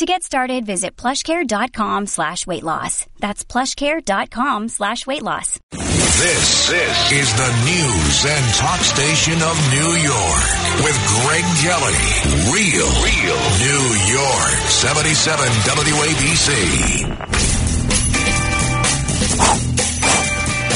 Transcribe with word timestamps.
To 0.00 0.06
get 0.06 0.22
started, 0.22 0.64
visit 0.64 0.96
plushcare.com 0.96 2.06
slash 2.06 2.46
weight 2.46 2.62
loss. 2.62 3.04
That's 3.18 3.44
plushcare.com 3.44 4.70
slash 4.70 5.06
weight 5.06 5.20
loss. 5.22 5.60
This, 5.72 6.70
this 6.70 7.12
is 7.12 7.28
the 7.36 7.52
news 7.68 8.24
and 8.24 8.54
talk 8.54 8.80
station 8.80 9.42
of 9.44 9.60
New 9.68 9.92
York 10.00 10.40
with 10.80 10.96
Greg 11.20 11.44
Kelly. 11.60 12.00
Real, 12.48 12.88
real 13.04 13.40
New 13.60 13.84
York. 14.08 14.56
77 14.72 15.44
WABC. 15.68 16.48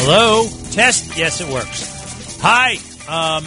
Hello? 0.04 0.44
Test? 0.70 1.16
Yes, 1.16 1.40
it 1.40 1.48
works. 1.48 2.38
Hi. 2.42 2.76
Um, 3.08 3.46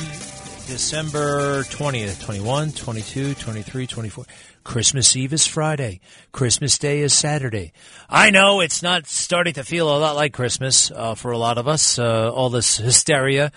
December 0.68 1.64
20th, 1.64 2.22
21, 2.22 2.74
22, 2.74 3.36
23, 3.36 3.88
24. 3.88 4.26
Christmas 4.66 5.16
Eve 5.16 5.32
is 5.32 5.48
Friday. 5.48 6.02
Christmas 6.34 6.78
Day 6.78 7.00
is 7.00 7.14
Saturday. 7.14 7.72
I 8.10 8.32
know 8.32 8.60
it's 8.60 8.84
not 8.84 9.08
starting 9.08 9.54
to 9.54 9.64
feel 9.64 9.88
a 9.88 9.98
lot 9.98 10.18
like 10.18 10.34
Christmas 10.34 10.92
uh, 10.92 11.16
for 11.16 11.32
a 11.32 11.38
lot 11.38 11.58
of 11.58 11.70
us. 11.70 11.98
Uh, 11.98 12.30
all 12.34 12.50
this 12.50 12.76
hysteria, 12.76 13.54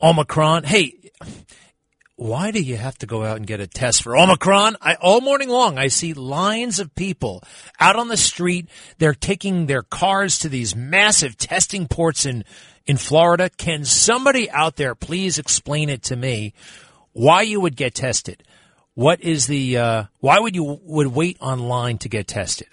Omicron. 0.00 0.64
Hey, 0.64 0.94
why 2.16 2.50
do 2.50 2.62
you 2.62 2.76
have 2.76 2.96
to 2.98 3.06
go 3.06 3.24
out 3.24 3.36
and 3.36 3.46
get 3.46 3.60
a 3.60 3.66
test 3.66 4.02
for 4.02 4.16
Omicron? 4.16 4.76
I, 4.80 4.94
all 4.94 5.20
morning 5.20 5.50
long, 5.50 5.76
I 5.76 5.88
see 5.88 6.14
lines 6.14 6.78
of 6.78 6.94
people 6.94 7.42
out 7.78 7.96
on 7.96 8.08
the 8.08 8.16
street. 8.16 8.70
They're 8.96 9.12
taking 9.12 9.66
their 9.66 9.82
cars 9.82 10.38
to 10.38 10.48
these 10.48 10.74
massive 10.74 11.36
testing 11.36 11.88
ports 11.88 12.24
in 12.24 12.44
in 12.86 12.96
Florida. 12.96 13.50
Can 13.50 13.84
somebody 13.84 14.50
out 14.50 14.76
there 14.76 14.94
please 14.94 15.38
explain 15.38 15.88
it 15.88 16.02
to 16.04 16.16
me? 16.16 16.54
Why 17.12 17.42
you 17.42 17.60
would 17.60 17.76
get 17.76 17.94
tested? 17.94 18.42
What 18.94 19.20
is 19.20 19.46
the, 19.46 19.76
uh, 19.76 20.04
why 20.20 20.38
would 20.38 20.54
you 20.54 20.80
would 20.82 21.08
wait 21.08 21.36
online 21.40 21.98
to 21.98 22.08
get 22.08 22.28
tested? 22.28 22.68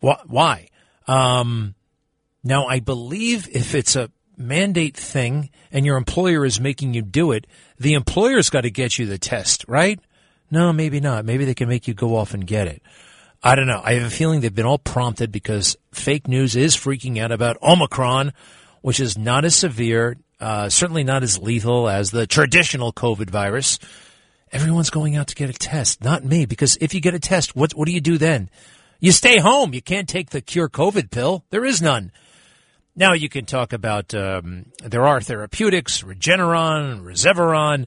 Why? 0.00 0.68
Um, 1.06 1.74
now 2.42 2.66
I 2.66 2.80
believe 2.80 3.48
if 3.52 3.74
it's 3.74 3.96
a 3.96 4.10
mandate 4.36 4.96
thing 4.96 5.50
and 5.70 5.84
your 5.84 5.96
employer 5.96 6.44
is 6.44 6.60
making 6.60 6.94
you 6.94 7.02
do 7.02 7.32
it, 7.32 7.46
the 7.78 7.94
employer's 7.94 8.50
got 8.50 8.62
to 8.62 8.70
get 8.70 8.98
you 8.98 9.06
the 9.06 9.18
test, 9.18 9.64
right? 9.68 10.00
No, 10.50 10.72
maybe 10.72 11.00
not. 11.00 11.24
Maybe 11.24 11.44
they 11.44 11.54
can 11.54 11.68
make 11.68 11.86
you 11.86 11.94
go 11.94 12.16
off 12.16 12.34
and 12.34 12.46
get 12.46 12.66
it. 12.66 12.82
I 13.42 13.54
don't 13.54 13.66
know. 13.66 13.80
I 13.82 13.94
have 13.94 14.06
a 14.06 14.10
feeling 14.10 14.40
they've 14.40 14.54
been 14.54 14.66
all 14.66 14.78
prompted 14.78 15.30
because 15.32 15.76
fake 15.92 16.28
news 16.28 16.56
is 16.56 16.76
freaking 16.76 17.18
out 17.18 17.32
about 17.32 17.56
Omicron, 17.62 18.32
which 18.82 19.00
is 19.00 19.18
not 19.18 19.44
as 19.44 19.54
severe, 19.54 20.16
uh, 20.40 20.68
certainly 20.68 21.04
not 21.04 21.22
as 21.22 21.38
lethal 21.38 21.88
as 21.88 22.10
the 22.10 22.26
traditional 22.26 22.92
COVID 22.92 23.30
virus. 23.30 23.78
Everyone's 24.52 24.90
going 24.90 25.16
out 25.16 25.28
to 25.28 25.34
get 25.34 25.50
a 25.50 25.52
test, 25.52 26.02
not 26.02 26.24
me, 26.24 26.44
because 26.46 26.76
if 26.80 26.92
you 26.94 27.00
get 27.00 27.14
a 27.14 27.20
test, 27.20 27.54
what, 27.54 27.72
what 27.72 27.86
do 27.86 27.92
you 27.92 28.00
do 28.00 28.18
then? 28.18 28.50
You 28.98 29.12
stay 29.12 29.38
home. 29.38 29.72
You 29.74 29.80
can't 29.80 30.08
take 30.08 30.30
the 30.30 30.40
cure 30.40 30.68
COVID 30.68 31.10
pill. 31.10 31.44
There 31.50 31.64
is 31.64 31.80
none. 31.80 32.10
Now 32.96 33.12
you 33.12 33.28
can 33.28 33.46
talk 33.46 33.72
about, 33.72 34.12
um, 34.14 34.66
there 34.82 35.06
are 35.06 35.20
therapeutics, 35.20 36.02
Regeneron, 36.02 37.02
Rezeveron, 37.02 37.86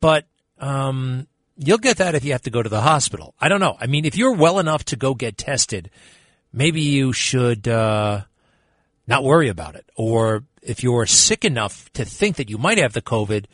but, 0.00 0.26
um, 0.58 1.26
you'll 1.56 1.78
get 1.78 1.98
that 1.98 2.14
if 2.14 2.24
you 2.24 2.32
have 2.32 2.42
to 2.42 2.50
go 2.50 2.62
to 2.62 2.68
the 2.68 2.80
hospital. 2.80 3.34
I 3.38 3.48
don't 3.48 3.60
know. 3.60 3.76
I 3.78 3.86
mean, 3.86 4.06
if 4.06 4.16
you're 4.16 4.34
well 4.34 4.58
enough 4.58 4.84
to 4.86 4.96
go 4.96 5.14
get 5.14 5.36
tested, 5.36 5.90
maybe 6.52 6.80
you 6.80 7.12
should, 7.12 7.68
uh, 7.68 8.22
not 9.10 9.24
worry 9.24 9.48
about 9.48 9.74
it. 9.74 9.84
Or 9.96 10.44
if 10.62 10.82
you're 10.82 11.04
sick 11.04 11.44
enough 11.44 11.92
to 11.92 12.06
think 12.06 12.36
that 12.36 12.48
you 12.48 12.56
might 12.56 12.78
have 12.78 12.94
the 12.94 13.02
COVID, 13.02 13.44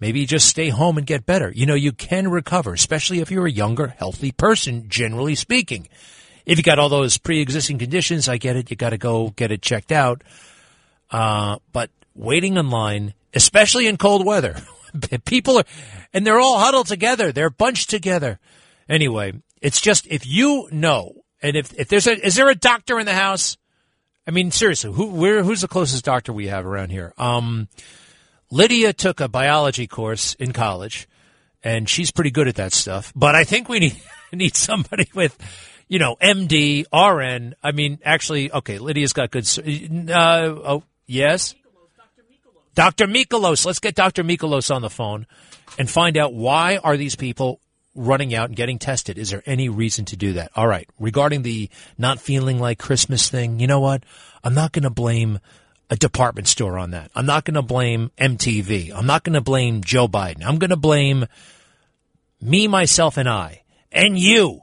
Maybe 0.00 0.26
just 0.26 0.48
stay 0.48 0.68
home 0.68 0.96
and 0.96 1.06
get 1.06 1.26
better. 1.26 1.52
You 1.54 1.66
know, 1.66 1.74
you 1.74 1.90
can 1.90 2.28
recover, 2.28 2.72
especially 2.72 3.18
if 3.18 3.30
you're 3.30 3.46
a 3.46 3.50
younger, 3.50 3.88
healthy 3.88 4.30
person, 4.30 4.88
generally 4.88 5.34
speaking. 5.34 5.88
If 6.46 6.56
you 6.56 6.62
got 6.62 6.78
all 6.78 6.88
those 6.88 7.18
pre-existing 7.18 7.78
conditions, 7.78 8.28
I 8.28 8.38
get 8.38 8.56
it. 8.56 8.70
You 8.70 8.76
got 8.76 8.90
to 8.90 8.98
go 8.98 9.30
get 9.30 9.50
it 9.50 9.60
checked 9.60 9.90
out. 9.90 10.22
Uh, 11.10 11.58
but 11.72 11.90
waiting 12.14 12.56
in 12.56 12.70
line, 12.70 13.14
especially 13.34 13.88
in 13.88 13.96
cold 13.96 14.24
weather, 14.24 14.56
people 15.24 15.58
are, 15.58 15.64
and 16.14 16.24
they're 16.24 16.38
all 16.38 16.60
huddled 16.60 16.86
together. 16.86 17.32
They're 17.32 17.50
bunched 17.50 17.90
together. 17.90 18.38
Anyway, 18.88 19.32
it's 19.60 19.80
just, 19.80 20.06
if 20.06 20.24
you 20.26 20.68
know, 20.70 21.24
and 21.42 21.56
if, 21.56 21.74
if 21.74 21.88
there's 21.88 22.06
a, 22.06 22.24
is 22.24 22.36
there 22.36 22.48
a 22.48 22.54
doctor 22.54 23.00
in 23.00 23.06
the 23.06 23.14
house? 23.14 23.56
I 24.28 24.30
mean, 24.30 24.50
seriously, 24.50 24.92
who, 24.92 25.06
where, 25.06 25.42
who's 25.42 25.62
the 25.62 25.68
closest 25.68 26.04
doctor 26.04 26.34
we 26.34 26.48
have 26.48 26.66
around 26.66 26.90
here? 26.90 27.14
Um, 27.16 27.68
Lydia 28.50 28.92
took 28.92 29.20
a 29.20 29.28
biology 29.28 29.86
course 29.86 30.34
in 30.34 30.52
college, 30.52 31.08
and 31.64 31.88
she's 31.88 32.10
pretty 32.10 32.30
good 32.30 32.46
at 32.46 32.56
that 32.56 32.74
stuff. 32.74 33.10
But 33.16 33.34
I 33.34 33.44
think 33.44 33.70
we 33.70 33.78
need 33.78 33.96
need 34.32 34.54
somebody 34.54 35.08
with, 35.14 35.34
you 35.88 35.98
know, 35.98 36.16
MD, 36.20 36.84
RN. 36.92 37.54
I 37.62 37.72
mean, 37.72 38.00
actually, 38.04 38.52
okay, 38.52 38.78
Lydia's 38.78 39.14
got 39.14 39.30
good. 39.30 39.48
Uh, 40.10 40.54
oh, 40.62 40.82
yes, 41.06 41.54
Dr. 42.74 43.06
Mikolos. 43.06 43.64
Let's 43.64 43.80
get 43.80 43.94
Dr. 43.94 44.24
Mikolos 44.24 44.72
on 44.74 44.82
the 44.82 44.90
phone 44.90 45.26
and 45.78 45.88
find 45.88 46.18
out 46.18 46.34
why 46.34 46.76
are 46.76 46.98
these 46.98 47.16
people 47.16 47.60
running 47.98 48.34
out 48.34 48.48
and 48.48 48.56
getting 48.56 48.78
tested. 48.78 49.18
Is 49.18 49.30
there 49.30 49.42
any 49.44 49.68
reason 49.68 50.04
to 50.06 50.16
do 50.16 50.34
that? 50.34 50.50
All 50.54 50.66
right. 50.66 50.88
Regarding 50.98 51.42
the 51.42 51.68
not 51.98 52.20
feeling 52.20 52.58
like 52.58 52.78
Christmas 52.78 53.28
thing, 53.28 53.60
you 53.60 53.66
know 53.66 53.80
what? 53.80 54.04
I'm 54.44 54.54
not 54.54 54.72
going 54.72 54.84
to 54.84 54.90
blame 54.90 55.40
a 55.90 55.96
department 55.96 56.48
store 56.48 56.78
on 56.78 56.92
that. 56.92 57.10
I'm 57.14 57.26
not 57.26 57.44
going 57.44 57.54
to 57.54 57.62
blame 57.62 58.10
MTV. 58.18 58.92
I'm 58.94 59.06
not 59.06 59.24
going 59.24 59.34
to 59.34 59.40
blame 59.40 59.82
Joe 59.82 60.06
Biden. 60.06 60.44
I'm 60.44 60.58
going 60.58 60.70
to 60.70 60.76
blame 60.76 61.26
me, 62.40 62.68
myself, 62.68 63.16
and 63.16 63.28
I, 63.28 63.62
and 63.90 64.18
you. 64.18 64.62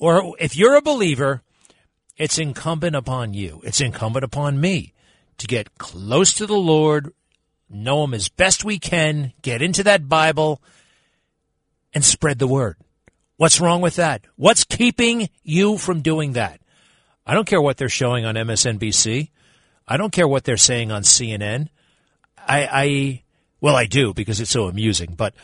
Or 0.00 0.34
if 0.38 0.56
you're 0.56 0.76
a 0.76 0.82
believer, 0.82 1.42
it's 2.16 2.38
incumbent 2.38 2.96
upon 2.96 3.34
you. 3.34 3.60
It's 3.64 3.80
incumbent 3.80 4.24
upon 4.24 4.60
me 4.60 4.94
to 5.38 5.46
get 5.46 5.76
close 5.78 6.32
to 6.34 6.46
the 6.46 6.54
Lord, 6.54 7.12
know 7.68 8.04
Him 8.04 8.14
as 8.14 8.28
best 8.28 8.64
we 8.64 8.78
can, 8.78 9.32
get 9.42 9.60
into 9.60 9.82
that 9.84 10.08
Bible, 10.08 10.62
and 11.94 12.04
spread 12.04 12.38
the 12.38 12.46
word. 12.46 12.76
What's 13.36 13.60
wrong 13.60 13.80
with 13.80 13.96
that? 13.96 14.24
What's 14.36 14.64
keeping 14.64 15.28
you 15.42 15.78
from 15.78 16.00
doing 16.00 16.32
that? 16.32 16.60
I 17.26 17.34
don't 17.34 17.46
care 17.46 17.60
what 17.60 17.76
they're 17.76 17.88
showing 17.88 18.24
on 18.24 18.34
MSNBC. 18.34 19.30
I 19.86 19.96
don't 19.96 20.12
care 20.12 20.28
what 20.28 20.44
they're 20.44 20.56
saying 20.56 20.90
on 20.92 21.02
CNN. 21.02 21.68
I, 22.38 22.68
I 22.70 23.22
well, 23.60 23.76
I 23.76 23.86
do 23.86 24.12
because 24.12 24.40
it's 24.40 24.50
so 24.50 24.66
amusing, 24.66 25.14
but 25.16 25.34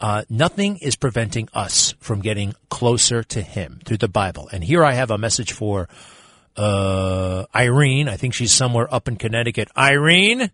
uh, 0.00 0.24
nothing 0.28 0.78
is 0.78 0.96
preventing 0.96 1.48
us 1.54 1.94
from 2.00 2.20
getting 2.20 2.54
closer 2.68 3.22
to 3.22 3.40
Him 3.40 3.80
through 3.84 3.98
the 3.98 4.08
Bible. 4.08 4.48
And 4.52 4.64
here 4.64 4.84
I 4.84 4.92
have 4.92 5.12
a 5.12 5.18
message 5.18 5.52
for 5.52 5.88
uh, 6.56 7.44
Irene. 7.54 8.08
I 8.08 8.16
think 8.16 8.34
she's 8.34 8.52
somewhere 8.52 8.92
up 8.92 9.06
in 9.06 9.16
Connecticut. 9.16 9.68
Irene, 9.76 10.50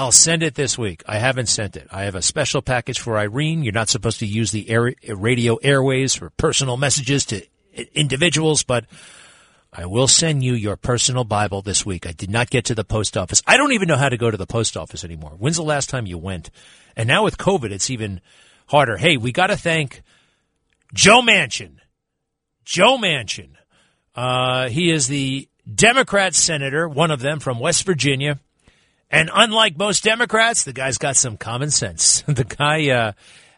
I'll 0.00 0.12
send 0.12 0.42
it 0.42 0.54
this 0.54 0.78
week. 0.78 1.02
I 1.06 1.18
haven't 1.18 1.50
sent 1.50 1.76
it. 1.76 1.86
I 1.90 2.04
have 2.04 2.14
a 2.14 2.22
special 2.22 2.62
package 2.62 2.98
for 2.98 3.18
Irene. 3.18 3.62
You're 3.62 3.74
not 3.74 3.90
supposed 3.90 4.20
to 4.20 4.26
use 4.26 4.50
the 4.50 4.70
air, 4.70 4.94
radio 5.06 5.56
airways 5.56 6.14
for 6.14 6.30
personal 6.30 6.78
messages 6.78 7.26
to 7.26 7.46
individuals, 7.92 8.62
but 8.62 8.86
I 9.70 9.84
will 9.84 10.08
send 10.08 10.42
you 10.42 10.54
your 10.54 10.76
personal 10.76 11.24
Bible 11.24 11.60
this 11.60 11.84
week. 11.84 12.06
I 12.06 12.12
did 12.12 12.30
not 12.30 12.48
get 12.48 12.64
to 12.64 12.74
the 12.74 12.82
post 12.82 13.14
office. 13.18 13.42
I 13.46 13.58
don't 13.58 13.72
even 13.72 13.88
know 13.88 13.98
how 13.98 14.08
to 14.08 14.16
go 14.16 14.30
to 14.30 14.38
the 14.38 14.46
post 14.46 14.74
office 14.74 15.04
anymore. 15.04 15.32
When's 15.36 15.56
the 15.56 15.62
last 15.64 15.90
time 15.90 16.06
you 16.06 16.16
went? 16.16 16.48
And 16.96 17.06
now 17.06 17.22
with 17.22 17.36
COVID, 17.36 17.70
it's 17.70 17.90
even 17.90 18.22
harder. 18.68 18.96
Hey, 18.96 19.18
we 19.18 19.32
got 19.32 19.48
to 19.48 19.56
thank 19.58 20.00
Joe 20.94 21.20
Manchin. 21.20 21.74
Joe 22.64 22.96
Manchin. 22.96 23.50
Uh, 24.14 24.70
he 24.70 24.90
is 24.90 25.08
the 25.08 25.46
Democrat 25.72 26.34
senator, 26.34 26.88
one 26.88 27.10
of 27.10 27.20
them 27.20 27.38
from 27.38 27.58
West 27.58 27.84
Virginia. 27.84 28.40
And 29.10 29.30
unlike 29.32 29.76
most 29.76 30.04
Democrats, 30.04 30.62
the 30.62 30.72
guy's 30.72 30.98
got 30.98 31.16
some 31.16 31.36
common 31.36 31.70
sense. 31.70 32.22
the 32.28 32.44
guy, 32.44 32.90
uh, 32.90 33.12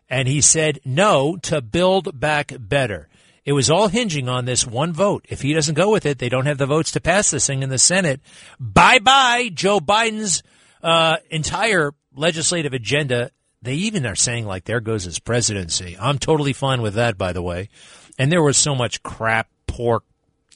and 0.08 0.26
he 0.26 0.40
said 0.40 0.80
no 0.84 1.36
to 1.38 1.60
build 1.60 2.18
back 2.18 2.52
better. 2.58 3.08
It 3.44 3.52
was 3.52 3.70
all 3.70 3.88
hinging 3.88 4.28
on 4.28 4.44
this 4.44 4.66
one 4.66 4.92
vote. 4.92 5.26
If 5.28 5.42
he 5.42 5.52
doesn't 5.52 5.74
go 5.74 5.90
with 5.90 6.06
it, 6.06 6.18
they 6.18 6.28
don't 6.28 6.46
have 6.46 6.58
the 6.58 6.66
votes 6.66 6.92
to 6.92 7.00
pass 7.00 7.30
this 7.30 7.46
thing 7.46 7.62
in 7.62 7.70
the 7.70 7.78
Senate. 7.78 8.20
Bye 8.60 9.00
bye, 9.00 9.50
Joe 9.52 9.80
Biden's 9.80 10.42
uh, 10.82 11.16
entire 11.28 11.92
legislative 12.14 12.72
agenda. 12.72 13.32
They 13.60 13.74
even 13.74 14.06
are 14.06 14.14
saying 14.14 14.46
like, 14.46 14.64
there 14.64 14.80
goes 14.80 15.04
his 15.04 15.18
presidency. 15.18 15.96
I'm 16.00 16.18
totally 16.18 16.52
fine 16.52 16.82
with 16.82 16.94
that, 16.94 17.18
by 17.18 17.32
the 17.32 17.42
way. 17.42 17.68
And 18.16 18.30
there 18.30 18.42
was 18.42 18.56
so 18.56 18.74
much 18.74 19.02
crap, 19.02 19.48
pork, 19.66 20.04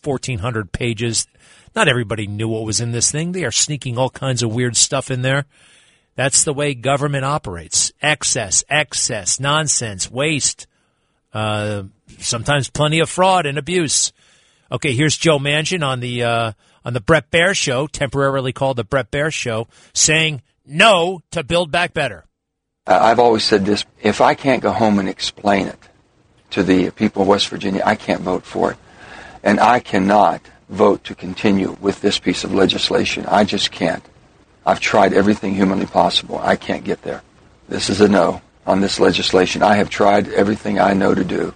1,400 0.06 0.72
pages. 0.72 1.26
Not 1.74 1.88
everybody 1.88 2.26
knew 2.26 2.48
what 2.48 2.64
was 2.64 2.80
in 2.80 2.92
this 2.92 3.10
thing. 3.10 3.32
They 3.32 3.44
are 3.44 3.52
sneaking 3.52 3.98
all 3.98 4.10
kinds 4.10 4.42
of 4.42 4.54
weird 4.54 4.76
stuff 4.76 5.10
in 5.10 5.22
there. 5.22 5.46
That's 6.14 6.44
the 6.44 6.54
way 6.54 6.74
government 6.74 7.24
operates. 7.24 7.92
Excess, 8.00 8.64
excess, 8.70 9.38
nonsense, 9.38 10.10
waste, 10.10 10.66
uh, 11.34 11.84
sometimes 12.18 12.70
plenty 12.70 13.00
of 13.00 13.10
fraud 13.10 13.44
and 13.44 13.58
abuse. 13.58 14.12
Okay, 14.72 14.94
here's 14.94 15.16
Joe 15.16 15.38
Manchin 15.38 15.86
on 15.86 16.00
the 16.00 16.24
uh, 16.24 16.52
on 16.84 16.94
the 16.94 17.00
Bret 17.00 17.30
Baier 17.30 17.54
Show, 17.54 17.86
temporarily 17.86 18.52
called 18.52 18.78
the 18.78 18.84
Bret 18.84 19.10
Baier 19.10 19.32
Show, 19.32 19.68
saying 19.92 20.42
no 20.64 21.20
to 21.32 21.44
Build 21.44 21.70
Back 21.70 21.92
Better. 21.92 22.24
I've 22.86 23.18
always 23.18 23.44
said 23.44 23.66
this: 23.66 23.84
if 24.00 24.20
I 24.20 24.34
can't 24.34 24.62
go 24.62 24.72
home 24.72 24.98
and 24.98 25.08
explain 25.08 25.66
it 25.66 25.78
to 26.50 26.62
the 26.62 26.90
people 26.90 27.22
of 27.22 27.28
West 27.28 27.48
Virginia, 27.48 27.82
I 27.84 27.96
can't 27.96 28.22
vote 28.22 28.44
for 28.44 28.72
it, 28.72 28.78
and 29.46 29.60
I 29.60 29.78
cannot 29.78 30.42
vote 30.68 31.04
to 31.04 31.14
continue 31.14 31.76
with 31.80 32.00
this 32.00 32.18
piece 32.18 32.42
of 32.42 32.52
legislation. 32.52 33.24
I 33.26 33.44
just 33.44 33.70
can't. 33.70 34.02
I've 34.66 34.80
tried 34.80 35.12
everything 35.12 35.54
humanly 35.54 35.86
possible. 35.86 36.38
I 36.38 36.56
can't 36.56 36.82
get 36.82 37.02
there. 37.02 37.22
This 37.68 37.88
is 37.88 38.00
a 38.00 38.08
no 38.08 38.42
on 38.66 38.80
this 38.80 38.98
legislation. 38.98 39.62
I 39.62 39.76
have 39.76 39.88
tried 39.88 40.26
everything 40.30 40.80
I 40.80 40.94
know 40.94 41.14
to 41.14 41.22
do. 41.22 41.54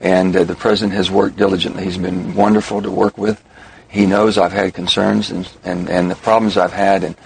And 0.00 0.34
uh, 0.34 0.44
the 0.44 0.54
president 0.54 0.94
has 0.94 1.10
worked 1.10 1.36
diligently. 1.36 1.84
He's 1.84 1.98
been 1.98 2.34
wonderful 2.34 2.80
to 2.80 2.90
work 2.90 3.18
with. 3.18 3.44
He 3.88 4.06
knows 4.06 4.38
I've 4.38 4.52
had 4.52 4.72
concerns 4.72 5.30
and, 5.30 5.46
and, 5.62 5.90
and 5.90 6.10
the 6.10 6.14
problems 6.14 6.56
I've 6.56 6.72
had. 6.72 7.04
And, 7.04 7.16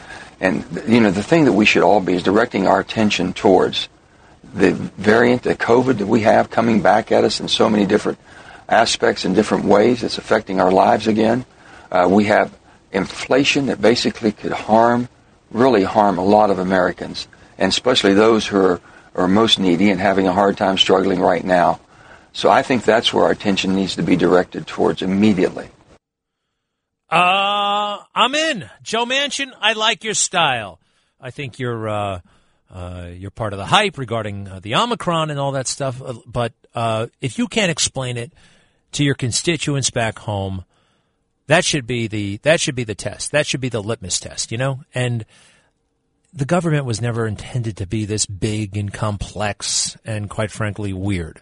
and, 0.40 0.64
you 0.88 0.98
know, 0.98 1.12
the 1.12 1.22
thing 1.22 1.44
that 1.44 1.52
we 1.52 1.66
should 1.66 1.84
all 1.84 2.00
be 2.00 2.14
is 2.14 2.24
directing 2.24 2.66
our 2.66 2.80
attention 2.80 3.32
towards 3.32 3.88
the 4.42 4.72
variant, 4.72 5.44
the 5.44 5.54
COVID 5.54 5.98
that 5.98 6.08
we 6.08 6.22
have 6.22 6.50
coming 6.50 6.82
back 6.82 7.12
at 7.12 7.22
us 7.22 7.38
in 7.38 7.46
so 7.46 7.70
many 7.70 7.86
different 7.86 8.18
aspects 8.68 9.24
in 9.24 9.34
different 9.34 9.64
ways. 9.64 10.02
It's 10.02 10.18
affecting 10.18 10.60
our 10.60 10.70
lives 10.70 11.06
again. 11.06 11.44
Uh, 11.90 12.08
we 12.10 12.24
have 12.24 12.56
inflation 12.92 13.66
that 13.66 13.80
basically 13.80 14.32
could 14.32 14.52
harm, 14.52 15.08
really 15.50 15.84
harm 15.84 16.18
a 16.18 16.24
lot 16.24 16.50
of 16.50 16.58
Americans, 16.58 17.28
and 17.58 17.70
especially 17.70 18.14
those 18.14 18.46
who 18.46 18.58
are, 18.58 18.80
are 19.14 19.28
most 19.28 19.58
needy 19.58 19.90
and 19.90 20.00
having 20.00 20.26
a 20.26 20.32
hard 20.32 20.56
time 20.56 20.78
struggling 20.78 21.20
right 21.20 21.44
now. 21.44 21.80
So 22.32 22.50
I 22.50 22.62
think 22.62 22.84
that's 22.84 23.12
where 23.12 23.24
our 23.24 23.30
attention 23.30 23.76
needs 23.76 23.96
to 23.96 24.02
be 24.02 24.16
directed 24.16 24.66
towards 24.66 25.02
immediately. 25.02 25.68
Uh, 27.10 28.02
I'm 28.14 28.34
in. 28.34 28.68
Joe 28.82 29.04
Manchin, 29.04 29.52
I 29.60 29.74
like 29.74 30.02
your 30.02 30.14
style. 30.14 30.80
I 31.20 31.30
think 31.30 31.60
you're 31.60 31.88
uh, 31.88 32.20
uh, 32.74 33.10
you're 33.14 33.30
part 33.30 33.52
of 33.52 33.58
the 33.58 33.66
hype 33.66 33.98
regarding 33.98 34.48
uh, 34.48 34.58
the 34.60 34.74
Omicron 34.74 35.30
and 35.30 35.38
all 35.38 35.52
that 35.52 35.68
stuff. 35.68 36.02
Uh, 36.02 36.14
but 36.26 36.52
uh, 36.74 37.06
if 37.20 37.38
you 37.38 37.46
can't 37.46 37.70
explain 37.70 38.16
it 38.16 38.32
to 38.94 39.04
your 39.04 39.14
constituents 39.14 39.90
back 39.90 40.18
home, 40.20 40.64
that 41.46 41.64
should 41.64 41.86
be 41.86 42.06
the 42.06 42.38
that 42.38 42.60
should 42.60 42.74
be 42.74 42.84
the 42.84 42.94
test. 42.94 43.32
That 43.32 43.46
should 43.46 43.60
be 43.60 43.68
the 43.68 43.82
litmus 43.82 44.18
test, 44.18 44.50
you 44.50 44.58
know? 44.58 44.80
And 44.94 45.24
the 46.32 46.44
government 46.44 46.84
was 46.84 47.00
never 47.00 47.26
intended 47.26 47.76
to 47.76 47.86
be 47.86 48.04
this 48.04 48.26
big 48.26 48.76
and 48.76 48.92
complex 48.92 49.96
and 50.04 50.28
quite 50.28 50.50
frankly 50.50 50.92
weird. 50.92 51.40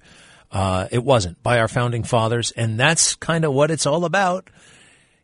Uh, 0.51 0.87
it 0.91 1.03
wasn't 1.03 1.43
by 1.43 1.59
our 1.59 1.69
founding 1.69 2.03
fathers, 2.03 2.51
and 2.51 2.79
that's 2.79 3.15
kind 3.15 3.45
of 3.45 3.55
what 3.55 3.71
it's 3.71 3.87
all 3.87 4.05
about 4.05 4.51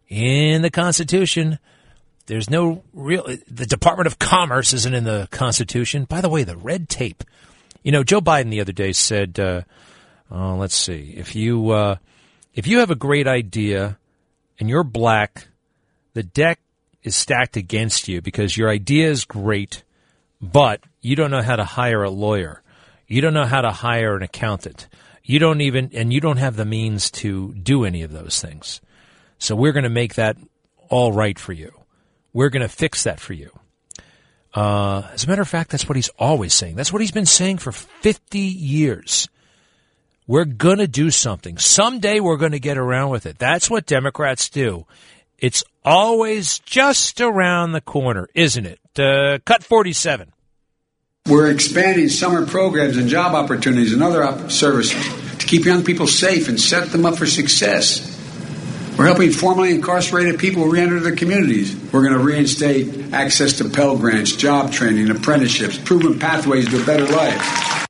in 0.08 0.62
the 0.62 0.70
Constitution. 0.70 1.58
There's 2.26 2.48
no 2.48 2.82
real. 2.94 3.26
The 3.46 3.66
Department 3.66 4.06
of 4.06 4.18
Commerce 4.18 4.72
isn't 4.72 4.94
in 4.94 5.04
the 5.04 5.28
Constitution. 5.30 6.04
By 6.04 6.22
the 6.22 6.30
way, 6.30 6.44
the 6.44 6.56
red 6.56 6.88
tape. 6.88 7.24
You 7.82 7.92
know, 7.92 8.02
Joe 8.02 8.22
Biden 8.22 8.50
the 8.50 8.62
other 8.62 8.72
day 8.72 8.92
said, 8.92 9.38
uh, 9.38 9.62
oh, 10.30 10.56
"Let's 10.56 10.74
see, 10.74 11.14
if 11.16 11.36
you 11.36 11.70
uh, 11.70 11.96
if 12.58 12.66
you 12.66 12.80
have 12.80 12.90
a 12.90 12.96
great 12.96 13.28
idea 13.28 13.96
and 14.58 14.68
you're 14.68 14.82
black, 14.82 15.46
the 16.14 16.24
deck 16.24 16.58
is 17.04 17.14
stacked 17.14 17.56
against 17.56 18.08
you 18.08 18.20
because 18.20 18.56
your 18.56 18.68
idea 18.68 19.08
is 19.08 19.24
great, 19.24 19.84
but 20.40 20.80
you 21.00 21.14
don't 21.14 21.30
know 21.30 21.40
how 21.40 21.54
to 21.54 21.62
hire 21.62 22.02
a 22.02 22.10
lawyer. 22.10 22.60
You 23.06 23.20
don't 23.20 23.32
know 23.32 23.44
how 23.44 23.60
to 23.60 23.70
hire 23.70 24.16
an 24.16 24.24
accountant. 24.24 24.88
You 25.22 25.38
don't 25.38 25.60
even, 25.60 25.90
and 25.94 26.12
you 26.12 26.20
don't 26.20 26.38
have 26.38 26.56
the 26.56 26.64
means 26.64 27.12
to 27.12 27.54
do 27.54 27.84
any 27.84 28.02
of 28.02 28.10
those 28.10 28.42
things. 28.42 28.80
So 29.38 29.54
we're 29.54 29.70
going 29.70 29.84
to 29.84 29.88
make 29.88 30.16
that 30.16 30.36
all 30.88 31.12
right 31.12 31.38
for 31.38 31.52
you. 31.52 31.70
We're 32.32 32.50
going 32.50 32.62
to 32.62 32.68
fix 32.68 33.04
that 33.04 33.20
for 33.20 33.34
you. 33.34 33.52
Uh, 34.52 35.02
as 35.12 35.22
a 35.22 35.28
matter 35.28 35.42
of 35.42 35.48
fact, 35.48 35.70
that's 35.70 35.88
what 35.88 35.94
he's 35.94 36.10
always 36.18 36.54
saying. 36.54 36.74
That's 36.74 36.92
what 36.92 37.02
he's 37.02 37.12
been 37.12 37.24
saying 37.24 37.58
for 37.58 37.70
50 37.70 38.36
years. 38.40 39.28
We're 40.28 40.44
going 40.44 40.76
to 40.76 40.86
do 40.86 41.10
something. 41.10 41.56
Someday 41.56 42.20
we're 42.20 42.36
going 42.36 42.52
to 42.52 42.60
get 42.60 42.76
around 42.76 43.08
with 43.08 43.24
it. 43.24 43.38
That's 43.38 43.70
what 43.70 43.86
Democrats 43.86 44.50
do. 44.50 44.84
It's 45.38 45.64
always 45.86 46.58
just 46.58 47.22
around 47.22 47.72
the 47.72 47.80
corner, 47.80 48.28
isn't 48.34 48.66
it? 48.66 48.78
Uh, 48.98 49.38
cut 49.46 49.64
47. 49.64 50.30
We're 51.26 51.50
expanding 51.50 52.10
summer 52.10 52.44
programs 52.44 52.98
and 52.98 53.08
job 53.08 53.34
opportunities 53.34 53.94
and 53.94 54.02
other 54.02 54.50
services 54.50 55.02
to 55.38 55.46
keep 55.46 55.64
young 55.64 55.82
people 55.82 56.06
safe 56.06 56.48
and 56.48 56.60
set 56.60 56.90
them 56.90 57.06
up 57.06 57.16
for 57.16 57.26
success. 57.26 58.14
We're 58.98 59.06
helping 59.06 59.30
formerly 59.30 59.70
incarcerated 59.70 60.38
people 60.38 60.66
reenter 60.66 61.00
their 61.00 61.16
communities. 61.16 61.74
We're 61.90 62.02
going 62.02 62.18
to 62.18 62.18
reinstate 62.18 63.14
access 63.14 63.54
to 63.58 63.68
Pell 63.70 63.96
Grants, 63.96 64.36
job 64.36 64.72
training, 64.72 65.10
apprenticeships, 65.10 65.78
proven 65.78 66.18
pathways 66.18 66.68
to 66.68 66.82
a 66.82 66.84
better 66.84 67.06
life. 67.06 67.87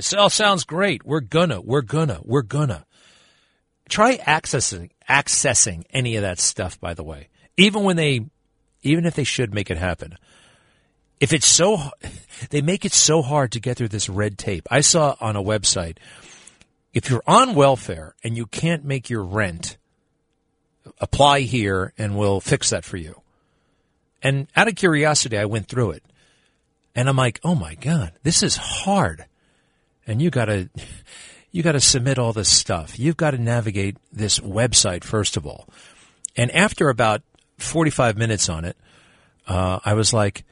It 0.00 0.18
all 0.18 0.30
sounds 0.30 0.64
great. 0.64 1.04
We're 1.04 1.20
gonna, 1.20 1.60
we're 1.60 1.82
gonna, 1.82 2.20
we're 2.24 2.42
gonna. 2.42 2.86
Try 3.88 4.18
accessing 4.18 4.90
accessing 5.08 5.84
any 5.90 6.16
of 6.16 6.22
that 6.22 6.38
stuff, 6.38 6.80
by 6.80 6.94
the 6.94 7.02
way. 7.02 7.28
Even 7.56 7.82
when 7.82 7.96
they 7.96 8.26
even 8.82 9.04
if 9.04 9.14
they 9.14 9.24
should 9.24 9.52
make 9.52 9.70
it 9.70 9.76
happen. 9.76 10.16
If 11.18 11.32
it's 11.32 11.46
so 11.46 11.90
they 12.50 12.62
make 12.62 12.84
it 12.84 12.92
so 12.92 13.20
hard 13.20 13.52
to 13.52 13.60
get 13.60 13.76
through 13.76 13.88
this 13.88 14.08
red 14.08 14.38
tape. 14.38 14.66
I 14.70 14.80
saw 14.80 15.16
on 15.20 15.36
a 15.36 15.42
website 15.42 15.98
if 16.92 17.10
you're 17.10 17.22
on 17.26 17.54
welfare 17.54 18.14
and 18.24 18.36
you 18.36 18.46
can't 18.46 18.84
make 18.84 19.10
your 19.10 19.22
rent, 19.22 19.76
apply 20.98 21.40
here 21.40 21.92
and 21.98 22.16
we'll 22.16 22.40
fix 22.40 22.70
that 22.70 22.84
for 22.84 22.96
you. 22.96 23.20
And 24.22 24.48
out 24.56 24.68
of 24.68 24.74
curiosity, 24.74 25.38
I 25.38 25.44
went 25.44 25.68
through 25.68 25.92
it. 25.92 26.04
And 26.94 27.08
I'm 27.08 27.16
like, 27.16 27.40
oh 27.44 27.54
my 27.54 27.76
God, 27.76 28.12
this 28.22 28.42
is 28.42 28.56
hard 28.56 29.24
and 30.10 30.20
you 30.20 30.28
got 30.28 30.46
to 30.46 30.68
you 31.52 31.62
got 31.62 31.72
to 31.72 31.80
submit 31.80 32.18
all 32.18 32.32
this 32.32 32.48
stuff. 32.48 32.98
You've 32.98 33.16
got 33.16 33.30
to 33.30 33.38
navigate 33.38 33.96
this 34.12 34.40
website 34.40 35.04
first 35.04 35.36
of 35.36 35.46
all. 35.46 35.68
And 36.36 36.50
after 36.50 36.88
about 36.88 37.22
45 37.58 38.18
minutes 38.18 38.48
on 38.48 38.64
it, 38.64 38.76
uh, 39.46 39.78
I 39.84 39.94
was 39.94 40.12
like, 40.12 40.44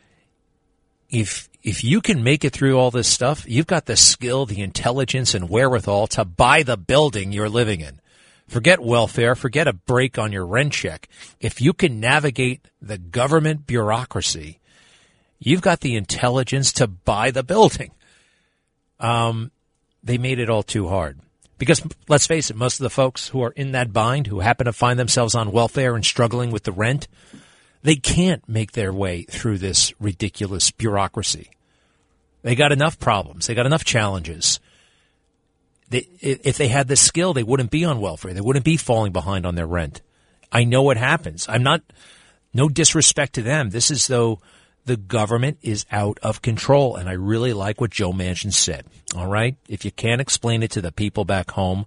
if 1.11 1.49
if 1.63 1.83
you 1.83 2.01
can 2.01 2.23
make 2.23 2.45
it 2.45 2.53
through 2.53 2.79
all 2.79 2.93
this 2.93 3.09
stuff, 3.09 3.45
you've 3.49 3.67
got 3.67 3.87
the 3.87 3.97
skill, 3.97 4.47
the 4.47 4.61
intelligence, 4.61 5.35
and 5.35 5.49
wherewithal 5.49 6.07
to 6.09 6.25
buy 6.25 6.63
the 6.63 6.77
building 6.77 7.33
you're 7.33 7.49
living 7.49 7.81
in. 7.81 8.01
Forget 8.47 8.81
welfare, 8.81 9.35
forget 9.35 9.67
a 9.67 9.73
break 9.73 10.19
on 10.19 10.33
your 10.33 10.47
rent 10.47 10.73
check. 10.73 11.09
If 11.41 11.61
you 11.61 11.73
can 11.73 11.99
navigate 12.01 12.69
the 12.81 12.97
government 12.97 13.67
bureaucracy, 13.67 14.61
you've 15.41 15.63
got 15.63 15.81
the 15.81 15.97
intelligence 15.97 16.73
to 16.75 16.87
buy 16.87 17.33
the 17.33 17.43
building 17.43 17.91
um, 19.01 19.51
they 20.03 20.19
made 20.19 20.39
it 20.39 20.51
all 20.51 20.63
too 20.63 20.89
hard. 20.89 21.19
Because 21.59 21.83
let's 22.09 22.27
face 22.27 22.51
it, 22.51 22.57
most 22.57 22.79
of 22.79 22.85
the 22.85 22.91
folks 22.91 23.29
who 23.29 23.43
are 23.43 23.51
in 23.51 23.73
that 23.73 23.93
bind, 23.93 24.29
who 24.29 24.41
happen 24.41 24.67
to 24.67 24.73
find 24.73 24.99
themselves 24.99 25.35
on 25.35 25.51
welfare 25.51 25.97
and 25.97 26.05
struggling 26.05 26.51
with 26.51 26.63
the 26.63 26.73
rent, 26.73 27.09
they 27.83 27.97
can't 27.97 28.49
make 28.49 28.73
their 28.73 28.93
way 28.93 29.23
through 29.23 29.59
this 29.59 29.93
ridiculous 30.01 30.71
bureaucracy. 30.71 31.51
They 32.43 32.55
got 32.55 32.73
enough 32.73 32.99
problems. 33.01 33.47
They 33.47 33.55
got 33.55 33.67
enough 33.67 33.85
challenges. 33.85 34.61
They, 35.91 36.07
if 36.21 36.57
they 36.57 36.69
had 36.69 36.87
the 36.87 36.97
skill, 36.97 37.33
they 37.33 37.43
wouldn't 37.43 37.71
be 37.71 37.85
on 37.85 38.01
welfare. 38.01 38.33
They 38.33 38.41
wouldn't 38.41 38.65
be 38.65 38.77
falling 38.77 39.13
behind 39.13 39.45
on 39.45 39.55
their 39.55 39.67
rent. 39.67 40.01
I 40.53 40.65
know 40.65 40.83
what 40.83 40.97
happens. 40.97 41.47
I'm 41.49 41.63
not, 41.63 41.83
no 42.55 42.69
disrespect 42.69 43.35
to 43.35 43.43
them. 43.43 43.71
This 43.71 43.91
is 43.91 44.07
though 44.07 44.41
the 44.89 44.97
government 44.97 45.59
is 45.63 45.87
out 45.93 46.19
of 46.23 46.43
control. 46.43 46.97
And 46.97 47.09
I 47.09 47.13
really 47.13 47.53
like 47.53 47.81
what 47.81 47.91
Joe 47.91 48.13
Manchin 48.13 48.53
said. 48.53 48.87
All 49.15 49.29
right. 49.29 49.57
If 49.69 49.85
you 49.85 49.93
can't 49.93 50.21
explain 50.21 50.63
it 50.63 50.73
to 50.73 50.81
the 50.81 50.91
people 50.91 51.25
back 51.25 51.53
home, 51.53 51.87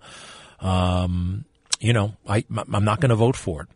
um, 0.61 1.43
you 1.79 1.91
know, 1.91 2.15
I, 2.27 2.45
I'm 2.73 2.85
not 2.85 3.01
going 3.01 3.09
to 3.09 3.15
vote 3.15 3.35
for 3.35 3.63
it. 3.63 3.67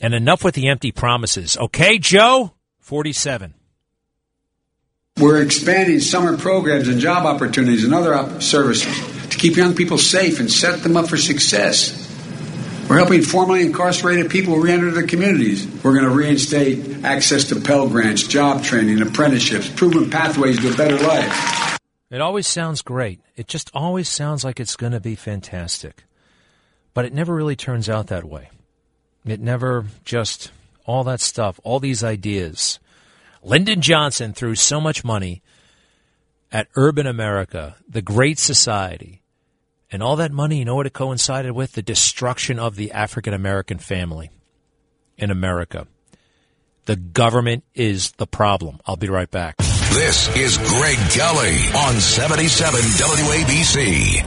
And 0.00 0.14
enough 0.14 0.44
with 0.44 0.54
the 0.54 0.68
empty 0.68 0.92
promises. 0.92 1.56
Okay, 1.58 1.98
Joe? 1.98 2.54
47. 2.80 3.54
We're 5.20 5.42
expanding 5.42 5.98
summer 5.98 6.36
programs 6.36 6.86
and 6.86 7.00
job 7.00 7.26
opportunities 7.26 7.82
and 7.84 7.92
other 7.92 8.40
services 8.40 8.96
to 9.28 9.36
keep 9.36 9.56
young 9.56 9.74
people 9.74 9.98
safe 9.98 10.38
and 10.38 10.50
set 10.50 10.84
them 10.84 10.96
up 10.96 11.08
for 11.08 11.16
success. 11.16 12.07
We're 12.88 12.96
helping 12.96 13.20
formerly 13.20 13.66
incarcerated 13.66 14.30
people 14.30 14.56
reenter 14.56 14.90
their 14.90 15.06
communities. 15.06 15.66
We're 15.84 15.92
going 15.92 16.04
to 16.04 16.10
reinstate 16.10 17.04
access 17.04 17.44
to 17.50 17.60
Pell 17.60 17.86
Grants, 17.86 18.26
job 18.26 18.64
training, 18.64 19.02
apprenticeships, 19.02 19.68
proven 19.68 20.08
pathways 20.08 20.58
to 20.60 20.72
a 20.72 20.76
better 20.76 20.96
life. 21.06 21.78
It 22.10 22.22
always 22.22 22.46
sounds 22.46 22.80
great. 22.80 23.20
It 23.36 23.46
just 23.46 23.70
always 23.74 24.08
sounds 24.08 24.42
like 24.42 24.58
it's 24.58 24.76
going 24.76 24.92
to 24.92 25.00
be 25.00 25.16
fantastic. 25.16 26.04
But 26.94 27.04
it 27.04 27.12
never 27.12 27.34
really 27.34 27.56
turns 27.56 27.90
out 27.90 28.06
that 28.06 28.24
way. 28.24 28.48
It 29.26 29.40
never 29.40 29.84
just 30.06 30.50
all 30.86 31.04
that 31.04 31.20
stuff, 31.20 31.60
all 31.64 31.80
these 31.80 32.02
ideas. 32.02 32.78
Lyndon 33.42 33.82
Johnson 33.82 34.32
threw 34.32 34.54
so 34.54 34.80
much 34.80 35.04
money 35.04 35.42
at 36.50 36.68
urban 36.74 37.06
America, 37.06 37.76
the 37.86 38.00
Great 38.00 38.38
Society, 38.38 39.20
and 39.90 40.02
all 40.02 40.16
that 40.16 40.32
money, 40.32 40.58
you 40.58 40.64
know 40.64 40.74
what 40.74 40.86
it 40.86 40.92
coincided 40.92 41.52
with? 41.52 41.72
The 41.72 41.82
destruction 41.82 42.58
of 42.58 42.76
the 42.76 42.92
African 42.92 43.32
American 43.32 43.78
family 43.78 44.30
in 45.16 45.30
America. 45.30 45.86
The 46.84 46.96
government 46.96 47.64
is 47.74 48.12
the 48.12 48.26
problem. 48.26 48.80
I'll 48.86 48.96
be 48.96 49.08
right 49.08 49.30
back. 49.30 49.56
This 49.58 50.34
is 50.36 50.58
Greg 50.58 50.96
Kelly 51.10 51.56
on 51.76 51.94
77 51.94 52.80
WABC. 52.80 54.24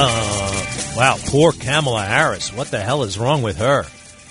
Uh, 0.00 0.94
wow, 0.96 1.16
poor 1.26 1.52
Kamala 1.52 2.04
Harris. 2.04 2.52
What 2.52 2.70
the 2.70 2.80
hell 2.80 3.02
is 3.02 3.18
wrong 3.18 3.42
with 3.42 3.58
her? 3.58 3.84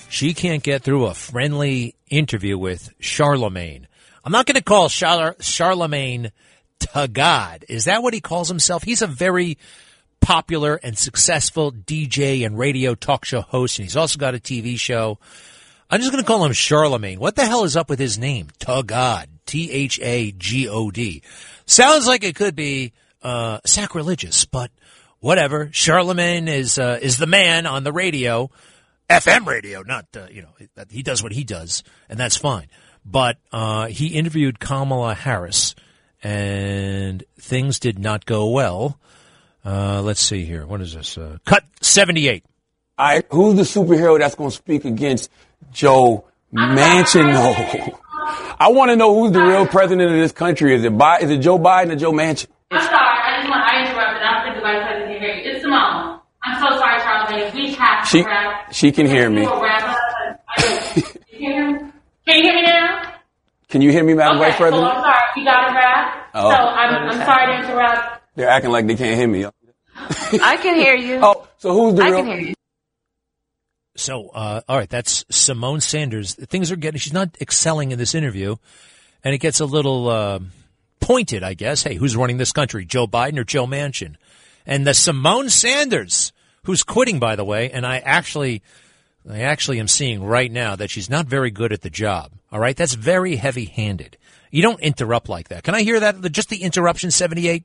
She 0.08 0.32
can't 0.32 0.62
get 0.62 0.82
through 0.82 1.06
a 1.06 1.14
friendly 1.14 1.94
interview 2.08 2.56
with 2.56 2.90
Charlemagne. 3.00 3.86
I'm 4.24 4.32
not 4.32 4.46
going 4.46 4.56
to 4.56 4.62
call 4.62 4.88
Char- 4.88 5.36
Charlemagne 5.40 6.32
to 6.80 7.08
God. 7.08 7.64
Is 7.68 7.84
that 7.84 8.02
what 8.02 8.14
he 8.14 8.20
calls 8.20 8.48
himself? 8.48 8.82
He's 8.82 9.02
a 9.02 9.06
very 9.06 9.58
popular 10.20 10.76
and 10.82 10.96
successful 10.98 11.72
DJ 11.72 12.44
and 12.44 12.58
radio 12.58 12.94
talk 12.94 13.24
show 13.24 13.40
host, 13.40 13.78
and 13.78 13.84
he's 13.84 13.96
also 13.96 14.18
got 14.18 14.34
a 14.34 14.38
TV 14.38 14.78
show. 14.78 15.18
I'm 15.90 16.00
just 16.00 16.12
going 16.12 16.22
to 16.22 16.26
call 16.26 16.44
him 16.44 16.52
Charlemagne. 16.52 17.18
What 17.18 17.36
the 17.36 17.46
hell 17.46 17.64
is 17.64 17.76
up 17.76 17.88
with 17.88 17.98
his 17.98 18.18
name? 18.18 18.48
Tha 18.58 18.82
God. 18.82 19.28
T 19.46 19.70
H 19.70 19.98
A 20.02 20.30
G 20.32 20.68
O 20.68 20.90
D. 20.90 21.22
Sounds 21.64 22.06
like 22.06 22.22
it 22.22 22.34
could 22.34 22.54
be 22.54 22.92
uh, 23.22 23.58
sacrilegious, 23.64 24.44
but 24.44 24.70
whatever. 25.20 25.70
Charlemagne 25.72 26.48
is 26.48 26.78
uh, 26.78 26.98
is 27.00 27.16
the 27.16 27.26
man 27.26 27.66
on 27.66 27.82
the 27.82 27.92
radio, 27.92 28.50
FM 29.08 29.46
radio. 29.46 29.82
Not 29.82 30.06
uh, 30.14 30.26
you 30.30 30.42
know 30.42 30.50
he 30.90 31.02
does 31.02 31.22
what 31.22 31.32
he 31.32 31.44
does, 31.44 31.82
and 32.08 32.18
that's 32.18 32.36
fine. 32.36 32.68
But 33.04 33.38
uh, 33.50 33.86
he 33.86 34.08
interviewed 34.08 34.60
Kamala 34.60 35.14
Harris, 35.14 35.74
and 36.22 37.24
things 37.40 37.78
did 37.78 37.98
not 37.98 38.26
go 38.26 38.48
well. 38.50 38.98
Uh, 39.64 40.00
let's 40.02 40.20
see 40.20 40.44
here. 40.44 40.66
What 40.66 40.80
is 40.80 40.94
this? 40.94 41.18
Uh, 41.18 41.38
cut 41.44 41.64
seventy 41.80 42.28
eight. 42.28 42.44
I 42.96 43.22
who's 43.30 43.56
the 43.56 43.62
superhero 43.62 44.18
that's 44.18 44.34
going 44.34 44.50
to 44.50 44.56
speak 44.56 44.84
against 44.84 45.30
Joe 45.72 46.24
Manchin? 46.52 47.32
No. 47.32 47.98
I 48.60 48.68
want 48.70 48.90
to 48.90 48.96
know 48.96 49.14
who's 49.14 49.32
the 49.32 49.40
real 49.42 49.66
president 49.66 50.10
of 50.10 50.16
this 50.18 50.32
country. 50.32 50.74
Is 50.74 50.84
it 50.84 50.96
Bi- 50.96 51.18
is 51.18 51.30
it 51.30 51.38
Joe 51.38 51.58
Biden 51.58 51.92
or 51.92 51.96
Joe 51.96 52.12
Manchin? 52.12 52.46
I'm 52.70 52.80
sorry. 52.82 52.94
I 52.96 53.36
just 53.38 53.48
want 53.50 53.62
I 53.62 53.80
interrupted. 53.88 54.22
I'm 54.22 54.54
the 54.54 54.60
vice 54.60 54.82
president 54.84 55.12
can 55.12 55.20
hear 55.22 55.34
you. 55.36 55.50
It's 55.56 55.64
Symone. 55.64 56.20
I'm 56.44 56.60
so 56.60 56.78
sorry, 56.78 57.00
Charles. 57.00 57.52
We 57.54 57.74
have 57.74 58.02
to 58.04 58.08
She 58.08 58.22
wrap. 58.24 58.72
she 58.72 58.92
can 58.92 59.06
hear 59.06 59.30
me. 59.30 59.42
You 59.42 59.50
will 59.50 59.62
wrap 59.62 59.82
up. 59.88 59.98
I- 60.56 60.62
Can 60.62 61.04
you 61.30 61.38
hear 61.38 61.70
me? 61.72 61.92
Can 62.26 62.36
you 62.38 62.42
hear 62.42 62.54
me 62.54 62.62
now? 62.62 63.07
Can 63.68 63.82
you 63.82 63.90
hear 63.92 64.02
me, 64.04 64.14
Madam 64.14 64.38
Okay. 64.40 64.50
Vice 64.50 64.58
So 64.58 64.64
I'm 64.64 64.70
President? 64.72 64.92
sorry. 65.04 65.22
You 65.36 65.44
got 65.44 65.70
it 65.70 65.74
wrap. 65.74 66.28
Oh. 66.34 66.50
So 66.50 66.56
I'm, 66.56 67.08
I'm 67.10 67.26
sorry 67.26 67.46
to 67.62 67.64
interrupt. 67.68 68.22
They're 68.34 68.48
acting 68.48 68.70
like 68.70 68.86
they 68.86 68.94
can't 68.96 69.18
hear 69.18 69.28
me. 69.28 69.44
I 70.42 70.56
can 70.62 70.74
hear 70.76 70.94
you. 70.94 71.16
Oh, 71.22 71.46
so 71.58 71.72
who's 71.72 71.94
the 71.94 72.02
I 72.04 72.08
real? 72.10 72.18
can 72.18 72.26
hear 72.26 72.38
you. 72.48 72.54
So, 73.96 74.28
uh, 74.28 74.60
all 74.68 74.76
right, 74.76 74.88
that's 74.88 75.24
Symone 75.24 75.82
Sanders. 75.82 76.34
Things 76.34 76.70
are 76.70 76.76
getting, 76.76 77.00
she's 77.00 77.12
not 77.12 77.36
excelling 77.40 77.90
in 77.90 77.98
this 77.98 78.14
interview, 78.14 78.54
and 79.24 79.34
it 79.34 79.38
gets 79.38 79.58
a 79.58 79.64
little 79.66 80.08
uh, 80.08 80.38
pointed, 81.00 81.42
I 81.42 81.54
guess. 81.54 81.82
Hey, 81.82 81.96
who's 81.96 82.16
running 82.16 82.36
this 82.36 82.52
country, 82.52 82.84
Joe 82.84 83.08
Biden 83.08 83.38
or 83.38 83.44
Joe 83.44 83.66
Manchin? 83.66 84.14
And 84.64 84.86
the 84.86 84.92
Symone 84.92 85.50
Sanders, 85.50 86.32
who's 86.62 86.84
quitting, 86.84 87.18
by 87.18 87.34
the 87.34 87.44
way, 87.44 87.70
and 87.72 87.84
I 87.84 87.98
actually, 87.98 88.62
I 89.30 89.40
actually 89.40 89.78
am 89.80 89.88
seeing 89.88 90.22
right 90.24 90.50
now 90.50 90.74
that 90.76 90.90
she's 90.90 91.10
not 91.10 91.26
very 91.26 91.50
good 91.50 91.72
at 91.72 91.82
the 91.82 91.90
job. 91.90 92.32
All 92.50 92.58
right, 92.58 92.76
that's 92.76 92.94
very 92.94 93.36
heavy-handed. 93.36 94.16
You 94.50 94.62
don't 94.62 94.80
interrupt 94.80 95.28
like 95.28 95.48
that. 95.48 95.64
Can 95.64 95.74
I 95.74 95.82
hear 95.82 96.00
that? 96.00 96.20
Just 96.32 96.48
the 96.48 96.62
interruption, 96.62 97.10
seventy-eight. 97.10 97.64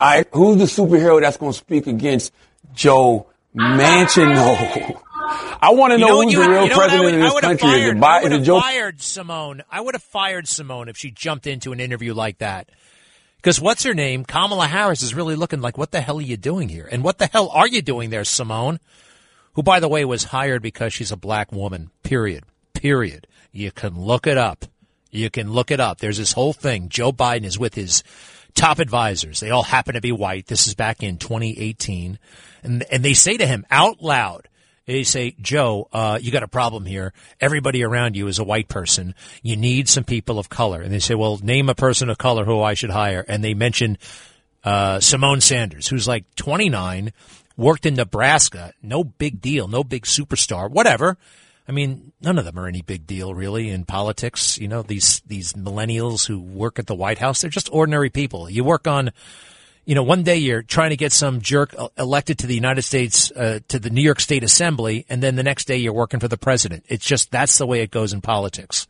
I 0.00 0.24
who's 0.32 0.58
the 0.58 0.64
superhero 0.64 1.20
that's 1.20 1.36
going 1.36 1.52
to 1.52 1.58
speak 1.58 1.86
against 1.86 2.32
Joe 2.74 3.28
Manchin? 3.54 4.34
No. 4.34 5.00
I 5.60 5.70
want 5.70 5.92
to 5.92 5.98
know 5.98 6.16
what 6.18 6.24
who's 6.24 6.32
you 6.34 6.42
the 6.42 6.50
real 6.50 6.62
you 6.64 6.68
know 6.70 6.76
president 6.76 7.04
would- 7.04 7.14
of 7.14 7.20
this 7.32 7.40
country. 7.40 7.68
Is 7.68 7.74
Fired, 7.82 7.96
it, 7.96 8.02
I 8.02 8.22
would 8.22 8.32
it 8.32 8.34
have 8.36 8.44
Joe? 8.44 8.60
fired 8.60 8.98
Symone. 8.98 9.60
I 9.70 9.80
would 9.80 9.94
have 9.94 10.02
fired 10.02 10.44
Symone 10.46 10.88
if 10.88 10.96
she 10.96 11.10
jumped 11.10 11.46
into 11.46 11.72
an 11.72 11.80
interview 11.80 12.12
like 12.14 12.38
that. 12.38 12.68
Because 13.36 13.60
what's 13.60 13.84
her 13.84 13.94
name? 13.94 14.24
Kamala 14.24 14.66
Harris 14.66 15.02
is 15.02 15.14
really 15.14 15.36
looking 15.36 15.60
like, 15.60 15.78
what 15.78 15.92
the 15.92 16.00
hell 16.00 16.18
are 16.18 16.22
you 16.22 16.36
doing 16.36 16.68
here? 16.68 16.88
And 16.90 17.04
what 17.04 17.18
the 17.18 17.26
hell 17.28 17.48
are 17.50 17.68
you 17.68 17.80
doing 17.80 18.10
there, 18.10 18.22
Symone? 18.22 18.78
Who, 19.56 19.62
by 19.62 19.80
the 19.80 19.88
way, 19.88 20.04
was 20.04 20.24
hired 20.24 20.60
because 20.60 20.92
she's 20.92 21.10
a 21.10 21.16
black 21.16 21.50
woman. 21.50 21.90
Period. 22.02 22.44
Period. 22.74 23.26
You 23.52 23.72
can 23.72 23.98
look 23.98 24.26
it 24.26 24.36
up. 24.36 24.66
You 25.10 25.30
can 25.30 25.50
look 25.50 25.70
it 25.70 25.80
up. 25.80 25.98
There's 25.98 26.18
this 26.18 26.32
whole 26.32 26.52
thing. 26.52 26.90
Joe 26.90 27.10
Biden 27.10 27.44
is 27.44 27.58
with 27.58 27.74
his 27.74 28.04
top 28.54 28.78
advisors. 28.78 29.40
They 29.40 29.50
all 29.50 29.62
happen 29.62 29.94
to 29.94 30.02
be 30.02 30.12
white. 30.12 30.46
This 30.46 30.66
is 30.66 30.74
back 30.74 31.02
in 31.02 31.16
2018. 31.16 32.18
And, 32.62 32.84
and 32.92 33.02
they 33.02 33.14
say 33.14 33.38
to 33.38 33.46
him 33.46 33.64
out 33.70 34.02
loud, 34.02 34.46
they 34.84 35.04
say, 35.04 35.34
Joe, 35.40 35.88
uh, 35.90 36.18
you 36.20 36.30
got 36.30 36.42
a 36.42 36.48
problem 36.48 36.84
here. 36.84 37.14
Everybody 37.40 37.82
around 37.82 38.14
you 38.14 38.26
is 38.26 38.38
a 38.38 38.44
white 38.44 38.68
person. 38.68 39.14
You 39.42 39.56
need 39.56 39.88
some 39.88 40.04
people 40.04 40.38
of 40.38 40.50
color. 40.50 40.82
And 40.82 40.92
they 40.92 40.98
say, 40.98 41.14
well, 41.14 41.38
name 41.42 41.70
a 41.70 41.74
person 41.74 42.10
of 42.10 42.18
color 42.18 42.44
who 42.44 42.60
I 42.60 42.74
should 42.74 42.90
hire. 42.90 43.24
And 43.26 43.42
they 43.42 43.54
mention, 43.54 43.96
uh, 44.64 44.98
Symone 44.98 45.40
Sanders, 45.40 45.88
who's 45.88 46.06
like 46.06 46.26
29, 46.34 47.12
worked 47.56 47.86
in 47.86 47.94
Nebraska. 47.94 48.72
No 48.82 49.04
big 49.04 49.40
deal. 49.40 49.68
No 49.68 49.82
big 49.82 50.04
superstar. 50.04 50.70
Whatever. 50.70 51.16
I 51.68 51.72
mean, 51.72 52.12
none 52.20 52.38
of 52.38 52.44
them 52.44 52.58
are 52.58 52.68
any 52.68 52.82
big 52.82 53.06
deal 53.06 53.34
really 53.34 53.70
in 53.70 53.84
politics. 53.84 54.56
You 54.58 54.68
know, 54.68 54.82
these, 54.82 55.20
these 55.26 55.54
millennials 55.54 56.26
who 56.26 56.40
work 56.40 56.78
at 56.78 56.86
the 56.86 56.94
White 56.94 57.18
House, 57.18 57.40
they're 57.40 57.50
just 57.50 57.72
ordinary 57.72 58.10
people. 58.10 58.48
You 58.48 58.62
work 58.62 58.86
on, 58.86 59.10
you 59.84 59.94
know, 59.94 60.04
one 60.04 60.22
day 60.22 60.36
you're 60.36 60.62
trying 60.62 60.90
to 60.90 60.96
get 60.96 61.12
some 61.12 61.40
jerk 61.40 61.74
elected 61.98 62.38
to 62.38 62.46
the 62.46 62.54
United 62.54 62.82
States, 62.82 63.32
uh, 63.32 63.58
to 63.68 63.80
the 63.80 63.90
New 63.90 64.02
York 64.02 64.20
State 64.20 64.44
Assembly, 64.44 65.06
and 65.08 65.22
then 65.22 65.34
the 65.34 65.42
next 65.42 65.64
day 65.64 65.76
you're 65.76 65.92
working 65.92 66.20
for 66.20 66.28
the 66.28 66.38
president. 66.38 66.84
It's 66.88 67.04
just, 67.04 67.32
that's 67.32 67.58
the 67.58 67.66
way 67.66 67.80
it 67.80 67.90
goes 67.90 68.12
in 68.12 68.20
politics. 68.20 68.86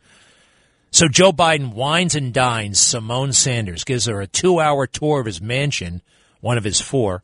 So 0.91 1.07
Joe 1.07 1.31
Biden 1.31 1.73
wines 1.73 2.15
and 2.15 2.33
dines 2.33 2.79
Symone 2.79 3.33
Sanders, 3.33 3.83
gives 3.83 4.05
her 4.05 4.21
a 4.21 4.27
two 4.27 4.59
hour 4.59 4.87
tour 4.87 5.19
of 5.19 5.25
his 5.25 5.41
mansion, 5.41 6.01
one 6.41 6.57
of 6.57 6.63
his 6.63 6.79
four, 6.79 7.23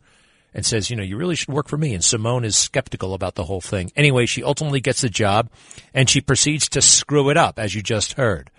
and 0.54 0.66
says, 0.66 0.90
you 0.90 0.96
know, 0.96 1.04
you 1.04 1.18
really 1.18 1.36
should 1.36 1.54
work 1.54 1.68
for 1.68 1.78
me. 1.78 1.94
And 1.94 2.04
Symone 2.04 2.46
is 2.46 2.56
skeptical 2.56 3.14
about 3.14 3.36
the 3.36 3.44
whole 3.44 3.62
thing. 3.62 3.92
Anyway, 3.96 4.26
she 4.26 4.44
ultimately 4.44 4.82
gets 4.82 5.02
the 5.02 5.10
job 5.10 5.50
and 5.94 6.10
she 6.10 6.22
proceeds 6.22 6.70
to 6.70 6.82
screw 6.82 7.30
it 7.30 7.38
up, 7.38 7.60
as 7.60 7.74
you 7.74 7.82
just 7.82 8.14
heard. 8.14 8.50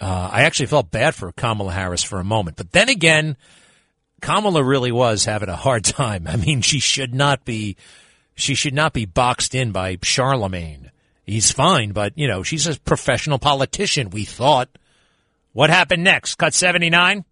Uh, 0.00 0.30
I 0.32 0.42
actually 0.42 0.66
felt 0.66 0.90
bad 0.90 1.14
for 1.14 1.30
Kamala 1.32 1.72
Harris 1.72 2.02
for 2.02 2.18
a 2.18 2.24
moment, 2.24 2.56
but 2.56 2.72
then 2.72 2.88
again, 2.88 3.36
Kamala 4.22 4.62
really 4.62 4.92
was 4.92 5.24
having 5.24 5.48
a 5.48 5.56
hard 5.56 5.84
time. 5.84 6.26
I 6.26 6.36
mean, 6.36 6.62
she 6.62 6.80
should 6.80 7.14
not 7.14 7.44
be, 7.44 7.76
she 8.34 8.54
should 8.54 8.74
not 8.74 8.92
be 8.92 9.04
boxed 9.04 9.54
in 9.54 9.72
by 9.72 9.98
Charlemagne. 10.02 10.90
He's 11.26 11.52
fine, 11.52 11.92
but 11.92 12.16
you 12.16 12.26
know, 12.26 12.42
she's 12.42 12.66
a 12.66 12.80
professional 12.80 13.38
politician, 13.38 14.10
we 14.10 14.24
thought. 14.24 14.68
What 15.52 15.70
happened 15.70 16.04
next? 16.04 16.36
Cut 16.36 16.54
79? 16.54 17.24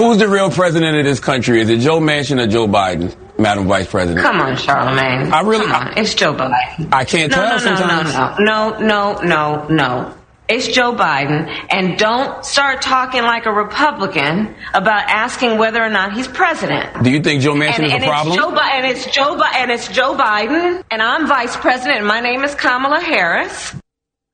Who's 0.00 0.18
the 0.18 0.26
real 0.26 0.50
president 0.50 0.96
of 0.98 1.04
this 1.04 1.20
country? 1.20 1.60
Is 1.60 1.70
it 1.70 1.78
Joe 1.78 2.00
Manchin 2.00 2.42
or 2.42 2.48
Joe 2.48 2.66
Biden, 2.66 3.14
Madam 3.38 3.68
Vice 3.68 3.86
President? 3.86 4.26
Come 4.26 4.40
on, 4.40 4.56
Charlemagne. 4.56 5.32
I 5.32 5.40
really- 5.42 5.66
Come 5.66 5.86
on. 5.86 5.96
It's 5.96 6.14
Joe 6.14 6.34
Biden. 6.34 6.88
I 6.92 7.04
can't 7.04 7.30
no, 7.30 7.36
tell 7.36 7.44
no, 7.46 7.52
no, 7.52 7.58
sometimes. 7.76 8.12
no, 8.12 8.34
no, 8.40 8.78
no, 8.80 9.20
no, 9.20 9.22
no, 9.22 9.66
no. 9.68 10.14
It's 10.48 10.66
Joe 10.66 10.94
Biden, 10.96 11.48
and 11.70 11.96
don't 11.96 12.44
start 12.44 12.82
talking 12.82 13.22
like 13.22 13.46
a 13.46 13.52
Republican 13.52 14.52
about 14.74 15.08
asking 15.08 15.58
whether 15.58 15.80
or 15.80 15.88
not 15.90 16.12
he's 16.12 16.26
president. 16.26 17.04
Do 17.04 17.10
you 17.10 17.20
think 17.20 17.42
Joe 17.42 17.54
Manchin 17.54 17.74
And, 17.76 17.84
is 17.86 17.92
and 17.92 18.02
a 18.02 18.06
problem? 18.08 18.34
it's 18.34 18.42
Joe 18.44 18.50
Bi- 18.50 18.70
and 18.74 18.86
it's 18.86 19.06
Joe 19.06 19.36
Bi- 19.36 19.52
and 19.58 19.70
it's 19.70 19.86
Joe 19.88 20.16
Biden, 20.16 20.82
and 20.90 21.00
I'm 21.02 21.28
vice 21.28 21.56
president, 21.56 21.98
and 21.98 22.06
my 22.08 22.18
name 22.18 22.42
is 22.42 22.52
Kamala 22.56 22.98
Harris. 23.00 23.74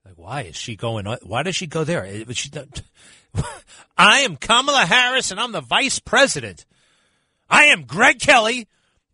Like, 0.06 0.14
why 0.16 0.40
is 0.44 0.56
she 0.56 0.74
going? 0.74 1.04
Why 1.22 1.42
does 1.42 1.54
she 1.54 1.66
go 1.66 1.84
there? 1.84 2.08
But 2.26 2.36
She, 2.38 2.50
I 3.96 4.20
am 4.20 4.36
Kamala 4.36 4.86
Harris, 4.86 5.30
and 5.30 5.40
I'm 5.40 5.52
the 5.52 5.60
vice 5.60 5.98
president. 5.98 6.66
I 7.48 7.64
am 7.64 7.84
Greg 7.84 8.20
Kelly. 8.20 8.68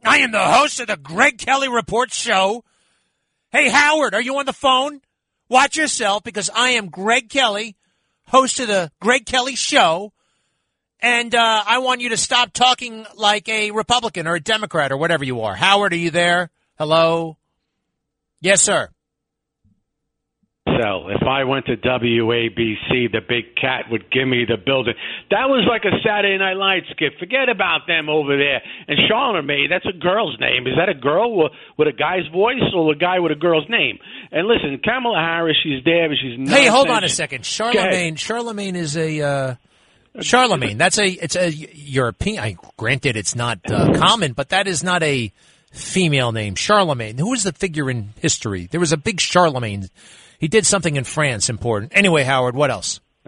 I 0.04 0.18
am 0.18 0.30
the 0.30 0.44
host 0.44 0.78
of 0.80 0.86
the 0.86 0.96
Greg 0.96 1.38
Kelly 1.38 1.68
Report 1.68 2.12
show. 2.12 2.64
Hey, 3.50 3.68
Howard, 3.68 4.14
are 4.14 4.20
you 4.20 4.36
on 4.38 4.46
the 4.46 4.52
phone? 4.52 5.00
Watch 5.48 5.76
yourself 5.76 6.22
because 6.22 6.50
I 6.54 6.70
am 6.70 6.88
Greg 6.90 7.28
Kelly, 7.28 7.76
host 8.26 8.60
of 8.60 8.68
the 8.68 8.90
Greg 9.00 9.26
Kelly 9.26 9.56
show. 9.56 10.12
And 11.00 11.34
uh, 11.34 11.62
I 11.66 11.78
want 11.78 12.00
you 12.00 12.10
to 12.10 12.16
stop 12.16 12.52
talking 12.52 13.06
like 13.16 13.48
a 13.48 13.70
Republican 13.70 14.26
or 14.26 14.36
a 14.36 14.40
Democrat 14.40 14.92
or 14.92 14.96
whatever 14.96 15.24
you 15.24 15.42
are. 15.42 15.54
Howard, 15.54 15.92
are 15.92 15.96
you 15.96 16.10
there? 16.10 16.50
Hello? 16.78 17.36
Yes, 18.40 18.62
sir. 18.62 18.88
Sell. 20.66 21.08
If 21.08 21.22
I 21.22 21.44
went 21.44 21.66
to 21.66 21.76
WABC, 21.76 23.12
the 23.12 23.20
big 23.26 23.56
cat 23.56 23.86
would 23.90 24.10
give 24.10 24.26
me 24.26 24.44
the 24.46 24.56
building. 24.56 24.94
That 25.30 25.46
was 25.46 25.66
like 25.68 25.84
a 25.84 25.94
Saturday 26.04 26.36
Night 26.38 26.56
Light 26.56 26.82
skit. 26.90 27.14
Forget 27.18 27.48
about 27.48 27.86
them 27.86 28.08
over 28.08 28.36
there. 28.36 28.62
And 28.88 28.98
Charlemagne, 29.08 29.68
that's 29.70 29.86
a 29.86 29.96
girl's 29.96 30.36
name. 30.40 30.66
Is 30.66 30.74
that 30.76 30.88
a 30.88 30.94
girl 30.94 31.50
with 31.78 31.88
a 31.88 31.92
guy's 31.92 32.26
voice 32.32 32.66
or 32.74 32.92
a 32.92 32.96
guy 32.96 33.20
with 33.20 33.32
a 33.32 33.36
girl's 33.38 33.68
name? 33.68 33.98
And 34.32 34.46
listen, 34.46 34.78
Kamala 34.82 35.18
Harris, 35.18 35.56
she's 35.62 35.84
there, 35.84 36.08
but 36.08 36.18
she's 36.20 36.38
not. 36.38 36.56
Hey, 36.56 36.66
hold 36.66 36.88
on 36.88 37.04
a 37.04 37.08
second. 37.08 37.46
Charlemagne. 37.46 38.16
Charlemagne 38.16 38.76
is 38.76 38.96
a. 38.96 39.22
Uh, 39.22 39.54
Charlemagne. 40.20 40.78
That's 40.78 40.98
a. 40.98 41.06
It's 41.06 41.36
a 41.36 41.50
European. 41.50 42.38
I, 42.40 42.56
granted, 42.76 43.16
it's 43.16 43.36
not 43.36 43.60
uh, 43.70 43.92
common, 43.98 44.32
but 44.32 44.50
that 44.50 44.66
is 44.66 44.82
not 44.82 45.02
a 45.02 45.32
female 45.72 46.32
name. 46.32 46.54
Charlemagne. 46.54 47.18
Who 47.18 47.34
is 47.34 47.42
the 47.42 47.52
figure 47.52 47.90
in 47.90 48.14
history? 48.20 48.66
There 48.70 48.80
was 48.80 48.92
a 48.92 48.96
big 48.96 49.20
Charlemagne 49.20 49.90
he 50.38 50.48
did 50.48 50.66
something 50.66 50.96
in 50.96 51.04
France 51.04 51.48
important. 51.48 51.92
Anyway, 51.94 52.22
Howard, 52.22 52.54
what 52.54 52.70
else? 52.70 53.00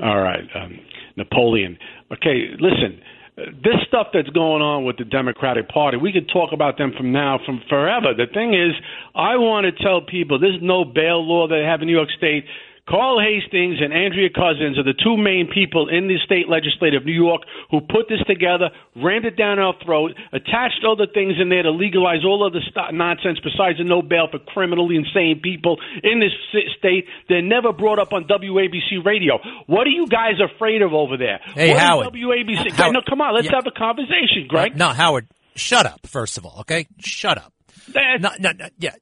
All 0.00 0.20
right, 0.20 0.44
um, 0.54 0.78
Napoleon. 1.16 1.78
Okay, 2.12 2.50
listen. 2.58 3.00
This 3.36 3.80
stuff 3.88 4.08
that's 4.12 4.28
going 4.28 4.60
on 4.60 4.84
with 4.84 4.98
the 4.98 5.04
Democratic 5.04 5.68
Party, 5.68 5.96
we 5.96 6.12
could 6.12 6.28
talk 6.28 6.52
about 6.52 6.76
them 6.76 6.92
from 6.94 7.12
now, 7.12 7.40
from 7.46 7.62
forever. 7.66 8.12
The 8.14 8.26
thing 8.32 8.52
is, 8.52 8.72
I 9.14 9.36
want 9.36 9.64
to 9.64 9.82
tell 9.82 10.02
people 10.02 10.38
there's 10.38 10.60
no 10.60 10.84
bail 10.84 11.26
law 11.26 11.48
they 11.48 11.64
have 11.64 11.80
in 11.80 11.86
New 11.86 11.94
York 11.94 12.10
State. 12.16 12.44
Carl 12.92 13.16
Hastings 13.24 13.80
and 13.80 13.88
Andrea 13.90 14.28
Cousins 14.28 14.76
are 14.76 14.84
the 14.84 14.92
two 14.92 15.16
main 15.16 15.48
people 15.48 15.88
in 15.88 16.08
the 16.08 16.18
state 16.26 16.44
legislature 16.46 16.98
of 16.98 17.06
New 17.06 17.16
York 17.16 17.40
who 17.70 17.80
put 17.80 18.04
this 18.12 18.20
together, 18.28 18.68
rammed 18.94 19.24
it 19.24 19.34
down 19.34 19.58
our 19.58 19.72
throat, 19.82 20.12
attached 20.30 20.84
other 20.84 21.06
things 21.08 21.40
in 21.40 21.48
there 21.48 21.62
to 21.62 21.70
legalize 21.70 22.20
all 22.22 22.44
of 22.46 22.52
the 22.52 22.60
st- 22.60 22.92
nonsense 22.92 23.40
besides 23.40 23.78
the 23.78 23.84
no 23.84 24.02
bail 24.02 24.28
for 24.30 24.38
criminally 24.40 24.96
insane 24.96 25.40
people 25.42 25.80
in 26.04 26.20
this 26.20 26.36
state. 26.76 27.06
They're 27.30 27.40
never 27.40 27.72
brought 27.72 27.98
up 27.98 28.12
on 28.12 28.24
WABC 28.28 29.00
radio. 29.04 29.38
What 29.66 29.86
are 29.86 29.96
you 29.96 30.06
guys 30.06 30.34
afraid 30.38 30.82
of 30.82 30.92
over 30.92 31.16
there? 31.16 31.40
Hey, 31.54 31.70
what 31.72 31.80
Howard. 31.80 32.06
WABC. 32.12 32.72
Howard. 32.72 32.92
No, 32.92 33.00
come 33.08 33.22
on, 33.22 33.34
let's 33.34 33.46
Yeah. 33.46 33.56
have 33.56 33.66
a 33.66 33.70
conversation, 33.70 34.44
Greg. 34.48 34.76
No, 34.76 34.88
Howard, 34.88 35.28
shut 35.56 35.86
up, 35.86 36.06
first 36.06 36.36
of 36.36 36.44
all, 36.44 36.60
okay? 36.60 36.86
Shut 37.00 37.38
up. 37.38 37.54
That- 37.94 38.20
No, 38.20 38.30
no, 38.38 38.50
no, 38.52 38.68
yeah, 38.78 38.92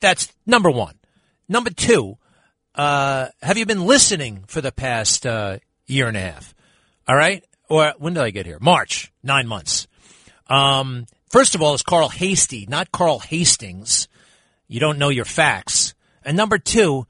that's 0.00 0.32
number 0.46 0.70
one. 0.70 0.94
Number 1.50 1.68
two, 1.68 2.16
uh, 2.76 3.28
have 3.42 3.58
you 3.58 3.66
been 3.66 3.86
listening 3.86 4.44
for 4.46 4.60
the 4.60 4.72
past 4.72 5.26
uh, 5.26 5.58
year 5.86 6.08
and 6.08 6.16
a 6.16 6.20
half? 6.20 6.54
All 7.08 7.16
right? 7.16 7.44
Or 7.68 7.94
when 7.98 8.14
did 8.14 8.22
I 8.22 8.30
get 8.30 8.46
here? 8.46 8.58
March, 8.60 9.12
nine 9.22 9.46
months. 9.46 9.86
Um, 10.48 11.06
first 11.28 11.54
of 11.54 11.62
all, 11.62 11.74
it's 11.74 11.82
Carl 11.82 12.08
Heastie, 12.08 12.66
not 12.68 12.92
Carl 12.92 13.18
Hastings. 13.18 14.08
You 14.68 14.80
don't 14.80 14.98
know 14.98 15.08
your 15.08 15.24
facts. 15.24 15.94
And 16.24 16.36
number 16.36 16.58
two, 16.58 17.06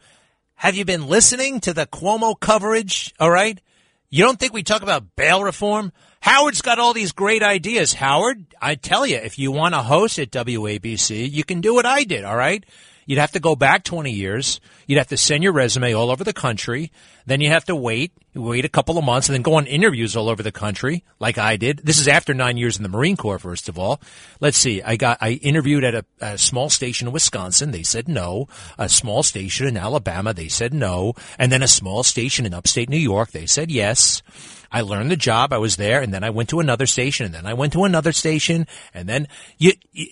have 0.54 0.76
you 0.76 0.84
been 0.84 1.06
listening 1.06 1.60
to 1.60 1.74
the 1.74 1.86
Cuomo 1.86 2.38
coverage? 2.38 3.12
All 3.18 3.30
right. 3.30 3.60
You 4.08 4.24
don't 4.24 4.38
think 4.38 4.52
we 4.52 4.62
talk 4.62 4.82
about 4.82 5.16
bail 5.16 5.42
reform? 5.42 5.92
Howard's 6.20 6.62
got 6.62 6.78
all 6.78 6.92
these 6.92 7.12
great 7.12 7.42
ideas. 7.42 7.92
Howard, 7.94 8.46
I 8.60 8.74
tell 8.76 9.06
you, 9.06 9.16
if 9.16 9.38
you 9.38 9.52
want 9.52 9.74
to 9.74 9.82
host 9.82 10.18
at 10.18 10.30
WABC, 10.30 11.30
you 11.30 11.44
can 11.44 11.60
do 11.60 11.74
what 11.74 11.86
I 11.86 12.04
did. 12.04 12.24
All 12.24 12.36
right. 12.36 12.64
You'd 13.06 13.18
have 13.18 13.32
to 13.32 13.40
go 13.40 13.54
back 13.54 13.84
20 13.84 14.10
years. 14.10 14.60
You'd 14.86 14.98
have 14.98 15.06
to 15.08 15.16
send 15.16 15.44
your 15.44 15.52
resume 15.52 15.94
all 15.94 16.10
over 16.10 16.24
the 16.24 16.32
country. 16.32 16.90
Then 17.24 17.40
you 17.40 17.50
have 17.50 17.64
to 17.66 17.76
wait, 17.76 18.12
wait 18.34 18.64
a 18.64 18.68
couple 18.68 18.98
of 18.98 19.04
months 19.04 19.28
and 19.28 19.34
then 19.34 19.42
go 19.42 19.54
on 19.54 19.66
interviews 19.66 20.16
all 20.16 20.28
over 20.28 20.42
the 20.42 20.52
country, 20.52 21.04
like 21.18 21.38
I 21.38 21.56
did. 21.56 21.78
This 21.78 21.98
is 21.98 22.08
after 22.08 22.34
nine 22.34 22.56
years 22.56 22.76
in 22.76 22.82
the 22.82 22.88
Marine 22.88 23.16
Corps, 23.16 23.38
first 23.38 23.68
of 23.68 23.78
all. 23.78 24.00
Let's 24.40 24.58
see. 24.58 24.82
I 24.82 24.96
got, 24.96 25.18
I 25.20 25.32
interviewed 25.32 25.84
at 25.84 25.94
a, 25.94 26.04
a 26.20 26.38
small 26.38 26.68
station 26.68 27.06
in 27.06 27.12
Wisconsin. 27.12 27.70
They 27.70 27.84
said 27.84 28.08
no. 28.08 28.48
A 28.76 28.88
small 28.88 29.22
station 29.22 29.68
in 29.68 29.76
Alabama. 29.76 30.34
They 30.34 30.48
said 30.48 30.74
no. 30.74 31.14
And 31.38 31.50
then 31.50 31.62
a 31.62 31.68
small 31.68 32.02
station 32.02 32.44
in 32.44 32.54
upstate 32.54 32.90
New 32.90 32.96
York. 32.96 33.30
They 33.30 33.46
said 33.46 33.70
yes. 33.70 34.22
I 34.70 34.80
learned 34.80 35.12
the 35.12 35.16
job. 35.16 35.52
I 35.52 35.58
was 35.58 35.76
there 35.76 36.00
and 36.00 36.12
then 36.12 36.24
I 36.24 36.30
went 36.30 36.48
to 36.50 36.60
another 36.60 36.86
station 36.86 37.26
and 37.26 37.34
then 37.34 37.46
I 37.46 37.54
went 37.54 37.72
to 37.74 37.84
another 37.84 38.12
station 38.12 38.66
and 38.92 39.08
then 39.08 39.28
you, 39.58 39.72
you 39.92 40.08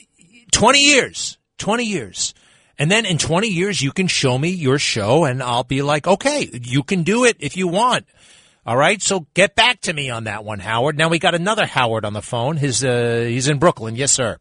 20 0.53 0.79
years, 0.79 1.39
20 1.59 1.85
years. 1.85 2.35
And 2.79 2.91
then 2.91 3.07
in 3.07 3.19
20 3.19 3.49
years, 3.49 3.81
you 3.81 3.93
can 3.93 4.07
show 4.07 4.37
me 4.37 4.49
your 4.49 4.79
show 4.79 5.25
and 5.25 5.43
I'll 5.43 5.65
be 5.65 5.83
like, 5.83 6.07
okay, 6.07 6.49
you 6.53 6.83
can 6.83 7.03
do 7.03 7.25
it 7.25 7.37
if 7.41 7.57
you 7.57 7.69
want. 7.69 8.07
All 8.67 8.77
right. 8.77 9.01
So 9.01 9.27
get 9.35 9.55
back 9.55 9.81
to 9.83 9.93
me 9.93 10.11
on 10.11 10.25
that 10.25 10.45
one, 10.45 10.59
Howard. 10.59 10.97
Now 10.97 11.09
we 11.09 11.19
got 11.19 11.35
another 11.35 11.67
Howard 11.67 12.05
on 12.05 12.13
the 12.13 12.23
phone. 12.23 12.57
His, 12.57 12.85
uh, 12.85 13.27
he's 13.29 13.49
in 13.49 13.59
Brooklyn. 13.59 13.95
Yes, 13.95 14.13
sir. 14.13 14.39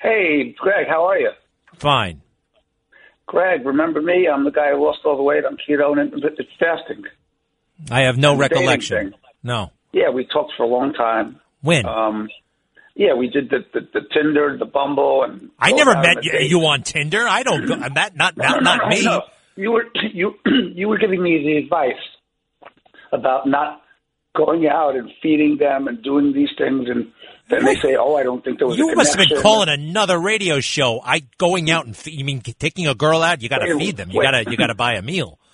Hey, 0.00 0.54
Greg, 0.58 0.86
how 0.88 1.06
are 1.06 1.18
you? 1.18 1.30
Fine. 1.78 2.22
Greg, 3.26 3.66
remember 3.66 4.00
me? 4.00 4.28
I'm 4.32 4.44
the 4.44 4.50
guy 4.50 4.70
who 4.70 4.84
lost 4.84 5.00
all 5.04 5.16
the 5.16 5.22
weight 5.22 5.44
on 5.44 5.56
keto 5.56 5.92
and 5.92 6.00
intermittent 6.00 6.48
fasting. 6.58 7.04
I 7.90 8.02
have 8.02 8.16
no 8.16 8.36
recollection. 8.36 9.14
No. 9.42 9.70
Yeah, 9.92 10.10
we 10.10 10.26
talked 10.26 10.52
for 10.56 10.62
a 10.62 10.68
long 10.68 10.92
time. 10.92 11.40
When? 11.60 11.86
Um, 11.86 12.28
yeah, 12.96 13.12
we 13.12 13.28
did 13.28 13.50
the, 13.50 13.58
the, 13.74 13.80
the 13.92 14.00
Tinder, 14.12 14.56
the 14.58 14.64
Bumble, 14.64 15.22
and 15.22 15.50
I 15.58 15.72
never 15.72 15.94
met 15.94 16.24
you, 16.24 16.32
you 16.40 16.60
on 16.66 16.82
Tinder. 16.82 17.28
I 17.28 17.42
don't 17.42 17.66
go, 17.66 17.76
that, 17.76 18.16
not, 18.16 18.36
No, 18.38 18.44
not, 18.44 18.62
no, 18.62 18.76
not 18.76 18.88
me. 18.88 19.04
no. 19.04 19.22
You 19.54 19.72
were 19.72 19.84
you 20.14 20.34
you 20.74 20.88
were 20.88 20.96
giving 20.98 21.22
me 21.22 21.42
the 21.44 21.56
advice 21.62 22.02
about 23.12 23.46
not 23.46 23.82
going 24.34 24.66
out 24.66 24.96
and 24.96 25.10
feeding 25.22 25.58
them 25.58 25.88
and 25.88 26.02
doing 26.02 26.32
these 26.32 26.48
things, 26.56 26.88
and 26.88 27.12
then 27.50 27.64
they 27.66 27.74
say, 27.76 27.96
"Oh, 27.98 28.16
I 28.16 28.22
don't 28.22 28.42
think 28.42 28.58
there 28.58 28.66
was." 28.66 28.78
You 28.78 28.94
must 28.94 29.14
have 29.14 29.28
been 29.28 29.42
calling 29.42 29.68
another 29.68 30.18
radio 30.18 30.60
show. 30.60 31.00
I 31.04 31.20
going 31.36 31.70
out 31.70 31.84
and 31.84 31.94
fe- 31.94 32.12
you 32.12 32.24
mean 32.24 32.40
taking 32.40 32.86
a 32.86 32.94
girl 32.94 33.22
out? 33.22 33.42
You 33.42 33.50
got 33.50 33.58
to 33.58 33.78
feed 33.78 33.98
them. 33.98 34.10
You 34.10 34.22
got 34.22 34.30
to 34.32 34.50
you 34.50 34.56
got 34.56 34.68
to 34.68 34.74
buy 34.74 34.94
a 34.94 35.02
meal. 35.02 35.38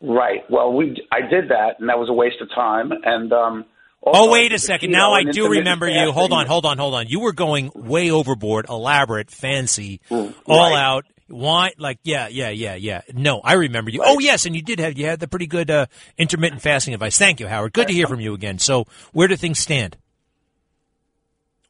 Right. 0.00 0.48
Well, 0.48 0.72
we 0.74 0.96
I 1.10 1.22
did 1.22 1.48
that, 1.48 1.80
and 1.80 1.88
that 1.88 1.98
was 1.98 2.08
a 2.08 2.12
waste 2.12 2.36
of 2.40 2.48
time. 2.54 2.92
And 3.02 3.32
um. 3.32 3.64
Oh 4.02 4.30
wait 4.30 4.52
a 4.52 4.58
second. 4.58 4.90
Now 4.90 5.12
I 5.12 5.24
do 5.24 5.48
remember 5.50 5.88
you. 5.88 6.12
Hold 6.12 6.32
on, 6.32 6.46
hold 6.46 6.64
on, 6.64 6.78
hold 6.78 6.94
on. 6.94 7.08
You 7.08 7.20
were 7.20 7.32
going 7.32 7.70
way 7.74 8.10
overboard, 8.10 8.66
elaborate, 8.68 9.30
fancy, 9.30 10.00
Mm, 10.10 10.34
all 10.46 10.70
right. 10.70 10.78
out. 10.80 11.04
Why? 11.26 11.72
Like 11.76 11.98
yeah, 12.04 12.28
yeah, 12.28 12.48
yeah, 12.48 12.74
yeah. 12.76 13.02
No, 13.12 13.40
I 13.44 13.54
remember 13.54 13.90
you. 13.90 14.00
Oh 14.02 14.18
yes, 14.18 14.46
and 14.46 14.56
you 14.56 14.62
did 14.62 14.78
have 14.80 14.96
you 14.96 15.04
had 15.06 15.20
the 15.20 15.28
pretty 15.28 15.46
good 15.46 15.70
uh, 15.70 15.86
intermittent 16.16 16.62
fasting 16.62 16.94
advice. 16.94 17.18
Thank 17.18 17.38
you, 17.40 17.48
Howard. 17.48 17.74
Good 17.74 17.88
to 17.88 17.92
hear 17.92 18.06
from 18.06 18.20
you 18.20 18.32
again. 18.32 18.58
So 18.58 18.86
where 19.12 19.28
do 19.28 19.36
things 19.36 19.58
stand? 19.58 19.98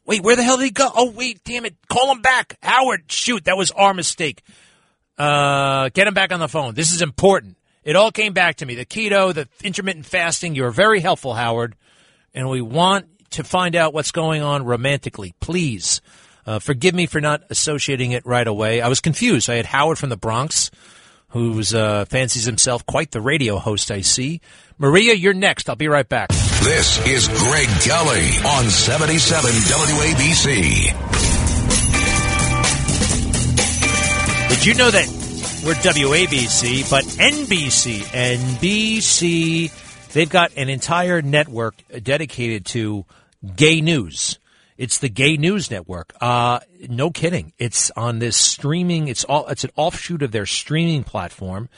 Wait, 0.04 0.22
where 0.22 0.36
the 0.36 0.42
hell 0.42 0.56
did 0.56 0.64
he 0.64 0.70
go? 0.70 0.88
Oh 0.94 1.10
wait, 1.10 1.42
damn 1.44 1.64
it! 1.64 1.74
Call 1.88 2.12
him 2.12 2.22
back, 2.22 2.56
Howard. 2.62 3.10
Shoot, 3.10 3.44
that 3.44 3.56
was 3.56 3.70
our 3.72 3.92
mistake. 3.94 4.42
Uh, 5.18 5.88
get 5.92 6.06
him 6.06 6.14
back 6.14 6.32
on 6.32 6.38
the 6.40 6.48
phone. 6.48 6.74
This 6.74 6.92
is 6.92 7.02
important. 7.02 7.56
It 7.84 7.96
all 7.96 8.12
came 8.12 8.32
back 8.34 8.56
to 8.56 8.66
me. 8.66 8.74
The 8.76 8.86
keto, 8.86 9.34
the 9.34 9.48
intermittent 9.64 10.06
fasting. 10.06 10.54
You 10.54 10.62
were 10.62 10.70
very 10.70 11.00
helpful, 11.00 11.34
Howard. 11.34 11.74
And 12.38 12.48
we 12.48 12.62
want 12.62 13.07
to 13.31 13.42
find 13.42 13.74
out 13.74 13.92
what's 13.92 14.12
going 14.12 14.42
on 14.42 14.64
romantically. 14.64 15.35
Please, 15.40 16.01
uh, 16.46 16.61
forgive 16.61 16.94
me 16.94 17.07
for 17.07 17.20
not 17.20 17.42
associating 17.51 18.12
it 18.12 18.24
right 18.24 18.46
away. 18.46 18.81
I 18.81 18.87
was 18.87 19.01
confused. 19.01 19.51
I 19.51 19.57
had 19.57 19.66
Howard 19.66 19.98
from 19.98 20.09
the 20.09 20.16
Bronx, 20.16 20.70
who's 21.31 21.74
uh, 21.74 22.05
fancies 22.05 22.44
himself 22.44 22.87
quite 22.87 23.11
the 23.11 23.20
radio 23.20 23.59
host. 23.59 23.90
I 23.90 24.03
see. 24.03 24.40
Maria, 24.79 25.14
you're 25.14 25.35
next. 25.35 25.68
I'll 25.68 25.74
be 25.74 25.88
right 25.88 26.09
back. 26.09 26.29
This 26.29 27.05
is 27.09 27.27
Greg 27.27 27.66
Kelly 27.83 28.29
on 28.46 28.70
77 28.70 29.51
WABC. 29.51 30.48
Did 34.48 34.64
you 34.64 34.74
know 34.74 34.92
that 34.92 35.09
we're 35.66 35.74
WABC, 35.74 36.88
but 36.88 37.03
NBC, 37.05 37.98
NBC, 38.12 39.88
they've 40.12 40.28
got 40.28 40.52
an 40.56 40.68
entire 40.68 41.22
network 41.22 41.74
dedicated 42.02 42.66
to 42.66 43.04
gay 43.56 43.80
news. 43.80 44.38
It's 44.76 44.98
the 44.98 45.08
Gay 45.08 45.36
News 45.36 45.72
Network. 45.72 46.14
Uh, 46.20 46.60
no 46.88 47.10
kidding. 47.10 47.52
It's 47.58 47.90
on 47.96 48.20
this 48.20 48.36
streaming. 48.36 49.08
It's 49.08 49.24
all. 49.24 49.48
It's 49.48 49.64
an 49.64 49.70
offshoot 49.74 50.22
of 50.22 50.30
their 50.30 50.46
streaming 50.46 51.02
platform, 51.02 51.68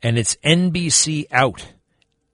and 0.00 0.16
it's 0.16 0.36
NBC 0.44 1.26
Out. 1.32 1.66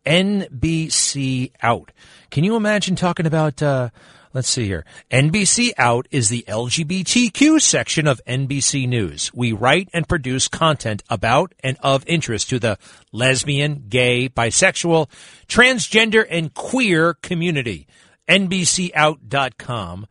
NBC 0.04 1.52
Out. 1.62 1.92
Can 2.30 2.44
you 2.44 2.56
imagine 2.56 2.94
talking 2.94 3.24
about? 3.24 3.62
Uh, 3.62 3.88
let's 4.34 4.48
see 4.48 4.66
here. 4.66 4.84
NBC 5.10 5.72
Out 5.78 6.06
is 6.10 6.28
the 6.28 6.44
LGBTQ 6.48 7.60
section 7.60 8.06
of 8.06 8.20
NBC 8.26 8.88
News. 8.88 9.30
We 9.34 9.52
write 9.52 9.88
and 9.92 10.08
produce 10.08 10.48
content 10.48 11.02
about 11.08 11.54
and 11.60 11.76
of 11.82 12.04
interest 12.06 12.50
to 12.50 12.58
the 12.58 12.78
lesbian, 13.12 13.84
gay, 13.88 14.28
bisexual, 14.28 15.10
transgender, 15.48 16.26
and 16.28 16.52
queer 16.54 17.14
community. 17.14 17.86
NBCOut.com. 18.28 20.06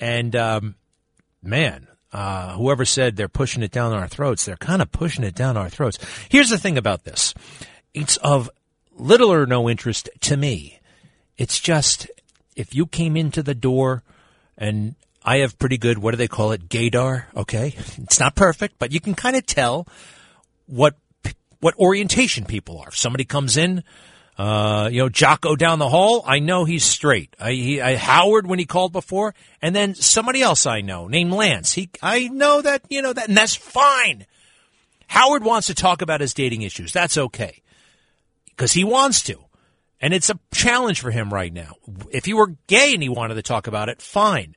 And 0.00 0.36
um, 0.36 0.74
man, 1.42 1.88
uh, 2.12 2.54
whoever 2.54 2.84
said 2.84 3.16
they're 3.16 3.28
pushing 3.28 3.62
it 3.62 3.70
down 3.70 3.92
our 3.92 4.08
throats, 4.08 4.44
they're 4.44 4.56
kind 4.56 4.80
of 4.80 4.90
pushing 4.92 5.24
it 5.24 5.34
down 5.34 5.56
our 5.56 5.68
throats. 5.68 5.98
Here's 6.28 6.50
the 6.50 6.58
thing 6.58 6.78
about 6.78 7.04
this 7.04 7.34
it's 7.94 8.16
of 8.18 8.50
little 8.96 9.32
or 9.32 9.46
no 9.46 9.68
interest 9.68 10.08
to 10.20 10.36
me. 10.36 10.80
It's 11.36 11.60
just 11.60 12.08
if 12.58 12.74
you 12.74 12.86
came 12.86 13.16
into 13.16 13.42
the 13.42 13.54
door 13.54 14.02
and 14.56 14.96
I 15.24 15.38
have 15.38 15.58
pretty 15.58 15.78
good, 15.78 15.98
what 15.98 16.10
do 16.10 16.16
they 16.16 16.28
call 16.28 16.52
it, 16.52 16.68
gaydar? 16.68 17.24
Okay. 17.34 17.74
It's 17.98 18.20
not 18.20 18.34
perfect, 18.34 18.78
but 18.78 18.92
you 18.92 19.00
can 19.00 19.14
kind 19.14 19.36
of 19.36 19.46
tell 19.46 19.86
what 20.66 20.96
what 21.60 21.76
orientation 21.78 22.44
people 22.44 22.78
are. 22.78 22.88
If 22.88 22.96
somebody 22.96 23.24
comes 23.24 23.56
in, 23.56 23.82
uh, 24.38 24.88
you 24.92 24.98
know, 24.98 25.08
Jocko 25.08 25.56
down 25.56 25.80
the 25.80 25.88
hall, 25.88 26.22
I 26.24 26.38
know 26.38 26.64
he's 26.64 26.84
straight. 26.84 27.34
I, 27.40 27.52
he, 27.52 27.80
I, 27.80 27.96
Howard 27.96 28.46
when 28.46 28.60
he 28.60 28.64
called 28.64 28.92
before, 28.92 29.34
and 29.60 29.74
then 29.74 29.96
somebody 29.96 30.40
else 30.40 30.66
I 30.66 30.82
know 30.82 31.08
named 31.08 31.32
Lance. 31.32 31.72
He, 31.72 31.90
I 32.00 32.28
know 32.28 32.62
that, 32.62 32.82
you 32.88 33.02
know, 33.02 33.12
that, 33.12 33.26
and 33.26 33.36
that's 33.36 33.56
fine. 33.56 34.26
Howard 35.08 35.42
wants 35.42 35.66
to 35.66 35.74
talk 35.74 36.00
about 36.00 36.20
his 36.20 36.34
dating 36.34 36.62
issues. 36.62 36.92
That's 36.92 37.18
okay. 37.18 37.60
Because 38.50 38.72
he 38.72 38.84
wants 38.84 39.22
to. 39.24 39.47
And 40.00 40.14
it's 40.14 40.30
a 40.30 40.38
challenge 40.52 41.00
for 41.00 41.10
him 41.10 41.32
right 41.32 41.52
now. 41.52 41.74
If 42.10 42.24
he 42.24 42.34
were 42.34 42.54
gay 42.66 42.94
and 42.94 43.02
he 43.02 43.08
wanted 43.08 43.34
to 43.34 43.42
talk 43.42 43.66
about 43.66 43.88
it, 43.88 44.00
fine. 44.00 44.54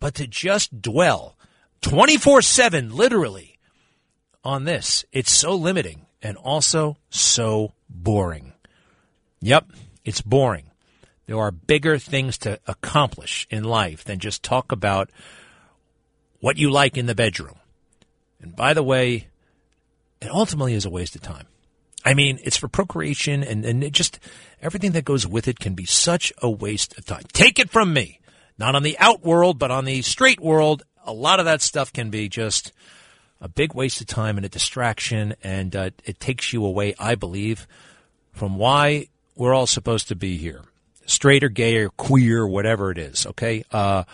But 0.00 0.14
to 0.16 0.26
just 0.26 0.82
dwell 0.82 1.38
24 1.82 2.42
7, 2.42 2.94
literally, 2.94 3.58
on 4.42 4.64
this, 4.64 5.04
it's 5.12 5.32
so 5.32 5.54
limiting 5.54 6.06
and 6.22 6.36
also 6.36 6.96
so 7.08 7.72
boring. 7.88 8.52
Yep, 9.40 9.70
it's 10.04 10.20
boring. 10.20 10.70
There 11.26 11.38
are 11.38 11.50
bigger 11.50 11.98
things 11.98 12.36
to 12.38 12.60
accomplish 12.66 13.46
in 13.50 13.64
life 13.64 14.04
than 14.04 14.18
just 14.18 14.42
talk 14.42 14.72
about 14.72 15.10
what 16.40 16.58
you 16.58 16.70
like 16.70 16.98
in 16.98 17.06
the 17.06 17.14
bedroom. 17.14 17.56
And 18.40 18.54
by 18.54 18.74
the 18.74 18.82
way, 18.82 19.28
it 20.20 20.30
ultimately 20.30 20.74
is 20.74 20.84
a 20.84 20.90
waste 20.90 21.14
of 21.14 21.22
time. 21.22 21.46
I 22.04 22.14
mean, 22.14 22.38
it's 22.44 22.56
for 22.56 22.68
procreation 22.68 23.42
and, 23.42 23.64
and 23.64 23.82
it 23.82 23.92
just 23.92 24.18
everything 24.60 24.92
that 24.92 25.04
goes 25.04 25.26
with 25.26 25.48
it 25.48 25.58
can 25.58 25.74
be 25.74 25.86
such 25.86 26.32
a 26.42 26.50
waste 26.50 26.98
of 26.98 27.06
time. 27.06 27.22
Take 27.32 27.58
it 27.58 27.70
from 27.70 27.92
me. 27.92 28.20
Not 28.58 28.74
on 28.74 28.82
the 28.82 28.98
out 28.98 29.24
world, 29.24 29.58
but 29.58 29.70
on 29.70 29.84
the 29.84 30.02
straight 30.02 30.40
world, 30.40 30.84
a 31.04 31.12
lot 31.12 31.40
of 31.40 31.46
that 31.46 31.60
stuff 31.60 31.92
can 31.92 32.10
be 32.10 32.28
just 32.28 32.72
a 33.40 33.48
big 33.48 33.74
waste 33.74 34.00
of 34.00 34.06
time 34.06 34.36
and 34.36 34.46
a 34.46 34.48
distraction, 34.48 35.34
and 35.42 35.74
uh, 35.74 35.90
it 36.04 36.20
takes 36.20 36.52
you 36.52 36.64
away, 36.64 36.94
I 36.98 37.14
believe, 37.14 37.66
from 38.32 38.56
why 38.56 39.08
we're 39.34 39.52
all 39.52 39.66
supposed 39.66 40.08
to 40.08 40.14
be 40.14 40.36
here. 40.36 40.62
Straight 41.06 41.44
or 41.44 41.48
gay 41.48 41.76
or 41.76 41.90
queer, 41.90 42.46
whatever 42.46 42.90
it 42.90 42.98
is, 42.98 43.26
okay? 43.26 43.64
Uh, 43.70 44.04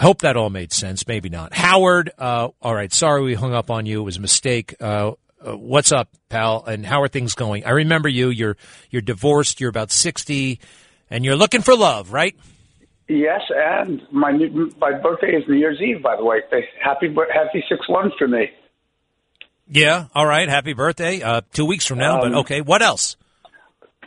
I 0.00 0.02
hope 0.02 0.22
that 0.22 0.36
all 0.36 0.50
made 0.50 0.72
sense. 0.72 1.06
Maybe 1.06 1.28
not. 1.28 1.54
Howard, 1.54 2.10
uh, 2.18 2.48
all 2.60 2.74
right, 2.74 2.92
sorry 2.92 3.22
we 3.22 3.34
hung 3.34 3.54
up 3.54 3.70
on 3.70 3.86
you. 3.86 4.00
It 4.00 4.04
was 4.04 4.16
a 4.16 4.20
mistake. 4.20 4.74
Uh, 4.80 5.12
uh, 5.44 5.56
what's 5.56 5.92
up, 5.92 6.08
pal? 6.28 6.64
And 6.64 6.84
how 6.84 7.02
are 7.02 7.08
things 7.08 7.34
going? 7.34 7.64
I 7.64 7.70
remember 7.70 8.08
you. 8.08 8.30
You're 8.30 8.56
you're 8.90 9.02
divorced. 9.02 9.60
You're 9.60 9.70
about 9.70 9.90
sixty, 9.90 10.60
and 11.10 11.24
you're 11.24 11.36
looking 11.36 11.60
for 11.62 11.76
love, 11.76 12.12
right? 12.12 12.34
Yes, 13.08 13.42
and 13.54 14.00
my 14.10 14.30
new- 14.30 14.72
my 14.80 14.92
birthday 14.92 15.32
is 15.36 15.44
New 15.48 15.56
Year's 15.56 15.80
Eve. 15.80 16.02
By 16.02 16.16
the 16.16 16.24
way, 16.24 16.40
happy 16.82 17.14
happy 17.32 17.64
six 17.68 17.88
one 17.88 18.10
for 18.18 18.26
me. 18.26 18.50
Yeah. 19.68 20.06
All 20.14 20.26
right. 20.26 20.48
Happy 20.48 20.74
birthday. 20.74 21.22
Uh, 21.22 21.40
two 21.52 21.64
weeks 21.64 21.86
from 21.86 21.98
now. 21.98 22.20
Um, 22.20 22.32
but 22.32 22.38
okay. 22.40 22.60
What 22.60 22.82
else? 22.82 23.16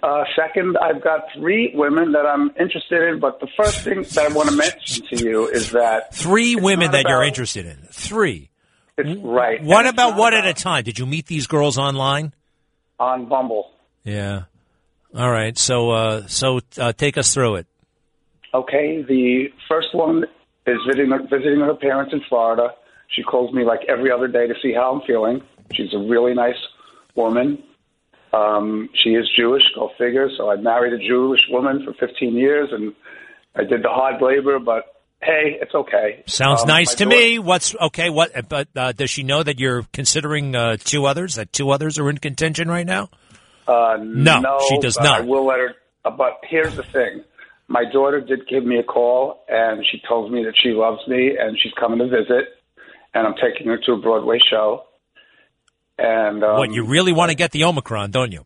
Uh, 0.03 0.23
second, 0.35 0.77
I've 0.77 1.03
got 1.03 1.21
three 1.35 1.71
women 1.73 2.11
that 2.11 2.25
I'm 2.25 2.51
interested 2.59 3.01
in, 3.09 3.19
but 3.19 3.39
the 3.39 3.47
first 3.57 3.81
thing 3.81 4.03
that 4.03 4.29
I 4.29 4.33
want 4.33 4.49
to 4.49 4.55
mention 4.55 5.05
to 5.07 5.25
you 5.25 5.47
is 5.47 5.71
that 5.71 6.13
Three 6.13 6.55
women 6.55 6.91
that 6.91 7.05
you're 7.07 7.23
interested 7.23 7.65
in. 7.65 7.77
Three. 7.91 8.51
It's 8.97 9.21
right. 9.23 9.61
What 9.63 9.85
And 9.85 9.93
about 9.93 10.17
one 10.17 10.33
at 10.33 10.45
a 10.45 10.53
time? 10.53 10.83
Did 10.83 10.97
you 10.99 11.05
meet 11.05 11.27
these 11.27 11.47
girls 11.47 11.77
online? 11.77 12.33
on 12.99 13.29
Bumble? 13.29 13.69
Yeah. 14.03 14.43
All 15.15 15.29
right. 15.29 15.57
So 15.57 15.91
uh, 15.91 16.27
so 16.27 16.59
uh, 16.79 16.93
take 16.93 17.17
us 17.17 17.33
through 17.33 17.55
it. 17.55 17.67
Okay, 18.53 19.03
the 19.07 19.49
first 19.69 19.89
one 19.93 20.23
is 20.65 20.77
visiting 20.87 21.11
visiting 21.29 21.59
her 21.59 21.75
parents 21.75 22.13
in 22.13 22.21
Florida. 22.27 22.69
She 23.09 23.23
calls 23.23 23.53
me 23.53 23.63
like 23.63 23.81
every 23.87 24.11
other 24.11 24.27
day 24.27 24.47
to 24.47 24.53
see 24.61 24.73
how 24.73 24.93
I'm 24.95 25.01
feeling. 25.05 25.41
She's 25.73 25.93
a 25.93 25.99
really 25.99 26.33
nice 26.33 26.57
woman. 27.15 27.61
Um, 28.33 28.89
she 28.93 29.11
is 29.11 29.29
Jewish, 29.37 29.63
go 29.75 29.91
figure. 29.97 30.29
So 30.37 30.49
I 30.49 30.55
married 30.57 30.93
a 30.93 30.97
Jewish 30.99 31.41
woman 31.49 31.85
for 31.85 31.93
15 31.93 32.35
years, 32.35 32.69
and 32.71 32.93
I 33.55 33.63
did 33.63 33.83
the 33.83 33.89
hard 33.89 34.21
labor. 34.21 34.59
But 34.59 34.96
hey, 35.21 35.57
it's 35.61 35.73
okay. 35.73 36.23
Sounds 36.27 36.61
Um, 36.61 36.67
nice 36.67 36.95
to 36.95 37.05
daughter- 37.05 37.17
me. 37.17 37.39
What's 37.39 37.75
okay? 37.75 38.09
What? 38.09 38.31
But 38.49 38.67
uh, 38.75 38.91
does 38.93 39.09
she 39.09 39.23
know 39.23 39.43
that 39.43 39.59
you're 39.59 39.83
considering 39.93 40.55
uh, 40.55 40.77
two 40.79 41.05
others? 41.05 41.35
That 41.35 41.51
two 41.53 41.69
others 41.71 41.99
are 41.99 42.09
in 42.09 42.17
contention 42.17 42.69
right 42.69 42.85
now? 42.85 43.09
Uh, 43.67 43.97
No, 44.01 44.39
no, 44.39 44.59
she 44.69 44.77
does 44.79 44.97
not. 44.97 45.21
I 45.21 45.23
will 45.25 45.45
let 45.45 45.59
her. 45.59 45.75
uh, 46.05 46.11
But 46.11 46.39
here's 46.49 46.75
the 46.75 46.83
thing: 46.83 47.23
my 47.67 47.83
daughter 47.91 48.21
did 48.21 48.47
give 48.47 48.63
me 48.65 48.77
a 48.79 48.83
call, 48.83 49.43
and 49.49 49.85
she 49.91 50.01
told 50.07 50.31
me 50.31 50.43
that 50.45 50.53
she 50.61 50.69
loves 50.69 50.99
me, 51.07 51.35
and 51.37 51.57
she's 51.61 51.73
coming 51.79 51.99
to 51.99 52.07
visit, 52.07 52.45
and 53.13 53.27
I'm 53.27 53.35
taking 53.35 53.67
her 53.67 53.77
to 53.85 53.91
a 53.93 53.97
Broadway 53.97 54.39
show. 54.49 54.83
And 55.99 56.43
um, 56.43 56.57
what 56.57 56.71
you 56.71 56.85
really 56.85 57.11
want 57.11 57.29
to 57.31 57.35
get 57.35 57.51
the 57.51 57.63
Omicron, 57.65 58.11
don't 58.11 58.31
you? 58.31 58.45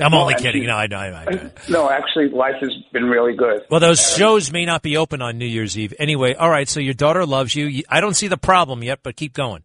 I'm 0.00 0.14
only 0.14 0.34
kidding. 0.34 0.62
she- 0.62 0.66
No, 0.66 0.76
I 0.76 0.86
know. 0.86 0.96
I, 0.98 1.24
I, 1.30 1.50
no, 1.68 1.90
actually, 1.90 2.28
life 2.30 2.56
has 2.60 2.70
been 2.92 3.04
really 3.04 3.34
good. 3.36 3.62
well, 3.70 3.80
those 3.80 4.00
shows 4.16 4.50
may 4.52 4.64
not 4.64 4.82
be 4.82 4.96
open 4.96 5.22
on 5.22 5.38
New 5.38 5.46
Year's 5.46 5.76
Eve. 5.78 5.94
Anyway, 5.98 6.34
all 6.34 6.50
right. 6.50 6.68
So 6.68 6.80
your 6.80 6.94
daughter 6.94 7.24
loves 7.26 7.54
you. 7.54 7.66
You- 7.66 7.84
I 7.88 8.00
don't 8.00 8.14
see 8.14 8.28
the 8.28 8.36
problem 8.38 8.82
yet, 8.82 9.00
but 9.02 9.16
keep 9.16 9.32
going. 9.32 9.62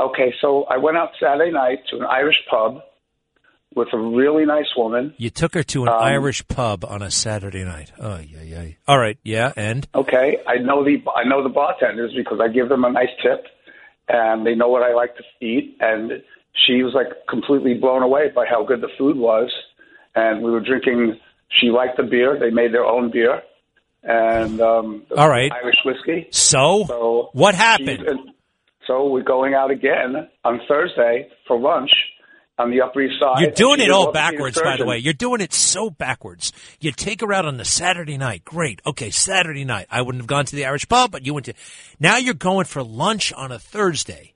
Okay, 0.00 0.32
so 0.40 0.64
I 0.64 0.76
went 0.76 0.96
out 0.96 1.10
Saturday 1.20 1.50
night 1.50 1.80
to 1.90 1.96
an 1.96 2.04
Irish 2.04 2.36
pub 2.48 2.82
with 3.74 3.88
a 3.92 3.98
really 3.98 4.44
nice 4.46 4.68
woman. 4.76 5.12
You 5.18 5.28
took 5.30 5.54
her 5.54 5.62
to 5.64 5.82
an 5.82 5.88
Um, 5.88 5.96
Irish 6.00 6.46
pub 6.48 6.84
on 6.84 7.02
a 7.02 7.10
Saturday 7.10 7.64
night. 7.64 7.92
Oh, 8.00 8.18
yeah, 8.18 8.42
yeah. 8.42 8.64
All 8.86 8.98
right, 8.98 9.18
yeah, 9.24 9.52
and 9.56 9.86
Okay, 9.94 10.38
I 10.46 10.56
know 10.58 10.84
the 10.84 11.02
I 11.14 11.24
know 11.24 11.42
the 11.42 11.48
bartenders 11.48 12.12
because 12.16 12.38
I 12.40 12.48
give 12.48 12.68
them 12.68 12.84
a 12.84 12.90
nice 12.90 13.10
tip, 13.22 13.44
and 14.08 14.46
they 14.46 14.54
know 14.54 14.68
what 14.68 14.82
I 14.84 14.94
like 14.94 15.16
to 15.16 15.22
eat. 15.44 15.76
And 15.80 16.22
she 16.66 16.82
was 16.82 16.94
like 16.94 17.06
completely 17.28 17.74
blown 17.74 18.02
away 18.02 18.30
by 18.34 18.46
how 18.48 18.64
good 18.64 18.80
the 18.80 18.88
food 18.98 19.16
was, 19.16 19.50
and 20.14 20.42
we 20.42 20.50
were 20.50 20.60
drinking. 20.60 21.18
She 21.60 21.68
liked 21.68 21.96
the 21.96 22.02
beer. 22.02 22.38
They 22.38 22.50
made 22.50 22.72
their 22.74 22.84
own 22.84 23.10
beer, 23.10 23.42
and 24.02 24.60
um, 24.60 25.04
All 25.16 25.28
right. 25.28 25.50
Irish 25.52 25.78
whiskey. 25.84 26.28
so, 26.30 26.84
So 26.86 27.30
what 27.32 27.54
happened? 27.54 28.32
so 28.86 29.08
we're 29.08 29.22
going 29.22 29.54
out 29.54 29.70
again 29.70 30.28
on 30.44 30.60
Thursday 30.68 31.28
for 31.46 31.58
lunch 31.58 31.90
on 32.58 32.70
the 32.70 32.80
Upper 32.80 33.00
East 33.00 33.20
Side. 33.20 33.40
You're 33.40 33.50
doing 33.52 33.80
it 33.80 33.90
all 33.90 34.12
backwards, 34.12 34.60
by 34.60 34.76
the 34.76 34.84
way. 34.84 34.98
You're 34.98 35.12
doing 35.12 35.40
it 35.40 35.52
so 35.52 35.90
backwards. 35.90 36.52
You 36.80 36.90
take 36.90 37.20
her 37.20 37.32
out 37.32 37.46
on 37.46 37.56
the 37.56 37.64
Saturday 37.64 38.18
night. 38.18 38.44
Great. 38.44 38.82
Okay, 38.84 39.10
Saturday 39.10 39.64
night. 39.64 39.86
I 39.90 40.02
wouldn't 40.02 40.22
have 40.22 40.28
gone 40.28 40.44
to 40.46 40.56
the 40.56 40.66
Irish 40.66 40.88
pub, 40.88 41.12
but 41.12 41.24
you 41.24 41.34
went 41.34 41.46
to. 41.46 41.54
Now 42.00 42.16
you're 42.16 42.34
going 42.34 42.64
for 42.64 42.82
lunch 42.82 43.32
on 43.32 43.52
a 43.52 43.58
Thursday. 43.58 44.34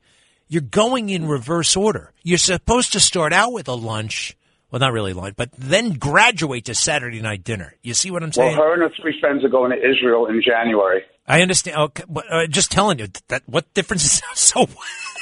You're 0.52 0.60
going 0.60 1.08
in 1.08 1.26
reverse 1.26 1.76
order. 1.76 2.12
You're 2.22 2.36
supposed 2.36 2.92
to 2.92 3.00
start 3.00 3.32
out 3.32 3.54
with 3.54 3.68
a 3.68 3.72
lunch. 3.74 4.36
Well, 4.70 4.80
not 4.80 4.92
really 4.92 5.14
lunch, 5.14 5.34
but 5.34 5.48
then 5.56 5.94
graduate 5.94 6.66
to 6.66 6.74
Saturday 6.74 7.22
night 7.22 7.42
dinner. 7.42 7.74
You 7.80 7.94
see 7.94 8.10
what 8.10 8.22
I'm 8.22 8.26
Well, 8.36 8.48
saying? 8.48 8.56
her 8.58 8.74
and 8.74 8.82
her 8.82 8.90
three 9.00 9.18
friends 9.18 9.42
are 9.44 9.48
going 9.48 9.70
to 9.70 9.78
Israel 9.78 10.26
in 10.26 10.42
January. 10.46 11.04
I 11.26 11.40
understand. 11.40 11.78
Okay, 11.78 12.04
but, 12.06 12.30
uh, 12.30 12.46
just 12.48 12.70
telling 12.70 12.98
you 12.98 13.06
that 13.28 13.42
what 13.46 13.72
difference 13.72 14.04
is 14.04 14.22
so. 14.34 14.66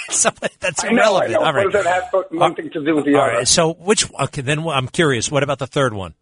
so 0.08 0.30
that's 0.58 0.82
I 0.82 0.88
know, 0.88 1.14
I 1.14 1.26
irrelevant. 1.26 1.32
know. 1.32 1.40
All 1.46 1.52
right. 1.52 1.64
What 1.66 1.72
does 1.74 1.84
that 1.84 2.02
have 2.02 2.12
got 2.12 2.32
nothing 2.32 2.70
to 2.70 2.84
do 2.84 2.96
with 2.96 3.04
the 3.04 3.14
All 3.14 3.20
other? 3.22 3.32
right. 3.34 3.46
So 3.48 3.74
which? 3.74 4.12
Okay, 4.12 4.40
then 4.42 4.66
I'm 4.66 4.88
curious. 4.88 5.30
What 5.30 5.44
about 5.44 5.60
the 5.60 5.68
third 5.68 5.94
one? 5.94 6.14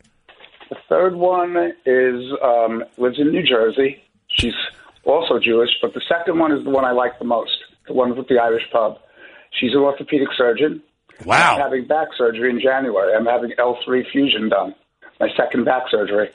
The 0.69 0.77
third 0.87 1.15
one 1.17 1.57
is 1.87 2.23
um, 2.45 2.85
lives 2.99 3.19
in 3.19 3.33
New 3.33 3.43
Jersey. 3.43 4.03
She's 4.29 4.53
also 5.05 5.39
Jewish, 5.39 5.71
but 5.81 5.95
the 5.95 6.03
second 6.07 6.39
one 6.39 6.53
is 6.53 6.63
the 6.65 6.71
one 6.71 6.85
I 6.85 6.91
like 6.93 7.19
the 7.19 7.25
most. 7.25 7.57
The 7.89 7.95
one 7.95 8.17
with 8.17 8.29
the 8.29 8.39
Irish 8.39 8.65
pub. 8.73 8.99
She's 9.59 9.73
an 9.73 9.79
orthopedic 9.79 10.29
surgeon. 10.37 10.83
Wow. 11.25 11.57
I'm 11.57 11.61
having 11.61 11.87
back 11.87 12.09
surgery 12.17 12.51
in 12.51 12.61
January. 12.61 13.15
I'm 13.15 13.27
having 13.27 13.51
L3 13.59 14.03
fusion 14.13 14.49
done. 14.49 14.75
My 15.19 15.29
second 15.37 15.65
back 15.65 15.85
surgery. 15.91 16.31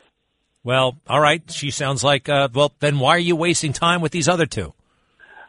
Well, 0.63 0.97
all 1.07 1.19
right. 1.19 1.41
She 1.51 1.71
sounds 1.71 2.03
like. 2.03 2.27
Uh, 2.27 2.49
well, 2.53 2.73
then 2.79 2.99
why 2.99 3.15
are 3.15 3.19
you 3.19 3.35
wasting 3.35 3.73
time 3.73 4.01
with 4.01 4.11
these 4.11 4.27
other 4.27 4.45
two? 4.45 4.73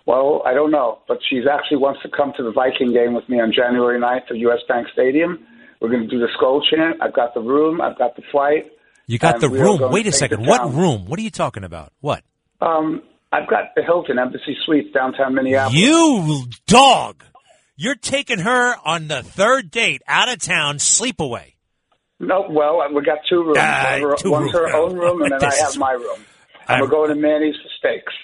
Well, 0.07 0.43
I 0.45 0.53
don't 0.53 0.71
know, 0.71 0.99
but 1.09 1.19
she's 1.29 1.45
actually 1.51 1.79
wants 1.79 2.03
to 2.03 2.11
come 2.15 2.35
to 2.37 2.43
the 2.43 2.53
Viking 2.53 2.93
game 2.93 3.15
with 3.15 3.27
me 3.29 3.41
on 3.41 3.53
January 3.57 3.99
9th 3.99 4.31
at 4.31 4.37
US 4.37 4.59
Bank 4.69 4.89
Stadium. 4.93 5.47
We're 5.81 5.89
going 5.89 6.03
to 6.03 6.09
do 6.09 6.19
the 6.19 6.29
Skol 6.39 6.61
chant. 6.71 7.03
I've 7.03 7.15
got 7.15 7.33
the 7.35 7.41
room. 7.41 7.81
I've 7.81 7.97
got 7.97 8.15
the 8.17 8.23
flight. 8.31 8.71
You 9.07 9.19
got 9.19 9.41
the 9.41 9.49
room. 9.49 9.81
Wait 9.91 10.07
a 10.07 10.13
second. 10.13 10.47
What 10.47 10.59
town. 10.59 10.77
room? 10.77 11.07
What 11.07 11.19
are 11.19 11.23
you 11.23 11.31
talking 11.31 11.65
about? 11.65 11.93
What? 12.01 12.23
Um, 12.61 13.03
I've 13.33 13.49
got 13.49 13.75
the 13.75 13.83
Hilton 13.83 14.19
Embassy 14.19 14.57
Suites 14.65 14.93
downtown 14.95 15.35
Minneapolis. 15.35 15.79
You 15.81 16.45
dog. 16.67 17.25
You're 17.77 17.97
taking 17.97 18.39
her 18.39 18.77
on 18.85 19.09
the 19.09 19.23
third 19.25 19.71
date 19.73 20.03
out 20.07 20.29
of 20.29 20.39
town, 20.39 20.77
sleepaway. 20.79 21.55
No, 22.21 22.47
well, 22.49 22.81
we 22.95 23.03
got 23.03 23.19
two 23.29 23.43
rooms. 23.43 23.59
Ah, 23.61 23.99
One 23.99 24.11
her- 24.11 24.17
two 24.17 24.31
One's 24.31 24.53
her 24.53 24.75
own 24.77 24.97
room, 24.97 25.23
and 25.23 25.33
then 25.33 25.45
I 25.45 25.55
have 25.65 25.77
my 25.77 25.93
room. 25.93 26.07
I'm- 26.09 26.25
And 26.67 26.81
we're 26.81 26.89
going 26.89 27.11
to 27.11 27.17
Manny's 27.17 27.57
for 27.57 27.69
steaks. 27.79 28.15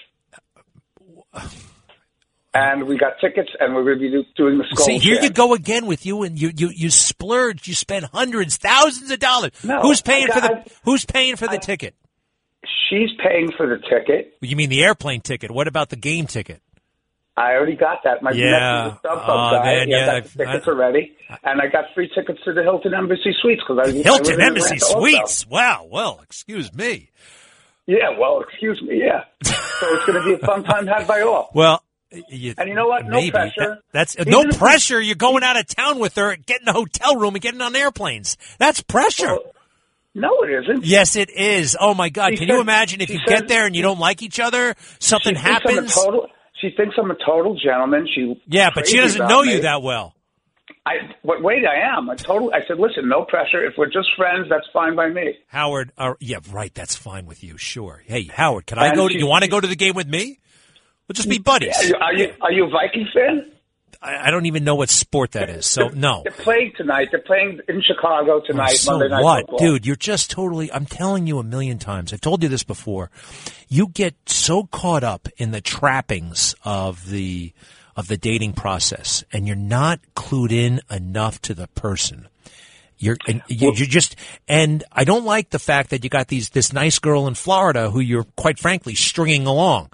And 2.53 2.83
we 2.87 2.97
got 2.97 3.13
tickets, 3.21 3.49
and 3.59 3.73
we're 3.75 3.83
going 3.83 3.99
to 3.99 4.01
be 4.01 4.27
doing 4.35 4.57
the 4.57 4.63
Skol 4.75 4.83
See, 4.83 4.97
here 4.97 5.21
you 5.21 5.29
go 5.29 5.53
again 5.53 5.85
with 5.85 6.05
you, 6.05 6.23
and 6.23 6.39
you 6.41 6.51
you 6.55 6.69
you 6.75 6.89
splurged. 6.89 7.65
You 7.67 7.73
spent 7.75 8.03
hundreds, 8.05 8.57
thousands 8.57 9.09
of 9.11 9.19
dollars. 9.19 9.51
No, 9.63 9.79
who's 9.81 10.01
paying 10.01 10.29
I 10.29 10.33
for 10.33 10.41
the 10.41 10.47
got- 10.49 10.67
Who's 10.83 11.05
paying 11.05 11.37
for 11.37 11.47
the 11.47 11.59
ticket? 11.59 11.95
She's 12.91 13.09
paying 13.25 13.51
for 13.55 13.65
the 13.67 13.77
ticket. 13.77 14.35
You 14.41 14.55
mean 14.57 14.69
the 14.69 14.83
airplane 14.83 15.21
ticket? 15.21 15.49
What 15.49 15.67
about 15.67 15.89
the 15.89 15.95
game 15.95 16.27
ticket? 16.27 16.61
I 17.37 17.53
already 17.53 17.77
got 17.77 17.99
that. 18.03 18.21
My 18.21 18.31
Yeah. 18.31 18.49
nephew's 18.91 18.99
a 19.03 19.07
StubHub 19.07 19.23
Oh, 19.27 19.51
guy. 19.51 19.63
man, 19.63 19.87
he 19.87 19.93
yeah, 19.93 20.05
got 20.19 20.23
the 20.25 20.29
tickets 20.45 20.67
I- 20.67 20.71
already, 20.71 21.17
and 21.45 21.61
I 21.61 21.67
got 21.67 21.85
free 21.95 22.11
tickets 22.13 22.39
to 22.43 22.51
the 22.53 22.61
Hilton 22.63 22.93
Embassy 22.93 23.33
Suites 23.41 23.61
because 23.65 23.79
I 23.87 23.89
I 23.89 24.03
Hilton 24.03 24.33
in 24.33 24.41
Embassy 24.41 24.75
Atlanta 24.75 24.85
also. 24.85 24.99
Suites. 24.99 25.47
Wow. 25.47 25.87
Well, 25.89 26.19
excuse 26.21 26.73
me. 26.73 27.09
Yeah, 27.87 28.09
well, 28.19 28.41
excuse 28.41 28.81
me, 28.81 28.99
yeah. 29.03 29.23
so 29.43 29.95
it's 29.95 30.05
going 30.05 30.21
to 30.21 30.25
be 30.25 30.33
a 30.33 30.45
fun 30.45 30.63
time 30.63 30.85
had 30.87 31.07
by 31.07 31.21
all. 31.21 31.49
Well, 31.55 31.81
you, 32.29 32.53
And 32.57 32.67
you 32.67 32.75
know 32.75 32.87
what? 32.87 33.05
No 33.05 33.11
maybe 33.17 33.31
pressure. 33.31 33.51
That- 33.57 33.79
that's 33.93 34.19
Even 34.19 34.31
no 34.33 34.43
pressure. 34.57 34.99
You're 34.99 35.15
going 35.15 35.43
out 35.43 35.57
of 35.57 35.65
town 35.67 35.99
with 35.99 36.15
her, 36.17 36.35
getting 36.35 36.67
a 36.67 36.73
hotel 36.73 37.15
room, 37.15 37.35
and 37.35 37.41
getting 37.41 37.61
on 37.61 37.73
airplanes. 37.75 38.35
That's 38.59 38.81
pressure. 38.81 39.27
Well, 39.27 39.55
No, 40.13 40.41
it 40.43 40.63
isn't. 40.63 40.85
yes, 40.85 41.15
it 41.15 41.29
is. 41.29 41.77
Oh 41.79 41.93
my 41.93 42.09
God! 42.09 42.31
She 42.31 42.37
Can 42.37 42.47
you 42.49 42.59
imagine 42.61 42.99
if 43.01 43.09
you 43.09 43.19
said- 43.19 43.27
get 43.39 43.47
there 43.47 43.65
and 43.65 43.75
you 43.75 43.81
don't 43.81 43.99
like 43.99 44.21
each 44.21 44.39
other, 44.39 44.75
something 44.99 45.35
she 45.35 45.41
thinks 45.41 45.61
I'm 45.65 45.69
a 45.69 45.73
happens? 45.73 45.95
total. 45.95 46.27
She 46.59 46.69
thinks 46.75 46.95
I'm 46.97 47.09
a 47.09 47.15
total 47.25 47.55
gentleman. 47.57 48.07
She 48.13 48.41
yeah, 48.47 48.69
but 48.75 48.87
she 48.87 48.97
doesn't 48.97 49.25
know 49.27 49.41
me. 49.41 49.53
you 49.55 49.61
that 49.61 49.81
well. 49.81 50.13
I 50.85 50.93
but 51.23 51.41
wait, 51.41 51.63
I 51.65 51.95
am. 51.97 52.09
a 52.09 52.15
total. 52.15 52.51
I 52.53 52.65
said, 52.67 52.77
listen, 52.79 53.07
no 53.07 53.23
pressure. 53.23 53.63
If 53.65 53.75
we're 53.77 53.85
just 53.89 54.09
friends, 54.17 54.47
that's 54.49 54.65
fine 54.73 54.95
by 54.95 55.09
me. 55.09 55.35
Howard, 55.47 55.91
uh, 55.97 56.13
yeah, 56.19 56.37
right. 56.51 56.73
That's 56.73 56.95
fine 56.95 57.25
with 57.25 57.43
you. 57.43 57.57
Sure. 57.57 58.03
Hey, 58.05 58.23
Howard, 58.23 58.65
can 58.65 58.79
I 58.79 58.87
And 58.87 58.95
go? 58.95 59.07
To, 59.07 59.17
you 59.17 59.27
want 59.27 59.43
to 59.43 59.49
go 59.49 59.59
to 59.59 59.67
the 59.67 59.75
game 59.75 59.95
with 59.95 60.07
me? 60.07 60.39
We'll 61.07 61.13
just 61.13 61.29
be 61.29 61.37
buddies. 61.39 61.75
Are 61.77 61.85
you, 61.85 61.95
are 61.95 62.13
you 62.13 62.33
are 62.41 62.51
you 62.51 62.65
a 62.65 62.69
Viking 62.69 63.07
fan? 63.13 63.51
I, 64.01 64.27
I 64.27 64.31
don't 64.31 64.45
even 64.45 64.63
know 64.63 64.75
what 64.75 64.89
sport 64.89 65.31
that 65.31 65.49
is. 65.49 65.65
So 65.65 65.89
no. 65.89 66.21
They're 66.23 66.33
playing 66.33 66.73
tonight. 66.75 67.09
They're 67.11 67.21
playing 67.21 67.59
in 67.67 67.81
Chicago 67.81 68.41
oh, 68.41 68.45
tonight. 68.45 68.73
so 68.73 68.93
Monday 68.93 69.09
night 69.09 69.23
what, 69.23 69.41
football. 69.41 69.59
dude? 69.59 69.85
You're 69.85 69.95
just 69.95 70.31
totally. 70.31 70.71
I'm 70.71 70.85
telling 70.85 71.27
you 71.27 71.39
a 71.39 71.43
million 71.43 71.77
times. 71.77 72.13
I've 72.13 72.21
told 72.21 72.43
you 72.43 72.49
this 72.49 72.63
before. 72.63 73.11
You 73.67 73.87
get 73.87 74.15
so 74.25 74.63
caught 74.63 75.03
up 75.03 75.27
in 75.37 75.51
the 75.51 75.61
trappings 75.61 76.55
of 76.63 77.09
the 77.09 77.53
of 77.95 78.07
the 78.07 78.17
dating 78.17 78.53
process, 78.53 79.23
and 79.31 79.45
you're 79.45 79.55
not 79.55 79.99
clued 80.15 80.51
in 80.51 80.81
enough 80.89 81.41
to 81.43 81.53
the 81.53 81.67
person. 81.67 82.27
You're 82.97 83.17
and 83.27 83.41
you, 83.47 83.73
you 83.73 83.87
just 83.87 84.15
and 84.47 84.83
I 84.91 85.03
don't 85.03 85.25
like 85.25 85.49
the 85.49 85.59
fact 85.59 85.89
that 85.89 86.03
you 86.03 86.09
got 86.09 86.27
these 86.27 86.49
this 86.49 86.71
nice 86.71 86.99
girl 86.99 87.27
in 87.27 87.33
Florida 87.33 87.89
who 87.89 87.99
you're 87.99 88.25
quite 88.35 88.59
frankly 88.59 88.95
stringing 88.95 89.47
along. 89.47 89.89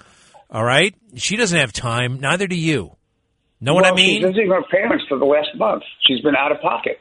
All 0.50 0.64
right, 0.64 0.94
she 1.16 1.36
doesn't 1.36 1.58
have 1.58 1.74
time. 1.74 2.20
Neither 2.20 2.48
do 2.48 2.56
you. 2.56 2.97
Know 3.60 3.74
what 3.74 3.86
I 3.86 3.90
Well, 3.92 3.98
She's 3.98 4.22
mean? 4.22 4.22
visiting 4.34 4.52
her 4.52 4.64
parents 4.70 5.06
for 5.10 5.18
the 5.18 5.26
last 5.26 5.50
month. 5.56 5.84
She's 6.08 6.22
been 6.22 6.36
out 6.36 6.52
of 6.52 6.62
pocket. 6.62 7.00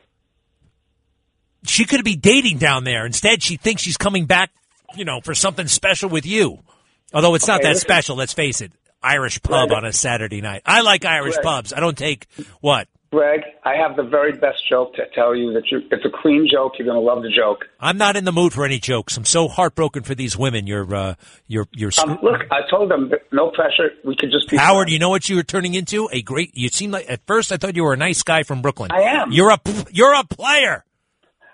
she 1.66 1.85
could 1.85 2.05
be 2.05 2.16
dating 2.16 2.59
down 2.59 2.85
there. 2.85 3.05
Instead, 3.05 3.42
she 3.42 3.57
thinks 3.57 3.83
she's 3.83 3.97
coming 3.97 4.25
back, 4.27 4.51
you 4.95 5.05
know, 5.05 5.21
for 5.21 5.35
something 5.35 5.66
special 5.66 6.09
with 6.09 6.25
you. 6.25 6.61
Although 7.12 7.35
it's 7.35 7.47
not 7.49 7.62
that 7.62 7.71
listen. 7.71 7.81
special, 7.81 8.16
let's 8.16 8.33
face 8.33 8.61
it. 8.61 8.73
Irish 9.03 9.42
pub 9.42 9.71
Right. 9.71 9.77
on 9.79 9.85
a 9.85 9.92
Saturday 9.92 10.40
night. 10.40 10.62
I 10.64 10.81
like 10.83 11.05
Irish 11.05 11.35
Right. 11.37 11.45
pubs. 11.45 11.73
I 11.73 11.81
don't 11.81 11.97
take 11.99 12.27
what? 12.61 12.88
Greg, 13.12 13.42
I 13.64 13.77
have 13.77 13.97
the 13.97 14.03
very 14.03 14.33
best 14.33 14.69
joke 14.69 14.95
to 14.95 15.03
tell 15.14 15.35
you 15.35 15.53
that 15.53 15.71
you, 15.71 15.81
it's 15.90 16.05
a 16.05 16.11
clean 16.23 16.49
joke. 16.51 16.73
You're 16.79 16.87
going 16.87 17.01
to 17.01 17.07
love 17.07 17.23
the 17.23 17.31
joke. 17.31 17.64
I'm 17.79 17.97
not 17.97 18.16
in 18.16 18.25
the 18.25 18.33
mood 18.33 18.53
for 18.53 18.64
any 18.64 18.81
jokes. 18.81 19.16
I'm 19.16 19.25
so 19.25 19.47
heartbroken 19.47 20.03
for 20.03 20.14
these 20.14 20.37
women. 20.37 20.66
You're, 20.66 20.92
uh, 20.92 21.14
you're, 21.47 21.69
you're. 21.73 21.92
Um, 22.03 22.19
look, 22.23 22.42
I 22.51 22.69
told 22.69 22.90
them 22.90 23.12
no 23.33 23.51
pressure. 23.51 23.90
We 24.05 24.16
could 24.16 24.33
just 24.33 24.51
be 24.51 24.57
Howard, 24.57 24.87
friends. 24.87 24.92
you 24.92 24.99
know 24.99 25.09
what 25.09 25.29
you 25.29 25.37
were 25.37 25.45
turning 25.45 25.75
into? 25.75 26.09
A 26.12 26.21
great. 26.21 26.57
You 26.57 26.69
seem 26.69 26.90
like 26.90 27.09
at 27.09 27.21
first 27.27 27.53
I 27.53 27.59
thought 27.59 27.77
you 27.77 27.85
were 27.85 27.92
a 27.92 27.99
nice 27.99 28.23
guy 28.23 28.42
from 28.42 28.61
Brooklyn. 28.61 28.90
I 28.92 29.03
am. 29.03 29.31
You're 29.31 29.51
a 29.51 29.61
you're 29.92 30.14
a 30.14 30.25
player. 30.25 30.85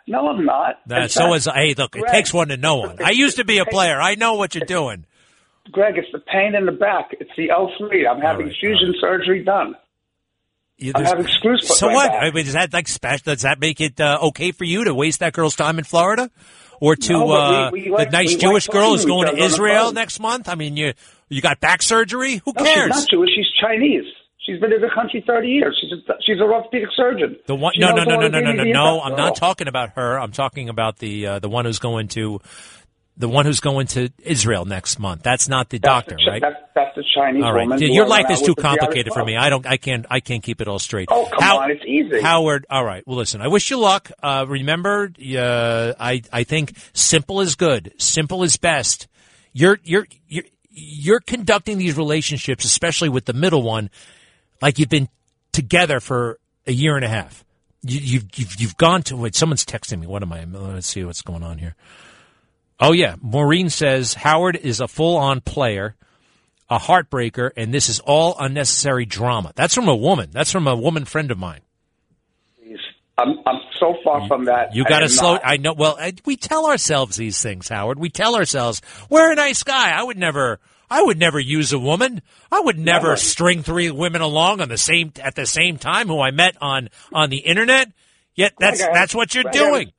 No, 0.08 0.28
I'm 0.28 0.44
not. 0.44 0.80
Uh, 0.90 1.06
so 1.06 1.24
fact, 1.24 1.36
is 1.36 1.44
hey. 1.54 1.74
Look, 1.76 1.96
it 1.96 2.06
takes 2.08 2.32
one 2.32 2.48
to 2.48 2.56
know 2.56 2.78
one. 2.78 3.02
I 3.02 3.10
used 3.10 3.36
to 3.36 3.44
be 3.44 3.58
a 3.58 3.64
player. 3.70 4.00
I 4.00 4.14
know 4.14 4.34
what 4.34 4.54
you're 4.54 4.64
doing. 4.66 5.06
Greg, 5.70 5.96
it's 5.96 6.10
the 6.12 6.18
pain 6.18 6.54
in 6.56 6.66
the 6.66 6.72
back. 6.72 7.10
It's 7.12 7.30
the 7.36 7.48
L3. 7.48 8.08
I'm 8.10 8.20
having 8.20 8.46
right, 8.46 8.56
fusion 8.58 8.94
surgery 9.00 9.44
done. 9.44 9.76
You- 10.82 10.92
having 10.96 11.26
screws 11.28 11.64
put 11.66 11.76
So 11.76 11.88
what? 11.88 12.10
back. 12.10 12.22
I 12.22 12.30
mean, 12.30 12.44
does 12.44 12.54
that 12.54 12.72
like 12.72 12.88
special? 12.88 13.32
Does 13.32 13.42
that 13.42 13.60
make 13.60 13.80
it 13.80 14.00
uh, 14.00 14.18
okay 14.22 14.52
for 14.52 14.64
you 14.64 14.84
to 14.84 14.94
waste 14.94 15.20
that 15.20 15.32
girl's 15.32 15.56
time 15.56 15.78
in 15.78 15.84
Florida, 15.84 16.30
or 16.80 16.96
to 16.96 17.12
No, 17.12 17.30
uh, 17.30 17.70
we- 17.72 17.90
we 17.90 17.96
the 17.96 18.10
nice 18.10 18.28
we 18.28 18.32
like 18.34 18.40
Jewish 18.40 18.68
girl 18.68 18.94
is 18.94 19.04
going 19.04 19.26
to 19.26 19.32
other 19.32 19.42
on 19.42 19.48
the 19.48 19.54
Israel 19.54 19.92
next 19.92 20.20
month? 20.20 20.48
I 20.48 20.54
mean, 20.56 20.76
you 20.76 20.92
you 21.28 21.40
got 21.40 21.60
back 21.60 21.82
surgery? 21.82 22.42
Who 22.44 22.52
No, 22.56 22.64
cares? 22.64 22.92
she's 22.94 23.02
not 23.02 23.08
Jewish. 23.10 23.30
She's 23.34 23.46
Chinese. 23.60 24.04
She's 24.44 24.58
been 24.60 24.72
in 24.72 24.80
the 24.80 24.90
country 24.92 25.22
30 25.24 25.46
years. 25.48 25.78
She's 25.80 25.92
a, 25.92 26.12
she's 26.26 26.40
a 26.40 26.42
orthopedic 26.42 26.88
surgeon. 26.96 27.36
The 27.46 27.54
one? 27.54 27.74
She 27.74 27.80
No, 27.80 27.92
no, 27.94 28.02
no, 28.02 28.16
no, 28.16 28.26
no, 28.26 28.40
no, 28.40 28.52
no, 28.52 28.64
no. 28.64 29.00
I'm 29.00 29.14
not 29.16 29.36
talking 29.36 29.68
about 29.68 29.90
her. 29.90 30.18
I'm 30.18 30.32
talking 30.32 30.68
about 30.68 30.98
the 30.98 31.26
uh, 31.28 31.38
the 31.38 31.48
one 31.48 31.64
who's 31.64 31.78
going 31.78 32.08
to 32.08 32.40
the 33.16 33.28
one 33.28 33.44
who's 33.44 33.60
going 33.60 33.86
to 33.88 34.08
Israel 34.22 34.64
next 34.64 34.98
month. 34.98 35.22
That's 35.22 35.48
not 35.48 35.68
the 35.68 35.78
That's 35.78 36.06
doctor, 36.06 36.16
the, 36.16 36.30
right? 36.30 36.40
That's, 36.40 36.56
that's 36.74 36.96
the 36.96 37.04
Chinese 37.14 37.44
All 37.44 37.52
right, 37.52 37.68
woman. 37.68 37.92
Your 37.92 38.06
life 38.06 38.30
is 38.30 38.40
too 38.40 38.54
with 38.56 38.58
at 38.58 38.62
the 38.62 38.68
Irish 38.68 38.78
complicated 38.80 39.12
for 39.12 39.24
me. 39.24 39.36
I 39.36 39.50
don't, 39.50 39.66
I 39.66 39.76
can't, 39.76 40.06
I 40.08 40.20
can't 40.20 40.42
keep 40.42 40.60
it 40.60 40.68
all 40.68 40.78
straight. 40.78 41.08
Oh, 41.10 41.28
come 41.30 41.58
on, 41.58 41.70
it's 41.70 41.84
easy. 41.86 42.22
Howard, 42.22 42.66
all 42.70 42.84
right. 42.84 43.06
Well, 43.06 43.18
listen, 43.18 43.42
I 43.42 43.48
wish 43.48 43.70
you 43.70 43.78
luck. 43.78 44.10
Uh, 44.22 44.46
remember, 44.48 45.12
uh, 45.36 45.92
I, 46.00 46.22
I 46.32 46.44
think 46.44 46.74
simple 46.94 47.40
is 47.40 47.54
good. 47.54 47.92
Simple 47.98 48.42
is 48.42 48.56
best. 48.56 49.08
You're, 49.52 49.78
you're, 49.84 50.06
you're, 50.28 50.44
you're 50.70 51.20
conducting 51.20 51.76
these 51.76 51.98
relationships, 51.98 52.64
especially 52.64 53.10
with 53.10 53.26
the 53.26 53.34
middle 53.34 53.62
one, 53.62 53.90
like 54.62 54.78
you've 54.78 54.88
been 54.88 55.10
together 55.52 56.00
for 56.00 56.38
a 56.66 56.72
year 56.72 56.96
and 56.96 57.04
a 57.04 57.08
half. 57.08 57.44
You, 57.82 58.00
you've, 58.00 58.24
you've, 58.36 58.60
you've 58.60 58.76
gone 58.78 59.02
to, 59.02 59.16
wait, 59.16 59.34
someone's 59.34 59.66
texting 59.66 60.00
me. 60.00 60.06
What 60.06 60.22
am 60.22 60.32
I? 60.32 60.44
Let's 60.44 60.86
see 60.86 61.04
what's 61.04 61.20
going 61.20 61.42
on 61.42 61.58
here. 61.58 61.74
Oh 62.82 62.92
yeah, 62.92 63.14
Maureen 63.20 63.70
says 63.70 64.14
Howard 64.14 64.56
is 64.56 64.80
a 64.80 64.88
full-on 64.88 65.40
player, 65.40 65.94
a 66.68 66.78
heartbreaker, 66.78 67.50
and 67.56 67.72
this 67.72 67.88
is 67.88 68.00
all 68.00 68.34
unnecessary 68.38 69.06
drama. 69.06 69.52
That's 69.54 69.74
from 69.74 69.88
a 69.88 69.94
woman. 69.94 70.30
That's 70.32 70.50
from 70.50 70.66
a 70.66 70.74
woman 70.74 71.04
friend 71.04 71.30
of 71.30 71.38
mine. 71.38 71.60
I'm, 73.18 73.38
I'm 73.46 73.60
so 73.78 73.94
far 74.02 74.26
from 74.26 74.46
that. 74.46 74.74
You 74.74 74.84
got 74.84 75.00
to 75.00 75.08
slow. 75.08 75.34
not. 75.34 75.42
I 75.44 75.58
know. 75.58 75.74
Well, 75.74 75.96
I, 75.98 76.14
we 76.24 76.36
tell 76.36 76.66
ourselves 76.66 77.16
these 77.16 77.40
things, 77.40 77.68
Howard. 77.68 77.98
We 77.98 78.08
tell 78.08 78.34
ourselves 78.34 78.80
we're 79.10 79.30
a 79.30 79.36
nice 79.36 79.62
guy. 79.62 79.90
I 79.90 80.02
would 80.02 80.18
never. 80.18 80.58
I 80.90 81.02
would 81.02 81.18
never 81.18 81.38
use 81.38 81.72
a 81.72 81.78
woman. 81.78 82.20
I 82.50 82.60
would 82.60 82.78
never, 82.78 83.16
string 83.16 83.62
three 83.62 83.90
women 83.90 84.20
along 84.20 84.60
on 84.60 84.68
the 84.68 84.76
same 84.76 85.12
at 85.22 85.34
the 85.34 85.46
same 85.46 85.78
time 85.78 86.08
who 86.08 86.20
I 86.20 86.32
met 86.32 86.56
on 86.60 86.88
on 87.12 87.30
the 87.30 87.38
internet. 87.38 87.92
Yet 88.34 88.54
that's 88.58 88.80
that's 88.80 89.14
what 89.14 89.34
you're 89.34 89.44
have- 89.44 89.52
doing. 89.52 89.92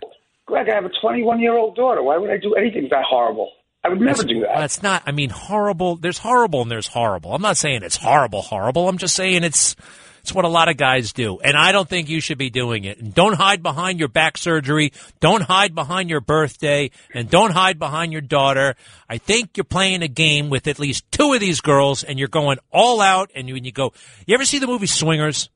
Greg, 0.46 0.68
I 0.70 0.76
have 0.76 0.86
a 0.86 0.92
21 1.02 1.40
year 1.40 1.58
old 1.58 1.76
daughter. 1.76 2.04
Why 2.04 2.18
would 2.18 2.30
I 2.30 2.38
do 2.38 2.56
anything 2.56 2.88
that 2.92 3.04
horrible? 3.08 3.52
I 3.86 3.90
would 3.90 4.00
never 4.00 4.24
do 4.24 4.42
that. 4.42 4.56
That's 4.56 4.82
not. 4.82 5.04
I 5.06 5.12
mean, 5.12 5.30
horrible. 5.30 5.98
There's 5.98 6.18
horrible 6.18 6.62
and 6.62 6.72
there's 6.72 6.88
horrible. 6.88 7.34
I'm 7.34 7.42
not 7.42 7.58
saying 7.58 7.84
it's 7.84 7.98
horrible, 7.98 8.42
horrible. 8.42 8.88
I'm 8.88 8.98
just 8.98 9.16
saying 9.16 9.44
it's 9.44 9.76
it's 10.22 10.34
what 10.34 10.46
a 10.46 10.50
lot 10.50 10.70
of 10.70 10.78
guys 10.78 11.12
do, 11.12 11.40
and 11.40 11.58
I 11.58 11.74
don't 11.74 11.88
think 11.88 12.08
you 12.08 12.22
should 12.22 12.38
be 12.38 12.50
doing 12.50 12.86
it. 12.86 12.98
And 12.98 13.14
don't 13.14 13.34
hide 13.34 13.62
behind 13.62 14.00
your 14.00 14.08
back 14.08 14.38
surgery. 14.38 14.94
Don't 15.20 15.42
hide 15.44 15.76
behind 15.76 16.10
your 16.10 16.22
birthday, 16.22 16.92
and 17.14 17.30
don't 17.30 17.52
hide 17.52 17.78
behind 17.78 18.14
your 18.14 18.22
daughter. 18.22 18.76
I 19.10 19.18
think 19.18 19.58
you're 19.58 19.66
playing 19.66 20.02
a 20.02 20.08
game 20.08 20.50
with 20.50 20.68
at 20.68 20.80
least 20.80 21.12
two 21.12 21.34
of 21.34 21.42
these 21.42 21.60
girls, 21.60 22.06
and 22.06 22.18
you're 22.18 22.30
going 22.30 22.58
all 22.72 23.02
out. 23.02 23.32
And 23.36 23.50
you, 23.50 23.56
when 23.56 23.66
you 23.66 23.74
go, 23.74 23.92
you 24.26 24.34
ever 24.34 24.46
see 24.46 24.60
the 24.60 24.68
movie 24.68 24.88
Swingers? 24.88 25.50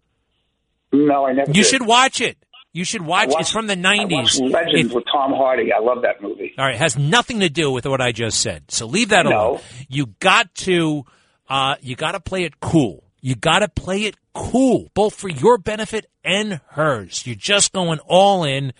No, 0.91 1.25
I 1.25 1.31
never. 1.31 1.51
You 1.51 1.63
did. 1.63 1.67
should 1.67 1.85
watch 1.85 2.19
it. 2.19 2.37
You 2.73 2.83
should 2.83 3.01
watch. 3.01 3.29
watched- 3.29 3.41
It's 3.41 3.51
from 3.51 3.67
the 3.67 3.75
'90s. 3.75 4.39
Legends 4.39 4.89
If- 4.89 4.93
with 4.93 5.05
Tom 5.11 5.33
Hardy. 5.33 5.71
I 5.73 5.79
love 5.79 6.01
that 6.03 6.21
movie. 6.21 6.53
All 6.57 6.65
right, 6.65 6.75
it 6.75 6.79
has 6.79 6.97
nothing 6.97 7.39
to 7.39 7.49
do 7.49 7.71
with 7.71 7.85
what 7.85 8.01
I 8.01 8.11
just 8.11 8.39
said. 8.41 8.69
So 8.69 8.85
leave 8.85 9.09
that 9.09 9.25
No. 9.25 9.31
alone. 9.51 9.59
You 9.89 10.07
got 10.19 10.53
to, 10.55 11.05
uh, 11.49 11.75
you 11.81 11.95
got 11.95 12.11
to 12.11 12.19
play 12.19 12.43
it 12.43 12.59
cool. 12.59 13.03
You 13.21 13.35
got 13.35 13.59
to 13.59 13.67
play 13.67 14.03
it 14.03 14.15
cool, 14.33 14.89
both 14.93 15.15
for 15.15 15.27
your 15.27 15.57
benefit 15.57 16.05
and 16.23 16.61
hers. 16.71 17.25
You're 17.25 17.35
just 17.35 17.73
going 17.73 17.99
all 18.05 18.43
in. 18.43 18.73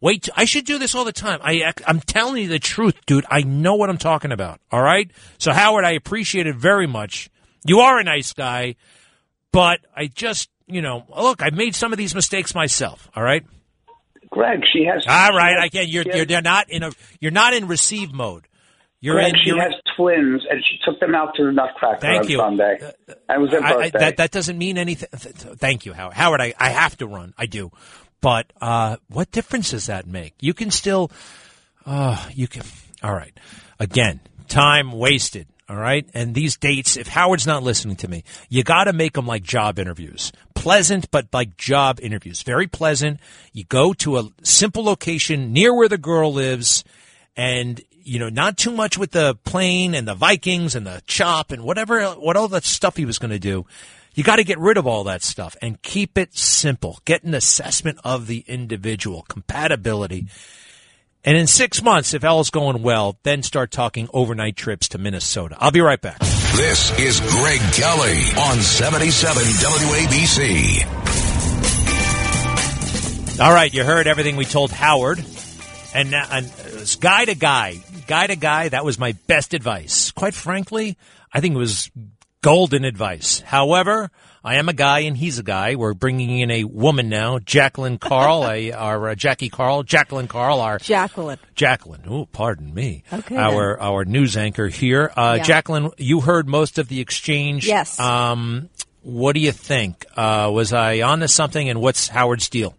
Wait, 0.00 0.24
t- 0.24 0.32
I 0.36 0.44
should 0.44 0.64
do 0.66 0.78
this 0.78 0.94
all 0.94 1.04
the 1.04 1.12
time. 1.12 1.38
I, 1.42 1.72
I'm 1.86 2.00
telling 2.00 2.42
you 2.42 2.48
the 2.48 2.58
truth, 2.58 2.96
dude. 3.06 3.24
I 3.30 3.42
know 3.42 3.76
what 3.76 3.88
I'm 3.88 3.96
talking 3.98 4.32
about. 4.32 4.60
All 4.72 4.82
right. 4.82 5.10
So 5.38 5.52
Howard, 5.52 5.84
I 5.84 5.92
appreciate 5.92 6.46
it 6.48 6.56
very 6.56 6.86
much. 6.88 7.30
You 7.64 7.78
are 7.80 7.98
a 7.98 8.04
nice 8.04 8.32
guy, 8.32 8.74
but 9.52 9.80
I 9.96 10.08
just, 10.08 10.50
you 10.66 10.82
know, 10.82 11.04
look, 11.16 11.42
I've 11.42 11.54
made 11.54 11.74
some 11.74 11.92
of 11.92 11.98
these 11.98 12.14
mistakes 12.14 12.54
myself. 12.54 13.08
All 13.14 13.22
right. 13.22 13.44
Greg, 14.30 14.60
she 14.72 14.84
has. 14.84 15.06
All 15.06 15.30
right, 15.36 15.50
she 15.50 15.54
has- 15.54 15.64
I 15.64 15.68
can't. 15.68 15.88
You're 15.88 16.04
has- 16.12 16.28
you're 16.30 16.42
not 16.42 16.68
in 16.70 16.82
a 16.82 16.90
you're 17.20 17.30
not 17.32 17.54
in 17.54 17.68
receive 17.68 18.12
mode. 18.12 18.46
You're 19.00 19.14
Greg, 19.14 19.34
in. 19.34 19.40
she 19.44 19.50
You're, 19.50 19.60
has 19.62 19.74
twins, 19.96 20.42
and 20.50 20.60
she 20.68 20.78
took 20.84 20.98
them 21.00 21.14
out 21.14 21.34
to 21.36 21.44
the 21.44 21.52
Nutcracker 21.52 22.00
Thank 22.00 22.24
on 22.24 22.30
you. 22.30 22.38
Sunday. 22.38 22.78
It 23.08 23.40
was 23.40 23.50
their 23.50 23.62
I, 23.62 23.68
I, 23.68 23.72
birthday. 23.76 23.98
that 24.00 24.16
that 24.16 24.30
doesn't 24.32 24.58
mean 24.58 24.78
anything. 24.78 25.08
th- 25.16 25.34
th- 25.36 25.54
Thank 25.58 25.86
you, 25.86 25.92
Howard. 25.92 26.14
Howard, 26.14 26.40
I, 26.40 26.54
I 26.58 26.70
have 26.70 26.96
to 26.98 27.06
run. 27.06 27.32
I 27.38 27.46
do, 27.46 27.70
but 28.20 28.52
uh, 28.60 28.96
what 29.08 29.30
difference 29.30 29.70
does 29.70 29.86
that 29.86 30.06
make? 30.06 30.34
You 30.40 30.54
can 30.54 30.70
still. 30.70 31.10
Uh, 31.84 32.28
you 32.34 32.48
can. 32.48 32.62
All 33.02 33.12
right. 33.14 33.38
Again, 33.78 34.20
time 34.48 34.90
wasted. 34.90 35.46
All 35.68 35.76
right. 35.76 36.08
And 36.14 36.34
these 36.34 36.56
dates, 36.56 36.96
if 36.96 37.08
Howard's 37.08 37.46
not 37.46 37.62
listening 37.62 37.96
to 37.96 38.08
me, 38.08 38.22
you 38.48 38.62
got 38.62 38.84
to 38.84 38.92
make 38.92 39.14
them 39.14 39.26
like 39.26 39.42
job 39.42 39.78
interviews. 39.78 40.30
Pleasant, 40.54 41.10
but 41.10 41.26
like 41.32 41.56
job 41.56 41.98
interviews. 42.00 42.42
Very 42.42 42.68
pleasant. 42.68 43.18
You 43.52 43.64
go 43.64 43.92
to 43.94 44.18
a 44.18 44.30
simple 44.42 44.84
location 44.84 45.52
near 45.52 45.74
where 45.74 45.88
the 45.88 45.98
girl 45.98 46.32
lives 46.32 46.84
and 47.36 47.82
you 48.06 48.20
know, 48.20 48.28
not 48.28 48.56
too 48.56 48.70
much 48.70 48.96
with 48.96 49.10
the 49.10 49.34
plane 49.44 49.92
and 49.92 50.06
the 50.06 50.14
Vikings 50.14 50.76
and 50.76 50.86
the 50.86 51.02
chop 51.08 51.50
and 51.50 51.64
whatever, 51.64 52.04
what 52.10 52.36
all 52.36 52.46
that 52.46 52.64
stuff 52.64 52.96
he 52.96 53.04
was 53.04 53.18
going 53.18 53.32
to 53.32 53.38
do. 53.40 53.66
You 54.14 54.22
got 54.22 54.36
to 54.36 54.44
get 54.44 54.60
rid 54.60 54.76
of 54.76 54.86
all 54.86 55.02
that 55.04 55.24
stuff 55.24 55.56
and 55.60 55.82
keep 55.82 56.16
it 56.16 56.36
simple. 56.36 57.00
Get 57.04 57.24
an 57.24 57.34
assessment 57.34 57.98
of 58.04 58.28
the 58.28 58.44
individual, 58.46 59.22
compatibility. 59.28 60.28
And 61.26 61.36
in 61.36 61.48
six 61.48 61.82
months, 61.82 62.14
if 62.14 62.24
all 62.24 62.38
is 62.38 62.50
going 62.50 62.82
well, 62.84 63.18
then 63.24 63.42
start 63.42 63.72
talking 63.72 64.08
overnight 64.14 64.54
trips 64.54 64.90
to 64.90 64.98
Minnesota. 64.98 65.56
I'll 65.58 65.72
be 65.72 65.80
right 65.80 66.00
back. 66.00 66.20
This 66.20 66.96
is 67.00 67.18
Greg 67.18 67.58
Kelly 67.72 68.20
on 68.38 68.60
77 68.60 69.42
WABC. 69.42 70.86
All 73.40 73.52
right, 73.52 73.74
you 73.74 73.82
heard 73.82 74.06
everything 74.06 74.36
we 74.36 74.44
told 74.44 74.70
Howard. 74.70 75.18
And, 75.92 76.12
now, 76.12 76.28
and 76.30 76.46
uh, 76.46 76.50
it's 76.80 76.94
guy 76.94 77.24
to 77.24 77.34
guy, 77.34 77.82
guy 78.06 78.28
to 78.28 78.36
guy, 78.36 78.68
that 78.68 78.84
was 78.84 78.96
my 78.96 79.12
best 79.26 79.52
advice. 79.52 80.12
Quite 80.12 80.34
frankly, 80.34 80.96
I 81.32 81.40
think 81.40 81.56
it 81.56 81.58
was 81.58 81.90
golden 82.40 82.84
advice. 82.84 83.40
However, 83.40 84.12
I 84.46 84.54
am 84.58 84.68
a 84.68 84.72
guy 84.72 85.00
and 85.00 85.16
he's 85.16 85.40
a 85.40 85.42
guy. 85.42 85.74
We're 85.74 85.92
bringing 85.92 86.38
in 86.38 86.52
a 86.52 86.62
woman 86.62 87.08
now, 87.08 87.40
Jacqueline 87.40 87.98
Carl, 87.98 88.48
a, 88.48 88.70
our 88.86 89.08
uh, 89.08 89.14
Jackie 89.16 89.48
Carl, 89.48 89.82
Jacqueline 89.82 90.28
Carl, 90.28 90.60
our 90.60 90.78
Jacqueline. 90.78 91.38
Jacqueline. 91.56 92.02
Oh, 92.08 92.26
pardon 92.26 92.72
me. 92.72 93.02
Okay, 93.12 93.36
Our 93.36 93.76
then. 93.76 93.84
our 93.84 94.04
news 94.04 94.36
anchor 94.36 94.68
here, 94.68 95.10
uh, 95.16 95.34
Yeah. 95.38 95.42
Jacqueline. 95.42 95.90
You 95.98 96.20
heard 96.20 96.46
most 96.48 96.78
of 96.78 96.86
the 96.86 97.00
exchange. 97.00 97.66
Yes. 97.66 97.98
Um, 97.98 98.68
what 99.02 99.32
do 99.32 99.40
you 99.40 99.50
think? 99.50 100.06
Uh, 100.16 100.48
was 100.54 100.72
I 100.72 101.00
on 101.02 101.18
to 101.20 101.28
something? 101.28 101.68
And 101.68 101.80
what's 101.80 102.06
Howard's 102.06 102.48
deal? 102.48 102.76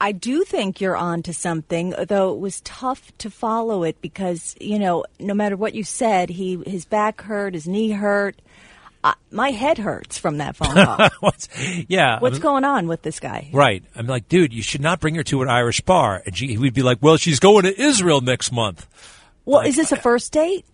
I 0.00 0.10
do 0.12 0.42
think 0.42 0.80
you're 0.80 0.96
on 0.96 1.22
to 1.22 1.32
something, 1.32 1.94
though 2.08 2.34
it 2.34 2.40
was 2.40 2.60
tough 2.62 3.16
to 3.18 3.30
follow 3.30 3.82
it 3.84 4.00
because, 4.02 4.54
you 4.60 4.78
know, 4.78 5.04
no 5.20 5.32
matter 5.32 5.56
what 5.56 5.74
you 5.74 5.84
said, 5.84 6.28
he 6.28 6.60
his 6.66 6.84
back 6.84 7.22
hurt, 7.22 7.54
his 7.54 7.66
knee 7.68 7.90
hurt. 7.92 8.42
Uh, 9.06 9.14
my 9.30 9.50
head 9.52 9.78
hurts 9.78 10.18
from 10.18 10.38
that 10.38 10.56
phone 10.56 10.74
call. 10.84 11.08
What's, 11.20 11.48
yeah. 11.88 12.18
What's 12.18 12.36
I'm- 12.36 12.42
going 12.42 12.64
on 12.64 12.88
with 12.88 13.02
this 13.02 13.20
guy? 13.20 13.50
Right. 13.52 13.84
I'm 13.94 14.06
like, 14.08 14.28
dude, 14.28 14.52
you 14.52 14.62
should 14.62 14.80
not 14.80 14.98
bring 14.98 15.14
her 15.14 15.22
to 15.24 15.42
an 15.42 15.48
Irish 15.48 15.80
bar. 15.82 16.22
And 16.26 16.36
she, 16.36 16.58
we'd 16.58 16.74
be 16.74 16.82
like, 16.82 16.98
well, 17.00 17.16
she's 17.16 17.38
going 17.38 17.62
to 17.64 17.80
Israel 17.80 18.20
next 18.20 18.50
month. 18.50 18.86
Well, 19.44 19.60
is 19.60 19.76
this 19.76 19.92
a 19.92 19.96
first 19.96 20.32
date? 20.32 20.66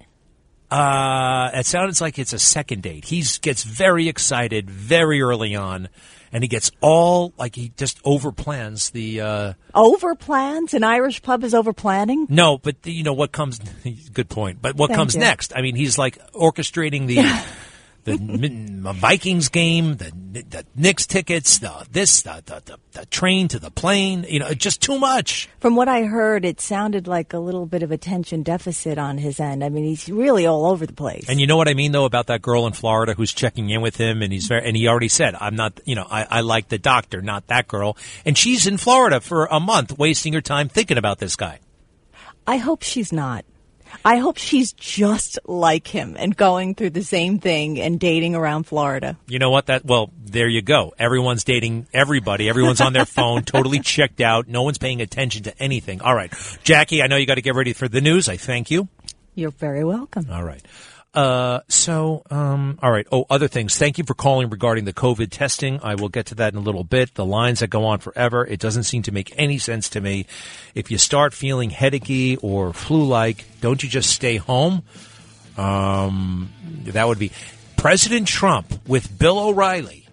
Uh, 0.70 1.50
it 1.52 1.66
sounds 1.66 2.00
like 2.00 2.18
it's 2.18 2.32
a 2.32 2.38
second 2.38 2.82
date. 2.82 3.04
He 3.04 3.22
gets 3.42 3.62
very 3.64 4.08
excited 4.08 4.70
very 4.70 5.20
early 5.20 5.54
on, 5.54 5.90
and 6.32 6.42
he 6.42 6.48
gets 6.48 6.70
all 6.80 7.34
like 7.36 7.54
he 7.54 7.72
just 7.76 8.02
overplans 8.04 8.90
the. 8.92 9.20
Uh, 9.20 9.52
Over 9.74 10.14
plans? 10.14 10.72
An 10.72 10.82
Irish 10.84 11.20
pub 11.20 11.44
is 11.44 11.52
over 11.52 11.74
planning? 11.74 12.26
no, 12.30 12.56
but 12.56 12.76
you 12.86 13.02
know 13.02 13.12
what 13.12 13.32
comes. 13.32 13.58
Good 14.14 14.30
point. 14.30 14.62
But 14.62 14.76
what 14.76 14.88
Thank 14.88 14.96
comes 14.96 15.14
you. 15.14 15.20
next? 15.20 15.52
I 15.54 15.60
mean, 15.60 15.76
he's 15.76 15.98
like 15.98 16.16
orchestrating 16.32 17.06
the. 17.06 17.18
The 18.82 18.92
Vikings 18.94 19.48
game, 19.48 19.96
the 19.96 20.10
the 20.32 20.66
Knicks 20.74 21.06
tickets, 21.06 21.58
the 21.58 21.86
this, 21.92 22.22
the, 22.22 22.42
the 22.44 22.62
the 22.64 22.78
the 22.98 23.06
train 23.06 23.46
to 23.46 23.60
the 23.60 23.70
plane, 23.70 24.26
you 24.28 24.40
know, 24.40 24.52
just 24.54 24.82
too 24.82 24.98
much. 24.98 25.48
From 25.60 25.76
what 25.76 25.86
I 25.86 26.02
heard, 26.02 26.44
it 26.44 26.60
sounded 26.60 27.06
like 27.06 27.32
a 27.32 27.38
little 27.38 27.64
bit 27.64 27.84
of 27.84 27.92
attention 27.92 28.42
deficit 28.42 28.98
on 28.98 29.18
his 29.18 29.38
end. 29.38 29.62
I 29.62 29.68
mean, 29.68 29.84
he's 29.84 30.08
really 30.08 30.46
all 30.46 30.66
over 30.66 30.84
the 30.84 30.92
place. 30.92 31.26
And 31.28 31.40
you 31.40 31.46
know 31.46 31.56
what 31.56 31.68
I 31.68 31.74
mean, 31.74 31.92
though, 31.92 32.04
about 32.04 32.26
that 32.26 32.42
girl 32.42 32.66
in 32.66 32.72
Florida 32.72 33.14
who's 33.14 33.32
checking 33.32 33.70
in 33.70 33.82
with 33.82 33.96
him, 33.96 34.20
and 34.20 34.32
he's 34.32 34.48
very, 34.48 34.66
and 34.66 34.76
he 34.76 34.88
already 34.88 35.08
said, 35.08 35.36
"I'm 35.38 35.54
not, 35.54 35.80
you 35.84 35.94
know, 35.94 36.06
I, 36.10 36.24
I 36.24 36.40
like 36.40 36.70
the 36.70 36.78
doctor, 36.78 37.22
not 37.22 37.46
that 37.46 37.68
girl." 37.68 37.96
And 38.24 38.36
she's 38.36 38.66
in 38.66 38.78
Florida 38.78 39.20
for 39.20 39.46
a 39.46 39.60
month, 39.60 39.96
wasting 39.96 40.32
her 40.32 40.40
time 40.40 40.68
thinking 40.68 40.98
about 40.98 41.18
this 41.18 41.36
guy. 41.36 41.60
I 42.48 42.56
hope 42.56 42.82
she's 42.82 43.12
not. 43.12 43.44
I 44.04 44.16
hope 44.18 44.36
she's 44.36 44.72
just 44.72 45.38
like 45.44 45.86
him 45.86 46.16
and 46.18 46.36
going 46.36 46.74
through 46.74 46.90
the 46.90 47.02
same 47.02 47.38
thing 47.38 47.80
and 47.80 47.98
dating 47.98 48.34
around 48.34 48.64
Florida. 48.64 49.16
You 49.26 49.38
know 49.38 49.50
what? 49.50 49.66
That 49.66 49.84
well, 49.84 50.10
there 50.24 50.48
you 50.48 50.62
go. 50.62 50.92
Everyone's 50.98 51.44
dating 51.44 51.86
everybody. 51.92 52.48
Everyone's 52.48 52.80
on 52.80 52.92
their 52.92 53.04
phone, 53.04 53.42
totally 53.44 53.80
checked 53.80 54.20
out. 54.20 54.48
No 54.48 54.62
one's 54.62 54.78
paying 54.78 55.00
attention 55.00 55.44
to 55.44 55.62
anything. 55.62 56.00
All 56.00 56.14
right, 56.14 56.32
Jackie, 56.64 57.02
I 57.02 57.06
know 57.06 57.16
you 57.16 57.26
got 57.26 57.36
to 57.36 57.42
get 57.42 57.54
ready 57.54 57.72
for 57.72 57.88
the 57.88 58.00
news. 58.00 58.28
I 58.28 58.36
thank 58.36 58.70
you. 58.70 58.88
You're 59.34 59.50
very 59.50 59.84
welcome. 59.84 60.28
All 60.30 60.44
right. 60.44 60.62
Uh, 61.14 61.60
so, 61.68 62.22
um, 62.30 62.78
all 62.82 62.90
right. 62.90 63.06
Oh, 63.12 63.26
other 63.28 63.48
things. 63.48 63.76
Thank 63.76 63.98
you 63.98 64.04
for 64.04 64.14
calling 64.14 64.48
regarding 64.48 64.86
the 64.86 64.94
COVID 64.94 65.28
testing. 65.30 65.78
I 65.82 65.94
will 65.94 66.08
get 66.08 66.26
to 66.26 66.34
that 66.36 66.54
in 66.54 66.58
a 66.58 66.62
little 66.62 66.84
bit. 66.84 67.14
The 67.14 67.24
lines 67.24 67.60
that 67.60 67.68
go 67.68 67.84
on 67.84 67.98
forever. 67.98 68.46
It 68.46 68.60
doesn't 68.60 68.84
seem 68.84 69.02
to 69.02 69.12
make 69.12 69.32
any 69.36 69.58
sense 69.58 69.90
to 69.90 70.00
me. 70.00 70.26
If 70.74 70.90
you 70.90 70.96
start 70.96 71.34
feeling 71.34 71.70
headachy 71.70 72.38
or 72.40 72.72
flu-like, 72.72 73.44
don't 73.60 73.82
you 73.82 73.90
just 73.90 74.10
stay 74.10 74.36
home? 74.36 74.84
Um, 75.58 76.50
that 76.84 77.06
would 77.06 77.18
be 77.18 77.30
President 77.76 78.26
Trump 78.26 78.72
with 78.88 79.18
Bill 79.18 79.38
O'Reilly. 79.38 80.06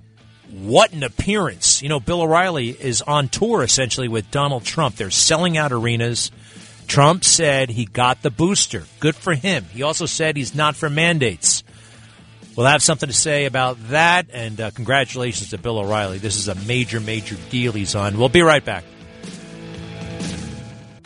What 0.51 0.91
an 0.91 1.03
appearance. 1.03 1.81
You 1.81 1.87
know, 1.89 1.99
Bill 1.99 2.23
O'Reilly 2.23 2.69
is 2.69 3.01
on 3.01 3.29
tour 3.29 3.63
essentially 3.63 4.07
with 4.07 4.31
Donald 4.31 4.65
Trump. 4.65 4.95
They're 4.95 5.11
selling 5.11 5.57
out 5.57 5.71
arenas. 5.71 6.31
Trump 6.89 7.23
said 7.23 7.69
he 7.69 7.85
got 7.85 8.23
the 8.23 8.31
booster. 8.31 8.83
Good 8.99 9.15
for 9.15 9.35
him. 9.35 9.63
He 9.71 9.83
also 9.83 10.07
said 10.07 10.35
he's 10.35 10.55
not 10.55 10.75
for 10.75 10.89
mandates. 10.89 11.63
We'll 12.57 12.65
have 12.65 12.81
something 12.81 13.07
to 13.07 13.13
say 13.13 13.45
about 13.45 13.77
that, 13.89 14.25
and 14.33 14.59
uh, 14.59 14.71
congratulations 14.71 15.51
to 15.51 15.59
Bill 15.59 15.77
O'Reilly. 15.77 16.17
This 16.17 16.35
is 16.35 16.47
a 16.47 16.55
major, 16.55 16.99
major 16.99 17.37
deal 17.51 17.71
he's 17.71 17.93
on. 17.93 18.17
We'll 18.17 18.27
be 18.27 18.41
right 18.41 18.65
back. 18.65 18.83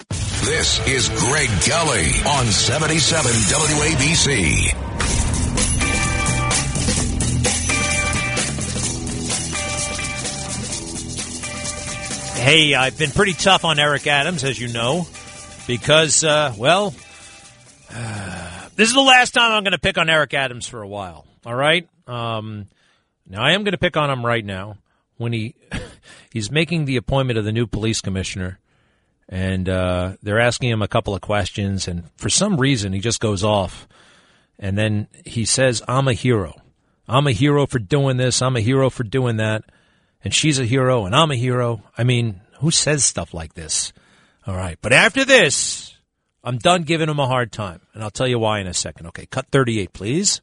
This 0.10 0.88
is 0.88 1.10
Greg 1.10 1.50
Kelly 1.62 2.08
on 2.28 2.46
77 2.46 3.32
WABC. 3.32 4.74
Hey, 12.42 12.74
I've 12.74 12.98
been 12.98 13.12
pretty 13.12 13.34
tough 13.34 13.66
on 13.66 13.80
Eric 13.80 14.08
Adams, 14.08 14.44
as 14.44 14.60
you 14.60 14.70
know, 14.70 15.08
because, 15.68 16.24
uh, 16.24 16.54
well, 16.58 16.92
this 18.76 18.90
is 18.90 18.94
the 18.94 19.02
last 19.02 19.34
time 19.34 19.52
I'm 19.52 19.64
going 19.64 19.74
to 19.74 19.80
pick 19.80 19.98
on 19.98 20.10
Eric 20.10 20.34
Adams 20.34 20.68
for 20.68 20.82
a 20.82 20.88
while. 20.88 21.26
All 21.46 21.56
right. 21.56 21.88
Um, 22.08 22.68
now 23.28 23.44
I 23.44 23.52
am 23.52 23.64
going 23.64 23.74
to 23.74 23.78
pick 23.78 23.98
on 23.98 24.10
him 24.10 24.26
right 24.26 24.44
now 24.44 24.78
when 25.18 25.34
he 25.34 25.56
he's 26.32 26.52
making 26.52 26.86
the 26.86 26.98
appointment 26.98 27.38
of 27.38 27.46
the 27.46 27.52
new 27.52 27.68
police 27.68 28.02
commissioner, 28.02 28.60
and 29.30 29.70
uh, 29.70 30.16
they're 30.22 30.40
asking 30.40 30.70
him 30.70 30.82
a 30.82 30.88
couple 30.88 31.16
of 31.16 31.22
questions, 31.22 31.88
and 31.88 32.10
for 32.18 32.30
some 32.30 32.58
reason 32.58 32.94
he 32.94 33.00
just 33.00 33.20
goes 33.20 33.44
off, 33.44 33.88
and 34.60 34.78
then 34.78 35.08
he 35.26 35.46
says, 35.46 35.82
"I'm 35.88 36.08
a 36.08 36.14
hero. 36.14 36.56
I'm 37.08 37.28
a 37.28 37.32
hero 37.32 37.66
for 37.66 37.80
doing 37.80 38.18
this. 38.18 38.42
I'm 38.42 38.56
a 38.56 38.62
hero 38.62 38.90
for 38.90 39.04
doing 39.04 39.38
that." 39.38 39.64
And 40.26 40.34
she's 40.34 40.58
a 40.58 40.66
hero, 40.66 41.06
and 41.06 41.14
I'm 41.14 41.32
a 41.32 41.36
hero. 41.36 41.84
I 41.98 42.06
mean, 42.06 42.40
who 42.60 42.72
says 42.72 43.04
stuff 43.04 43.34
like 43.34 43.56
this? 43.56 43.92
All 44.46 44.56
right. 44.56 44.78
But 44.82 44.94
after 44.94 45.24
this, 45.26 45.96
I'm 46.44 46.58
done 46.58 46.84
giving 46.84 47.10
him 47.10 47.20
a 47.20 47.28
hard 47.28 47.52
time. 47.52 47.82
And 47.94 48.04
I'll 48.04 48.12
tell 48.12 48.28
you 48.28 48.40
why 48.40 48.60
in 48.60 48.68
a 48.68 48.74
second. 48.74 49.08
Okay, 49.08 49.26
cut 49.26 49.48
38, 49.52 49.94
please. 49.94 50.42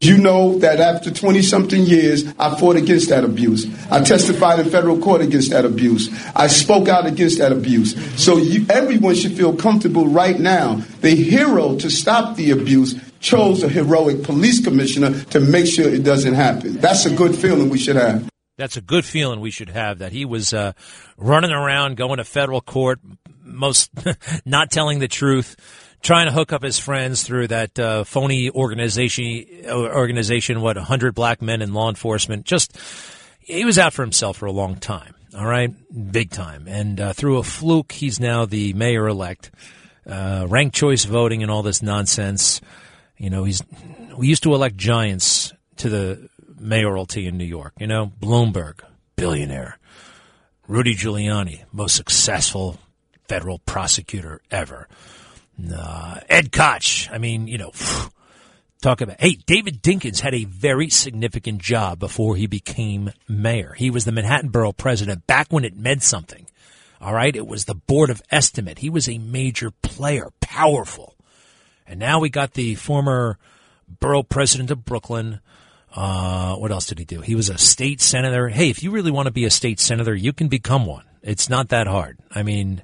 You 0.00 0.18
know 0.18 0.58
that 0.58 0.80
after 0.80 1.12
20 1.12 1.42
something 1.42 1.84
years, 1.84 2.24
I 2.36 2.58
fought 2.58 2.74
against 2.74 3.10
that 3.10 3.22
abuse. 3.22 3.66
I 3.88 4.02
testified 4.02 4.58
in 4.58 4.68
federal 4.68 4.98
court 4.98 5.20
against 5.20 5.52
that 5.52 5.64
abuse. 5.64 6.10
I 6.34 6.48
spoke 6.48 6.88
out 6.88 7.06
against 7.06 7.38
that 7.38 7.52
abuse. 7.52 7.94
So 8.20 8.36
you, 8.36 8.66
everyone 8.68 9.14
should 9.14 9.36
feel 9.36 9.54
comfortable 9.54 10.08
right 10.08 10.40
now. 10.40 10.82
The 11.02 11.14
hero 11.14 11.76
to 11.76 11.88
stop 11.88 12.34
the 12.34 12.50
abuse 12.50 13.00
chose 13.20 13.62
a 13.62 13.68
heroic 13.68 14.24
police 14.24 14.60
commissioner 14.60 15.22
to 15.26 15.38
make 15.38 15.66
sure 15.66 15.88
it 15.88 16.02
doesn't 16.02 16.34
happen. 16.34 16.78
That's 16.78 17.06
a 17.06 17.14
good 17.14 17.36
feeling 17.36 17.70
we 17.70 17.78
should 17.78 17.94
have. 17.94 18.31
That's 18.62 18.76
a 18.76 18.80
good 18.80 19.04
feeling 19.04 19.40
we 19.40 19.50
should 19.50 19.70
have 19.70 19.98
that 19.98 20.12
he 20.12 20.24
was 20.24 20.54
uh, 20.54 20.74
running 21.16 21.50
around, 21.50 21.96
going 21.96 22.18
to 22.18 22.24
federal 22.24 22.60
court, 22.60 23.00
most 23.42 23.90
not 24.44 24.70
telling 24.70 25.00
the 25.00 25.08
truth, 25.08 25.56
trying 26.00 26.26
to 26.26 26.32
hook 26.32 26.52
up 26.52 26.62
his 26.62 26.78
friends 26.78 27.24
through 27.24 27.48
that 27.48 27.76
uh, 27.76 28.04
phony 28.04 28.50
organization. 28.50 29.46
Organization, 29.68 30.60
what 30.60 30.76
hundred 30.76 31.16
black 31.16 31.42
men 31.42 31.60
in 31.60 31.74
law 31.74 31.88
enforcement. 31.88 32.46
Just 32.46 32.78
he 33.40 33.64
was 33.64 33.80
out 33.80 33.94
for 33.94 34.02
himself 34.02 34.36
for 34.36 34.46
a 34.46 34.52
long 34.52 34.76
time. 34.76 35.16
All 35.36 35.44
right, 35.44 35.74
big 36.12 36.30
time. 36.30 36.68
And 36.68 37.00
uh, 37.00 37.12
through 37.14 37.38
a 37.38 37.42
fluke, 37.42 37.90
he's 37.90 38.20
now 38.20 38.44
the 38.44 38.74
mayor 38.74 39.08
elect. 39.08 39.50
Uh, 40.06 40.46
ranked 40.48 40.76
choice 40.76 41.04
voting 41.04 41.42
and 41.42 41.50
all 41.50 41.64
this 41.64 41.82
nonsense. 41.82 42.60
You 43.16 43.28
know, 43.28 43.42
he's 43.42 43.60
we 44.16 44.28
used 44.28 44.44
to 44.44 44.54
elect 44.54 44.76
giants 44.76 45.52
to 45.78 45.88
the 45.88 46.28
mayoralty 46.62 47.26
in 47.26 47.36
New 47.36 47.44
York. 47.44 47.74
You 47.78 47.86
know, 47.86 48.12
Bloomberg, 48.20 48.80
billionaire. 49.16 49.78
Rudy 50.68 50.94
Giuliani, 50.94 51.64
most 51.72 51.96
successful 51.96 52.78
federal 53.28 53.58
prosecutor 53.58 54.40
ever. 54.50 54.88
Uh, 55.74 56.20
Ed 56.28 56.52
Koch, 56.52 57.08
I 57.10 57.18
mean, 57.18 57.46
you 57.46 57.58
know, 57.58 57.72
talk 58.80 59.00
about. 59.00 59.20
Hey, 59.20 59.36
David 59.46 59.82
Dinkins 59.82 60.20
had 60.20 60.34
a 60.34 60.44
very 60.44 60.88
significant 60.88 61.60
job 61.60 61.98
before 61.98 62.36
he 62.36 62.46
became 62.46 63.12
mayor. 63.28 63.74
He 63.76 63.90
was 63.90 64.04
the 64.04 64.12
Manhattan 64.12 64.50
Borough 64.50 64.72
president 64.72 65.26
back 65.26 65.48
when 65.50 65.64
it 65.64 65.76
meant 65.76 66.02
something. 66.02 66.46
All 67.00 67.14
right, 67.14 67.34
it 67.34 67.46
was 67.46 67.64
the 67.64 67.74
board 67.74 68.10
of 68.10 68.22
estimate. 68.30 68.78
He 68.78 68.88
was 68.88 69.08
a 69.08 69.18
major 69.18 69.72
player, 69.82 70.28
powerful. 70.40 71.16
And 71.86 71.98
now 71.98 72.20
we 72.20 72.30
got 72.30 72.54
the 72.54 72.76
former 72.76 73.38
borough 73.88 74.22
president 74.22 74.70
of 74.70 74.84
Brooklyn. 74.84 75.40
Uh, 75.94 76.56
what 76.56 76.70
else 76.70 76.86
did 76.86 76.98
he 76.98 77.04
do? 77.04 77.20
He 77.20 77.34
was 77.34 77.50
a 77.50 77.58
state 77.58 78.00
senator. 78.00 78.48
Hey, 78.48 78.70
if 78.70 78.82
you 78.82 78.90
really 78.90 79.10
want 79.10 79.26
to 79.26 79.32
be 79.32 79.44
a 79.44 79.50
state 79.50 79.78
senator, 79.78 80.14
you 80.14 80.32
can 80.32 80.48
become 80.48 80.86
one. 80.86 81.04
It's 81.22 81.50
not 81.50 81.68
that 81.68 81.86
hard. 81.86 82.18
I 82.30 82.42
mean, 82.42 82.82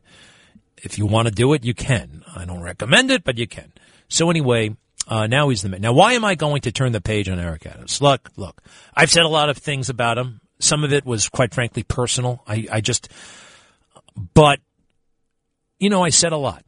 if 0.76 0.98
you 0.98 1.06
want 1.06 1.26
to 1.26 1.34
do 1.34 1.52
it, 1.54 1.64
you 1.64 1.74
can. 1.74 2.22
I 2.36 2.44
don't 2.44 2.62
recommend 2.62 3.10
it, 3.10 3.24
but 3.24 3.38
you 3.38 3.46
can. 3.46 3.72
So 4.08 4.30
anyway, 4.30 4.76
uh, 5.06 5.26
now 5.26 5.48
he's 5.48 5.62
the 5.62 5.70
man. 5.70 5.80
Now, 5.80 5.92
why 5.92 6.12
am 6.12 6.24
I 6.24 6.34
going 6.34 6.60
to 6.62 6.72
turn 6.72 6.92
the 6.92 7.00
page 7.00 7.28
on 7.28 7.38
Eric 7.38 7.66
Adams? 7.66 8.02
Look, 8.02 8.30
look, 8.36 8.62
I've 8.94 9.10
said 9.10 9.24
a 9.24 9.28
lot 9.28 9.48
of 9.48 9.56
things 9.56 9.88
about 9.88 10.18
him. 10.18 10.40
Some 10.60 10.84
of 10.84 10.92
it 10.92 11.06
was, 11.06 11.28
quite 11.28 11.54
frankly, 11.54 11.82
personal. 11.84 12.42
I, 12.46 12.66
I 12.70 12.80
just, 12.80 13.08
but, 14.34 14.60
you 15.78 15.88
know, 15.88 16.04
I 16.04 16.10
said 16.10 16.32
a 16.32 16.36
lot. 16.36 16.64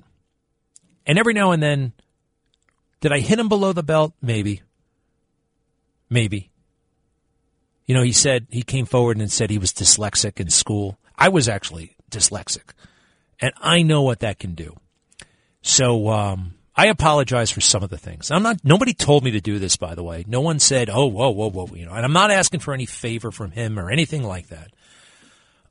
And 1.07 1.18
every 1.18 1.34
now 1.34 1.51
and 1.51 1.62
then, 1.62 1.93
did 3.01 3.12
I 3.12 3.18
hit 3.18 3.38
him 3.38 3.49
below 3.49 3.72
the 3.72 3.82
belt? 3.82 4.14
Maybe. 4.22 4.62
Maybe. 6.11 6.50
You 7.86 7.94
know, 7.94 8.02
he 8.02 8.12
said, 8.12 8.46
he 8.50 8.62
came 8.62 8.86
forward 8.86 9.16
and 9.16 9.32
said 9.32 9.50
he 9.50 9.58
was 9.58 9.72
dyslexic 9.72 10.40
in 10.40 10.50
school. 10.50 10.98
I 11.16 11.28
was 11.28 11.48
actually 11.48 11.96
dyslexic. 12.11 12.72
And 13.40 13.52
I 13.61 13.82
know 13.82 14.02
what 14.02 14.20
that 14.20 14.38
can 14.38 14.54
do. 14.54 14.76
So, 15.62 16.08
um, 16.08 16.54
I 16.76 16.86
apologize 16.86 17.50
for 17.50 17.61
some 17.61 17.82
of 17.82 17.90
the 17.90 17.98
things. 17.98 18.30
I'm 18.30 18.42
not, 18.42 18.64
nobody 18.64 18.94
told 18.94 19.24
me 19.24 19.32
to 19.32 19.40
do 19.40 19.58
this, 19.58 19.76
by 19.76 19.94
the 19.94 20.02
way. 20.02 20.24
No 20.26 20.40
one 20.40 20.58
said, 20.58 20.88
oh, 20.88 21.06
whoa, 21.06 21.30
whoa, 21.30 21.50
whoa, 21.50 21.66
you 21.74 21.84
know, 21.84 21.92
and 21.92 22.04
I'm 22.04 22.12
not 22.12 22.30
asking 22.30 22.61
for 22.61 22.72
any 22.72 22.86
favor 22.86 23.30
from 23.30 23.50
him 23.50 23.78
or 23.78 23.90
anything 23.90 24.22
like 24.22 24.48
that. 24.48 24.70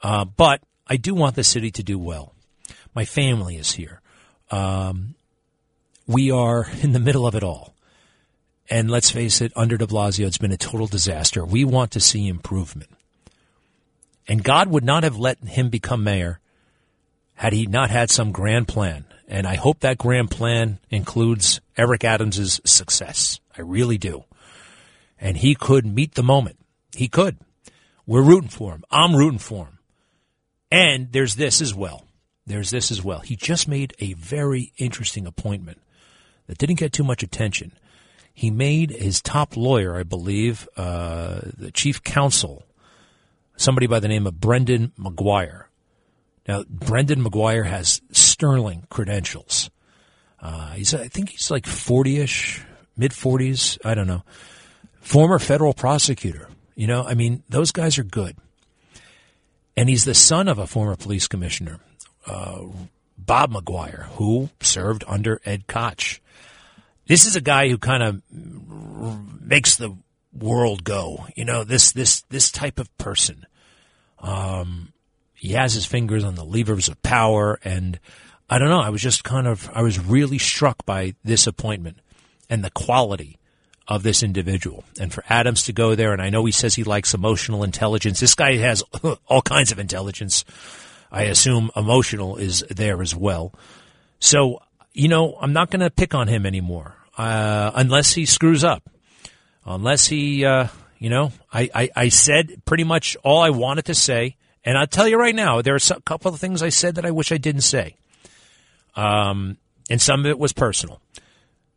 Uh, 0.04 0.26
but 0.26 0.62
I 0.86 0.98
do 0.98 1.14
want 1.16 1.36
the 1.36 1.44
city 1.44 1.72
to 1.72 1.84
do 1.84 1.98
well. 1.98 2.34
My 2.94 3.06
family 3.06 3.56
is 3.56 3.72
here. 3.72 4.02
Um, 4.52 5.16
we 6.06 6.32
are 6.32 6.68
in 6.82 6.92
the 6.92 7.00
middle 7.00 7.26
of 7.26 7.36
it 7.36 7.44
all. 7.44 7.74
And 8.70 8.90
let's 8.92 9.10
face 9.10 9.42
it, 9.42 9.52
under 9.56 9.78
de 9.78 9.88
Blasio, 9.88 10.28
it's 10.28 10.38
been 10.38 10.52
a 10.52 10.58
total 10.58 10.86
disaster. 10.86 11.44
We 11.44 11.66
want 11.66 11.92
to 11.92 12.00
see 12.00 12.28
improvement. 12.28 12.92
And 14.28 14.44
God 14.44 14.70
would 14.70 14.84
not 14.84 15.04
have 15.04 15.18
let 15.18 15.40
him 15.40 15.70
become 15.70 16.04
mayor 16.04 16.40
had 17.34 17.52
he 17.52 17.66
not 17.66 17.90
had 17.90 18.12
some 18.12 18.32
grand 18.32 18.68
plan. 18.68 19.06
And 19.28 19.48
I 19.48 19.56
hope 19.56 19.80
that 19.80 19.98
grand 19.98 20.30
plan 20.30 20.80
includes 20.90 21.62
Eric 21.78 22.04
Adams's 22.04 22.62
success. 22.64 23.40
I 23.58 23.62
really 23.62 23.98
do. 23.98 24.26
And 25.20 25.38
he 25.38 25.56
could 25.56 25.86
meet 25.86 26.14
the 26.14 26.24
moment. 26.24 26.58
He 26.96 27.08
could. 27.08 27.38
We're 28.06 28.22
rooting 28.22 28.50
for 28.50 28.74
him. 28.74 28.84
I'm 28.92 29.16
rooting 29.16 29.40
for 29.40 29.66
him. 29.66 29.80
And 30.72 31.12
there's 31.12 31.36
this 31.36 31.62
as 31.62 31.74
well. 31.74 32.06
There's 32.46 32.70
this 32.70 32.92
as 32.92 33.04
well. 33.04 33.20
He 33.20 33.36
just 33.36 33.68
made 33.68 33.94
a 34.00 34.14
very 34.14 34.74
interesting 34.78 35.26
appointment 35.26 35.80
that 36.48 36.58
didn't 36.58 36.80
get 36.80 36.94
too 36.94 37.04
much 37.04 37.24
attention. 37.24 37.72
He 38.40 38.52
made 38.52 38.92
his 38.92 39.22
top 39.22 39.58
lawyer, 39.58 39.98
I 39.98 40.04
believe, 40.04 40.66
uh, 40.78 41.42
the 41.58 41.72
chief 41.74 42.02
counsel, 42.02 42.66
somebody 43.58 43.86
by 43.86 44.00
the 44.00 44.08
name 44.08 44.26
of 44.26 44.40
Brendan 44.40 44.94
McGuire. 44.98 45.66
Now, 46.48 46.64
Brendan 46.70 47.22
McGuire 47.22 47.66
has 47.66 48.02
sterling 48.14 48.88
credentials. 48.90 49.70
Uh, 50.42 50.72
he's, 50.72 50.94
I 50.94 51.10
think 51.10 51.32
he's 51.32 51.52
like 51.52 51.66
40-ish, 51.66 52.64
mid 52.96 53.12
40s. 53.12 53.78
I 53.84 53.94
don't 53.94 54.08
know. 54.08 54.24
Former 55.02 55.38
federal 55.38 55.74
prosecutor. 55.74 56.48
You 56.76 56.88
know, 56.88 57.04
I 57.04 57.16
mean, 57.16 57.44
those 57.50 57.74
guys 57.74 58.00
are 58.00 58.06
good. 58.06 58.38
And 59.76 59.90
he's 59.90 60.06
the 60.06 60.14
son 60.14 60.48
of 60.48 60.60
a 60.60 60.66
former 60.66 60.96
police 60.96 61.28
commissioner, 61.28 61.82
uh, 62.26 62.62
Bob 63.18 63.52
McGuire, 63.52 64.04
who 64.14 64.50
served 64.62 65.04
under 65.10 65.42
Ed 65.44 65.68
Koch. 65.68 66.22
This 67.10 67.26
is 67.26 67.36
a 67.36 67.42
guy 67.42 67.70
who 67.70 67.80
kind 67.80 68.04
of 68.04 68.22
makes 69.42 69.78
the 69.78 69.98
world 70.32 70.84
go. 70.84 71.26
You 71.36 71.44
know, 71.44 71.64
this 71.64 71.92
this 71.92 72.22
this 72.30 72.52
type 72.52 72.80
of 72.80 72.96
person. 73.00 73.48
Um, 74.20 74.94
he 75.34 75.54
has 75.54 75.74
his 75.74 75.88
fingers 75.88 76.24
on 76.24 76.36
the 76.36 76.46
levers 76.46 76.88
of 76.88 77.02
power 77.02 77.60
and 77.64 78.00
I 78.48 78.60
don't 78.60 78.70
know, 78.70 78.80
I 78.80 78.90
was 78.90 79.02
just 79.02 79.24
kind 79.24 79.48
of 79.48 79.72
I 79.74 79.82
was 79.82 79.98
really 79.98 80.38
struck 80.38 80.86
by 80.86 81.16
this 81.24 81.48
appointment 81.48 81.98
and 82.48 82.64
the 82.64 82.70
quality 82.70 83.40
of 83.88 84.04
this 84.04 84.22
individual. 84.22 84.84
And 85.00 85.12
for 85.12 85.24
Adams 85.30 85.64
to 85.64 85.74
go 85.74 85.96
there 85.96 86.14
and 86.14 86.22
I 86.22 86.30
know 86.30 86.46
he 86.46 86.52
says 86.52 86.76
he 86.76 86.84
likes 86.84 87.16
emotional 87.16 87.64
intelligence. 87.64 88.20
This 88.20 88.36
guy 88.36 88.58
has 88.58 88.84
all 89.26 89.42
kinds 89.42 89.72
of 89.72 89.80
intelligence. 89.80 90.46
I 91.12 91.24
assume 91.24 91.72
emotional 91.76 92.38
is 92.38 92.64
there 92.70 93.02
as 93.02 93.16
well. 93.16 93.52
So, 94.20 94.62
you 94.94 95.08
know, 95.08 95.38
I'm 95.42 95.54
not 95.54 95.72
going 95.72 95.80
to 95.80 95.90
pick 95.90 96.14
on 96.14 96.28
him 96.28 96.46
anymore. 96.46 96.99
Uh, 97.20 97.72
unless 97.76 98.14
he 98.14 98.26
screws 98.26 98.64
up. 98.64 98.90
Unless 99.66 100.08
he, 100.08 100.46
uh, 100.46 100.68
you 100.98 101.10
know, 101.10 101.32
I, 101.54 101.70
I, 101.76 101.90
I 101.96 102.10
said 102.10 102.64
pretty 102.66 102.84
much 102.84 103.18
all 103.24 103.42
I 103.42 103.52
wanted 103.52 103.86
to 103.86 103.94
say 103.94 104.38
and 104.64 104.78
I'll 104.78 104.88
tell 104.88 105.08
you 105.08 105.18
right 105.18 105.36
now, 105.36 105.62
there 105.62 105.74
are 105.74 105.80
a 105.96 106.02
couple 106.02 106.34
of 106.34 106.40
things 106.40 106.62
I 106.62 106.70
said 106.70 106.96
that 106.96 107.06
I 107.06 107.12
wish 107.12 107.32
I 107.32 107.38
didn't 107.38 107.62
say. 107.62 107.96
Um, 108.96 109.58
and 109.90 110.02
some 110.02 110.20
of 110.22 110.26
it 110.26 110.38
was 110.38 110.54
personal. 110.54 111.02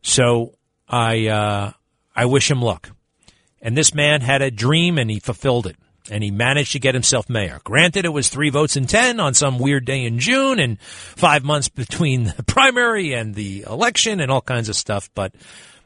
So 0.03 0.55
I, 0.88 1.28
uh, 1.28 1.72
I 2.14 2.24
wish 2.26 2.51
him 2.51 2.61
luck. 2.61 2.90
And 3.61 3.76
this 3.76 3.95
man 3.95 4.20
had 4.20 4.43
a 4.43 4.51
dream 4.51 4.99
and 4.99 5.11
he 5.11 5.20
fulfilled 5.20 5.66
it. 5.66 5.76
And 6.11 6.24
he 6.24 6.30
managed 6.32 6.72
to 6.72 6.80
get 6.80 6.94
himself 6.94 7.28
mayor. 7.30 7.61
Granted, 7.62 8.05
it 8.05 8.12
was 8.12 8.28
three 8.28 8.50
votes 8.50 8.76
in 8.76 8.86
ten 8.86 9.20
on 9.20 9.34
some 9.34 9.59
weird 9.59 9.84
day 9.84 10.05
in 10.05 10.18
June 10.18 10.59
and 10.59 10.80
five 10.80 11.44
months 11.44 11.68
between 11.68 12.24
the 12.36 12.42
primary 12.46 13.12
and 13.12 13.34
the 13.34 13.64
election 13.68 14.20
and 14.20 14.30
all 14.30 14.40
kinds 14.40 14.68
of 14.68 14.74
stuff. 14.74 15.11
But, 15.14 15.32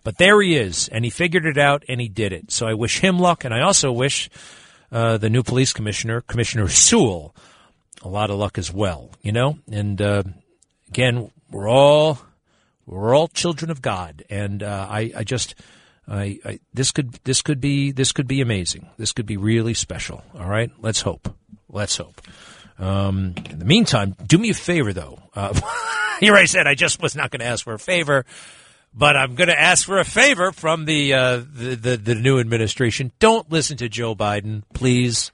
but 0.04 0.16
there 0.16 0.40
he 0.40 0.56
is 0.56 0.88
and 0.88 1.04
he 1.04 1.10
figured 1.10 1.44
it 1.44 1.58
out 1.58 1.84
and 1.88 2.00
he 2.00 2.08
did 2.08 2.32
it. 2.32 2.50
So 2.50 2.66
I 2.66 2.74
wish 2.74 3.00
him 3.00 3.18
luck. 3.18 3.44
And 3.44 3.52
I 3.52 3.60
also 3.60 3.92
wish 3.92 4.30
uh, 4.90 5.18
the 5.18 5.28
new 5.28 5.42
police 5.42 5.72
commissioner, 5.72 6.22
Commissioner 6.22 6.68
Sewell, 6.68 7.34
a 8.02 8.08
lot 8.08 8.30
of 8.30 8.38
luck 8.38 8.56
as 8.56 8.72
well, 8.72 9.10
you 9.20 9.32
know? 9.32 9.58
And, 9.70 10.00
uh, 10.00 10.22
again, 10.88 11.30
we're 11.50 11.68
all, 11.68 12.18
we're 12.86 13.14
all 13.14 13.28
children 13.28 13.70
of 13.70 13.82
God. 13.82 14.24
And, 14.30 14.62
uh, 14.62 14.86
I, 14.88 15.12
I 15.16 15.24
just, 15.24 15.54
I, 16.08 16.38
I, 16.44 16.60
this 16.72 16.92
could, 16.92 17.14
this 17.24 17.42
could 17.42 17.60
be, 17.60 17.92
this 17.92 18.12
could 18.12 18.28
be 18.28 18.40
amazing. 18.40 18.88
This 18.96 19.12
could 19.12 19.26
be 19.26 19.36
really 19.36 19.74
special. 19.74 20.22
All 20.38 20.48
right. 20.48 20.70
Let's 20.78 21.00
hope. 21.00 21.34
Let's 21.68 21.96
hope. 21.96 22.20
Um, 22.78 23.34
in 23.50 23.58
the 23.58 23.64
meantime, 23.64 24.14
do 24.26 24.38
me 24.38 24.50
a 24.50 24.54
favor 24.54 24.92
though. 24.92 25.18
Uh, 25.34 25.58
here 26.20 26.34
I 26.34 26.44
said 26.44 26.66
I 26.66 26.74
just 26.74 27.02
was 27.02 27.16
not 27.16 27.30
going 27.30 27.40
to 27.40 27.46
ask 27.46 27.64
for 27.64 27.74
a 27.74 27.78
favor. 27.78 28.24
But 28.98 29.14
I'm 29.14 29.34
going 29.34 29.48
to 29.48 29.60
ask 29.60 29.84
for 29.84 29.98
a 29.98 30.04
favor 30.04 30.52
from 30.52 30.86
the, 30.86 31.12
uh, 31.12 31.36
the, 31.36 31.74
the 31.74 31.96
the 31.98 32.14
new 32.14 32.40
administration. 32.40 33.12
Don't 33.18 33.50
listen 33.52 33.76
to 33.76 33.90
Joe 33.90 34.14
Biden, 34.14 34.62
please. 34.72 35.32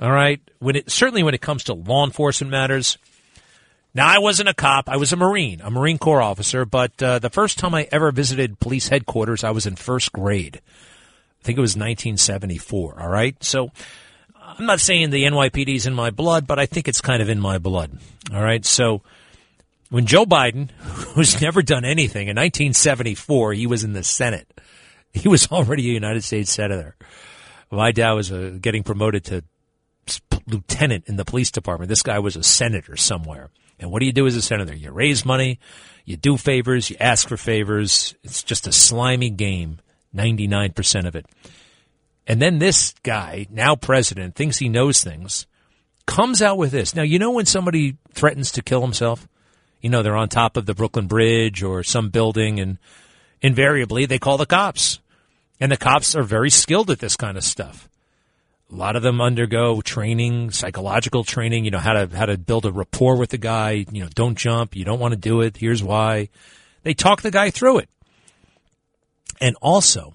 All 0.00 0.10
right. 0.10 0.40
When 0.58 0.74
it 0.74 0.90
certainly 0.90 1.22
when 1.22 1.34
it 1.34 1.42
comes 1.42 1.64
to 1.64 1.74
law 1.74 2.06
enforcement 2.06 2.50
matters. 2.50 2.96
Now 3.94 4.08
I 4.08 4.18
wasn't 4.18 4.48
a 4.48 4.54
cop. 4.54 4.88
I 4.88 4.96
was 4.96 5.12
a 5.12 5.16
Marine, 5.16 5.60
a 5.60 5.70
Marine 5.70 5.98
Corps 5.98 6.20
officer. 6.22 6.64
But 6.64 7.00
uh, 7.02 7.20
the 7.20 7.30
first 7.30 7.58
time 7.58 7.74
I 7.74 7.88
ever 7.92 8.10
visited 8.10 8.58
police 8.58 8.88
headquarters, 8.88 9.44
I 9.44 9.50
was 9.50 9.66
in 9.66 9.76
first 9.76 10.12
grade. 10.12 10.60
I 11.40 11.44
think 11.44 11.58
it 11.58 11.62
was 11.62 11.76
1974. 11.76 13.00
All 13.00 13.08
right. 13.08 13.42
So 13.42 13.70
I'm 14.42 14.66
not 14.66 14.80
saying 14.80 15.10
the 15.10 15.24
NYPD 15.24 15.76
is 15.76 15.86
in 15.86 15.94
my 15.94 16.10
blood, 16.10 16.46
but 16.46 16.58
I 16.58 16.66
think 16.66 16.88
it's 16.88 17.00
kind 17.00 17.22
of 17.22 17.28
in 17.28 17.38
my 17.38 17.58
blood. 17.58 17.98
All 18.32 18.42
right. 18.42 18.64
So 18.64 19.02
when 19.90 20.06
Joe 20.06 20.24
Biden, 20.24 20.70
who's 21.14 21.40
never 21.40 21.62
done 21.62 21.84
anything, 21.84 22.28
in 22.28 22.36
1974, 22.36 23.52
he 23.52 23.66
was 23.66 23.84
in 23.84 23.92
the 23.92 24.02
Senate. 24.02 24.48
He 25.12 25.28
was 25.28 25.46
already 25.52 25.88
a 25.88 25.92
United 25.92 26.24
States 26.24 26.50
Senator. 26.50 26.96
My 27.70 27.92
dad 27.92 28.12
was 28.12 28.32
uh, 28.32 28.56
getting 28.60 28.82
promoted 28.82 29.24
to 29.26 29.44
lieutenant 30.46 31.04
in 31.06 31.16
the 31.16 31.24
police 31.24 31.50
department. 31.50 31.88
This 31.88 32.02
guy 32.02 32.18
was 32.18 32.36
a 32.36 32.42
senator 32.42 32.96
somewhere. 32.96 33.50
And 33.84 33.92
what 33.92 34.00
do 34.00 34.06
you 34.06 34.12
do 34.12 34.26
as 34.26 34.34
a 34.34 34.42
senator? 34.42 34.74
You 34.74 34.90
raise 34.90 35.24
money, 35.24 35.60
you 36.04 36.16
do 36.16 36.36
favors, 36.36 36.90
you 36.90 36.96
ask 36.98 37.28
for 37.28 37.36
favors. 37.36 38.16
It's 38.24 38.42
just 38.42 38.66
a 38.66 38.72
slimy 38.72 39.30
game, 39.30 39.78
99% 40.12 41.06
of 41.06 41.14
it. 41.14 41.26
And 42.26 42.42
then 42.42 42.58
this 42.58 42.94
guy, 43.04 43.46
now 43.50 43.76
president, 43.76 44.34
thinks 44.34 44.58
he 44.58 44.68
knows 44.68 45.04
things, 45.04 45.46
comes 46.06 46.42
out 46.42 46.58
with 46.58 46.72
this. 46.72 46.96
Now, 46.96 47.02
you 47.02 47.20
know 47.20 47.30
when 47.30 47.46
somebody 47.46 47.98
threatens 48.12 48.50
to 48.52 48.62
kill 48.62 48.80
himself? 48.80 49.28
you 49.84 49.90
know, 49.90 50.02
they're 50.02 50.16
on 50.16 50.30
top 50.30 50.56
of 50.56 50.64
the 50.64 50.72
Brooklyn 50.72 51.06
Bridge 51.06 51.62
or 51.62 51.82
some 51.82 52.08
building 52.08 52.58
and 52.58 52.78
invariably 53.42 54.06
they 54.06 54.18
call 54.18 54.38
the 54.38 54.46
cops. 54.46 54.98
And 55.60 55.70
the 55.70 55.76
cops 55.76 56.16
are 56.16 56.22
very 56.22 56.48
skilled 56.48 56.90
at 56.90 57.00
this 57.00 57.16
kind 57.16 57.36
of 57.36 57.44
stuff. 57.44 57.86
A 58.74 58.76
lot 58.76 58.96
of 58.96 59.04
them 59.04 59.20
undergo 59.20 59.80
training, 59.80 60.50
psychological 60.50 61.22
training, 61.22 61.64
you 61.64 61.70
know, 61.70 61.78
how 61.78 61.92
to, 61.92 62.16
how 62.16 62.26
to 62.26 62.36
build 62.36 62.66
a 62.66 62.72
rapport 62.72 63.16
with 63.16 63.30
the 63.30 63.38
guy. 63.38 63.86
You 63.92 64.02
know, 64.02 64.08
don't 64.12 64.36
jump. 64.36 64.74
You 64.74 64.84
don't 64.84 64.98
want 64.98 65.12
to 65.12 65.16
do 65.16 65.42
it. 65.42 65.56
Here's 65.56 65.80
why. 65.80 66.28
They 66.82 66.92
talk 66.92 67.22
the 67.22 67.30
guy 67.30 67.50
through 67.50 67.78
it. 67.78 67.88
And 69.40 69.54
also, 69.62 70.14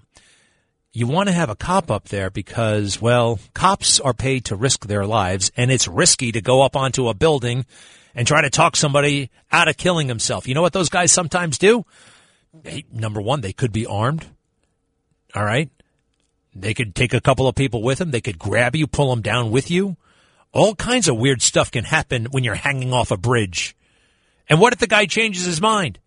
you 0.92 1.08
want 1.08 1.30
to 1.30 1.34
have 1.34 1.50
a 1.50 1.56
cop 1.56 1.90
up 1.90 2.10
there 2.10 2.30
because, 2.30 3.02
well, 3.02 3.40
cops 3.54 3.98
are 3.98 4.14
paid 4.14 4.44
to 4.46 4.58
risk 4.58 4.88
their 4.88 5.06
lives 5.06 5.54
and 5.56 5.72
it's 5.72 5.88
risky 5.88 6.34
to 6.34 6.42
go 6.42 6.62
up 6.62 6.76
onto 6.76 7.08
a 7.08 7.14
building 7.14 7.66
and 8.14 8.28
try 8.28 8.42
to 8.42 8.50
talk 8.50 8.76
somebody 8.76 9.30
out 9.54 9.70
of 9.70 9.78
killing 9.78 10.10
himself. 10.10 10.50
You 10.50 10.54
know 10.54 10.62
what 10.62 10.74
those 10.74 10.90
guys 10.90 11.14
sometimes 11.14 11.58
do? 11.58 11.86
They, 12.54 12.84
number 12.92 13.22
one, 13.22 13.40
they 13.40 13.54
could 13.54 13.72
be 13.72 13.86
armed. 13.86 14.26
All 15.34 15.46
right. 15.46 15.70
They 16.62 16.74
could 16.74 16.96
take 16.96 17.14
a 17.14 17.22
couple 17.22 17.48
of 17.48 17.56
people 17.56 17.82
with 17.82 18.00
them. 18.00 18.12
They 18.12 18.22
could 18.22 18.40
grab 18.40 18.76
you, 18.76 18.88
pull 18.88 19.10
them 19.10 19.22
down 19.22 19.52
with 19.52 19.70
you. 19.72 19.98
All 20.52 20.76
kinds 20.76 21.08
of 21.08 21.18
weird 21.18 21.42
stuff 21.42 21.72
can 21.72 21.84
happen 21.84 22.26
when 22.32 22.44
you're 22.44 22.56
hanging 22.56 22.94
off 22.94 23.12
a 23.12 23.18
bridge. 23.18 23.76
And 24.48 24.60
what 24.60 24.74
if 24.74 24.80
the 24.80 24.88
guy 24.88 25.06
changes 25.06 25.46
his 25.46 25.62
mind? 25.62 26.00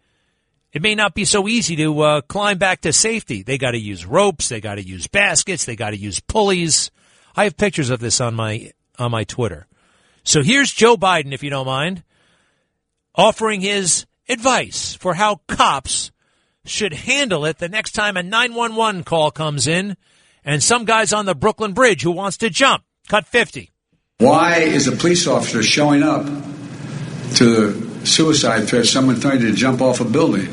It 0.72 0.82
may 0.82 0.94
not 0.94 1.14
be 1.14 1.24
so 1.24 1.46
easy 1.48 1.76
to 1.76 2.00
uh, 2.00 2.20
climb 2.22 2.58
back 2.58 2.80
to 2.80 2.92
safety. 2.92 3.42
They 3.42 3.58
got 3.58 3.72
to 3.72 3.78
use 3.78 4.06
ropes. 4.06 4.48
They 4.48 4.60
got 4.60 4.76
to 4.76 4.82
use 4.82 5.06
baskets. 5.06 5.64
They 5.64 5.76
got 5.76 5.90
to 5.90 5.98
use 5.98 6.18
pulleys. 6.18 6.90
I 7.36 7.44
have 7.44 7.56
pictures 7.56 7.90
of 7.90 8.00
this 8.00 8.20
on 8.20 8.34
my 8.34 8.72
on 8.98 9.10
my 9.10 9.24
Twitter. 9.24 9.66
So 10.24 10.42
here's 10.42 10.72
Joe 10.72 10.96
Biden, 10.96 11.32
if 11.32 11.42
you 11.42 11.50
don't 11.50 11.66
mind, 11.66 12.04
offering 13.14 13.60
his 13.60 14.06
advice 14.28 14.94
for 14.94 15.14
how 15.14 15.40
cops 15.46 16.10
should 16.64 16.92
handle 16.92 17.44
it 17.44 17.58
the 17.58 17.68
next 17.68 17.92
time 17.92 18.16
a 18.16 18.22
911 18.22 19.04
call 19.04 19.30
comes 19.30 19.66
in 19.66 19.96
and 20.44 20.62
some 20.62 20.84
guy's 20.84 21.12
on 21.12 21.26
the 21.26 21.34
Brooklyn 21.34 21.72
Bridge 21.72 22.02
who 22.02 22.10
wants 22.10 22.38
to 22.38 22.50
jump. 22.50 22.84
Cut 23.08 23.26
50. 23.26 23.70
Why 24.18 24.58
is 24.58 24.86
a 24.86 24.92
police 24.92 25.26
officer 25.26 25.62
showing 25.62 26.02
up 26.02 26.24
to 27.36 27.44
the 27.44 28.06
suicide 28.06 28.68
threat, 28.68 28.86
someone 28.86 29.20
trying 29.20 29.40
to 29.40 29.52
jump 29.52 29.80
off 29.80 30.00
a 30.00 30.04
building? 30.04 30.48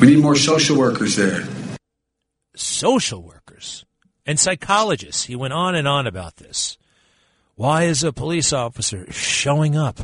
We 0.00 0.08
need 0.08 0.22
more 0.22 0.36
social 0.36 0.76
workers 0.76 1.16
there. 1.16 1.44
Social 2.56 3.22
workers 3.22 3.84
and 4.26 4.38
psychologists. 4.38 5.24
He 5.24 5.36
went 5.36 5.52
on 5.52 5.74
and 5.74 5.86
on 5.86 6.06
about 6.06 6.36
this. 6.36 6.76
Why 7.54 7.84
is 7.84 8.02
a 8.02 8.12
police 8.12 8.52
officer 8.52 9.10
showing 9.12 9.76
up? 9.76 10.00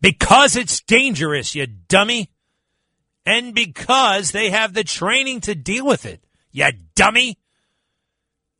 Because 0.00 0.56
it's 0.56 0.80
dangerous, 0.80 1.54
you 1.54 1.66
dummy. 1.66 2.30
And 3.24 3.54
because 3.54 4.30
they 4.30 4.50
have 4.50 4.72
the 4.72 4.84
training 4.84 5.40
to 5.42 5.54
deal 5.54 5.86
with 5.86 6.06
it, 6.06 6.24
you 6.52 6.66
dummy. 6.94 7.38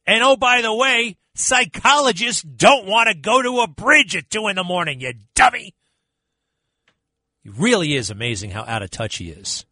And 0.08 0.22
oh, 0.22 0.36
by 0.36 0.62
the 0.62 0.74
way, 0.74 1.18
psychologists 1.34 2.40
don't 2.40 2.86
want 2.86 3.10
to 3.10 3.14
go 3.14 3.42
to 3.42 3.60
a 3.60 3.68
bridge 3.68 4.16
at 4.16 4.30
two 4.30 4.48
in 4.48 4.56
the 4.56 4.64
morning, 4.64 5.02
you 5.02 5.12
dummy. 5.34 5.74
It 7.44 7.52
really 7.58 7.94
is 7.94 8.08
amazing 8.08 8.52
how 8.52 8.64
out 8.64 8.82
of 8.82 8.90
touch 8.90 9.18
he 9.18 9.28
is. 9.28 9.66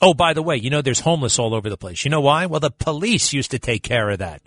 Oh, 0.00 0.14
by 0.14 0.32
the 0.32 0.42
way, 0.42 0.56
you 0.56 0.70
know, 0.70 0.80
there's 0.80 1.00
homeless 1.00 1.38
all 1.38 1.54
over 1.54 1.68
the 1.68 1.76
place. 1.76 2.06
You 2.06 2.10
know 2.10 2.22
why? 2.22 2.46
Well, 2.46 2.58
the 2.58 2.70
police 2.70 3.34
used 3.34 3.50
to 3.50 3.58
take 3.58 3.82
care 3.82 4.08
of 4.08 4.18
that. 4.20 4.40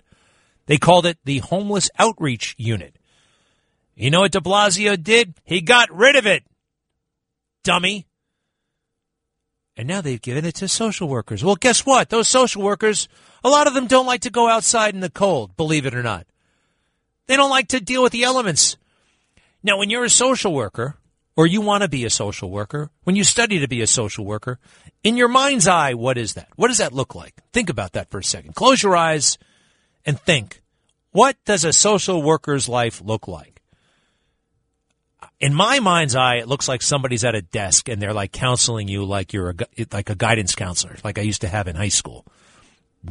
They 0.66 0.78
called 0.78 1.06
it 1.06 1.18
the 1.24 1.38
Homeless 1.38 1.88
Outreach 1.96 2.56
Unit. 2.58 2.96
You 3.94 4.10
know 4.10 4.22
what 4.22 4.32
de 4.32 4.40
Blasio 4.40 5.00
did? 5.00 5.34
He 5.44 5.60
got 5.60 5.94
rid 5.94 6.16
of 6.16 6.26
it. 6.26 6.42
Dummy. 7.62 8.08
And 9.76 9.86
now 9.86 10.00
they've 10.00 10.20
given 10.20 10.44
it 10.46 10.54
to 10.56 10.68
social 10.68 11.08
workers. 11.08 11.44
Well, 11.44 11.56
guess 11.56 11.84
what? 11.84 12.08
Those 12.08 12.28
social 12.28 12.62
workers, 12.62 13.08
a 13.44 13.50
lot 13.50 13.66
of 13.66 13.74
them 13.74 13.86
don't 13.86 14.06
like 14.06 14.22
to 14.22 14.30
go 14.30 14.48
outside 14.48 14.94
in 14.94 15.00
the 15.00 15.10
cold, 15.10 15.56
believe 15.56 15.84
it 15.84 15.94
or 15.94 16.02
not. 16.02 16.26
They 17.26 17.36
don't 17.36 17.50
like 17.50 17.68
to 17.68 17.80
deal 17.80 18.02
with 18.02 18.12
the 18.12 18.24
elements. 18.24 18.76
Now, 19.62 19.78
when 19.78 19.90
you're 19.90 20.04
a 20.04 20.10
social 20.10 20.54
worker, 20.54 20.96
or 21.36 21.46
you 21.46 21.60
want 21.60 21.82
to 21.82 21.88
be 21.88 22.04
a 22.04 22.10
social 22.10 22.50
worker, 22.50 22.90
when 23.04 23.16
you 23.16 23.24
study 23.24 23.58
to 23.58 23.68
be 23.68 23.82
a 23.82 23.86
social 23.86 24.24
worker, 24.24 24.58
in 25.04 25.16
your 25.16 25.28
mind's 25.28 25.68
eye, 25.68 25.92
what 25.92 26.16
is 26.16 26.34
that? 26.34 26.48
What 26.56 26.68
does 26.68 26.78
that 26.78 26.94
look 26.94 27.14
like? 27.14 27.34
Think 27.52 27.68
about 27.68 27.92
that 27.92 28.10
for 28.10 28.18
a 28.18 28.24
second. 28.24 28.54
Close 28.54 28.82
your 28.82 28.96
eyes 28.96 29.36
and 30.06 30.18
think, 30.18 30.62
what 31.10 31.36
does 31.44 31.64
a 31.64 31.72
social 31.72 32.22
worker's 32.22 32.68
life 32.68 33.02
look 33.04 33.28
like? 33.28 33.55
In 35.40 35.54
my 35.54 35.80
mind's 35.80 36.14
eye, 36.14 36.36
it 36.36 36.48
looks 36.48 36.68
like 36.68 36.82
somebody's 36.82 37.24
at 37.24 37.34
a 37.34 37.42
desk 37.42 37.88
and 37.88 38.00
they're 38.00 38.12
like 38.12 38.32
counseling 38.32 38.88
you 38.88 39.04
like 39.04 39.32
you're 39.32 39.50
a, 39.50 39.86
like 39.92 40.10
a 40.10 40.14
guidance 40.14 40.54
counselor, 40.54 40.96
like 41.04 41.18
I 41.18 41.22
used 41.22 41.40
to 41.40 41.48
have 41.48 41.68
in 41.68 41.76
high 41.76 41.88
school. 41.88 42.24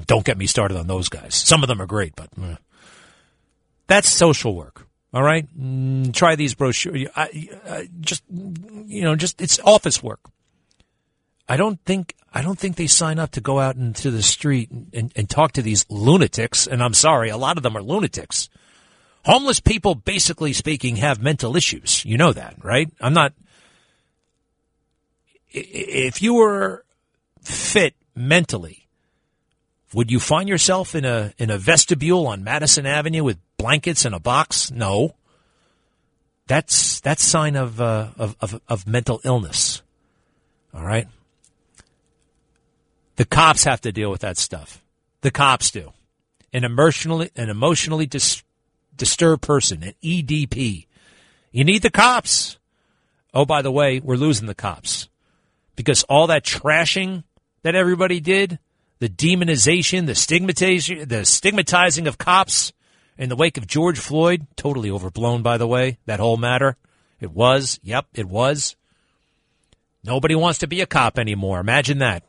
Don't 0.05 0.25
get 0.25 0.37
me 0.37 0.45
started 0.47 0.77
on 0.77 0.87
those 0.87 1.09
guys. 1.09 1.35
Some 1.35 1.63
of 1.63 1.67
them 1.67 1.81
are 1.81 1.85
great, 1.85 2.15
but 2.15 2.29
uh, 2.41 2.55
that's 3.87 4.09
social 4.09 4.55
work. 4.55 4.87
All 5.13 5.23
right, 5.23 5.47
mm, 5.57 6.13
try 6.13 6.35
these 6.35 6.55
brochures. 6.55 7.07
I, 7.15 7.49
I, 7.67 7.89
just 8.01 8.21
you 8.29 9.03
know, 9.03 9.15
just 9.15 9.41
it's 9.41 9.59
office 9.59 10.03
work. 10.03 10.19
I 11.47 11.55
don't 11.55 11.79
think 11.85 12.15
I 12.33 12.41
don't 12.41 12.59
think 12.59 12.75
they 12.75 12.87
sign 12.87 13.17
up 13.17 13.31
to 13.31 13.41
go 13.41 13.59
out 13.59 13.77
into 13.77 14.11
the 14.11 14.21
street 14.21 14.69
and, 14.71 15.13
and 15.15 15.29
talk 15.29 15.53
to 15.53 15.61
these 15.61 15.85
lunatics. 15.89 16.67
And 16.67 16.83
I'm 16.83 16.93
sorry, 16.93 17.29
a 17.29 17.37
lot 17.37 17.55
of 17.55 17.63
them 17.63 17.77
are 17.77 17.81
lunatics. 17.81 18.49
Homeless 19.25 19.59
people, 19.59 19.95
basically 19.95 20.53
speaking, 20.53 20.97
have 20.97 21.21
mental 21.21 21.55
issues. 21.55 22.05
You 22.05 22.17
know 22.17 22.31
that, 22.31 22.63
right? 22.63 22.89
I'm 23.01 23.13
not. 23.13 23.33
If 25.49 26.21
you 26.21 26.35
were 26.35 26.85
fit 27.41 27.95
mentally, 28.15 28.87
would 29.93 30.11
you 30.11 30.19
find 30.19 30.47
yourself 30.47 30.93
in 30.93 31.05
a 31.05 31.33
in 31.37 31.49
a 31.49 31.57
vestibule 31.57 32.27
on 32.27 32.43
Madison 32.43 32.85
Avenue 32.85 33.23
with 33.23 33.39
blankets 33.57 34.05
and 34.05 34.13
a 34.13 34.19
box? 34.19 34.69
No. 34.69 35.15
That's 36.47 36.99
that's 36.99 37.23
sign 37.23 37.55
of 37.55 37.81
uh, 37.81 38.09
of, 38.17 38.35
of 38.39 38.61
of 38.67 38.85
mental 38.85 39.21
illness. 39.23 39.81
All 40.71 40.83
right. 40.83 41.07
The 43.15 43.25
cops 43.25 43.63
have 43.63 43.81
to 43.81 43.91
deal 43.91 44.11
with 44.11 44.21
that 44.21 44.37
stuff. 44.37 44.83
The 45.21 45.31
cops 45.31 45.71
do. 45.71 45.93
An 46.53 46.63
emotionally, 46.63 47.31
an 47.35 47.49
emotionally 47.49 48.05
dis- 48.05 48.43
disturbed 48.97 49.41
person, 49.41 49.83
an 49.83 49.93
EDP. 50.03 50.87
You 51.51 51.63
need 51.63 51.81
the 51.81 51.89
cops. 51.89 52.57
Oh, 53.33 53.45
by 53.45 53.61
the 53.61 53.71
way, 53.71 53.99
we're 53.99 54.15
losing 54.15 54.47
the 54.47 54.55
cops 54.55 55.09
because 55.75 56.03
all 56.03 56.27
that 56.27 56.43
trashing 56.43 57.23
that 57.63 57.75
everybody 57.75 58.19
did, 58.19 58.59
the 58.99 59.09
demonization, 59.09 60.05
the 60.05 60.15
stigmatization, 60.15 61.07
the 61.07 61.25
stigmatizing 61.25 62.07
of 62.07 62.17
cops 62.17 62.73
in 63.17 63.29
the 63.29 63.35
wake 63.35 63.57
of 63.57 63.67
George 63.67 63.99
Floyd, 63.99 64.47
totally 64.55 64.89
overblown, 64.89 65.41
by 65.41 65.57
the 65.57 65.67
way, 65.67 65.97
that 66.05 66.19
whole 66.19 66.37
matter. 66.37 66.77
It 67.19 67.31
was. 67.31 67.79
Yep, 67.83 68.07
it 68.13 68.25
was. 68.25 68.75
Nobody 70.03 70.35
wants 70.35 70.59
to 70.59 70.67
be 70.67 70.81
a 70.81 70.85
cop 70.85 71.17
anymore. 71.17 71.59
Imagine 71.59 71.97
that. 71.99 72.23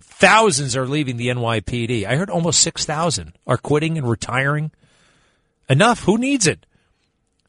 Thousands 0.00 0.76
are 0.76 0.86
leaving 0.86 1.16
the 1.16 1.28
NYPD. 1.28 2.04
I 2.04 2.16
heard 2.16 2.30
almost 2.30 2.60
6,000 2.60 3.32
are 3.46 3.56
quitting 3.56 3.96
and 3.96 4.08
retiring. 4.08 4.70
Enough. 5.70 6.02
Who 6.02 6.18
needs 6.18 6.48
it? 6.48 6.66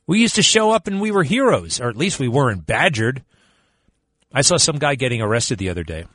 We 0.05 0.19
used 0.19 0.35
to 0.35 0.43
show 0.43 0.71
up 0.71 0.85
and 0.85 1.01
we 1.01 1.09
were 1.11 1.23
heroes, 1.23 1.81
or 1.81 1.89
at 1.89 1.97
least 1.97 2.19
we 2.19 2.27
weren't 2.27 2.67
badgered. 2.67 3.23
I 4.31 4.43
saw 4.43 4.57
some 4.57 4.77
guy 4.77 4.95
getting 4.95 5.21
arrested 5.21 5.57
the 5.57 5.69
other 5.69 5.83
day. 5.83 6.05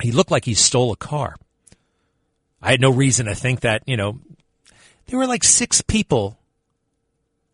He 0.00 0.12
looked 0.12 0.30
like 0.30 0.44
he 0.44 0.54
stole 0.54 0.92
a 0.92 0.96
car. 0.96 1.34
I 2.62 2.70
had 2.70 2.80
no 2.80 2.90
reason 2.90 3.26
to 3.26 3.34
think 3.34 3.60
that, 3.60 3.82
you 3.86 3.96
know, 3.96 4.20
there 5.06 5.18
were 5.18 5.26
like 5.26 5.42
six 5.42 5.82
people 5.82 6.38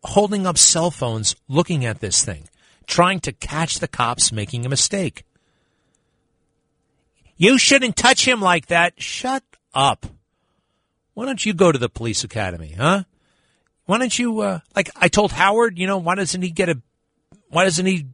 holding 0.03 0.45
up 0.45 0.57
cell 0.57 0.91
phones 0.91 1.35
looking 1.47 1.85
at 1.85 1.99
this 1.99 2.23
thing, 2.23 2.47
trying 2.85 3.19
to 3.21 3.33
catch 3.33 3.79
the 3.79 3.87
cops 3.87 4.31
making 4.31 4.65
a 4.65 4.69
mistake. 4.69 5.25
You 7.35 7.57
shouldn't 7.57 7.95
touch 7.95 8.27
him 8.27 8.41
like 8.41 8.67
that. 8.67 9.01
Shut 9.01 9.43
up. 9.73 10.05
Why 11.15 11.25
don't 11.25 11.43
you 11.43 11.53
go 11.53 11.71
to 11.71 11.79
the 11.79 11.89
police 11.89 12.23
academy, 12.23 12.75
huh? 12.77 13.03
Why 13.89 13.97
don't 13.97 14.19
you, 14.19 14.41
uh, 14.41 14.59
like 14.75 14.91
I 14.95 15.07
told 15.07 15.31
Howard, 15.31 15.79
you 15.79 15.87
know, 15.87 15.97
why 15.97 16.13
doesn't 16.13 16.43
he 16.43 16.51
get 16.51 16.69
a, 16.69 16.79
why 17.49 17.63
doesn't 17.63 17.87
he 17.87 18.05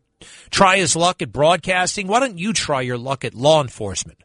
try 0.50 0.78
his 0.78 0.96
luck 0.96 1.22
at 1.22 1.34
broadcasting? 1.34 2.08
Why 2.08 2.22
don't 2.22 2.38
you 2.38 2.54
try 2.54 2.80
your 2.80 2.98
luck 2.98 3.26
at 3.26 3.34
law 3.34 3.62
enforcement? 3.62 4.24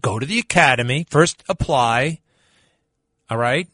Go 0.00 0.20
to 0.20 0.26
the 0.26 0.38
academy, 0.38 1.04
first 1.10 1.42
apply, 1.48 2.20
all 3.28 3.38
right? 3.38 3.66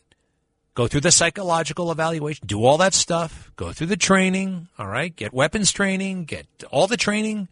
Go 0.73 0.89
through 0.89 1.03
the 1.03 1.11
psychological 1.11 1.93
evaluation, 1.93 2.47
do 2.47 2.65
all 2.65 2.79
that 2.79 2.95
stuff, 2.95 3.53
go 3.57 3.73
through 3.73 3.89
the 3.89 3.99
training, 3.99 4.69
all 4.79 4.89
right? 4.89 5.15
Get 5.15 5.35
weapons 5.35 5.73
training, 5.73 6.25
get 6.25 6.47
all 6.71 6.87
the 6.87 6.97
training, 6.97 7.49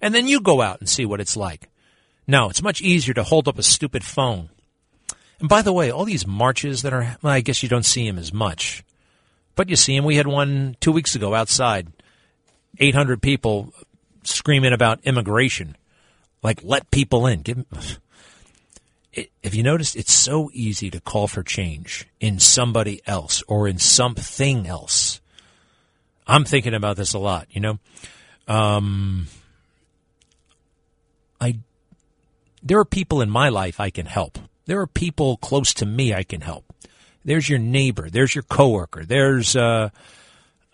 and 0.00 0.12
then 0.12 0.26
you 0.26 0.40
go 0.40 0.62
out 0.62 0.80
and 0.80 0.88
see 0.88 1.06
what 1.06 1.20
it's 1.20 1.36
like. 1.36 1.68
No, 2.26 2.50
it's 2.50 2.60
much 2.60 2.80
easier 2.80 3.14
to 3.14 3.22
hold 3.22 3.46
up 3.46 3.60
a 3.60 3.62
stupid 3.62 4.02
phone. 4.02 4.50
And 5.40 5.48
by 5.48 5.62
the 5.62 5.72
way, 5.72 5.90
all 5.90 6.04
these 6.04 6.26
marches 6.26 6.82
that 6.82 6.92
are, 6.92 7.16
well, 7.22 7.32
I 7.32 7.40
guess 7.40 7.62
you 7.62 7.68
don't 7.68 7.84
see 7.84 8.06
them 8.06 8.18
as 8.18 8.32
much, 8.32 8.84
but 9.54 9.68
you 9.68 9.76
see 9.76 9.96
them. 9.96 10.04
We 10.04 10.16
had 10.16 10.26
one 10.26 10.76
two 10.80 10.92
weeks 10.92 11.14
ago 11.14 11.34
outside, 11.34 11.88
800 12.78 13.22
people 13.22 13.72
screaming 14.24 14.72
about 14.72 15.00
immigration, 15.04 15.76
like 16.42 16.60
let 16.62 16.90
people 16.90 17.26
in. 17.26 17.42
Give, 17.42 17.64
it, 19.12 19.30
if 19.42 19.54
you 19.54 19.62
noticed, 19.62 19.96
it's 19.96 20.12
so 20.12 20.50
easy 20.52 20.90
to 20.90 21.00
call 21.00 21.28
for 21.28 21.42
change 21.42 22.08
in 22.20 22.40
somebody 22.40 23.00
else 23.06 23.42
or 23.46 23.68
in 23.68 23.78
something 23.78 24.66
else. 24.66 25.20
I'm 26.26 26.44
thinking 26.44 26.74
about 26.74 26.96
this 26.96 27.14
a 27.14 27.18
lot, 27.18 27.46
you 27.50 27.60
know. 27.60 27.78
Um, 28.46 29.26
I 31.40 31.58
there 32.62 32.78
are 32.78 32.84
people 32.84 33.20
in 33.20 33.30
my 33.30 33.48
life 33.48 33.80
I 33.80 33.90
can 33.90 34.06
help. 34.06 34.38
There 34.68 34.80
are 34.80 34.86
people 34.86 35.38
close 35.38 35.74
to 35.74 35.86
me 35.86 36.12
I 36.12 36.22
can 36.22 36.42
help. 36.42 36.72
There's 37.24 37.48
your 37.48 37.58
neighbor. 37.58 38.08
There's 38.08 38.34
your 38.34 38.44
coworker. 38.44 39.04
There's 39.04 39.56
uh, 39.56 39.88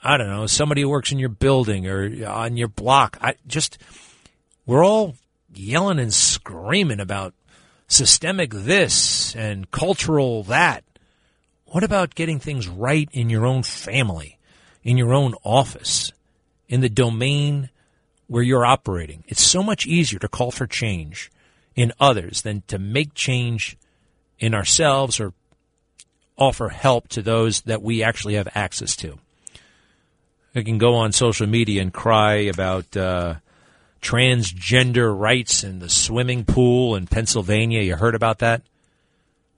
I 0.04 0.18
don't 0.18 0.28
know, 0.28 0.46
somebody 0.46 0.82
who 0.82 0.90
works 0.90 1.12
in 1.12 1.18
your 1.18 1.30
building 1.30 1.86
or 1.86 2.26
on 2.26 2.58
your 2.58 2.68
block. 2.68 3.16
I 3.22 3.36
just, 3.46 3.78
we're 4.66 4.84
all 4.84 5.16
yelling 5.54 5.98
and 5.98 6.12
screaming 6.12 7.00
about 7.00 7.32
systemic 7.88 8.50
this 8.50 9.34
and 9.34 9.70
cultural 9.70 10.42
that. 10.44 10.84
What 11.66 11.84
about 11.84 12.14
getting 12.14 12.38
things 12.38 12.68
right 12.68 13.08
in 13.12 13.30
your 13.30 13.46
own 13.46 13.62
family, 13.62 14.38
in 14.82 14.98
your 14.98 15.14
own 15.14 15.34
office, 15.42 16.12
in 16.68 16.82
the 16.82 16.90
domain 16.90 17.70
where 18.26 18.42
you're 18.42 18.66
operating? 18.66 19.24
It's 19.26 19.42
so 19.42 19.62
much 19.62 19.86
easier 19.86 20.18
to 20.18 20.28
call 20.28 20.50
for 20.50 20.66
change 20.66 21.30
in 21.74 21.92
others 21.98 22.42
than 22.42 22.62
to 22.66 22.78
make 22.78 23.14
change 23.14 23.78
in 24.44 24.54
ourselves 24.54 25.20
or 25.20 25.32
offer 26.36 26.68
help 26.68 27.08
to 27.08 27.22
those 27.22 27.62
that 27.62 27.80
we 27.80 28.02
actually 28.02 28.34
have 28.34 28.48
access 28.54 28.94
to. 28.96 29.18
I 30.54 30.62
can 30.62 30.76
go 30.76 30.94
on 30.96 31.12
social 31.12 31.46
media 31.46 31.80
and 31.80 31.92
cry 31.92 32.34
about 32.34 32.94
uh, 32.94 33.36
transgender 34.02 35.18
rights 35.18 35.64
in 35.64 35.78
the 35.78 35.88
swimming 35.88 36.44
pool 36.44 36.94
in 36.94 37.06
Pennsylvania. 37.06 37.80
You 37.80 37.96
heard 37.96 38.14
about 38.14 38.40
that? 38.40 38.62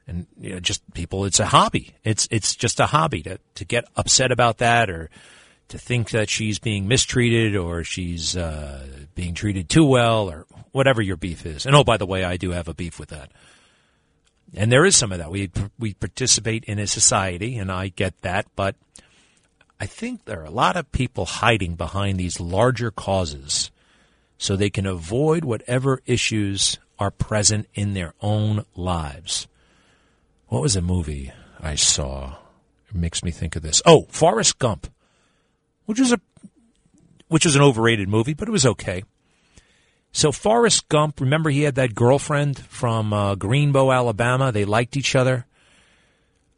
And 0.07 0.27
you 0.41 0.51
know, 0.51 0.61
just 0.61 0.83
people, 0.95 1.25
it's 1.25 1.41
a 1.41 1.47
hobby. 1.47 1.95
It's 2.05 2.29
it's 2.31 2.55
just 2.55 2.79
a 2.79 2.87
hobby 2.87 3.23
to 3.23 3.41
to 3.57 3.65
get 3.65 3.87
upset 3.97 4.31
about 4.31 4.59
that 4.59 4.89
or 4.89 5.11
to 5.69 5.79
think 5.79 6.11
that 6.11 6.31
she's 6.31 6.61
being 6.61 6.87
mistreated 6.87 7.57
or 7.57 7.83
she's 7.83 8.37
uh, 8.37 8.87
being 9.17 9.35
treated 9.35 9.69
too 9.69 9.85
well 9.85 10.31
or 10.31 10.47
whatever 10.71 11.03
your 11.03 11.17
beef 11.17 11.45
is. 11.45 11.67
And 11.67 11.75
oh, 11.75 11.83
by 11.83 11.97
the 11.97 12.07
way, 12.07 12.23
I 12.23 12.37
do 12.37 12.53
have 12.53 12.69
a 12.69 12.75
beef 12.75 13.01
with 13.01 13.09
that. 13.09 13.33
And 14.55 14.71
there 14.71 14.85
is 14.85 14.97
some 14.97 15.13
of 15.13 15.19
that. 15.19 15.31
We 15.31 15.51
we 15.79 15.95
participate 15.95 16.65
in 16.65 16.79
a 16.79 16.87
society, 16.87 17.57
and 17.57 17.71
I 17.71 17.89
get 17.89 18.21
that, 18.23 18.47
but 18.55 18.77
I 19.81 19.87
think 19.87 20.25
there 20.25 20.41
are 20.41 20.45
a 20.45 20.51
lot 20.51 20.77
of 20.77 20.93
people 20.93 21.27
hiding 21.27 21.75
behind 21.75 22.19
these 22.19 22.41
larger 22.41 22.91
causes 22.91 23.71
so 24.39 24.57
they 24.57 24.71
can 24.71 24.87
avoid 24.87 25.45
whatever 25.45 26.01
issues 26.07 26.79
are 26.99 27.11
present 27.11 27.69
in 27.75 27.95
their 27.95 28.15
own 28.21 28.65
lives. 28.75 29.47
What 30.49 30.63
was 30.63 30.77
a 30.77 30.83
movie 30.83 31.33
I 31.61 31.75
saw? 31.75 32.37
It 32.89 32.95
makes 32.95 33.23
me 33.23 33.31
think 33.31 33.57
of 33.57 33.63
this. 33.63 33.83
Oh, 33.85 34.07
Forrest 34.11 34.59
Gump, 34.59 34.87
which 35.85 36.01
was 36.01 36.13
a 36.13 36.21
which 37.29 37.45
was 37.45 37.57
an 37.57 37.63
overrated 37.63 38.09
movie, 38.09 38.35
but 38.35 38.49
it 38.49 38.53
was 38.53 38.65
okay. 38.65 39.03
So 40.17 40.33
Forrest 40.33 40.89
Gump, 40.89 41.21
remember 41.21 41.51
he 41.51 41.65
had 41.65 41.75
that 41.75 41.95
girlfriend 41.95 42.59
from 42.59 43.13
uh, 43.13 43.35
Greenbow, 43.35 43.95
Alabama. 43.95 44.51
They 44.51 44.65
liked 44.65 44.97
each 44.97 45.15
other, 45.15 45.45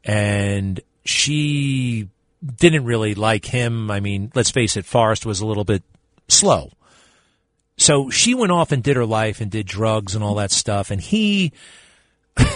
and 0.05 0.79
she 1.05 2.09
didn't 2.41 2.85
really 2.85 3.17
like 3.17 3.47
him. 3.47 3.91
I 3.91 3.99
mean, 3.99 4.31
let's 4.37 4.53
face 4.53 4.77
it, 4.77 4.85
Forrest 4.85 5.27
was 5.27 5.41
a 5.41 5.47
little 5.47 5.65
bit 5.65 5.83
slow. 6.29 6.71
So 7.77 8.11
she 8.11 8.33
went 8.33 8.53
off 8.53 8.71
and 8.71 8.81
did 8.81 8.95
her 8.95 9.05
life 9.05 9.41
and 9.41 9.51
did 9.51 9.67
drugs 9.67 10.15
and 10.15 10.23
all 10.23 10.37
that 10.37 10.53
stuff, 10.53 10.93
and 10.93 11.01
he. 11.01 11.53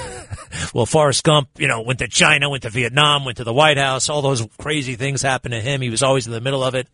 well, 0.73 0.87
Forrest 0.87 1.25
Gump, 1.25 1.49
you 1.59 1.67
know, 1.67 1.81
went 1.81 1.99
to 1.99 2.07
China, 2.07 2.49
went 2.49 2.63
to 2.63 2.71
Vietnam, 2.71 3.25
went 3.25 3.39
to 3.39 3.45
the 3.45 3.53
White 3.53 3.77
House. 3.77 4.09
All 4.09 4.23
those 4.23 4.47
crazy 4.57 4.95
things 4.95 5.21
happened 5.21 5.51
to 5.51 5.61
him. 5.61 5.81
He 5.81 5.91
was 5.91 6.05
always 6.05 6.29
in 6.29 6.33
the 6.33 6.41
middle 6.41 6.63
of 6.63 6.77
it. 6.77 6.87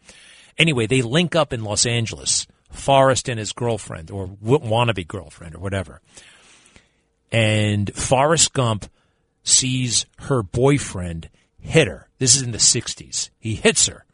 Anyway, 0.56 0.86
they 0.86 1.02
link 1.02 1.36
up 1.36 1.52
in 1.52 1.62
Los 1.62 1.84
Angeles 1.84 2.46
Forrest 2.70 3.28
and 3.28 3.38
his 3.38 3.52
girlfriend 3.52 4.10
or 4.10 4.28
wannabe 4.28 5.06
girlfriend 5.06 5.54
or 5.54 5.58
whatever. 5.58 6.00
And 7.30 7.94
Forrest 7.94 8.52
Gump 8.52 8.86
sees 9.42 10.06
her 10.20 10.42
boyfriend 10.42 11.28
hit 11.60 11.88
her. 11.88 12.08
This 12.18 12.36
is 12.36 12.42
in 12.42 12.52
the 12.52 12.58
60s. 12.58 13.30
He 13.38 13.54
hits 13.54 13.86
her. 13.86 14.04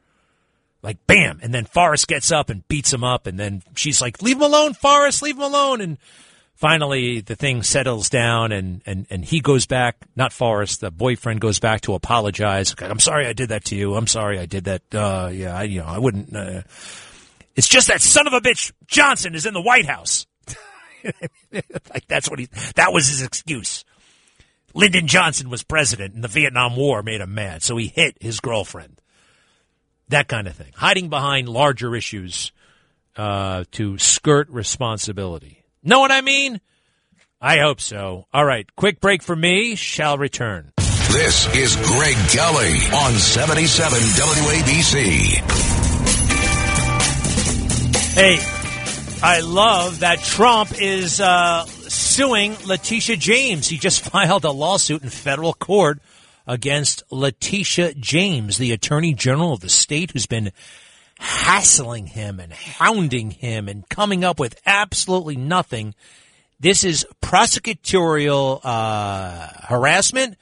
Like, 0.82 1.06
bam. 1.06 1.40
And 1.42 1.54
then 1.54 1.64
Forrest 1.64 2.08
gets 2.08 2.30
up 2.30 2.50
and 2.50 2.66
beats 2.68 2.92
him 2.92 3.02
up. 3.02 3.26
And 3.26 3.38
then 3.38 3.62
she's 3.74 4.02
like, 4.02 4.20
leave 4.20 4.36
him 4.36 4.42
alone, 4.42 4.74
Forrest, 4.74 5.22
leave 5.22 5.36
him 5.36 5.42
alone. 5.42 5.80
And 5.80 5.98
finally, 6.54 7.20
the 7.20 7.36
thing 7.36 7.62
settles 7.62 8.10
down 8.10 8.52
and, 8.52 8.82
and, 8.84 9.06
and 9.08 9.24
he 9.24 9.40
goes 9.40 9.66
back, 9.66 9.96
not 10.14 10.32
Forrest, 10.32 10.80
the 10.80 10.90
boyfriend 10.90 11.40
goes 11.40 11.58
back 11.58 11.80
to 11.82 11.94
apologize. 11.94 12.74
I'm 12.78 13.00
sorry 13.00 13.26
I 13.26 13.32
did 13.32 13.48
that 13.48 13.64
to 13.66 13.76
you. 13.76 13.94
I'm 13.94 14.06
sorry 14.06 14.38
I 14.38 14.46
did 14.46 14.64
that. 14.64 14.82
Uh, 14.94 15.30
yeah, 15.32 15.56
I, 15.56 15.62
you 15.62 15.80
know, 15.80 15.86
I 15.86 15.98
wouldn't, 15.98 16.36
uh, 16.36 16.62
it's 17.56 17.68
just 17.68 17.88
that 17.88 18.00
son 18.00 18.26
of 18.26 18.32
a 18.32 18.40
bitch 18.40 18.72
Johnson 18.86 19.34
is 19.34 19.46
in 19.46 19.54
the 19.54 19.62
White 19.62 19.86
House. 19.86 20.26
like 21.52 22.06
that's 22.08 22.28
what 22.28 22.38
he, 22.38 22.48
that 22.76 22.92
was 22.92 23.08
his 23.08 23.22
excuse. 23.22 23.84
Lyndon 24.74 25.06
Johnson 25.06 25.50
was 25.50 25.62
president 25.62 26.14
and 26.14 26.24
the 26.24 26.28
Vietnam 26.28 26.76
War 26.76 27.02
made 27.02 27.20
him 27.20 27.34
mad. 27.34 27.62
So 27.62 27.76
he 27.76 27.88
hit 27.88 28.16
his 28.20 28.40
girlfriend. 28.40 29.00
That 30.08 30.28
kind 30.28 30.46
of 30.46 30.54
thing. 30.54 30.72
Hiding 30.74 31.08
behind 31.08 31.48
larger 31.48 31.94
issues, 31.96 32.52
uh, 33.16 33.64
to 33.72 33.98
skirt 33.98 34.48
responsibility. 34.50 35.64
Know 35.82 36.00
what 36.00 36.12
I 36.12 36.20
mean? 36.20 36.60
I 37.40 37.58
hope 37.58 37.80
so. 37.80 38.26
All 38.32 38.44
right. 38.44 38.66
Quick 38.76 39.00
break 39.00 39.22
for 39.22 39.36
me. 39.36 39.74
Shall 39.74 40.18
return. 40.18 40.72
This 40.76 41.54
is 41.54 41.76
Greg 41.76 42.16
Kelly 42.30 42.74
on 42.92 43.12
77 43.12 43.98
WABC. 43.98 45.83
Hey, 48.14 48.38
I 49.24 49.40
love 49.40 49.98
that 49.98 50.20
Trump 50.20 50.80
is 50.80 51.20
uh, 51.20 51.64
suing 51.64 52.56
Letitia 52.64 53.16
James. 53.16 53.66
He 53.66 53.76
just 53.76 54.04
filed 54.08 54.44
a 54.44 54.52
lawsuit 54.52 55.02
in 55.02 55.08
federal 55.08 55.52
court 55.52 55.98
against 56.46 57.02
Letitia 57.10 57.94
James, 57.94 58.56
the 58.56 58.70
Attorney 58.70 59.14
General 59.14 59.54
of 59.54 59.60
the 59.60 59.68
state, 59.68 60.12
who's 60.12 60.26
been 60.26 60.52
hassling 61.18 62.06
him 62.06 62.38
and 62.38 62.52
hounding 62.52 63.32
him 63.32 63.68
and 63.68 63.88
coming 63.88 64.22
up 64.22 64.38
with 64.38 64.60
absolutely 64.64 65.34
nothing. 65.34 65.96
This 66.60 66.84
is 66.84 67.04
prosecutorial 67.20 68.60
uh, 68.62 69.48
harassment, 69.64 70.36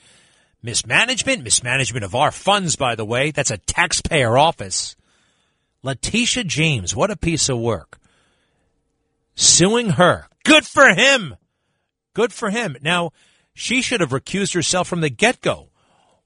mismanagement, 0.62 1.42
mismanagement 1.42 2.04
of 2.04 2.14
our 2.14 2.32
funds, 2.32 2.76
by 2.76 2.96
the 2.96 3.06
way. 3.06 3.30
That's 3.30 3.50
a 3.50 3.56
taxpayer 3.56 4.36
office. 4.36 4.94
Letitia 5.82 6.44
James, 6.44 6.94
what 6.94 7.10
a 7.10 7.16
piece 7.16 7.48
of 7.48 7.58
work. 7.58 7.98
Suing 9.34 9.90
her. 9.90 10.28
Good 10.44 10.66
for 10.66 10.94
him. 10.94 11.36
Good 12.14 12.32
for 12.32 12.50
him. 12.50 12.76
Now, 12.82 13.12
she 13.54 13.82
should 13.82 14.00
have 14.00 14.10
recused 14.10 14.54
herself 14.54 14.88
from 14.88 15.00
the 15.00 15.10
get 15.10 15.40
go. 15.40 15.70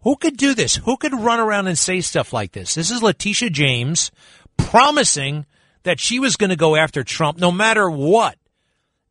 Who 0.02 0.16
could 0.16 0.36
do 0.36 0.54
this? 0.54 0.76
Who 0.76 0.96
could 0.96 1.12
run 1.12 1.40
around 1.40 1.66
and 1.66 1.78
say 1.78 2.00
stuff 2.00 2.32
like 2.32 2.52
this? 2.52 2.74
This 2.74 2.90
is 2.90 3.02
Letitia 3.02 3.50
James 3.50 4.10
promising 4.56 5.46
that 5.82 6.00
she 6.00 6.18
was 6.18 6.36
going 6.36 6.50
to 6.50 6.56
go 6.56 6.76
after 6.76 7.02
Trump 7.02 7.38
no 7.38 7.50
matter 7.50 7.90
what. 7.90 8.36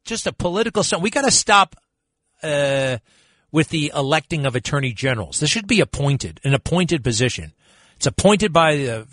Just 0.03 0.27
a 0.27 0.33
political 0.33 0.83
stunt. 0.83 1.01
We 1.01 1.09
got 1.09 1.25
to 1.25 1.31
stop 1.31 1.75
uh, 2.43 2.97
with 3.51 3.69
the 3.69 3.91
electing 3.95 4.45
of 4.45 4.55
attorney 4.55 4.93
generals. 4.93 5.39
This 5.39 5.49
should 5.49 5.67
be 5.67 5.79
appointed, 5.79 6.39
an 6.43 6.53
appointed 6.53 7.03
position. 7.03 7.53
It's 7.95 8.05
appointed 8.05 8.53
by 8.53 8.75
the 8.75 9.07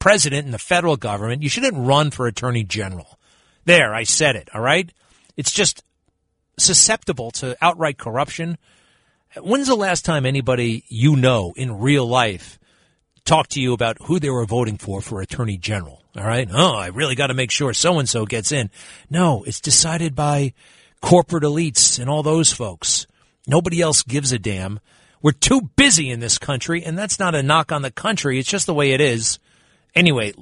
president 0.00 0.46
in 0.46 0.50
the 0.50 0.58
federal 0.58 0.96
government. 0.96 1.42
You 1.42 1.48
shouldn't 1.48 1.86
run 1.86 2.10
for 2.10 2.26
attorney 2.26 2.64
general. 2.64 3.18
There, 3.64 3.94
I 3.94 4.02
said 4.02 4.34
it, 4.34 4.48
all 4.52 4.60
right? 4.60 4.90
It's 5.36 5.52
just 5.52 5.84
susceptible 6.58 7.30
to 7.32 7.56
outright 7.62 7.98
corruption. 7.98 8.58
When's 9.40 9.68
the 9.68 9.76
last 9.76 10.04
time 10.04 10.26
anybody 10.26 10.84
you 10.88 11.14
know 11.14 11.52
in 11.56 11.78
real 11.78 12.06
life 12.06 12.58
talked 13.24 13.52
to 13.52 13.60
you 13.60 13.72
about 13.72 13.98
who 14.02 14.18
they 14.18 14.30
were 14.30 14.46
voting 14.46 14.76
for 14.76 15.00
for 15.00 15.20
attorney 15.20 15.56
general? 15.56 16.02
All 16.16 16.24
right. 16.24 16.48
Oh, 16.52 16.74
I 16.74 16.88
really 16.88 17.14
got 17.14 17.28
to 17.28 17.34
make 17.34 17.52
sure 17.52 17.72
so 17.72 18.00
and 18.00 18.08
so 18.08 18.26
gets 18.26 18.50
in. 18.50 18.70
No, 19.08 19.44
it's 19.44 19.60
decided 19.60 20.16
by 20.16 20.52
corporate 21.00 21.44
elites 21.44 22.00
and 22.00 22.10
all 22.10 22.24
those 22.24 22.52
folks. 22.52 23.06
Nobody 23.46 23.80
else 23.80 24.02
gives 24.02 24.32
a 24.32 24.38
damn. 24.38 24.80
We're 25.22 25.32
too 25.32 25.70
busy 25.76 26.10
in 26.10 26.20
this 26.20 26.38
country, 26.38 26.82
and 26.82 26.98
that's 26.98 27.18
not 27.18 27.34
a 27.34 27.42
knock 27.42 27.70
on 27.70 27.82
the 27.82 27.90
country. 27.90 28.38
It's 28.38 28.48
just 28.48 28.66
the 28.66 28.74
way 28.74 28.92
it 28.92 29.00
is. 29.00 29.38
Anyway, 29.94 30.32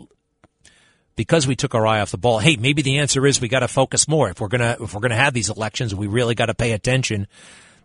because 1.17 1.47
we 1.47 1.57
took 1.57 1.75
our 1.75 1.87
eye 1.87 2.01
off 2.01 2.11
the 2.11 2.19
ball, 2.19 2.39
hey, 2.39 2.57
maybe 2.57 2.83
the 2.83 2.99
answer 2.99 3.27
is 3.27 3.41
we 3.41 3.49
got 3.49 3.61
to 3.61 3.69
focus 3.69 4.07
more. 4.07 4.31
If 4.31 4.41
we're 4.41 4.49
gonna 4.49 4.77
if 4.81 4.95
we're 4.95 5.01
gonna 5.01 5.17
have 5.17 5.35
these 5.35 5.51
elections, 5.51 5.95
we 5.95 6.07
really 6.07 6.35
got 6.35 6.47
to 6.47 6.55
pay 6.55 6.73
attention. 6.73 7.27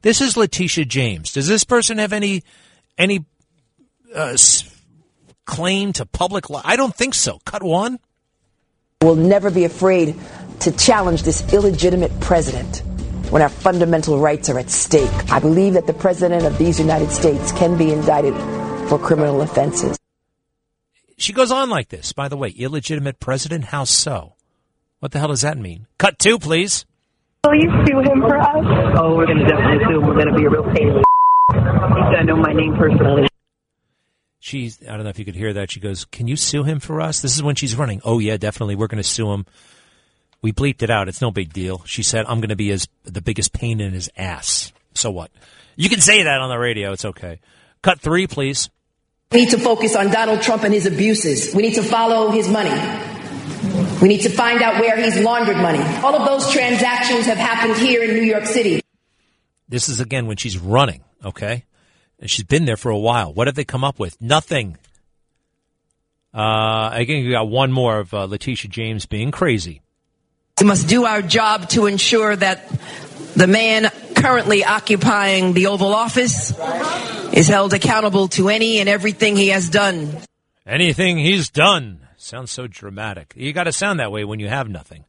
This 0.04 0.22
is 0.22 0.38
Letitia 0.38 0.86
James. 0.86 1.34
Does 1.34 1.48
this 1.48 1.64
person 1.64 1.98
have 1.98 2.14
any 2.14 2.44
any 2.98 3.26
uh, 4.14 4.38
claim 5.46 5.94
to 5.94 6.06
public 6.06 6.50
life? 6.50 6.64
I 6.66 6.76
don't 6.76 6.96
think 6.96 7.16
so. 7.16 7.40
Cut 7.46 7.64
one. 7.64 8.00
We'll 9.02 9.16
never 9.16 9.50
be 9.50 9.66
afraid 9.66 10.16
to 10.62 10.72
challenge 10.72 11.24
this 11.24 11.54
illegitimate 11.54 12.18
president 12.22 12.84
when 13.32 13.42
our 13.42 13.50
fundamental 13.50 14.20
rights 14.20 14.50
are 14.50 14.60
at 14.60 14.70
stake. 14.70 15.10
I 15.32 15.40
believe 15.40 15.74
that 15.74 15.88
the 15.88 15.94
president 15.94 16.46
of 16.46 16.58
these 16.58 16.80
United 16.80 17.10
States 17.10 17.52
can 17.52 17.78
be 17.78 17.92
indicted 17.92 18.36
for 18.88 19.00
criminal 19.00 19.42
offenses. 19.42 19.98
She 21.18 21.34
goes 21.34 21.52
on 21.52 21.70
like 21.70 21.90
this. 21.90 22.14
By 22.14 22.28
the 22.28 22.38
way, 22.38 22.50
illegitimate 22.50 23.20
president? 23.20 23.66
How 23.66 23.84
so? 23.84 24.34
What 25.00 25.12
the 25.12 25.20
hell 25.20 25.28
does 25.30 25.42
that 25.42 25.58
mean? 25.58 25.88
Cut 25.98 26.18
two, 26.20 26.40
please. 26.40 26.86
Will 27.46 27.56
you 27.56 27.70
sue 27.86 28.00
him 28.00 28.22
for 28.22 28.38
us? 28.38 28.98
Oh, 28.98 29.16
we're 29.16 29.26
going 29.26 29.40
to 29.40 29.46
definitely 29.46 29.86
sue 29.86 30.00
him. 30.00 30.08
We're 30.08 30.14
going 30.14 30.28
to 30.28 30.36
be 30.36 30.46
a 30.46 30.50
real 30.50 30.64
pain. 30.64 30.88
He's 30.94 31.62
going 31.62 32.20
to 32.20 32.24
know 32.24 32.38
my 32.38 32.54
name 32.54 32.76
personally. 32.76 33.28
She's, 34.40 34.82
I 34.84 34.96
don't 34.96 35.04
know 35.04 35.10
if 35.10 35.20
you 35.20 35.26
could 35.26 35.36
hear 35.36 35.54
that. 35.54 35.72
She 35.72 35.80
goes, 35.80 36.06
Can 36.06 36.28
you 36.28 36.36
sue 36.36 36.64
him 36.64 36.80
for 36.80 37.02
us? 37.02 37.22
This 37.22 37.36
is 37.36 37.44
when 37.44 37.56
she's 37.56 37.76
running. 37.76 38.02
Oh, 38.04 38.20
yeah, 38.20 38.38
definitely. 38.38 38.76
We're 38.76 38.88
going 38.88 39.04
to 39.04 39.08
sue 39.08 39.32
him. 39.32 39.46
We 40.42 40.52
bleeped 40.52 40.84
it 40.84 40.90
out. 40.90 41.08
It's 41.08 41.22
no 41.22 41.32
big 41.32 41.54
deal. 41.54 41.84
She 41.86 42.04
said, 42.04 42.26
I'm 42.28 42.40
going 42.40 42.50
to 42.50 42.56
be 42.56 42.70
his, 42.70 42.88
the 43.04 43.22
biggest 43.22 43.54
pain 43.54 43.80
in 43.80 43.94
his 43.94 44.10
ass. 44.18 44.74
So 44.94 45.12
what? 45.12 45.32
You 45.76 45.90
can 45.90 46.02
say 46.02 46.24
that 46.24 46.42
on 46.42 46.50
the 46.50 46.58
radio. 46.58 46.92
It's 46.92 47.06
okay. 47.06 47.40
Cut 47.82 48.00
three, 48.00 48.28
please. 48.28 48.70
We 49.34 49.42
need 49.42 49.50
to 49.50 49.58
focus 49.58 49.96
on 49.96 50.12
Donald 50.12 50.44
Trump 50.44 50.64
and 50.64 50.72
his 50.72 50.86
abuses. 50.86 51.56
We 51.56 51.64
need 51.64 51.74
to 51.74 51.82
follow 51.82 52.30
his 52.30 52.48
money. 52.48 52.70
We 54.00 54.08
need 54.08 54.22
to 54.22 54.30
find 54.30 54.62
out 54.62 54.80
where 54.80 54.96
he's 54.96 55.20
laundered 55.20 55.58
money. 55.58 55.82
All 56.04 56.14
of 56.14 56.28
those 56.28 56.52
transactions 56.52 57.26
have 57.26 57.38
happened 57.38 57.76
here 57.78 58.04
in 58.04 58.12
New 58.12 58.22
York 58.22 58.46
City. 58.46 58.82
This 59.68 59.90
is 59.90 60.00
again 60.00 60.28
when 60.28 60.38
she's 60.38 60.58
running, 60.60 61.04
okay? 61.26 61.66
And 62.20 62.30
she's 62.30 62.46
been 62.46 62.66
there 62.66 62.78
for 62.78 62.92
a 62.92 62.98
while. 62.98 63.34
What 63.34 63.48
have 63.48 63.56
they 63.56 63.64
come 63.64 63.84
up 63.84 63.98
with? 63.98 64.22
Nothing. 64.22 64.78
Uh, 66.32 66.92
I 66.92 67.04
think 67.08 67.26
you 67.26 67.32
got 67.32 67.48
one 67.50 67.72
more 67.72 68.00
of 68.00 68.14
uh, 68.14 68.26
Letitia 68.26 68.70
James 68.70 69.08
being 69.08 69.32
crazy. 69.32 69.82
We 70.60 70.68
must 70.68 70.88
do 70.88 71.06
our 71.06 71.24
job 71.24 71.70
to 71.70 71.88
ensure 71.88 72.36
that 72.36 72.70
the 73.36 73.48
man 73.48 73.90
currently 74.24 74.64
occupying 74.64 75.52
the 75.52 75.68
Oval 75.68 75.94
Office 75.94 76.58
is 77.34 77.50
held 77.50 77.74
accountable 77.74 78.30
to 78.30 78.48
any 78.48 78.80
and 78.80 78.88
everything 78.88 79.36
he 79.36 79.50
has 79.50 79.68
done. 79.70 80.18
Anything 80.66 81.18
he's 81.18 81.50
done. 81.50 82.08
Sounds 82.16 82.50
so 82.50 82.66
dramatic. 82.66 83.34
You 83.36 83.52
got 83.52 83.66
to 83.66 83.74
sound 83.74 84.00
that 84.00 84.14
way 84.14 84.24
when 84.24 84.40
you 84.40 84.48
have 84.48 84.70
nothing. 84.70 85.04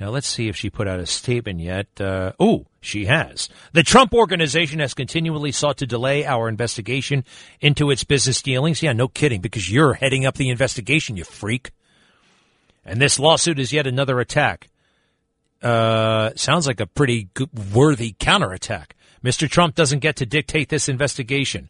Now 0.00 0.10
let's 0.10 0.26
see 0.26 0.48
if 0.48 0.56
she 0.56 0.70
put 0.70 0.88
out 0.88 0.98
a 0.98 1.06
statement 1.06 1.60
yet. 1.60 1.86
Uh, 2.00 2.32
oh, 2.40 2.66
she 2.80 3.04
has. 3.04 3.48
The 3.74 3.84
Trump 3.84 4.12
Organization 4.12 4.80
has 4.80 4.92
continually 4.92 5.52
sought 5.52 5.76
to 5.76 5.86
delay 5.86 6.26
our 6.26 6.48
investigation 6.48 7.24
into 7.60 7.92
its 7.92 8.02
business 8.02 8.42
dealings. 8.42 8.82
Yeah, 8.82 8.92
no 8.92 9.06
kidding, 9.06 9.40
because 9.40 9.70
you're 9.70 9.94
heading 9.94 10.26
up 10.26 10.34
the 10.34 10.50
investigation, 10.50 11.16
you 11.16 11.22
freak. 11.22 11.70
And 12.84 13.00
this 13.00 13.20
lawsuit 13.20 13.60
is 13.60 13.72
yet 13.72 13.86
another 13.86 14.18
attack. 14.18 14.68
Uh, 15.62 16.30
sounds 16.36 16.66
like 16.66 16.80
a 16.80 16.86
pretty 16.86 17.28
good, 17.34 17.74
worthy 17.74 18.14
counterattack. 18.18 18.94
Mr. 19.24 19.48
Trump 19.48 19.74
doesn't 19.74 19.98
get 19.98 20.16
to 20.16 20.26
dictate 20.26 20.68
this 20.68 20.88
investigation. 20.88 21.68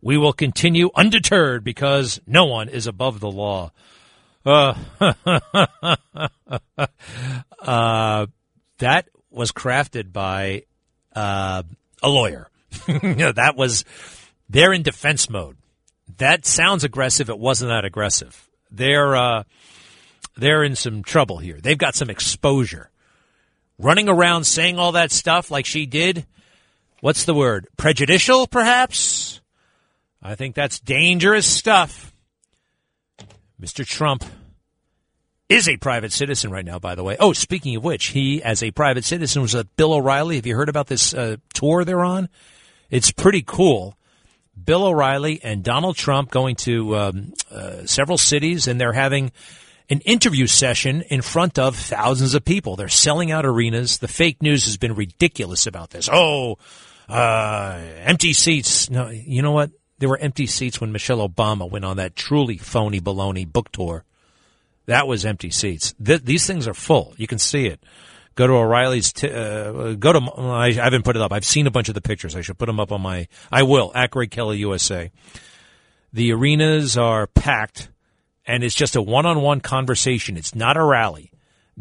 We 0.00 0.16
will 0.16 0.32
continue 0.32 0.90
undeterred 0.94 1.64
because 1.64 2.20
no 2.26 2.46
one 2.46 2.68
is 2.68 2.86
above 2.86 3.20
the 3.20 3.30
law. 3.30 3.72
Uh, 4.44 4.74
uh, 7.60 8.26
that 8.78 9.08
was 9.30 9.52
crafted 9.52 10.12
by 10.12 10.62
uh, 11.14 11.62
a 12.02 12.08
lawyer. 12.08 12.48
that 12.86 13.54
was 13.56 13.84
they're 14.48 14.72
in 14.72 14.82
defense 14.82 15.28
mode. 15.28 15.56
That 16.18 16.46
sounds 16.46 16.84
aggressive. 16.84 17.28
It 17.28 17.38
wasn't 17.38 17.70
that 17.70 17.84
aggressive. 17.84 18.48
They're 18.70 19.16
uh, 19.16 19.42
they're 20.36 20.62
in 20.62 20.76
some 20.76 21.02
trouble 21.02 21.38
here. 21.38 21.58
They've 21.60 21.76
got 21.76 21.94
some 21.94 22.10
exposure. 22.10 22.90
Running 23.78 24.08
around 24.08 24.44
saying 24.44 24.78
all 24.78 24.92
that 24.92 25.10
stuff 25.10 25.50
like 25.50 25.66
she 25.66 25.86
did. 25.86 26.26
What's 27.00 27.24
the 27.24 27.34
word? 27.34 27.68
Prejudicial, 27.76 28.46
perhaps. 28.46 29.40
I 30.22 30.34
think 30.34 30.54
that's 30.54 30.80
dangerous 30.80 31.46
stuff. 31.46 32.12
Mr. 33.60 33.86
Trump 33.86 34.24
is 35.48 35.68
a 35.68 35.76
private 35.76 36.12
citizen 36.12 36.50
right 36.50 36.64
now, 36.64 36.78
by 36.78 36.94
the 36.94 37.04
way. 37.04 37.16
Oh, 37.20 37.32
speaking 37.32 37.76
of 37.76 37.84
which, 37.84 38.06
he, 38.08 38.42
as 38.42 38.62
a 38.62 38.70
private 38.70 39.04
citizen, 39.04 39.42
was 39.42 39.54
at 39.54 39.76
Bill 39.76 39.92
O'Reilly. 39.92 40.36
Have 40.36 40.46
you 40.46 40.56
heard 40.56 40.68
about 40.68 40.88
this 40.88 41.14
uh, 41.14 41.36
tour 41.54 41.84
they're 41.84 42.04
on? 42.04 42.28
It's 42.90 43.12
pretty 43.12 43.42
cool. 43.46 43.96
Bill 44.62 44.84
O'Reilly 44.84 45.40
and 45.42 45.62
Donald 45.62 45.96
Trump 45.96 46.30
going 46.30 46.56
to 46.56 46.96
um, 46.96 47.34
uh, 47.50 47.86
several 47.86 48.18
cities, 48.18 48.66
and 48.66 48.80
they're 48.80 48.92
having 48.92 49.32
an 49.88 50.00
interview 50.00 50.46
session 50.46 51.02
in 51.02 51.22
front 51.22 51.58
of 51.58 51.76
thousands 51.76 52.34
of 52.34 52.44
people. 52.44 52.76
They're 52.76 52.88
selling 52.88 53.30
out 53.30 53.46
arenas. 53.46 53.98
The 53.98 54.08
fake 54.08 54.42
news 54.42 54.64
has 54.64 54.76
been 54.76 54.94
ridiculous 54.94 55.66
about 55.66 55.90
this. 55.90 56.08
Oh, 56.12 56.58
uh, 57.08 57.80
empty 57.98 58.32
seats. 58.32 58.90
No, 58.90 59.08
you 59.08 59.42
know 59.42 59.52
what? 59.52 59.70
There 59.98 60.08
were 60.08 60.18
empty 60.18 60.46
seats 60.46 60.80
when 60.80 60.92
Michelle 60.92 61.26
Obama 61.26 61.70
went 61.70 61.84
on 61.84 61.96
that 61.96 62.16
truly 62.16 62.58
phony 62.58 63.00
baloney 63.00 63.50
book 63.50 63.72
tour. 63.72 64.04
That 64.86 65.06
was 65.08 65.24
empty 65.24 65.50
seats. 65.50 65.94
Th- 66.04 66.22
these 66.22 66.46
things 66.46 66.68
are 66.68 66.74
full. 66.74 67.14
You 67.16 67.26
can 67.26 67.38
see 67.38 67.66
it. 67.66 67.82
Go 68.34 68.46
to 68.46 68.52
O'Reilly's. 68.52 69.12
T- 69.12 69.30
uh, 69.30 69.94
go 69.94 70.12
to. 70.12 70.20
I, 70.36 70.72
haven't 70.72 71.04
put 71.04 71.16
it 71.16 71.22
up. 71.22 71.32
I've 71.32 71.44
seen 71.44 71.66
a 71.66 71.70
bunch 71.70 71.88
of 71.88 71.94
the 71.94 72.02
pictures. 72.02 72.36
I 72.36 72.42
should 72.42 72.58
put 72.58 72.66
them 72.66 72.78
up 72.78 72.92
on 72.92 73.00
my. 73.00 73.26
I 73.50 73.62
will. 73.62 73.90
At 73.94 74.12
Kelly 74.30 74.58
USA. 74.58 75.10
The 76.12 76.32
arenas 76.32 76.96
are 76.96 77.26
packed, 77.26 77.90
and 78.46 78.62
it's 78.62 78.74
just 78.74 78.96
a 78.96 79.02
one-on-one 79.02 79.60
conversation. 79.60 80.36
It's 80.36 80.54
not 80.54 80.76
a 80.76 80.84
rally. 80.84 81.32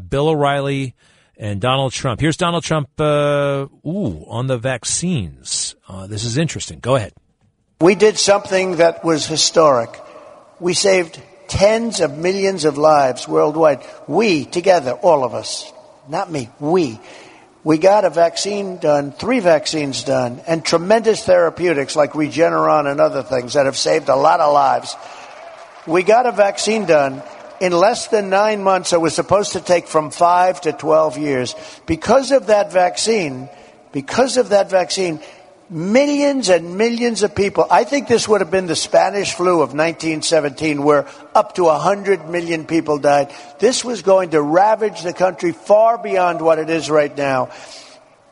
Bill 0.09 0.29
O'Reilly 0.29 0.95
and 1.37 1.61
Donald 1.61 1.93
Trump. 1.93 2.19
Here's 2.19 2.37
Donald 2.37 2.63
Trump. 2.63 2.89
Uh, 2.99 3.67
ooh, 3.85 4.25
on 4.27 4.47
the 4.47 4.57
vaccines. 4.57 5.75
Uh, 5.87 6.07
this 6.07 6.23
is 6.23 6.37
interesting. 6.37 6.79
Go 6.79 6.95
ahead. 6.95 7.13
We 7.81 7.95
did 7.95 8.17
something 8.17 8.77
that 8.77 9.03
was 9.03 9.25
historic. 9.25 9.89
We 10.59 10.73
saved 10.73 11.21
tens 11.47 11.99
of 11.99 12.17
millions 12.17 12.65
of 12.65 12.77
lives 12.77 13.27
worldwide. 13.27 13.85
We, 14.07 14.45
together, 14.45 14.93
all 14.93 15.23
of 15.23 15.33
us, 15.33 15.71
not 16.07 16.31
me, 16.31 16.49
we. 16.59 16.99
We 17.63 17.77
got 17.79 18.05
a 18.05 18.09
vaccine 18.09 18.77
done, 18.77 19.11
three 19.11 19.39
vaccines 19.39 20.03
done, 20.03 20.39
and 20.47 20.63
tremendous 20.63 21.23
therapeutics 21.25 21.95
like 21.95 22.11
Regeneron 22.11 22.89
and 22.89 23.01
other 23.01 23.23
things 23.23 23.53
that 23.53 23.65
have 23.65 23.75
saved 23.75 24.07
a 24.07 24.15
lot 24.15 24.39
of 24.39 24.53
lives. 24.53 24.95
We 25.87 26.03
got 26.03 26.25
a 26.25 26.31
vaccine 26.31 26.85
done 26.85 27.21
in 27.61 27.71
less 27.71 28.07
than 28.07 28.29
nine 28.29 28.63
months. 28.63 28.93
It 28.93 29.01
was 29.01 29.13
supposed 29.13 29.53
to 29.53 29.61
take 29.61 29.87
from 29.87 30.11
five 30.11 30.61
to 30.61 30.73
12 30.73 31.17
years. 31.17 31.55
Because 31.85 32.31
of 32.31 32.47
that 32.47 32.71
vaccine, 32.71 33.49
because 33.91 34.37
of 34.37 34.49
that 34.49 34.69
vaccine, 34.69 35.19
millions 35.69 36.49
and 36.49 36.77
millions 36.77 37.23
of 37.23 37.35
people. 37.35 37.65
I 37.69 37.83
think 37.83 38.07
this 38.07 38.27
would 38.27 38.41
have 38.41 38.51
been 38.51 38.67
the 38.67 38.75
Spanish 38.75 39.33
flu 39.33 39.61
of 39.61 39.73
1917 39.73 40.83
where 40.83 41.07
up 41.33 41.55
to 41.55 41.63
100 41.63 42.29
million 42.29 42.65
people 42.65 42.99
died. 42.99 43.33
This 43.59 43.83
was 43.83 44.01
going 44.01 44.31
to 44.31 44.41
ravage 44.41 45.01
the 45.01 45.13
country 45.13 45.51
far 45.51 45.97
beyond 45.97 46.41
what 46.41 46.59
it 46.59 46.69
is 46.69 46.89
right 46.89 47.15
now. 47.15 47.51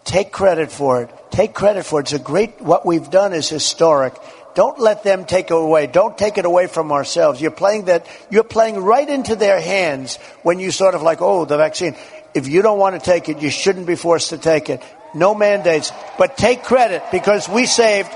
Take 0.04 0.32
credit 0.32 0.72
for 0.72 1.04
it. 1.04 1.10
Take 1.32 1.54
credit 1.54 1.86
for 1.86 2.00
it. 2.00 2.04
It's 2.04 2.14
a 2.14 2.20
great, 2.20 2.62
what 2.62 2.86
we've 2.86 3.10
done 3.10 3.34
is 3.34 3.50
historic. 3.50 4.14
Don't 4.56 4.80
let 4.80 5.04
them 5.04 5.26
take 5.26 5.52
it 5.52 5.54
away. 5.54 5.88
Don't 5.88 6.18
take 6.18 6.38
it 6.38 6.46
away 6.46 6.68
from 6.68 6.92
ourselves. 6.92 7.42
You're 7.42 7.52
playing 7.52 7.86
that, 7.86 8.08
you're 8.30 8.44
playing 8.44 8.78
right 8.78 9.08
into 9.08 9.36
their 9.36 9.60
hands 9.60 10.18
when 10.44 10.60
you 10.60 10.72
sort 10.72 10.96
of 10.96 11.02
like, 11.02 11.22
oh, 11.22 11.46
the 11.46 11.58
vaccine. 11.58 11.96
If 12.34 12.48
you 12.48 12.62
don't 12.62 12.80
want 12.80 13.00
to 13.00 13.02
take 13.04 13.30
it, 13.30 13.42
you 13.42 13.50
shouldn't 13.50 13.86
be 13.86 13.96
forced 13.96 14.30
to 14.30 14.38
take 14.38 14.70
it 14.70 14.82
no 15.14 15.36
mandates, 15.36 15.92
but 16.18 16.38
take 16.38 16.64
credit 16.64 17.04
because 17.12 17.48
we 17.48 17.66
saved 17.66 18.10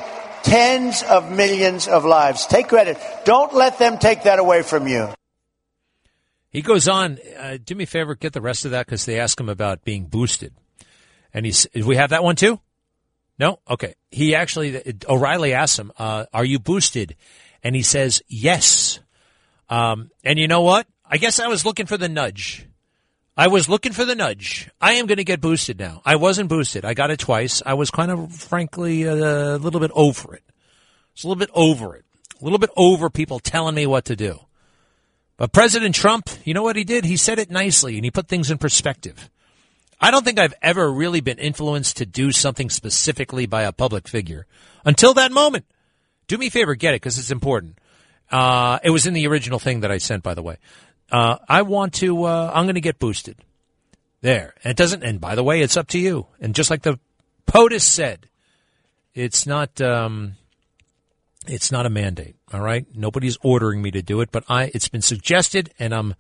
tens 0.43 1.03
of 1.03 1.31
millions 1.31 1.87
of 1.87 2.05
lives. 2.05 2.45
Take 2.47 2.67
credit. 2.67 2.97
Don't 3.25 3.53
let 3.53 3.79
them 3.79 3.97
take 3.97 4.23
that 4.23 4.39
away 4.39 4.61
from 4.61 4.87
you. 4.87 5.09
He 6.49 6.61
goes 6.61 6.87
on, 6.87 7.19
uh, 7.37 7.57
do 7.63 7.75
me 7.75 7.83
a 7.83 7.87
favor, 7.87 8.15
get 8.15 8.33
the 8.33 8.41
rest 8.41 8.65
of 8.65 8.71
that 8.71 8.85
because 8.85 9.05
they 9.05 9.19
ask 9.19 9.39
him 9.39 9.49
about 9.49 9.83
being 9.83 10.05
boosted. 10.05 10.53
And 11.33 11.45
he's, 11.45 11.67
we 11.75 11.97
have 11.97 12.11
that 12.11 12.23
one 12.23 12.35
too? 12.35 12.59
No? 13.39 13.59
Okay. 13.69 13.95
He 14.11 14.35
actually, 14.35 14.95
O'Reilly 15.07 15.53
asks 15.53 15.77
him, 15.77 15.91
uh, 15.97 16.25
are 16.33 16.45
you 16.45 16.59
boosted? 16.59 17.15
And 17.63 17.75
he 17.75 17.81
says, 17.81 18.21
yes. 18.27 18.99
Um, 19.69 20.11
and 20.23 20.39
you 20.39 20.47
know 20.47 20.61
what? 20.61 20.87
I 21.05 21.17
guess 21.17 21.39
I 21.39 21.47
was 21.47 21.65
looking 21.65 21.85
for 21.85 21.97
the 21.97 22.09
nudge. 22.09 22.67
I 23.35 23.47
was 23.47 23.69
looking 23.69 23.93
for 23.93 24.03
the 24.03 24.15
nudge. 24.15 24.69
I 24.81 24.93
am 24.93 25.05
going 25.05 25.17
to 25.17 25.23
get 25.23 25.39
boosted 25.39 25.79
now. 25.79 26.01
I 26.03 26.15
wasn't 26.15 26.49
boosted. 26.49 26.83
I 26.83 26.95
got 26.95 27.11
it 27.11 27.19
twice. 27.19 27.61
I 27.65 27.75
was 27.75 27.91
kind 27.91 28.09
of, 28.09 28.33
frankly, 28.33 29.03
a 29.03 29.57
little 29.57 29.79
bit 29.79 29.91
over 29.93 30.33
it. 30.33 30.43
It's 31.13 31.23
a 31.23 31.27
little 31.27 31.39
bit 31.39 31.51
over 31.53 31.95
it. 31.95 32.05
A 32.41 32.43
little 32.43 32.59
bit 32.59 32.71
over 32.75 33.09
people 33.09 33.39
telling 33.39 33.75
me 33.75 33.85
what 33.85 34.05
to 34.05 34.15
do. 34.15 34.39
But 35.37 35.51
President 35.51 35.93
Trump, 35.93 36.29
you 36.45 36.55
know 36.55 36.63
what 36.63 36.75
he 36.75 36.83
did? 36.83 37.05
He 37.05 37.15
said 37.15 37.37
it 37.37 37.51
nicely 37.51 37.95
and 37.95 38.03
he 38.03 38.09
put 38.09 38.27
things 38.27 38.49
in 38.49 38.57
perspective. 38.57 39.29
I 39.99 40.11
don't 40.11 40.23
think 40.23 40.39
I've 40.39 40.53
ever 40.61 40.91
really 40.91 41.21
been 41.21 41.39
influenced 41.39 41.97
to 41.97 42.05
do 42.05 42.31
something 42.31 42.69
specifically 42.69 43.45
by 43.45 43.63
a 43.63 43.71
public 43.71 44.07
figure 44.07 44.45
until 44.85 45.13
that 45.15 45.31
moment. 45.31 45.65
Do 46.27 46.37
me 46.37 46.47
a 46.47 46.51
favor, 46.51 46.75
get 46.75 46.93
it 46.93 47.01
because 47.01 47.17
it's 47.17 47.31
important. 47.31 47.79
Uh, 48.29 48.79
it 48.83 48.89
was 48.89 49.07
in 49.07 49.13
the 49.13 49.27
original 49.27 49.59
thing 49.59 49.79
that 49.81 49.91
I 49.91 49.97
sent, 49.97 50.23
by 50.23 50.33
the 50.33 50.43
way. 50.43 50.57
Uh, 51.11 51.37
I 51.47 51.61
want 51.61 51.93
to. 51.95 52.25
Uh, 52.25 52.51
I'm 52.53 52.65
going 52.65 52.75
to 52.75 52.81
get 52.81 52.99
boosted. 52.99 53.37
There. 54.21 54.55
And 54.63 54.71
it 54.71 54.77
doesn't. 54.77 55.03
And 55.03 55.21
by 55.21 55.35
the 55.35 55.43
way, 55.43 55.61
it's 55.61 55.77
up 55.77 55.87
to 55.89 55.99
you. 55.99 56.27
And 56.41 56.53
just 56.53 56.69
like 56.69 56.81
the 56.81 56.99
POTUS 57.45 57.81
said, 57.81 58.27
it's 59.13 59.47
not. 59.47 59.79
Um, 59.79 60.33
it's 61.47 61.71
not 61.71 61.85
a 61.85 61.89
mandate. 61.89 62.35
All 62.51 62.59
right. 62.59 62.85
Nobody's 62.93 63.37
ordering 63.41 63.81
me 63.81 63.91
to 63.91 64.01
do 64.01 64.21
it, 64.21 64.31
but 64.31 64.43
I. 64.49 64.71
It's 64.73 64.89
been 64.89 65.01
suggested, 65.01 65.73
and 65.79 65.93
I'm. 65.93 66.15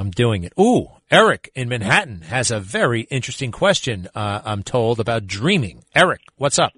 I'm 0.00 0.10
doing 0.10 0.44
it. 0.44 0.52
Ooh, 0.58 0.88
Eric 1.10 1.50
in 1.54 1.68
Manhattan 1.68 2.22
has 2.22 2.50
a 2.50 2.58
very 2.58 3.02
interesting 3.02 3.52
question. 3.52 4.08
Uh, 4.14 4.40
I'm 4.44 4.62
told 4.62 4.98
about 4.98 5.26
dreaming. 5.26 5.84
Eric, 5.94 6.22
what's 6.36 6.58
up? 6.58 6.72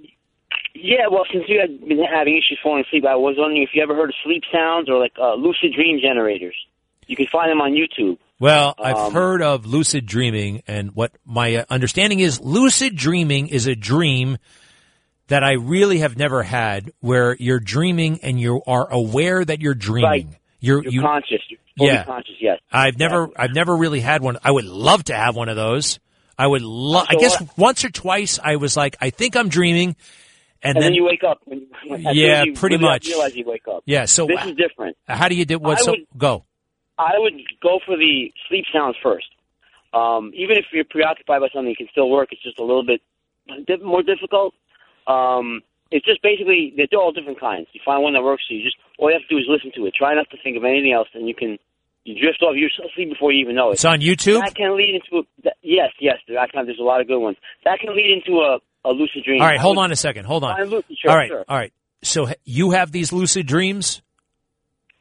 Yeah, 0.75 1.07
well, 1.11 1.25
since 1.33 1.45
you 1.49 1.61
had 1.61 1.87
been 1.87 2.03
having 2.03 2.35
issues 2.35 2.59
falling 2.63 2.85
asleep, 2.85 3.05
I 3.07 3.15
was 3.15 3.37
wondering 3.39 3.63
if 3.63 3.71
you 3.75 3.83
ever 3.83 3.95
heard 3.95 4.09
of 4.09 4.17
sleep 4.25 4.43
sounds 4.51 4.89
or 4.89 4.99
like 4.99 5.13
uh, 5.21 5.35
lucid 5.35 5.73
dream 5.75 6.01
generators. 6.03 6.57
You 7.07 7.15
can 7.15 7.27
find 7.27 7.51
them 7.51 7.61
on 7.61 7.73
YouTube. 7.73 8.19
Well, 8.41 8.75
I've 8.79 8.97
Um, 8.97 9.13
heard 9.13 9.43
of 9.43 9.67
lucid 9.67 10.07
dreaming, 10.07 10.63
and 10.67 10.95
what 10.97 11.13
my 11.25 11.57
uh, 11.57 11.65
understanding 11.71 12.19
is, 12.19 12.41
lucid 12.41 12.97
dreaming 12.97 13.49
is 13.49 13.69
a 13.69 13.77
dream 13.77 14.39
that 15.29 15.45
I 15.45 15.53
really 15.53 15.99
have 15.99 16.17
never 16.17 16.43
had, 16.43 16.91
where 17.01 17.37
you're 17.39 17.61
dreaming 17.61 18.19
and 18.23 18.41
you 18.41 18.63
are 18.67 18.91
aware 18.91 19.45
that 19.45 19.61
you're 19.61 19.75
dreaming. 19.75 20.37
You're, 20.59 20.83
You're 20.83 20.93
you, 20.93 21.01
conscious. 21.03 21.41
You're 21.49 21.59
Yeah. 21.77 22.05
conscious, 22.05 22.35
yes. 22.41 22.59
I've 22.71 22.99
never, 22.99 23.29
I've 23.37 23.55
never 23.55 23.77
really 23.77 24.01
had 24.01 24.23
one. 24.23 24.39
I 24.45 24.51
would 24.51 24.65
love 24.65 25.05
to 25.05 25.15
have 25.15 25.35
one 25.37 25.49
of 25.49 25.57
those. 25.57 25.99
I 26.39 26.47
would 26.47 26.63
love. 26.63 27.07
I 27.09 27.15
guess 27.17 27.41
what- 27.41 27.59
once 27.59 27.85
or 27.85 27.91
twice 27.91 28.39
I 28.43 28.57
was 28.57 28.77
like, 28.77 28.97
I 29.01 29.11
think 29.11 29.37
I'm 29.37 29.49
dreaming, 29.49 29.97
and, 30.63 30.77
And, 30.77 30.77
then, 30.77 30.83
then 30.83 30.95
you 30.95 31.05
wake 31.05 31.25
up. 31.25 31.41
When, 31.45 31.67
when, 31.87 32.01
Yeah, 32.13 32.45
you 32.45 32.55
pretty 32.55 32.77
really 32.77 32.89
much. 32.91 33.07
Realize 33.09 33.35
you 33.37 33.45
wake 33.47 33.67
up. 33.69 33.83
yeah. 33.87 34.05
So 34.07 34.27
this 34.27 34.45
is 34.47 34.55
different. 34.57 34.97
how 35.07 35.29
do 35.29 35.35
you 35.35 35.45
do? 35.45 35.59
What? 35.59 35.79
I 35.79 35.83
So 35.83 35.91
would- 35.93 36.07
go. 36.17 36.45
I 36.99 37.13
would 37.19 37.35
go 37.63 37.81
for 37.85 37.97
the 37.97 38.33
sleep 38.49 38.65
sounds 38.73 38.97
first. 39.03 39.27
Um, 39.93 40.31
even 40.35 40.57
if 40.57 40.67
you're 40.73 40.85
preoccupied 40.85 41.41
by 41.41 41.49
something, 41.53 41.73
it 41.73 41.77
can 41.79 41.89
still 41.91 42.09
work. 42.09 42.29
It's 42.33 42.43
just 42.43 42.59
a 42.59 42.65
little 42.65 42.85
bit 42.85 43.01
more 43.83 44.03
difficult. 44.03 44.55
Um, 45.07 45.63
it's 45.93 46.07
just 46.07 46.23
basically 46.23 46.73
they're 46.77 46.89
all 46.99 47.13
different 47.13 47.39
kinds. 47.39 47.69
You 47.73 47.81
find 47.85 48.03
one 48.03 48.15
that 48.15 48.23
works 48.23 48.45
for 48.49 48.55
you. 48.55 48.65
Just 48.65 48.77
all 48.99 49.11
you 49.11 49.15
have 49.15 49.29
to 49.29 49.35
do 49.35 49.39
is 49.39 49.45
listen 49.47 49.71
to 49.77 49.87
it. 49.87 49.95
Try 49.95 50.15
not 50.15 50.29
to 50.31 50.37
think 50.43 50.57
of 50.57 50.65
anything 50.65 50.93
else, 50.93 51.09
and 51.15 51.29
you 51.29 51.35
can 51.35 51.59
you 52.05 52.19
drift 52.21 52.43
off. 52.43 52.57
You're 52.57 52.71
asleep 52.73 53.11
before 53.11 53.31
you 53.33 53.41
even 53.45 53.55
know 53.55 53.71
it. 53.71 53.75
It's 53.75 53.85
on 53.85 54.01
YouTube? 54.01 54.41
That 54.41 54.55
can 54.55 54.77
lead 54.77 54.97
into 54.97 55.23
a, 55.23 55.23
that, 55.45 55.57
yes, 55.63 55.91
yes. 56.01 56.19
Can, 56.27 56.67
there's 56.67 56.81
a 56.81 56.83
lot 56.83 57.01
of 57.01 57.07
good 57.07 57.21
ones. 57.21 57.37
That 57.65 57.79
can 57.79 57.95
lead 57.95 58.11
into 58.11 58.41
a, 58.41 58.59
a 58.85 58.91
lucid 58.91 59.25
dream. 59.25 59.41
All 59.41 59.47
right, 59.47 59.61
hold 59.61 59.79
on 59.79 59.93
a 59.93 59.97
second. 59.97 60.25
Hold 60.25 60.45
on. 60.45 60.59
Lucid, 60.65 60.97
sure, 60.99 61.11
all 61.11 61.17
right, 61.17 61.29
sure. 61.29 61.45
all 61.49 61.57
right. 61.57 61.73
So 62.03 62.29
you 62.45 62.73
have 62.73 62.91
these 62.91 63.13
lucid 63.13 63.47
dreams? 63.47 64.03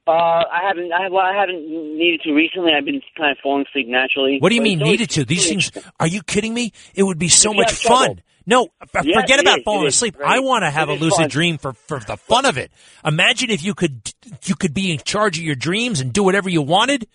Uh, 0.08 0.12
I 0.12 0.62
haven't. 0.68 0.92
I 0.92 1.04
have. 1.04 1.12
Well, 1.12 1.24
I 1.24 1.34
haven't 1.40 1.68
needed 1.68 2.22
to 2.24 2.34
recently. 2.34 2.74
I've 2.78 2.86
been 2.86 3.02
kind 3.18 3.32
of 3.32 3.38
falling 3.42 3.66
asleep 3.70 3.88
naturally. 3.88 4.40
What 4.40 4.50
do 4.50 4.56
you 4.56 4.62
mean 4.62 4.80
needed 4.80 5.10
to? 5.12 5.26
These 5.26 5.48
things? 5.48 5.72
Are 6.00 6.08
you 6.08 6.22
kidding 6.24 6.54
me? 6.54 6.74
It 6.96 7.04
would 7.04 7.20
be 7.20 7.30
so 7.30 7.54
much 7.54 7.74
fun. 7.74 8.22
No, 8.46 8.70
f- 8.82 9.06
Yeah, 9.06 9.22
forget 9.22 9.40
about 9.40 9.60
is, 9.60 9.64
falling 9.64 9.88
is, 9.88 9.96
asleep. 9.96 10.18
right? 10.20 10.38
I 10.38 10.40
want 10.40 10.64
to 10.64 10.70
have 10.72 10.90
It 10.90 10.94
a 11.00 11.04
lucid 11.04 11.18
fun. 11.20 11.30
dream 11.30 11.58
for 11.58 11.74
for 11.74 12.00
the 12.00 12.18
fun 12.18 12.46
of 12.46 12.58
it. 12.58 12.72
Imagine 13.06 13.50
if 13.52 13.64
you 13.64 13.74
could 13.76 14.12
you 14.46 14.56
could 14.56 14.74
be 14.74 14.92
in 14.92 14.98
charge 15.00 15.38
of 15.38 15.44
your 15.44 15.56
dreams 15.56 16.02
and 16.02 16.12
do 16.12 16.24
whatever 16.24 16.50
you 16.50 16.62
wanted, 16.62 17.08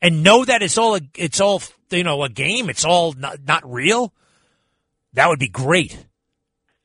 and 0.00 0.22
know 0.22 0.44
that 0.44 0.62
it's 0.62 0.78
all 0.78 0.96
a, 0.96 1.00
it's 1.16 1.40
all 1.40 1.62
you 1.90 2.04
know 2.04 2.22
a 2.22 2.28
game. 2.28 2.70
It's 2.70 2.84
all 2.84 3.12
not, 3.12 3.38
not 3.46 3.70
real. 3.70 4.12
That 5.14 5.28
would 5.28 5.40
be 5.40 5.48
great. 5.48 6.06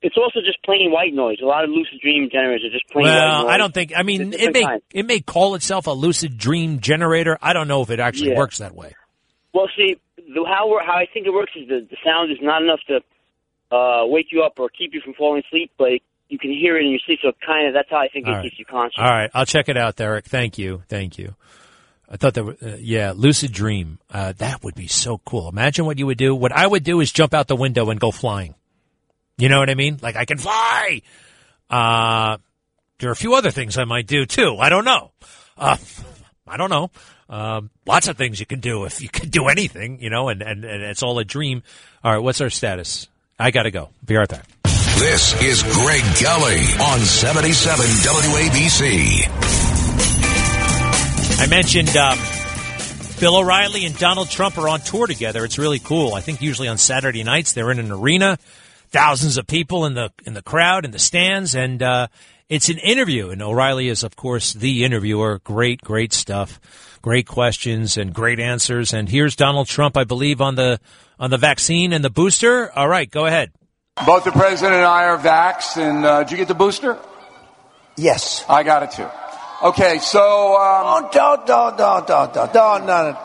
It's 0.01 0.17
also 0.17 0.39
just 0.41 0.61
plain 0.63 0.91
white 0.91 1.13
noise. 1.13 1.37
A 1.41 1.45
lot 1.45 1.63
of 1.63 1.69
lucid 1.71 1.99
dream 2.01 2.29
generators 2.31 2.63
are 2.65 2.71
just 2.71 2.87
plain 2.89 3.05
white 3.05 3.11
Well, 3.15 3.43
noise. 3.43 3.51
I 3.51 3.57
don't 3.57 3.73
think. 3.73 3.93
I 3.95 4.03
mean, 4.03 4.33
it 4.33 4.53
may 4.53 4.63
kinds. 4.63 4.83
it 4.93 5.05
may 5.05 5.19
call 5.19 5.55
itself 5.55 5.87
a 5.87 5.91
lucid 5.91 6.37
dream 6.37 6.79
generator. 6.79 7.37
I 7.41 7.53
don't 7.53 7.67
know 7.67 7.81
if 7.81 7.89
it 7.89 7.99
actually 7.99 8.31
Yeah. 8.31 8.37
works 8.37 8.57
that 8.59 8.75
way. 8.75 8.93
Well, 9.53 9.67
see, 9.77 9.97
the, 10.17 10.43
how 10.47 10.77
how 10.85 10.93
I 10.93 11.05
think 11.11 11.25
it 11.27 11.31
works 11.33 11.51
is 11.55 11.67
the, 11.67 11.87
the 11.89 11.97
sound 12.03 12.31
is 12.31 12.37
not 12.41 12.61
enough 12.61 12.81
to 12.87 12.99
uh, 13.72 14.03
wake 14.05 14.28
you 14.32 14.43
up 14.43 14.59
or 14.59 14.70
keep 14.70 14.93
you 14.93 15.01
from 15.01 15.13
falling 15.13 15.43
asleep, 15.47 15.72
but 15.78 15.89
you 16.30 16.39
can 16.39 16.51
hear 16.51 16.78
it 16.78 16.86
in 16.86 16.91
your 16.91 16.99
sleep. 17.05 17.20
So 17.22 17.32
kind 17.45 17.68
of 17.68 17.74
that's 17.74 17.89
how 17.89 17.97
I 17.97 18.07
think 18.07 18.26
it 18.26 18.30
All 18.30 18.36
right. 18.38 18.43
keeps 18.43 18.59
you 18.59 18.66
conscious. 18.66 18.97
All 18.99 19.09
right, 19.09 19.30
I'll 19.34 19.45
check 19.45 19.70
it 19.70 19.78
out, 19.78 19.95
Derek. 19.95 20.26
Thank 20.26 20.57
you, 20.57 20.84
thank 20.88 21.18
you. 21.18 21.36
I 22.09 22.18
thought 22.18 22.36
that, 22.36 22.45
uh, 22.45 22.76
yeah, 22.80 23.13
lucid 23.16 23.51
dream. 23.51 23.97
Uh, 24.11 24.34
that 24.38 24.63
would 24.63 24.76
be 24.76 24.88
so 24.88 25.18
cool. 25.26 25.49
Imagine 25.49 25.86
what 25.86 25.97
you 25.97 26.05
would 26.05 26.20
do. 26.20 26.36
What 26.36 26.51
I 26.51 26.68
would 26.68 26.84
do 26.84 26.99
is 27.01 27.11
jump 27.11 27.34
out 27.34 27.47
the 27.47 27.55
window 27.55 27.89
and 27.89 27.99
go 27.99 28.11
flying. 28.11 28.53
You 29.38 29.49
know 29.49 29.59
what 29.59 29.70
I 29.72 29.76
mean? 29.76 29.99
Like 30.01 30.16
I 30.16 30.26
can 30.26 30.38
fly. 30.38 31.01
Uh, 31.70 32.38
there 32.99 33.09
are 33.09 33.13
a 33.13 33.16
few 33.18 33.34
other 33.34 33.51
things 33.51 33.78
I 33.78 33.86
might 33.86 34.07
do 34.07 34.26
too. 34.26 34.57
I 34.59 34.70
don't 34.70 34.86
know. 34.86 35.11
Uh, 35.57 35.78
I 36.47 36.57
don't 36.57 36.70
know. 36.70 36.91
Um, 37.28 37.72
lots 37.88 38.07
of 38.07 38.18
things 38.18 38.39
you 38.39 38.45
can 38.45 38.59
do 38.59 38.86
if 38.86 39.01
you 39.01 39.09
can 39.09 39.30
do 39.30 39.47
anything, 39.47 39.99
you 39.99 40.11
know, 40.11 40.30
and, 40.30 40.43
and, 40.43 40.63
and 40.63 40.84
it's 40.84 41.01
all 41.01 41.18
a 41.18 41.26
dream. 41.26 41.63
All 42.03 42.13
right, 42.13 42.22
what's 42.22 42.39
our 42.39 42.51
status? 42.51 43.07
I 43.38 43.51
gotta 43.51 43.71
go. 43.71 43.89
Be 44.05 44.15
right 44.15 44.29
back. 44.29 44.45
This 44.97 45.41
is 45.41 45.61
Greg 45.61 46.01
Kelly 46.15 46.61
on 46.81 46.99
77 47.01 47.86
WABC. 47.86 49.27
I 51.38 51.47
mentioned 51.47 51.97
um, 51.97 52.17
Bill 53.19 53.36
O'Reilly 53.36 53.86
and 53.86 53.97
Donald 53.97 54.29
Trump 54.29 54.57
are 54.57 54.69
on 54.69 54.79
tour 54.79 55.05
together. 55.05 55.43
It's 55.43 55.57
really 55.57 55.79
cool. 55.79 56.13
I 56.13 56.21
think 56.21 56.41
usually 56.41 56.69
on 56.69 56.77
Saturday 56.77 57.23
nights 57.23 57.51
they're 57.51 57.71
in 57.71 57.79
an 57.79 57.91
arena, 57.91 58.38
thousands 58.89 59.38
of 59.38 59.47
people 59.47 59.86
in 59.86 59.95
the 59.95 60.11
in 60.25 60.33
the 60.33 60.41
crowd 60.41 60.86
in 60.86 60.91
the 60.91 60.99
stands, 60.99 61.55
and 61.55 61.83
uh, 61.83 62.07
it's 62.47 62.69
an 62.69 62.77
interview. 62.77 63.31
And 63.31 63.41
O'Reilly 63.41 63.89
is, 63.89 64.03
of 64.03 64.15
course, 64.15 64.53
the 64.53 64.86
interviewer. 64.86 65.41
Great, 65.43 65.81
great 65.81 66.13
stuff, 66.13 66.59
great 67.01 67.27
questions 67.27 67.97
and 67.97 68.13
great 68.13 68.39
answers. 68.39 68.93
And 68.93 69.09
here's 69.09 69.36
Donald 69.36 69.67
Trump, 69.67 69.97
I 69.97 70.05
believe, 70.05 70.39
on 70.39 70.55
the 70.55 70.79
on 71.20 71.30
the 71.30 71.38
vaccine 71.38 71.93
and 71.93 72.03
the 72.03 72.09
booster. 72.09 72.72
All 72.78 72.88
right, 72.88 73.09
go 73.09 73.26
ahead. 73.26 73.51
Both 74.05 74.26
the 74.26 74.32
president 74.32 74.76
and 74.76 74.86
I 74.86 75.05
are 75.05 75.18
vaxxed, 75.18 75.78
and 75.78 76.05
uh, 76.05 76.24
did 76.24 76.32
you 76.32 76.38
get 76.38 76.47
the 76.47 76.53
booster? 76.55 76.97
Yes. 77.97 78.43
I 78.49 78.63
got 78.63 78.84
it 78.84 78.91
too. 78.91 79.07
Okay, 79.63 79.99
so 79.99 80.20
um, 80.57 80.84
Oh, 81.05 81.09
don't, 81.13 81.45
don't, 81.47 81.78
don't, 81.78 82.05
don't, 82.05 82.34
don't, 82.34 82.53
don't, 82.53 82.86
no. 82.86 83.18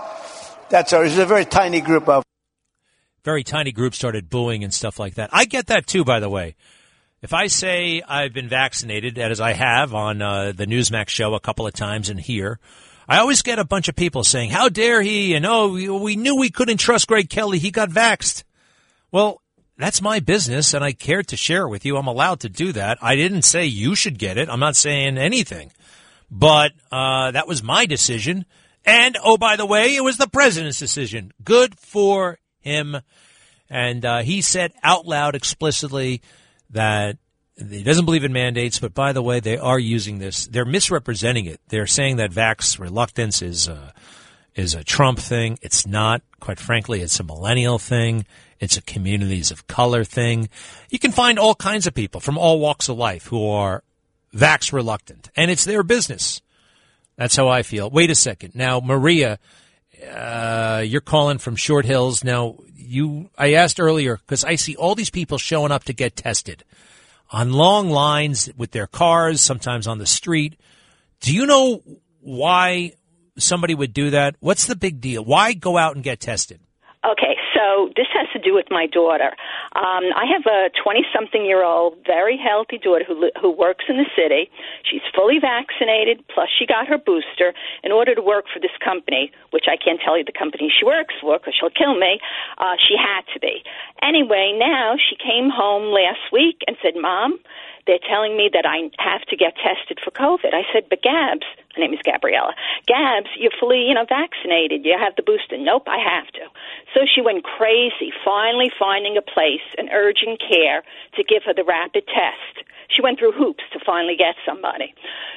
That's 0.68 0.92
all. 0.92 1.02
It's 1.02 1.18
a 1.18 1.26
very 1.26 1.44
tiny 1.44 1.80
group 1.80 2.08
of. 2.08 2.22
very 3.24 3.42
tiny 3.42 3.72
group 3.72 3.94
started 3.94 4.30
booing 4.30 4.62
and 4.62 4.72
stuff 4.72 5.00
like 5.00 5.14
that. 5.16 5.30
I 5.32 5.44
get 5.44 5.66
that 5.66 5.86
too, 5.88 6.04
by 6.04 6.20
the 6.20 6.28
way. 6.28 6.54
If 7.20 7.34
I 7.34 7.48
say 7.48 8.00
I've 8.06 8.32
been 8.32 8.48
vaccinated, 8.48 9.18
as 9.18 9.40
I 9.40 9.52
have 9.52 9.92
on 9.92 10.22
uh, 10.22 10.52
the 10.52 10.66
Newsmax 10.66 11.08
show 11.08 11.34
a 11.34 11.40
couple 11.40 11.66
of 11.66 11.74
times 11.74 12.08
and 12.08 12.18
here, 12.20 12.60
I 13.10 13.18
always 13.18 13.42
get 13.42 13.58
a 13.58 13.64
bunch 13.64 13.88
of 13.88 13.96
people 13.96 14.22
saying, 14.22 14.50
"How 14.50 14.68
dare 14.68 15.02
he?" 15.02 15.34
and 15.34 15.44
"Oh, 15.44 15.98
we, 15.98 16.14
knew 16.14 16.36
we 16.36 16.48
couldn't 16.48 16.76
trust 16.76 17.08
Greg 17.08 17.28
Kelly. 17.28 17.58
He 17.58 17.72
got 17.72 17.90
vaxxed." 17.90 18.44
Well, 19.10 19.42
that's 19.76 20.00
my 20.00 20.20
business, 20.20 20.74
and 20.74 20.84
I 20.84 20.92
cared 20.92 21.26
to 21.28 21.36
share 21.36 21.62
it 21.62 21.70
with 21.70 21.84
you. 21.84 21.96
I'm 21.96 22.06
allowed 22.06 22.38
to 22.40 22.48
do 22.48 22.70
that. 22.70 22.98
I 23.02 23.16
didn't 23.16 23.42
say 23.42 23.66
you 23.66 23.96
should 23.96 24.16
get 24.16 24.38
it. 24.38 24.48
I'm 24.48 24.60
not 24.60 24.76
saying 24.76 25.18
anything, 25.18 25.72
but 26.30 26.70
uh, 26.92 27.32
that 27.32 27.48
was 27.48 27.64
my 27.64 27.84
decision. 27.84 28.46
And 28.84 29.18
oh, 29.24 29.36
by 29.36 29.56
the 29.56 29.66
way, 29.66 29.96
it 29.96 30.04
was 30.04 30.16
the 30.16 30.28
president's 30.28 30.78
decision. 30.78 31.32
Good 31.42 31.76
for 31.76 32.38
him. 32.60 32.96
And 33.68 34.04
uh, 34.04 34.22
he 34.22 34.40
said 34.40 34.72
out 34.84 35.04
loud 35.04 35.34
explicitly 35.34 36.22
that 36.70 37.18
he 37.68 37.82
doesn't 37.82 38.04
believe 38.04 38.24
in 38.24 38.32
mandates, 38.32 38.78
but 38.78 38.94
by 38.94 39.12
the 39.12 39.22
way, 39.22 39.40
they 39.40 39.58
are 39.58 39.78
using 39.78 40.18
this. 40.18 40.46
They're 40.46 40.64
misrepresenting 40.64 41.46
it. 41.46 41.60
They're 41.68 41.86
saying 41.86 42.16
that 42.16 42.30
vax 42.30 42.78
reluctance 42.78 43.42
is 43.42 43.68
a, 43.68 43.92
is 44.54 44.74
a 44.74 44.84
Trump 44.84 45.18
thing. 45.18 45.58
It's 45.62 45.86
not. 45.86 46.22
Quite 46.40 46.58
frankly, 46.58 47.00
it's 47.00 47.20
a 47.20 47.24
millennial 47.24 47.78
thing. 47.78 48.24
It's 48.60 48.76
a 48.76 48.82
communities 48.82 49.50
of 49.50 49.66
color 49.66 50.04
thing. 50.04 50.48
You 50.90 50.98
can 50.98 51.12
find 51.12 51.38
all 51.38 51.54
kinds 51.54 51.86
of 51.86 51.94
people 51.94 52.20
from 52.20 52.38
all 52.38 52.60
walks 52.60 52.88
of 52.88 52.96
life 52.96 53.26
who 53.26 53.48
are 53.48 53.82
vax 54.34 54.72
reluctant, 54.72 55.30
and 55.36 55.50
it's 55.50 55.64
their 55.64 55.82
business. 55.82 56.40
That's 57.16 57.36
how 57.36 57.48
I 57.48 57.62
feel. 57.62 57.90
Wait 57.90 58.10
a 58.10 58.14
second. 58.14 58.54
Now, 58.54 58.80
Maria, 58.80 59.38
uh, 60.14 60.82
you're 60.86 61.00
calling 61.00 61.38
from 61.38 61.56
Short 61.56 61.84
Hills. 61.84 62.24
Now, 62.24 62.56
you, 62.74 63.30
I 63.36 63.54
asked 63.54 63.80
earlier 63.80 64.16
because 64.16 64.44
I 64.44 64.54
see 64.54 64.76
all 64.76 64.94
these 64.94 65.10
people 65.10 65.36
showing 65.36 65.72
up 65.72 65.84
to 65.84 65.92
get 65.92 66.16
tested 66.16 66.64
on 67.30 67.52
long 67.52 67.90
lines 67.90 68.50
with 68.56 68.72
their 68.72 68.86
cars, 68.86 69.40
sometimes 69.40 69.86
on 69.86 69.98
the 69.98 70.06
street. 70.06 70.58
Do 71.20 71.34
you 71.34 71.46
know 71.46 71.82
why 72.20 72.92
somebody 73.38 73.74
would 73.74 73.92
do 73.92 74.10
that? 74.10 74.36
What's 74.40 74.66
the 74.66 74.76
big 74.76 75.00
deal? 75.00 75.24
Why 75.24 75.52
go 75.52 75.76
out 75.78 75.94
and 75.94 76.04
get 76.04 76.20
tested? 76.20 76.60
Okay, 77.04 77.36
so 77.60 77.90
this 77.96 78.06
has 78.16 78.28
to 78.32 78.38
do 78.38 78.54
with 78.54 78.66
my 78.70 78.86
daughter. 78.86 79.36
Um, 79.76 80.08
I 80.16 80.24
have 80.32 80.46
a 80.46 80.70
20 80.82 81.04
something 81.12 81.44
year 81.44 81.62
old, 81.62 81.98
very 82.06 82.38
healthy 82.40 82.78
daughter 82.78 83.04
who, 83.06 83.30
who 83.40 83.50
works 83.50 83.84
in 83.88 83.96
the 83.96 84.08
city. 84.16 84.50
She's 84.88 85.04
fully 85.14 85.38
vaccinated, 85.38 86.24
plus 86.32 86.48
she 86.48 86.64
got 86.66 86.88
her 86.88 86.98
booster 86.98 87.52
in 87.84 87.92
order 87.92 88.14
to 88.14 88.22
work 88.22 88.46
for 88.52 88.60
this 88.60 88.74
company, 88.82 89.30
which 89.50 89.66
I 89.68 89.76
can't 89.76 90.00
tell 90.00 90.16
you 90.16 90.24
the 90.24 90.36
company 90.36 90.72
she 90.72 90.84
works 90.84 91.14
for 91.20 91.38
because 91.38 91.54
she'll 91.58 91.70
kill 91.74 91.98
me. 91.98 92.20
Uh, 92.58 92.76
she 92.80 92.96
had 92.96 93.22
to 93.34 93.40
be. 93.40 93.62
Anyway, 94.02 94.56
now 94.58 94.96
she 94.96 95.16
came 95.16 95.50
home 95.50 95.92
last 95.92 96.32
week 96.32 96.62
and 96.66 96.76
said, 96.82 96.94
Mom, 96.96 97.38
they're 97.86 98.02
telling 98.08 98.36
me 98.36 98.50
that 98.52 98.64
I 98.64 98.90
have 99.02 99.22
to 99.28 99.36
get 99.36 99.54
tested 99.56 99.98
for 100.02 100.10
COVID. 100.10 100.54
I 100.54 100.62
said, 100.72 100.88
but 100.88 101.02
Gabs, 101.02 101.46
name 101.78 101.92
is 101.92 102.00
Gabriella, 102.04 102.54
Gabs, 102.86 103.30
you're 103.38 103.54
fully, 103.58 103.86
you 103.86 103.94
know, 103.94 104.06
vaccinated. 104.08 104.84
You 104.84 104.96
have 104.98 105.14
the 105.16 105.22
booster. 105.22 105.56
Nope, 105.58 105.86
I 105.86 105.98
have 105.98 106.26
to. 106.34 106.44
So 106.94 107.06
she 107.06 107.20
went 107.22 107.44
crazy, 107.44 108.12
finally 108.24 108.70
finding 108.78 109.16
a 109.16 109.22
place, 109.22 109.64
an 109.78 109.88
urgent 109.90 110.40
care, 110.40 110.82
to 111.14 111.22
give 111.22 111.42
her 111.46 111.54
the 111.54 111.64
rapid 111.64 112.06
test. 112.06 112.66
She 112.90 113.02
went 113.02 113.18
through 113.18 113.32
hoops 113.32 113.62
to 113.72 113.78
finally 113.84 114.16
get 114.18 114.34
somebody. 114.44 114.94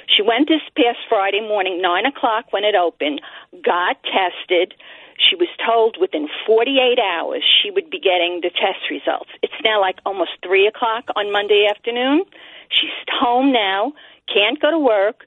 She 0.09 0.23
went 0.23 0.47
this 0.47 0.65
past 0.75 1.05
Friday 1.07 1.41
morning, 1.41 1.81
9 1.81 2.05
o'clock 2.05 2.51
when 2.51 2.63
it 2.63 2.73
opened, 2.73 3.21
got 3.63 4.01
tested. 4.03 4.73
She 5.21 5.35
was 5.35 5.47
told 5.61 5.97
within 6.01 6.27
48 6.47 6.97
hours 6.97 7.43
she 7.45 7.69
would 7.69 7.89
be 7.89 7.99
getting 7.99 8.41
the 8.41 8.49
test 8.49 8.89
results. 8.89 9.29
It's 9.43 9.53
now 9.63 9.79
like 9.79 9.97
almost 10.05 10.31
3 10.43 10.65
o'clock 10.65 11.05
on 11.15 11.31
Monday 11.31 11.67
afternoon. 11.69 12.25
She's 12.69 12.89
home 13.13 13.53
now, 13.53 13.93
can't 14.33 14.59
go 14.59 14.71
to 14.71 14.79
work, 14.79 15.25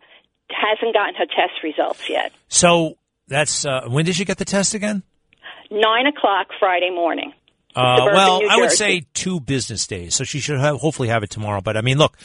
hasn't 0.50 0.94
gotten 0.94 1.14
her 1.16 1.26
test 1.26 1.62
results 1.62 2.08
yet. 2.08 2.32
So 2.48 2.96
that's 3.28 3.64
uh, 3.64 3.82
when 3.88 4.04
did 4.04 4.14
she 4.14 4.24
get 4.24 4.38
the 4.38 4.44
test 4.44 4.74
again? 4.74 5.02
9 5.70 6.06
o'clock 6.06 6.48
Friday 6.58 6.90
morning. 6.90 7.32
Uh, 7.74 8.08
well, 8.14 8.40
I 8.48 8.56
would 8.56 8.70
say 8.70 9.04
two 9.12 9.38
business 9.38 9.86
days. 9.86 10.14
So 10.14 10.24
she 10.24 10.40
should 10.40 10.58
have, 10.58 10.76
hopefully 10.76 11.08
have 11.08 11.22
it 11.22 11.30
tomorrow. 11.30 11.60
But 11.60 11.76
I 11.76 11.82
mean, 11.82 11.98
look. 11.98 12.16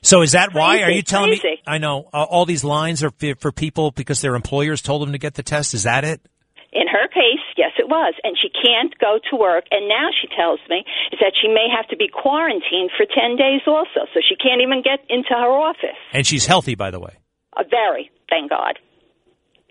So 0.00 0.22
is 0.22 0.32
that 0.32 0.52
why? 0.52 0.82
Are 0.82 0.90
you 0.90 1.02
telling 1.02 1.30
me? 1.30 1.40
I 1.66 1.78
know 1.78 2.08
uh, 2.12 2.24
all 2.24 2.44
these 2.44 2.64
lines 2.64 3.02
are 3.02 3.10
for, 3.10 3.34
for 3.36 3.52
people 3.52 3.90
because 3.90 4.20
their 4.20 4.34
employers 4.34 4.82
told 4.82 5.02
them 5.02 5.12
to 5.12 5.18
get 5.18 5.34
the 5.34 5.42
test. 5.42 5.74
Is 5.74 5.84
that 5.84 6.04
it? 6.04 6.20
In 6.72 6.88
her 6.88 7.08
case, 7.08 7.44
yes, 7.56 7.70
it 7.78 7.88
was. 7.88 8.14
And 8.24 8.36
she 8.36 8.48
can't 8.50 8.92
go 8.98 9.18
to 9.30 9.36
work. 9.36 9.64
And 9.70 9.88
now 9.88 10.08
she 10.10 10.28
tells 10.36 10.60
me 10.68 10.84
is 11.12 11.20
that 11.20 11.32
she 11.40 11.48
may 11.48 11.68
have 11.74 11.88
to 11.88 11.96
be 11.96 12.08
quarantined 12.08 12.90
for 12.96 13.06
10 13.06 13.36
days 13.36 13.62
also. 13.66 14.08
So 14.12 14.20
she 14.26 14.36
can't 14.36 14.60
even 14.60 14.82
get 14.82 15.00
into 15.08 15.30
her 15.30 15.52
office. 15.52 15.96
And 16.12 16.26
she's 16.26 16.46
healthy, 16.46 16.74
by 16.74 16.90
the 16.90 17.00
way. 17.00 17.16
Uh, 17.56 17.64
very, 17.70 18.10
thank 18.28 18.50
God. 18.50 18.78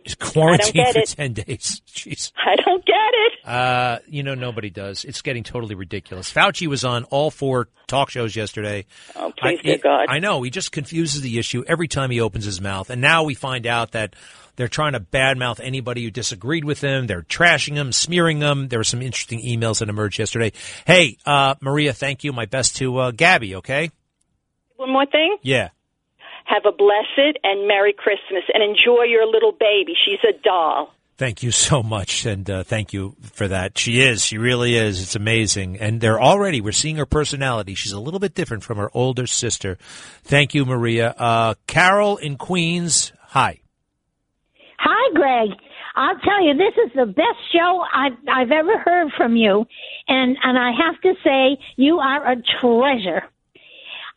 She's 0.06 0.16
quarantined 0.16 0.74
get 0.74 0.94
for 0.94 1.00
it. 1.00 1.08
ten 1.08 1.34
days. 1.34 1.82
Jeez. 1.88 2.32
I 2.36 2.58
don't 2.58 2.86
get 2.86 2.96
it. 2.96 3.48
Uh, 3.48 4.00
you 4.08 4.22
know, 4.24 4.36
nobody 4.36 4.70
does. 4.70 5.06
It's 5.06 5.22
getting 5.22 5.44
totally 5.44 5.76
ridiculous. 5.76 6.32
Fauci 6.32 6.68
was 6.68 6.84
on 6.84 7.06
all 7.06 7.32
four 7.32 7.70
talk 7.88 8.10
shows 8.10 8.36
yesterday. 8.36 8.86
Oh, 9.16 9.32
please, 9.38 9.60
I, 9.60 9.62
dear 9.64 9.78
God. 9.78 10.06
I 10.10 10.20
know. 10.20 10.42
He 10.44 10.50
just 10.50 10.72
confuses 10.74 11.22
the 11.22 11.40
issue 11.40 11.64
every 11.68 11.88
time 11.88 12.12
he 12.12 12.20
opens 12.20 12.44
his 12.44 12.60
mouth. 12.60 12.90
And 12.90 13.02
now 13.02 13.24
we 13.24 13.34
find 13.34 13.66
out 13.66 13.92
that 13.92 14.16
they're 14.58 14.68
trying 14.68 14.92
to 14.94 15.00
badmouth 15.00 15.60
anybody 15.64 16.04
who 16.04 16.12
disagreed 16.12 16.66
with 16.66 16.82
him. 16.82 17.08
They're 17.08 17.24
trashing 17.24 17.74
him, 17.74 17.92
smearing 17.92 18.40
him. 18.42 18.68
There 18.68 18.80
were 18.80 18.84
some 18.84 19.02
interesting 19.02 19.42
emails 19.42 19.80
that 19.80 19.90
emerged 19.90 20.20
yesterday. 20.20 20.52
Hey, 20.86 21.18
uh, 21.26 21.56
Maria, 21.62 21.94
thank 21.94 22.24
you. 22.26 22.34
My 22.34 22.46
best 22.46 22.76
to 22.78 22.98
uh, 22.98 23.12
Gabby, 23.12 23.56
okay? 23.56 23.90
One 24.76 24.92
more 24.92 25.06
thing. 25.06 25.38
Yeah. 25.44 25.70
Have 26.46 26.64
a 26.66 26.72
blessed 26.72 27.38
and 27.44 27.68
Merry 27.68 27.94
Christmas 27.94 28.44
and 28.54 28.64
enjoy 28.64 29.04
your 29.04 29.26
little 29.26 29.52
baby. 29.52 29.94
She's 30.06 30.20
a 30.28 30.34
doll. 30.44 30.94
Thank 31.16 31.44
you 31.44 31.52
so 31.52 31.84
much, 31.84 32.26
and 32.26 32.50
uh, 32.50 32.64
thank 32.64 32.92
you 32.92 33.16
for 33.22 33.48
that. 33.48 33.78
She 33.78 34.02
is, 34.02 34.26
she 34.26 34.40
really 34.40 34.76
is. 34.76 35.00
It's 35.02 35.16
amazing, 35.16 35.78
and 35.78 36.02
they're 36.02 36.20
already 36.20 36.60
we're 36.60 36.72
seeing 36.72 36.96
her 36.96 37.06
personality. 37.06 37.76
She's 37.76 37.92
a 37.92 38.00
little 38.00 38.20
bit 38.20 38.34
different 38.34 38.64
from 38.64 38.78
her 38.78 38.90
older 38.96 39.28
sister. 39.28 39.78
Thank 40.24 40.56
you, 40.56 40.66
Maria. 40.66 41.10
Uh, 41.12 41.54
Carol 41.68 42.18
in 42.18 42.36
Queens. 42.38 43.14
Hi. 43.28 43.60
Hi, 44.80 45.14
Greg. 45.14 45.58
I'll 45.96 46.18
tell 46.20 46.44
you, 46.44 46.56
this 46.56 46.74
is 46.84 46.92
the 46.96 47.06
best 47.06 47.40
show 47.54 47.84
I've 47.94 48.18
I've 48.28 48.52
ever 48.52 48.80
heard 48.80 49.12
from 49.16 49.36
you, 49.36 49.66
and 50.08 50.36
and 50.42 50.58
I 50.58 50.72
have 50.72 51.00
to 51.02 51.14
say, 51.24 51.64
you 51.76 52.00
are 52.00 52.32
a 52.32 52.36
treasure. 52.60 53.24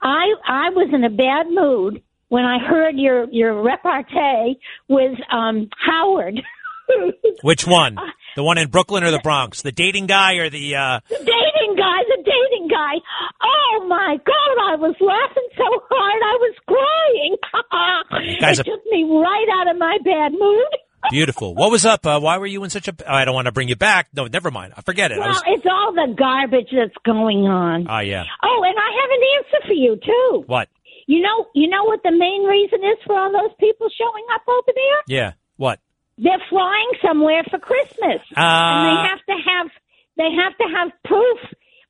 I 0.01 0.35
I 0.49 0.71
was 0.71 0.89
in 0.95 1.05
a 1.05 1.11
bad 1.11 1.47
mood 1.51 2.03
when 2.29 2.45
I 2.45 2.59
heard 2.59 2.97
your 2.97 3.25
your 3.31 3.63
repartee 3.63 4.59
with 4.89 5.19
um 5.33 5.69
Howard. 5.79 6.41
Which 7.43 7.67
one? 7.67 7.97
The 8.37 8.45
one 8.45 8.59
in 8.59 8.69
Brooklyn 8.69 9.03
or 9.03 9.11
the 9.11 9.19
Bronx? 9.19 9.63
The 9.63 9.73
dating 9.73 10.07
guy 10.07 10.35
or 10.35 10.49
the? 10.51 10.77
Uh, 10.77 11.01
The 11.09 11.17
dating 11.19 11.75
guy, 11.77 11.99
the 12.07 12.23
dating 12.23 12.69
guy. 12.69 12.95
Oh 13.43 13.87
my 13.89 14.17
God, 14.25 14.73
I 14.73 14.77
was 14.77 14.95
laughing 15.01 15.49
so 15.57 15.65
hard 15.91 16.23
I 16.23 16.37
was 16.41 16.55
crying. 16.69 18.39
guys 18.41 18.59
it 18.61 18.69
are- 18.69 18.71
took 18.71 18.85
me 18.87 19.03
right 19.05 19.47
out 19.61 19.69
of 19.75 19.79
my 19.79 19.99
bad 20.05 20.33
mood. 20.33 20.67
beautiful. 21.11 21.55
What 21.57 21.71
was 21.73 21.85
up? 21.85 22.07
Uh, 22.07 22.21
why 22.21 22.39
were 22.39 22.47
you 22.47 22.63
in 22.65 22.71
such 22.71 22.87
a? 22.89 22.95
I 23.13 23.25
don't 23.25 23.35
want 23.35 23.47
to 23.47 23.53
bring 23.53 23.69
you 23.69 23.77
back. 23.77 24.09
No, 24.15 24.27
never 24.27 24.51
mind. 24.53 24.75
I 24.77 24.83
forget 24.83 25.11
it. 25.11 25.17
I 25.17 25.21
Well, 25.21 25.29
was. 25.31 25.43
it's 25.47 25.67
all 25.69 25.93
the 25.93 26.15
garbage 26.17 26.69
that's 26.73 26.97
going 27.05 27.47
on. 27.49 27.87
Ah, 27.89 28.01
yeah. 28.01 28.25
Oh, 28.45 28.63
and 28.65 28.77
I 28.79 28.91
have 29.01 29.11
an 29.11 29.23
answer 29.39 29.67
for 29.69 29.73
you 29.75 29.97
too. 30.05 30.45
What? 30.47 30.69
You 31.07 31.21
know, 31.21 31.47
you 31.55 31.69
know 31.69 31.85
what 31.85 32.03
the 32.03 32.11
main 32.11 32.43
reason 32.45 32.81
is 32.81 32.99
for 33.07 33.17
all 33.17 33.31
those 33.33 33.55
people 33.61 33.89
showing 33.97 34.25
up 34.35 34.43
over 34.49 34.73
there? 34.75 35.03
Yeah. 35.07 35.33
What? 35.57 35.79
They're 36.19 36.43
flying 36.49 36.91
somewhere 37.07 37.43
for 37.51 37.59
Christmas, 37.59 38.21
and 38.35 38.37
Uh, 38.37 39.03
they 39.03 39.09
have 39.09 39.25
to 39.27 39.51
have 39.51 39.67
they 40.17 40.31
have 40.43 40.57
to 40.57 40.65
have 40.77 40.93
proof 41.05 41.39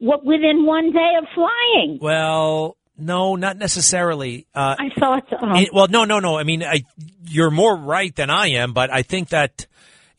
what 0.01 0.25
within 0.25 0.67
one 0.67 0.93
day 0.93 1.13
of 1.19 1.25
flying. 1.35 1.99
Well, 2.01 2.77
no, 2.99 3.37
not 3.37 3.57
necessarily. 3.57 4.47
Uh, 4.55 4.75
I 4.79 4.89
thought 4.99 5.25
so. 5.31 5.37
It- 5.55 5.73
well, 5.73 5.87
no, 5.89 6.05
no, 6.05 6.19
no. 6.19 6.37
I 6.39 6.43
mean, 6.43 6.63
I, 6.65 6.83
you're 7.25 7.51
more 7.51 7.77
right 7.77 8.15
than 8.17 8.29
I 8.31 8.49
am, 8.49 8.73
but 8.73 8.93
I 8.93 9.03
think 9.03 9.29
that 9.29 9.67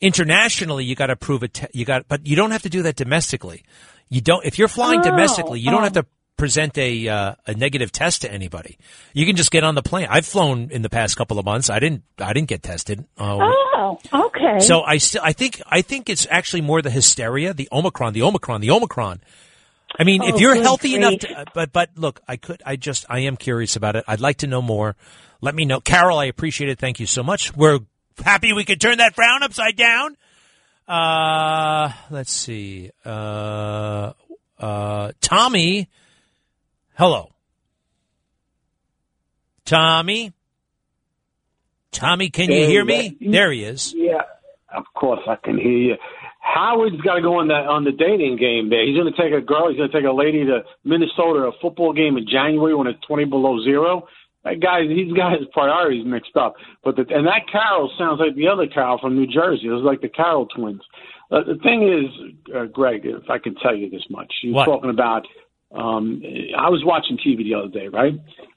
internationally 0.00 0.84
you 0.84 0.94
got 0.94 1.06
to 1.06 1.16
prove 1.16 1.42
it. 1.42 1.68
You 1.74 1.84
got, 1.84 2.08
but 2.08 2.26
you 2.26 2.34
don't 2.36 2.50
have 2.52 2.62
to 2.62 2.70
do 2.70 2.82
that 2.82 2.96
domestically. 2.96 3.64
You 4.08 4.20
don't. 4.22 4.44
If 4.46 4.58
you're 4.58 4.68
flying 4.68 5.00
Oh, 5.00 5.04
domestically, 5.04 5.60
you 5.60 5.70
don't 5.70 5.80
oh. 5.80 5.84
have 5.84 5.92
to 5.94 6.06
present 6.38 6.78
a 6.78 7.06
uh, 7.08 7.34
a 7.46 7.52
negative 7.52 7.92
test 7.92 8.22
to 8.22 8.32
anybody. 8.32 8.78
You 9.12 9.26
can 9.26 9.36
just 9.36 9.50
get 9.50 9.62
on 9.64 9.74
the 9.74 9.82
plane. 9.82 10.06
I've 10.08 10.24
flown 10.24 10.70
in 10.70 10.80
the 10.80 10.88
past 10.88 11.16
couple 11.18 11.38
of 11.38 11.44
months. 11.44 11.68
I 11.68 11.78
didn't. 11.78 12.04
I 12.18 12.32
didn't 12.32 12.48
get 12.48 12.62
tested. 12.62 13.04
Uh, 13.18 13.36
Oh, 13.80 13.98
okay. 14.12 14.58
so 14.60 14.80
I 14.82 14.96
still, 14.98 15.20
I 15.22 15.32
think, 15.32 15.60
I 15.66 15.82
think 15.82 16.08
it's 16.10 16.26
actually 16.30 16.62
more 16.62 16.80
the 16.82 16.90
hysteria, 16.90 17.52
the 17.54 17.68
Omicron, 17.70 18.12
the 18.14 18.22
Omicron, 18.22 18.60
the 18.60 18.70
Omicron. 18.70 19.20
I 19.98 20.04
mean, 20.04 20.22
if 20.22 20.34
Oh, 20.34 20.38
you're 20.38 20.54
good 20.54 20.62
healthy 20.64 20.94
enough, 20.96 21.18
to, 21.20 21.44
but 21.54 21.72
but 21.72 21.90
look, 21.96 22.20
I 22.26 22.36
could, 22.36 22.60
I 22.66 22.76
just, 22.76 23.04
I 23.08 23.20
am 23.20 23.36
curious 23.36 23.76
about 23.76 23.94
it. 23.96 24.04
I'd 24.08 24.20
like 24.20 24.38
to 24.38 24.46
know 24.46 24.60
more. 24.62 24.96
Let 25.40 25.54
me 25.54 25.64
know, 25.64 25.80
Carol. 25.80 26.18
I 26.18 26.24
appreciate 26.26 26.68
it. 26.70 26.78
Thank 26.78 26.98
you 27.00 27.06
so 27.06 27.22
much. 27.22 27.54
We're 27.56 27.78
happy 28.24 28.52
we 28.52 28.64
could 28.64 28.80
turn 28.80 28.98
that 28.98 29.14
frown 29.14 29.42
upside 29.44 29.76
down. 29.76 30.16
Uh, 30.88 31.92
let's 32.10 32.32
see. 32.32 32.90
Uh, 33.04 34.12
uh, 34.58 35.12
Tommy. 35.20 35.88
Hello, 36.98 37.30
Tommy. 39.64 40.32
Tommy, 41.92 42.28
can 42.28 42.50
you 42.50 42.66
hear 42.66 42.84
me? 42.84 43.16
There 43.20 43.52
he 43.52 43.62
is. 43.62 43.94
Yeah, 43.96 44.22
of 44.74 44.82
course 44.94 45.20
I 45.28 45.36
can 45.36 45.58
hear 45.58 45.70
you. 45.70 45.94
Howard's 46.40 47.00
got 47.02 47.14
to 47.14 47.22
go 47.22 47.38
on 47.38 47.46
the 47.46 47.54
on 47.54 47.84
the 47.84 47.92
dating 47.92 48.36
game. 48.36 48.68
There, 48.68 48.84
he's 48.84 48.96
going 48.98 49.12
to 49.12 49.16
take 49.16 49.32
a 49.32 49.40
girl. 49.40 49.68
He's 49.68 49.78
going 49.78 49.90
to 49.92 49.96
take 49.96 50.10
a 50.10 50.12
lady 50.12 50.44
to 50.46 50.62
Minnesota 50.82 51.46
a 51.46 51.52
football 51.62 51.92
game 51.92 52.16
in 52.16 52.26
January 52.26 52.74
when 52.74 52.88
it's 52.88 52.98
twenty 53.06 53.26
below 53.26 53.62
zero. 53.62 54.08
That 54.42 54.58
guy, 54.58 54.82
he's 54.82 55.12
got 55.14 55.38
his 55.38 55.46
priorities 55.52 56.04
mixed 56.04 56.34
up. 56.36 56.54
But 56.82 56.96
the, 56.96 57.02
and 57.10 57.28
that 57.28 57.46
Carol 57.46 57.92
sounds 57.96 58.18
like 58.18 58.34
the 58.34 58.48
other 58.48 58.66
Carol 58.66 58.98
from 58.98 59.14
New 59.14 59.26
Jersey. 59.28 59.66
It 59.66 59.70
was 59.70 59.84
like 59.86 60.00
the 60.00 60.08
Carol 60.08 60.46
twins. 60.46 60.82
Uh, 61.30 61.46
the 61.46 61.62
thing 61.62 61.86
is, 61.86 62.54
uh, 62.56 62.64
Greg, 62.64 63.02
if 63.04 63.30
I 63.30 63.38
can 63.38 63.54
tell 63.54 63.76
you 63.76 63.88
this 63.88 64.02
much, 64.10 64.32
you're 64.42 64.54
What? 64.54 64.64
talking 64.64 64.90
about. 64.90 65.26
Um, 65.70 66.22
I 66.56 66.70
was 66.70 66.82
watching 66.84 67.18
TV 67.18 67.44
the 67.44 67.54
other 67.54 67.68
day, 67.68 67.88
right? 67.88 68.14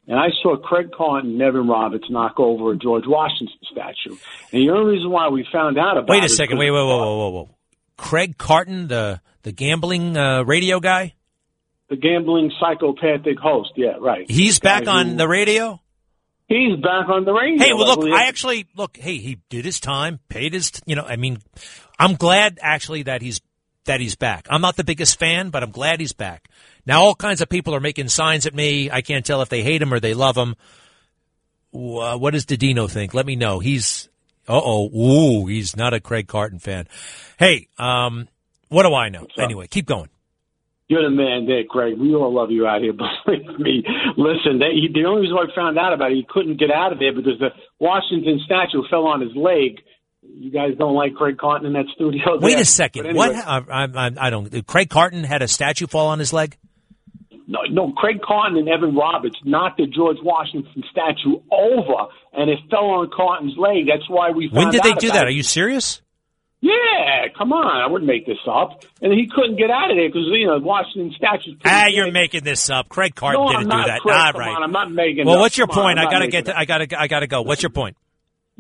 And 0.08 0.20
I 0.20 0.28
saw 0.42 0.58
Craig 0.58 0.90
Carton 0.96 1.32
and 1.32 1.42
Evan 1.42 1.68
Roberts 1.68 2.06
knock 2.10 2.40
over 2.40 2.72
a 2.72 2.78
George 2.78 3.04
Washington 3.06 3.56
statue. 3.72 4.16
And 4.52 4.62
the 4.64 4.70
only 4.72 4.94
reason 4.96 5.12
why 5.12 5.28
we 5.30 5.46
found 5.52 5.78
out 5.78 5.98
about 5.98 6.10
Wait 6.10 6.24
it 6.24 6.26
a 6.26 6.30
second. 6.30 6.58
Wait, 6.58 6.72
wait, 6.72 6.78
whoa, 6.80 6.88
whoa, 6.98 7.18
whoa, 7.18 7.30
whoa. 7.30 7.50
Craig 7.98 8.38
Carton, 8.38 8.88
the 8.88 9.22
the 9.44 9.52
gambling 9.52 10.16
uh, 10.18 10.44
radio 10.44 10.80
guy. 10.80 11.14
the 11.90 11.96
gambling 11.98 12.52
psychopathic 12.60 13.38
host. 13.40 13.72
Yeah, 13.76 13.98
right. 14.00 14.30
He's 14.30 14.60
The 14.60 14.64
back 14.64 14.88
on 14.88 15.10
who- 15.10 15.16
the 15.18 15.28
radio. 15.28 15.80
He's 16.48 16.76
back 16.82 17.08
on 17.08 17.24
the 17.24 17.32
radio. 17.32 17.64
Hey, 17.66 17.72
well, 17.74 17.86
look, 17.96 18.04
I 18.12 18.28
actually 18.28 18.68
look. 18.76 18.98
Hey, 18.98 19.18
he 19.18 19.38
did 19.50 19.64
his 19.64 19.80
time, 19.80 20.20
paid 20.28 20.54
his. 20.54 20.72
You 20.86 20.96
know, 20.98 21.04
I 21.04 21.16
mean, 21.16 21.38
I'm 21.98 22.16
glad 22.16 22.60
actually 22.62 23.04
that 23.04 23.22
he's 23.22 23.40
that 23.86 24.02
he's 24.02 24.16
back. 24.18 24.48
I'm 24.50 24.60
not 24.62 24.76
the 24.76 24.84
biggest 24.84 25.18
fan, 25.18 25.50
but 25.50 25.64
I'm 25.64 25.72
glad 25.72 26.02
he's 26.02 26.12
back. 26.12 26.50
Now, 26.86 27.02
all 27.04 27.16
kinds 27.16 27.42
of 27.42 27.50
people 27.50 27.76
are 27.76 27.80
making 27.80 28.08
signs 28.10 28.46
at 28.46 28.56
me. 28.56 28.90
I 28.90 29.02
can't 29.02 29.26
tell 29.26 29.42
if 29.42 29.50
they 29.50 29.64
hate 29.64 29.82
him 29.82 29.94
or 29.94 30.00
they 30.00 30.14
love 30.14 30.36
him. 30.36 30.56
Uh, 31.74 32.18
what 32.18 32.32
does 32.32 32.46
Didino 32.46 32.90
think? 32.90 33.14
Let 33.14 33.26
me 33.26 33.36
know. 33.36 33.60
He's 33.60 34.10
uh 34.48 34.60
oh, 34.62 34.90
ooh, 34.90 35.48
he's 35.48 35.76
not 35.78 35.94
a 35.94 36.00
Craig 36.00 36.28
Carton 36.28 36.60
fan. 36.60 36.88
Hey, 37.38 37.68
um, 37.78 38.28
what 38.70 38.84
do 38.84 38.94
I 38.94 39.10
know? 39.10 39.28
Anyway, 39.38 39.68
keep 39.68 39.86
going. 39.86 40.10
You're 40.88 41.04
the 41.04 41.10
man 41.10 41.46
there, 41.46 41.64
Greg. 41.66 41.98
We 41.98 42.14
all 42.16 42.34
love 42.34 42.52
you 42.52 42.68
out 42.68 42.82
here. 42.82 42.92
Believe 43.26 43.60
me. 43.60 43.84
Listen, 44.18 44.60
they, 44.60 44.72
he, 44.74 44.90
the 44.94 45.06
only 45.08 45.22
reason 45.22 45.36
why 45.36 45.44
I 45.44 45.56
found 45.56 45.78
out 45.78 45.94
about 45.94 46.12
it, 46.12 46.16
he 46.16 46.26
couldn't 46.28 46.60
get 46.60 46.70
out 46.70 46.92
of 46.92 47.00
there 47.00 47.14
because 47.14 47.40
the 47.40 47.50
Washington 47.80 48.42
statue 48.44 48.84
fell 48.90 49.06
on 49.06 49.22
his 49.22 49.34
leg. 49.34 49.80
You 50.22 50.52
guys 50.52 50.72
don't 50.78 50.94
like 50.94 51.16
Craig 51.16 51.38
Carton 51.38 51.66
in 51.66 51.74
that 51.74 51.86
studio. 51.96 52.38
Wait 52.42 52.54
there. 52.54 52.62
a 52.62 52.66
second. 52.66 53.06
Anyway, 53.06 53.30
What? 53.30 53.36
I, 53.36 53.86
I, 53.86 54.10
I 54.18 54.30
don't. 54.30 54.68
Craig 54.68 54.90
Carton 54.90 55.24
had 55.24 55.42
a 55.42 55.48
statue 55.48 55.88
fall 55.88 56.08
on 56.08 56.20
his 56.20 56.34
leg. 56.34 56.58
No, 57.48 57.60
no, 57.70 57.92
Craig 57.94 58.22
Carton 58.26 58.58
and 58.58 58.70
Evan 58.70 58.96
Roberts 58.96 59.38
knocked 59.44 59.78
the 59.78 59.88
George 59.88 60.18
Washington 60.24 60.84
statue 60.92 61.42
over, 61.52 62.08
and 62.34 62.50
it 62.50 62.60
fell 62.70 62.86
on 62.86 63.10
Carton's 63.16 63.56
leg. 63.58 63.88
That's 63.88 64.10
why 64.10 64.32
we. 64.32 64.50
When 64.52 64.70
did 64.72 64.84
they 64.84 64.94
do 64.94 65.10
that? 65.12 65.24
it. 65.24 65.28
Are 65.28 65.32
you 65.32 65.44
serious? 65.44 66.02
Yeah, 66.64 67.26
come 67.36 67.54
on. 67.54 67.82
I 67.82 67.88
wouldn't 67.92 68.08
make 68.08 68.28
this 68.28 68.38
up. 68.48 68.84
And 69.02 69.12
he 69.12 69.28
couldn't 69.28 69.58
get 69.58 69.72
out 69.72 69.90
of 69.90 69.98
there 69.98 70.08
because, 70.08 70.28
you 70.32 70.46
know, 70.46 70.60
the 70.60 70.66
Washington 70.66 71.12
statue. 71.18 71.56
Ah, 71.66 71.86
big. 71.88 71.96
you're 71.96 72.12
making 72.12 72.44
this 72.44 72.70
up. 72.70 72.88
Craig 72.88 73.16
Carton 73.16 73.42
No, 73.42 73.48
didn't 73.52 73.72
I'm 73.72 73.82
do 73.82 73.88
that. 73.88 74.00
Craig, 74.02 74.16
All 74.16 74.32
right. 74.34 74.56
on, 74.56 74.62
I'm 74.64 74.72
not 74.72 74.92
making 74.92 75.26
well, 75.26 75.38
up. 75.38 75.42
what's 75.42 75.58
your 75.58 75.66
Come 75.66 75.82
point? 75.84 75.98
I'm 76.00 76.08
I 76.08 76.12
gotta 76.12 76.28
get. 76.28 76.46
To, 76.46 76.58
I 76.58 76.66
gotta. 76.66 76.88
I 77.02 77.08
gotta 77.08 77.26
go. 77.26 77.42
What's 77.42 77.64
your 77.64 77.72
point? 77.72 77.98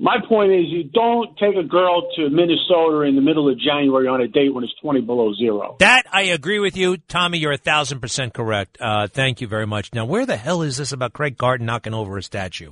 My 0.01 0.17
point 0.27 0.51
is, 0.51 0.65
you 0.65 0.85
don't 0.85 1.37
take 1.37 1.55
a 1.55 1.61
girl 1.63 2.09
to 2.15 2.27
Minnesota 2.31 3.01
in 3.01 3.15
the 3.15 3.21
middle 3.21 3.47
of 3.47 3.59
January 3.59 4.07
on 4.07 4.19
a 4.19 4.27
date 4.27 4.51
when 4.51 4.63
it's 4.63 4.73
20 4.81 5.01
below 5.01 5.31
zero. 5.35 5.75
That 5.77 6.07
I 6.11 6.23
agree 6.23 6.57
with 6.57 6.75
you, 6.75 6.97
Tommy. 6.97 7.37
You're 7.37 7.51
a 7.51 7.57
thousand 7.57 7.99
percent 7.99 8.33
correct. 8.33 8.79
Uh, 8.81 9.05
thank 9.05 9.41
you 9.41 9.47
very 9.47 9.67
much. 9.67 9.93
Now, 9.93 10.05
where 10.05 10.25
the 10.25 10.37
hell 10.37 10.63
is 10.63 10.77
this 10.77 10.91
about 10.91 11.13
Craig 11.13 11.37
Carton 11.37 11.67
knocking 11.67 11.93
over 11.93 12.17
a 12.17 12.23
statue? 12.23 12.71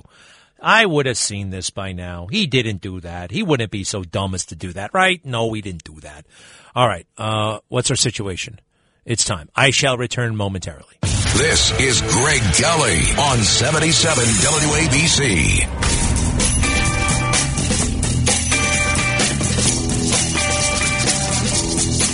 I 0.60 0.84
would 0.84 1.06
have 1.06 1.16
seen 1.16 1.50
this 1.50 1.70
by 1.70 1.92
now. 1.92 2.26
He 2.28 2.48
didn't 2.48 2.80
do 2.80 2.98
that. 2.98 3.30
He 3.30 3.44
wouldn't 3.44 3.70
be 3.70 3.84
so 3.84 4.02
dumb 4.02 4.34
as 4.34 4.46
to 4.46 4.56
do 4.56 4.72
that, 4.72 4.92
right? 4.92 5.24
No, 5.24 5.52
he 5.52 5.60
didn't 5.60 5.84
do 5.84 6.00
that. 6.00 6.26
All 6.74 6.88
right. 6.88 7.06
Uh, 7.16 7.60
what's 7.68 7.90
our 7.90 7.96
situation? 7.96 8.58
It's 9.04 9.24
time. 9.24 9.48
I 9.54 9.70
shall 9.70 9.96
return 9.96 10.34
momentarily. 10.34 10.96
This 11.36 11.70
is 11.80 12.00
Greg 12.00 12.42
Kelly 12.54 12.98
on 13.20 13.38
77 13.38 14.24
WABC. 14.24 16.09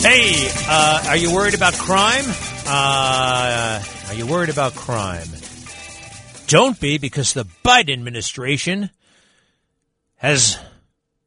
Hey, 0.09 0.49
uh, 0.69 1.05
are 1.09 1.17
you 1.17 1.35
worried 1.35 1.55
about 1.55 1.75
crime? 1.75 2.23
Uh, 2.65 3.83
are 4.07 4.15
you 4.15 4.25
worried 4.25 4.51
about 4.51 4.77
crime? 4.77 5.27
Don't 6.47 6.79
be, 6.79 6.99
because 6.99 7.33
the 7.33 7.45
Biden 7.65 7.95
administration 7.95 8.91
has 10.15 10.61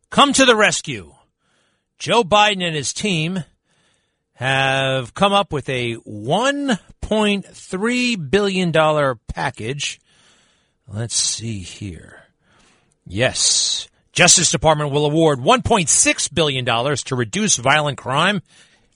come 0.10 0.32
to 0.32 0.46
the 0.46 0.56
rescue. 0.56 1.14
Joe 1.98 2.24
Biden 2.24 2.64
and 2.64 2.74
his 2.74 2.94
team 2.94 3.44
have 4.36 5.14
come 5.14 5.34
up 5.34 5.52
with 5.52 5.68
a 5.68 5.96
$1.3 5.96 8.32
billion 8.32 8.72
package. 9.28 10.00
Let's 10.88 11.16
see 11.16 11.60
here. 11.60 12.24
Yes. 13.06 13.90
Justice 14.14 14.52
Department 14.52 14.94
will 14.94 15.06
award 15.06 15.40
$1.6 15.40 16.34
billion 16.34 16.66
to 16.66 17.16
reduce 17.18 17.58
violent 17.58 17.98
crime 17.98 18.42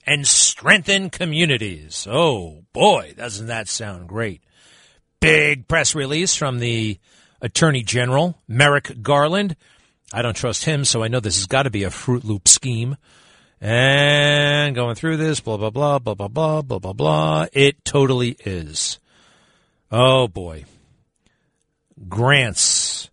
and 0.06 0.28
strengthen 0.28 1.10
communities. 1.10 2.08
Oh 2.10 2.64
boy, 2.74 3.14
doesn't 3.18 3.48
that 3.48 3.68
sound 3.68 4.08
great? 4.08 4.42
Big 5.20 5.68
press 5.68 5.96
release 5.96 6.36
from 6.36 6.60
the 6.60 7.00
Attorney 7.42 7.84
General, 7.84 8.38
Merrick 8.48 9.02
Garland. 9.02 9.56
I 10.14 10.22
don't 10.22 10.36
trust 10.36 10.66
him, 10.66 10.86
so 10.86 11.04
I 11.04 11.08
know 11.08 11.20
this 11.20 11.38
has 11.38 11.46
got 11.46 11.64
to 11.64 11.70
be 11.70 11.84
a 11.84 11.90
Fruit 11.90 12.24
Loop 12.24 12.48
scheme. 12.48 12.98
And 13.60 14.76
going 14.76 14.96
through 14.96 15.18
this, 15.18 15.40
blah, 15.40 15.56
blah, 15.58 15.70
blah, 15.70 16.00
blah, 16.00 16.14
blah, 16.16 16.28
blah, 16.28 16.62
blah, 16.62 16.80
blah, 16.80 16.94
blah. 16.94 17.46
It 17.54 17.86
totally 17.86 18.36
is. 18.46 19.00
Oh 19.92 20.28
boy. 20.28 20.66
Grants, 22.10 23.10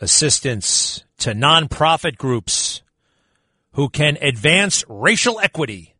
assistance 0.00 1.04
to 1.18 1.32
nonprofit 1.32 2.16
groups 2.16 2.82
who 3.74 3.88
can 3.88 4.18
advance 4.20 4.84
racial 4.88 5.38
equity 5.38 5.91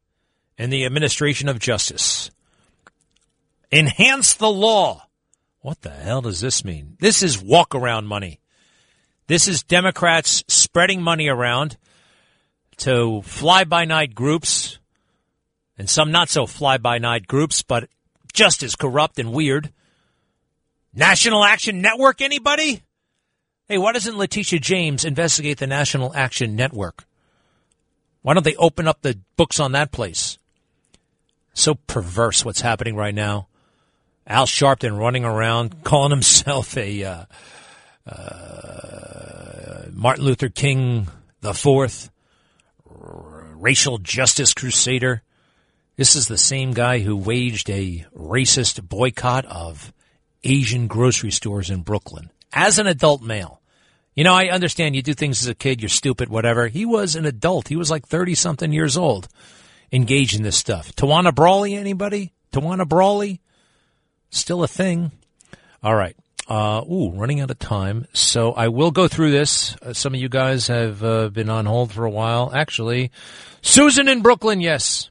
in 0.59 0.71
the 0.71 0.85
administration 0.85 1.49
of 1.49 1.59
justice. 1.59 2.31
Enhance 3.71 4.35
the 4.35 4.51
law. 4.51 5.07
What 5.61 5.81
the 5.83 5.91
hell 5.91 6.23
does 6.23 6.41
this 6.41 6.65
mean? 6.65 6.97
This 7.01 7.23
is 7.23 7.43
walk 7.43 7.75
around 7.75 8.07
money. 8.07 8.41
This 9.29 9.49
is 9.49 9.63
Democrats 9.63 10.45
spreading 10.49 11.01
money 11.01 11.29
around 11.29 11.77
to 12.79 13.23
fly 13.23 13.65
by 13.65 13.85
night 13.85 14.15
groups 14.15 14.79
and 15.79 15.89
some 15.89 16.11
not 16.11 16.29
so 16.29 16.47
fly 16.47 16.79
by 16.79 16.99
night 16.99 17.27
groups, 17.27 17.63
but 17.63 17.89
just 18.33 18.63
as 18.63 18.77
corrupt 18.77 19.19
and 19.19 19.33
weird. 19.33 19.73
National 20.95 21.45
Action 21.45 21.81
Network, 21.81 22.21
anybody? 22.21 22.83
Hey, 23.69 23.79
why 23.79 23.93
doesn't 23.93 24.19
Letitia 24.19 24.59
James 24.59 25.05
investigate 25.05 25.59
the 25.59 25.67
National 25.67 26.15
Action 26.15 26.55
Network? 26.55 27.05
Why 28.21 28.35
don't 28.35 28.45
they 28.45 28.57
open 28.57 28.87
up 28.87 29.03
the 29.03 29.19
books 29.37 29.59
on 29.59 29.73
that 29.73 29.93
place? 29.93 30.39
So 31.55 31.75
perverse 31.75 32.45
what's 32.45 32.61
happening 32.61 32.97
right 32.97 33.15
now. 33.15 33.49
Al 34.27 34.47
Sharpton 34.47 34.99
running 34.99 35.25
around 35.25 35.85
calling 35.85 36.11
himself 36.11 36.77
a 36.77 37.05
uh, 37.05 37.25
uh, 38.07 39.87
Martin 39.93 40.25
Luther 40.25 40.49
King 40.49 41.09
the 41.41 41.55
Fourth, 41.55 42.11
racial 42.87 43.99
justice 43.99 44.55
crusader. 44.55 45.23
This 45.97 46.17
is 46.17 46.29
the 46.29 46.39
same 46.39 46.73
guy 46.73 47.01
who 47.01 47.17
waged 47.17 47.69
a 47.69 48.07
racist 48.17 48.89
boycott 48.89 49.45
of 49.47 49.93
Asian 50.45 50.87
grocery 50.87 51.31
stores 51.31 51.69
in 51.69 51.83
Brooklyn 51.83 52.31
as 52.53 52.79
an 52.79 52.87
adult 52.87 53.23
male. 53.23 53.61
You 54.15 54.25
know, 54.25 54.35
I 54.35 54.49
understand 54.49 54.95
you 54.95 55.03
do 55.03 55.15
things 55.15 55.43
as 55.43 55.49
a 55.49 55.55
kid, 55.55 55.81
you're 55.81 55.89
stupid, 55.89 56.29
whatever. 56.29 56.69
He 56.69 56.85
was 56.85 57.17
an 57.17 57.25
adult. 57.25 57.69
He 57.69 57.77
was 57.77 57.91
like 57.91 58.07
30 58.07 58.35
something 58.35 58.73
years 58.73 58.97
old 58.97 59.29
engaged 59.93 60.37
in 60.37 60.43
this 60.43 60.57
stuff. 60.57 60.95
Tawana 60.97 61.35
Brawley, 61.35 61.75
anybody? 61.75 62.33
Tawana 62.53 62.89
Brawley? 62.89 63.41
Still 64.31 64.63
a 64.63 64.69
thing. 64.69 65.13
All 65.83 65.95
right. 65.95 66.17
Uh, 66.49 66.83
ooh, 66.91 67.11
running 67.13 67.41
out 67.41 67.51
of 67.51 67.59
time. 67.59 68.07
So 68.13 68.53
I 68.53 68.69
will 68.69 68.91
go 68.91 69.07
through 69.07 69.31
this. 69.31 69.77
Uh, 69.77 69.93
some 69.93 70.15
of 70.15 70.21
you 70.21 70.29
guys 70.29 70.67
have 70.67 71.03
uh, 71.05 71.29
been 71.29 71.49
on 71.49 71.67
hold 71.67 71.93
for 71.93 72.05
a 72.05 72.11
while. 72.11 72.51
Actually, 72.53 73.11
Susan 73.61 74.09
in 74.09 74.23
Brooklyn, 74.23 74.61
yes. 74.61 75.11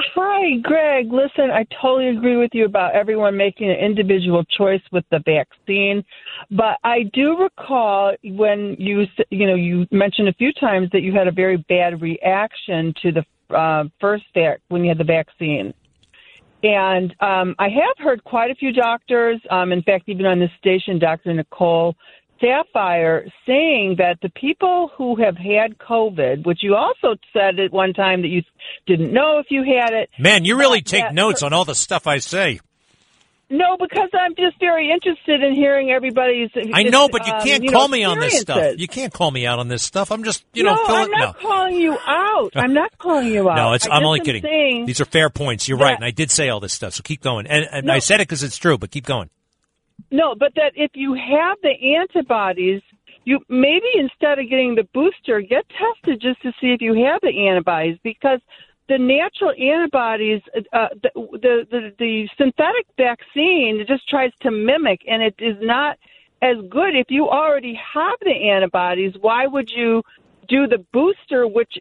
Hi, 0.00 0.56
Greg. 0.62 1.12
Listen, 1.12 1.50
I 1.50 1.66
totally 1.82 2.08
agree 2.08 2.36
with 2.36 2.50
you 2.52 2.64
about 2.64 2.94
everyone 2.94 3.36
making 3.36 3.68
an 3.68 3.76
individual 3.76 4.44
choice 4.44 4.82
with 4.92 5.04
the 5.10 5.18
vaccine, 5.24 6.04
but 6.52 6.78
I 6.84 7.04
do 7.12 7.36
recall 7.36 8.14
when 8.22 8.76
you 8.78 9.06
you 9.30 9.46
know 9.46 9.56
you 9.56 9.86
mentioned 9.90 10.28
a 10.28 10.34
few 10.34 10.52
times 10.52 10.88
that 10.92 11.02
you 11.02 11.12
had 11.12 11.26
a 11.26 11.32
very 11.32 11.56
bad 11.68 12.00
reaction 12.00 12.94
to 13.02 13.12
the 13.12 13.56
uh, 13.56 13.84
first 14.00 14.24
vac 14.34 14.60
when 14.68 14.84
you 14.84 14.88
had 14.88 14.98
the 14.98 15.04
vaccine. 15.04 15.74
And 16.62 17.14
um, 17.20 17.54
I 17.58 17.68
have 17.68 17.98
heard 17.98 18.22
quite 18.24 18.50
a 18.50 18.54
few 18.54 18.72
doctors, 18.72 19.40
um, 19.50 19.72
in 19.72 19.82
fact, 19.82 20.08
even 20.08 20.26
on 20.26 20.40
this 20.40 20.50
station, 20.58 20.98
Dr. 20.98 21.32
Nicole 21.32 21.94
Saphier 22.42 23.30
saying 23.46 23.96
that 23.98 24.18
the 24.22 24.28
people 24.30 24.90
who 24.96 25.16
have 25.16 25.36
had 25.36 25.78
COVID, 25.78 26.46
which 26.46 26.62
you 26.62 26.74
also 26.76 27.16
said 27.32 27.58
at 27.58 27.72
one 27.72 27.92
time 27.92 28.22
that 28.22 28.28
you 28.28 28.42
didn't 28.86 29.12
know 29.12 29.38
if 29.38 29.46
you 29.50 29.62
had 29.64 29.92
it. 29.92 30.10
Man, 30.18 30.44
you 30.44 30.56
really 30.56 30.82
take 30.82 31.12
notes 31.12 31.42
on 31.42 31.52
all 31.52 31.64
the 31.64 31.74
stuff 31.74 32.06
I 32.06 32.18
say. 32.18 32.60
No, 33.50 33.78
because 33.78 34.10
I'm 34.12 34.34
just 34.34 34.60
very 34.60 34.90
interested 34.90 35.42
in 35.42 35.54
hearing 35.54 35.90
everybody's. 35.90 36.50
I 36.74 36.82
know, 36.82 37.08
but 37.08 37.26
you 37.26 37.32
um, 37.32 37.40
can't 37.40 37.64
you 37.64 37.70
call 37.70 37.88
know, 37.88 37.92
me 37.96 38.04
on 38.04 38.20
this 38.20 38.40
stuff. 38.40 38.74
You 38.76 38.86
can't 38.86 39.10
call 39.10 39.30
me 39.30 39.46
out 39.46 39.58
on 39.58 39.68
this 39.68 39.82
stuff. 39.82 40.12
I'm 40.12 40.22
just, 40.22 40.44
you 40.52 40.64
no, 40.64 40.74
know, 40.74 40.84
fill 40.84 40.94
I'm 40.96 41.06
it. 41.06 41.10
not 41.18 41.42
no. 41.42 41.48
calling 41.48 41.74
you 41.76 41.98
out. 42.06 42.50
I'm 42.54 42.74
not 42.74 42.98
calling 42.98 43.28
you 43.28 43.48
out. 43.50 43.56
No, 43.56 43.72
it's, 43.72 43.86
I 43.88 43.96
I'm 43.96 44.04
only 44.04 44.20
kidding. 44.20 44.84
These 44.84 45.00
are 45.00 45.06
fair 45.06 45.30
points. 45.30 45.66
You're 45.66 45.78
that- 45.78 45.84
right, 45.84 45.94
and 45.96 46.04
I 46.04 46.10
did 46.10 46.30
say 46.30 46.50
all 46.50 46.60
this 46.60 46.74
stuff. 46.74 46.92
So 46.92 47.02
keep 47.02 47.22
going. 47.22 47.46
And, 47.46 47.66
and 47.72 47.86
No. 47.86 47.94
I 47.94 48.00
said 48.00 48.16
it 48.20 48.28
because 48.28 48.42
it's 48.42 48.58
true, 48.58 48.76
but 48.76 48.90
keep 48.90 49.06
going. 49.06 49.30
No, 50.10 50.34
but 50.34 50.54
that 50.54 50.72
if 50.74 50.92
you 50.94 51.14
have 51.14 51.58
the 51.62 51.96
antibodies, 51.96 52.82
you 53.24 53.40
maybe 53.48 53.86
instead 53.94 54.38
of 54.38 54.48
getting 54.48 54.74
the 54.74 54.88
booster, 54.94 55.40
get 55.40 55.64
tested 55.68 56.20
just 56.20 56.40
to 56.42 56.52
see 56.60 56.72
if 56.72 56.80
you 56.80 56.94
have 57.04 57.20
the 57.22 57.48
antibodies 57.48 57.98
because 58.02 58.40
the 58.88 58.96
natural 58.98 59.52
antibodies, 59.52 60.40
uh, 60.72 60.88
the, 61.02 61.10
the 61.14 61.66
the 61.70 61.92
the 61.98 62.28
synthetic 62.38 62.86
vaccine 62.96 63.84
just 63.86 64.08
tries 64.08 64.32
to 64.40 64.50
mimic, 64.50 65.02
and 65.06 65.22
it 65.22 65.34
is 65.38 65.56
not 65.60 65.98
as 66.40 66.56
good. 66.70 66.96
If 66.96 67.10
you 67.10 67.28
already 67.28 67.74
have 67.74 68.16
the 68.22 68.50
antibodies, 68.50 69.12
why 69.20 69.46
would 69.46 69.70
you? 69.70 70.02
Do 70.48 70.66
the 70.66 70.78
booster, 70.92 71.46
which 71.46 71.78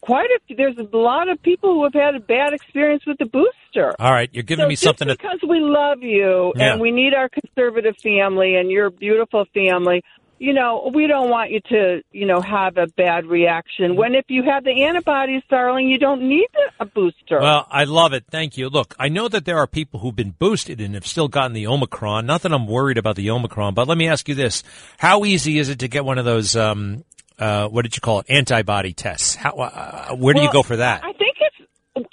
quite 0.00 0.28
a 0.30 0.54
there's 0.56 0.76
a 0.78 0.96
lot 0.96 1.28
of 1.28 1.42
people 1.42 1.74
who 1.74 1.82
have 1.84 1.94
had 1.94 2.14
a 2.14 2.20
bad 2.20 2.52
experience 2.52 3.04
with 3.06 3.18
the 3.18 3.24
booster. 3.26 3.92
All 3.98 4.12
right, 4.12 4.30
you're 4.32 4.44
giving 4.44 4.64
So 4.64 4.68
me 4.68 4.74
just 4.74 4.84
something 4.84 5.08
to. 5.08 5.16
because 5.16 5.40
we 5.48 5.58
love 5.60 6.02
you 6.02 6.52
Yeah. 6.56 6.72
and 6.72 6.80
we 6.80 6.92
need 6.92 7.12
our 7.14 7.28
conservative 7.28 7.96
family 7.98 8.54
and 8.54 8.70
your 8.70 8.90
beautiful 8.90 9.46
family. 9.52 10.02
You 10.38 10.52
know, 10.52 10.90
we 10.94 11.06
don't 11.06 11.30
want 11.30 11.50
you 11.52 11.60
to, 11.70 12.02
you 12.12 12.26
know, 12.26 12.40
have 12.40 12.76
a 12.76 12.86
bad 12.88 13.24
reaction. 13.26 13.96
When 13.96 14.14
if 14.14 14.26
you 14.28 14.42
have 14.42 14.62
the 14.64 14.82
antibodies, 14.84 15.42
darling, 15.48 15.88
you 15.88 15.98
don't 15.98 16.28
need 16.28 16.48
a 16.80 16.84
booster. 16.84 17.38
Well, 17.40 17.66
I 17.70 17.84
love 17.84 18.12
it. 18.12 18.24
Thank 18.30 18.56
you. 18.58 18.68
Look, 18.68 18.94
I 18.98 19.08
know 19.08 19.28
that 19.28 19.44
there 19.44 19.58
are 19.58 19.66
people 19.68 20.00
who've 20.00 20.14
been 20.14 20.34
boosted 20.38 20.80
and 20.80 20.94
have 20.94 21.06
still 21.06 21.28
gotten 21.28 21.52
the 21.52 21.66
Omicron. 21.68 22.26
Not 22.26 22.42
that 22.42 22.52
I'm 22.52 22.66
worried 22.66 22.98
about 22.98 23.16
the 23.16 23.30
Omicron, 23.30 23.74
but 23.74 23.88
let 23.88 23.96
me 23.96 24.06
ask 24.08 24.28
you 24.28 24.34
this: 24.34 24.62
How 24.98 25.24
easy 25.24 25.58
is 25.58 25.68
it 25.68 25.78
to 25.80 25.88
get 25.88 26.04
one 26.04 26.18
of 26.18 26.24
those? 26.24 26.54
Um, 26.56 27.04
uh, 27.38 27.68
what 27.68 27.82
did 27.82 27.96
you 27.96 28.00
call 28.00 28.20
it? 28.20 28.26
Antibody 28.28 28.92
tests. 28.92 29.34
How? 29.34 29.52
Uh, 29.52 30.16
where 30.16 30.34
do 30.34 30.42
you 30.42 30.52
go 30.52 30.62
for 30.62 30.76
that? 30.76 31.02
I 31.04 31.12
think 31.12 31.36
it's. 31.40 31.68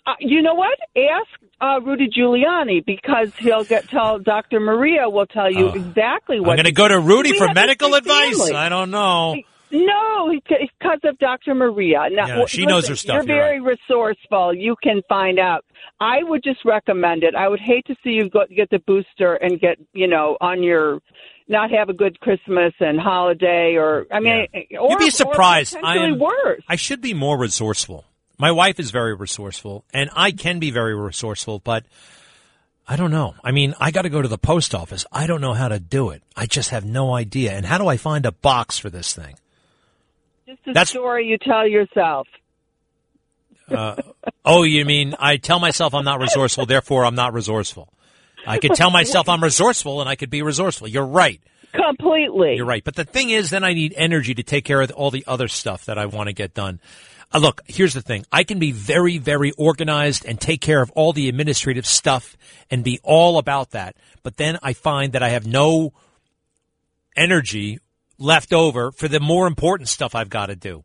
Uh, 0.05 0.13
you 0.19 0.41
know 0.41 0.53
what? 0.53 0.77
Ask 0.95 1.27
uh, 1.59 1.79
Rudy 1.81 2.07
Giuliani 2.09 2.85
because 2.85 3.33
he'll 3.39 3.63
get 3.63 3.89
tell 3.89 4.19
Dr. 4.19 4.59
Maria 4.59 5.09
will 5.09 5.25
tell 5.25 5.51
you 5.51 5.69
exactly 5.69 6.39
what. 6.39 6.51
I'm 6.51 6.55
going 6.57 6.65
to 6.65 6.71
go 6.71 6.87
to 6.87 6.99
Rudy 6.99 7.37
for 7.37 7.53
medical 7.53 7.93
advice. 7.95 8.37
family. 8.37 8.53
I 8.53 8.69
don't 8.69 8.91
know. 8.91 9.35
No, 9.71 10.29
because 10.49 10.99
of 11.05 11.17
Dr. 11.19 11.55
Maria. 11.55 12.07
Now, 12.11 12.27
Yeah, 12.27 12.45
she 12.45 12.65
knows 12.65 12.87
her 12.89 12.95
stuff, 12.95 13.25
You're 13.25 13.35
you're 13.35 13.45
very 13.45 13.61
resourceful. 13.61 14.53
You 14.53 14.75
can 14.83 15.01
find 15.07 15.39
out. 15.39 15.63
I 15.99 16.23
would 16.23 16.43
just 16.43 16.59
recommend 16.65 17.23
it. 17.23 17.35
I 17.35 17.47
would 17.47 17.59
hate 17.59 17.85
to 17.85 17.95
see 18.03 18.11
you 18.11 18.29
go, 18.29 18.43
get 18.53 18.69
the 18.69 18.79
booster 18.79 19.35
and 19.35 19.59
get, 19.59 19.77
you 19.93 20.07
know, 20.07 20.37
on 20.41 20.61
your 20.61 20.99
not 21.51 21.69
have 21.71 21.89
a 21.89 21.93
good 21.93 22.19
Christmas 22.19 22.73
and 22.79 22.99
holiday, 22.99 23.75
or 23.75 24.07
I 24.11 24.19
mean, 24.19 24.47
or, 24.79 24.89
You'd 24.91 24.99
be 24.99 25.09
surprised. 25.09 25.75
I 25.83 25.97
am. 25.97 26.17
worse. 26.17 26.63
I 26.67 26.75
should 26.75 27.01
be 27.01 27.13
more 27.13 27.37
resourceful. 27.37 28.05
My 28.37 28.51
wife 28.51 28.79
is 28.79 28.89
very 28.89 29.13
resourceful, 29.13 29.83
and 29.93 30.09
I 30.15 30.31
can 30.31 30.59
be 30.59 30.71
very 30.71 30.95
resourceful, 30.95 31.59
but 31.59 31.85
I 32.87 32.95
don't 32.95 33.11
know. 33.11 33.35
I 33.43 33.51
mean, 33.51 33.75
I 33.79 33.91
got 33.91 34.01
to 34.01 34.09
go 34.09 34.21
to 34.21 34.27
the 34.27 34.37
post 34.39 34.73
office. 34.73 35.05
I 35.11 35.27
don't 35.27 35.41
know 35.41 35.53
how 35.53 35.67
to 35.67 35.79
do 35.79 36.09
it. 36.09 36.23
I 36.35 36.47
just 36.47 36.71
have 36.71 36.83
no 36.83 37.13
idea. 37.13 37.51
And 37.51 37.65
how 37.65 37.77
do 37.77 37.87
I 37.87 37.97
find 37.97 38.25
a 38.25 38.31
box 38.31 38.79
for 38.79 38.89
this 38.89 39.13
thing? 39.13 39.35
Just 40.47 40.61
a 40.67 40.73
That's- 40.73 40.89
story 40.89 41.27
you 41.27 41.37
tell 41.37 41.67
yourself. 41.67 42.27
Uh, 43.69 43.95
oh, 44.43 44.63
you 44.63 44.83
mean 44.83 45.15
I 45.17 45.37
tell 45.37 45.59
myself 45.59 45.93
I'm 45.93 46.03
not 46.03 46.19
resourceful, 46.19 46.65
therefore 46.65 47.05
I'm 47.05 47.15
not 47.15 47.33
resourceful. 47.33 47.87
I 48.45 48.57
could 48.57 48.73
tell 48.73 48.91
myself 48.91 49.29
I'm 49.29 49.43
resourceful 49.43 50.01
and 50.01 50.09
I 50.09 50.15
could 50.15 50.29
be 50.29 50.41
resourceful. 50.41 50.87
You're 50.87 51.05
right. 51.05 51.41
Completely. 51.73 52.55
You're 52.55 52.65
right. 52.65 52.83
But 52.83 52.95
the 52.95 53.05
thing 53.05 53.29
is, 53.29 53.49
then 53.49 53.63
I 53.63 53.73
need 53.73 53.93
energy 53.95 54.33
to 54.35 54.43
take 54.43 54.65
care 54.65 54.81
of 54.81 54.91
all 54.91 55.11
the 55.11 55.23
other 55.27 55.47
stuff 55.47 55.85
that 55.85 55.97
I 55.97 56.05
want 56.05 56.27
to 56.27 56.33
get 56.33 56.53
done. 56.53 56.79
Uh, 57.33 57.39
look, 57.39 57.61
here's 57.67 57.93
the 57.93 58.01
thing. 58.01 58.25
I 58.31 58.43
can 58.43 58.59
be 58.59 58.71
very, 58.71 59.17
very 59.17 59.51
organized 59.51 60.25
and 60.25 60.39
take 60.39 60.59
care 60.61 60.81
of 60.81 60.91
all 60.91 61.13
the 61.13 61.29
administrative 61.29 61.85
stuff 61.85 62.35
and 62.69 62.83
be 62.83 62.99
all 63.03 63.37
about 63.37 63.71
that. 63.71 63.95
But 64.21 64.37
then 64.37 64.57
I 64.61 64.73
find 64.73 65.13
that 65.13 65.23
I 65.23 65.29
have 65.29 65.47
no 65.47 65.93
energy 67.15 67.79
left 68.17 68.53
over 68.53 68.91
for 68.91 69.07
the 69.07 69.19
more 69.19 69.47
important 69.47 69.89
stuff 69.89 70.13
I've 70.13 70.29
got 70.29 70.47
to 70.47 70.55
do. 70.55 70.83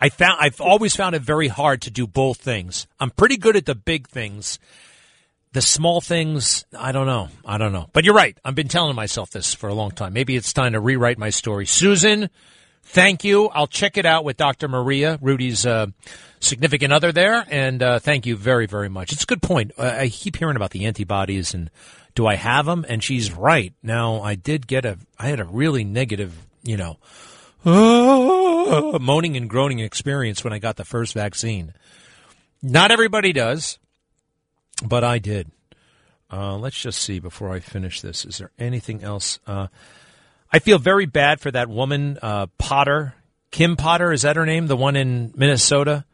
I 0.00 0.08
found, 0.08 0.38
I've 0.40 0.60
always 0.60 0.94
found 0.94 1.14
it 1.14 1.22
very 1.22 1.48
hard 1.48 1.82
to 1.82 1.90
do 1.90 2.06
both 2.06 2.38
things. 2.38 2.86
I'm 3.00 3.10
pretty 3.10 3.36
good 3.36 3.56
at 3.56 3.66
the 3.66 3.74
big 3.74 4.08
things. 4.08 4.58
The 5.52 5.62
small 5.62 6.00
things, 6.00 6.66
I 6.78 6.92
don't 6.92 7.06
know. 7.06 7.28
I 7.44 7.56
don't 7.56 7.72
know. 7.72 7.88
But 7.92 8.04
you're 8.04 8.14
right. 8.14 8.36
I've 8.44 8.54
been 8.54 8.68
telling 8.68 8.94
myself 8.94 9.30
this 9.30 9.54
for 9.54 9.68
a 9.68 9.74
long 9.74 9.90
time. 9.90 10.12
Maybe 10.12 10.36
it's 10.36 10.52
time 10.52 10.72
to 10.72 10.80
rewrite 10.80 11.18
my 11.18 11.30
story. 11.30 11.64
Susan, 11.64 12.28
thank 12.82 13.24
you. 13.24 13.48
I'll 13.48 13.66
check 13.66 13.96
it 13.96 14.04
out 14.04 14.24
with 14.24 14.36
Dr. 14.36 14.68
Maria, 14.68 15.18
Rudy's 15.22 15.64
uh, 15.64 15.86
significant 16.40 16.92
other 16.92 17.10
there. 17.10 17.44
And 17.48 17.82
uh, 17.82 17.98
thank 18.00 18.26
you 18.26 18.36
very, 18.36 18.66
very 18.66 18.90
much. 18.90 19.12
It's 19.12 19.22
a 19.22 19.26
good 19.26 19.40
point. 19.40 19.72
Uh, 19.78 19.94
I 19.98 20.08
keep 20.08 20.36
hearing 20.36 20.56
about 20.56 20.72
the 20.72 20.84
antibodies 20.84 21.54
and 21.54 21.70
do 22.14 22.26
I 22.26 22.34
have 22.34 22.66
them? 22.66 22.84
And 22.88 23.04
she's 23.04 23.32
right. 23.32 23.72
Now, 23.82 24.22
I 24.22 24.34
did 24.34 24.66
get 24.66 24.84
a, 24.84 24.98
I 25.18 25.28
had 25.28 25.38
a 25.38 25.44
really 25.44 25.84
negative, 25.84 26.34
you 26.62 26.76
know, 26.76 26.98
moaning 27.64 29.36
and 29.36 29.50
groaning 29.50 29.80
experience 29.80 30.42
when 30.42 30.52
I 30.52 30.58
got 30.58 30.76
the 30.76 30.84
first 30.84 31.14
vaccine. 31.14 31.74
Not 32.62 32.90
everybody 32.90 33.32
does, 33.32 33.78
but 34.84 35.04
I 35.04 35.18
did. 35.18 35.50
Uh, 36.30 36.56
let's 36.56 36.80
just 36.80 37.00
see 37.00 37.18
before 37.20 37.52
I 37.52 37.60
finish 37.60 38.00
this. 38.00 38.24
Is 38.24 38.38
there 38.38 38.50
anything 38.58 39.02
else? 39.02 39.38
Uh, 39.46 39.68
I 40.52 40.58
feel 40.58 40.78
very 40.78 41.06
bad 41.06 41.40
for 41.40 41.50
that 41.50 41.68
woman, 41.68 42.18
uh, 42.20 42.46
Potter. 42.58 43.14
Kim 43.50 43.76
Potter, 43.76 44.12
is 44.12 44.22
that 44.22 44.36
her 44.36 44.46
name? 44.46 44.66
The 44.66 44.76
one 44.76 44.96
in 44.96 45.32
Minnesota? 45.36 46.04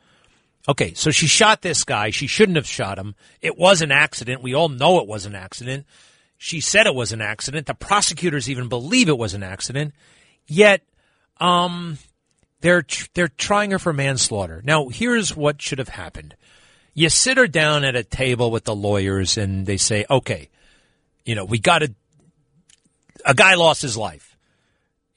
Okay, 0.69 0.95
so 0.95 1.11
she 1.11 1.27
shot 1.27 1.63
this 1.63 1.83
guy. 1.83 2.11
She 2.11 2.27
shouldn't 2.27 2.57
have 2.57 2.67
shot 2.67 2.99
him. 2.99 3.15
It 3.41 3.59
was 3.59 3.83
an 3.83 3.91
accident. 3.91 4.43
We 4.43 4.55
all 4.55 4.69
know 4.69 5.01
it 5.01 5.09
was 5.09 5.27
an 5.27 5.35
accident. 5.35 5.87
She 6.39 6.61
said 6.61 6.87
it 6.87 6.95
was 6.95 7.13
an 7.13 7.21
accident. 7.21 7.67
The 7.67 7.75
prosecutors 7.75 8.49
even 8.49 8.69
believe 8.69 9.09
it 9.09 9.19
was 9.19 9.35
an 9.35 9.43
accident. 9.43 9.95
Yet, 10.47 10.83
um, 11.41 11.99
they're 12.61 12.83
tr- 12.83 13.09
they're 13.15 13.29
trying 13.29 13.73
her 13.73 13.79
for 13.79 13.93
manslaughter. 13.93 14.63
Now, 14.65 14.89
here's 14.89 15.37
what 15.37 15.61
should 15.61 15.79
have 15.79 15.89
happened. 15.89 16.37
You 16.95 17.09
sit 17.09 17.39
her 17.39 17.47
down 17.47 17.85
at 17.85 17.97
a 17.97 18.05
table 18.05 18.51
with 18.51 18.65
the 18.65 18.75
lawyers 18.75 19.39
and 19.39 19.67
they 19.67 19.77
say, 19.77 20.05
"Okay, 20.11 20.51
you 21.25 21.35
know, 21.35 21.45
we 21.45 21.59
got 21.59 21.81
to 21.81 21.95
a 23.25 23.35
guy 23.35 23.55
lost 23.55 23.83
his 23.83 23.97
life. 23.97 24.37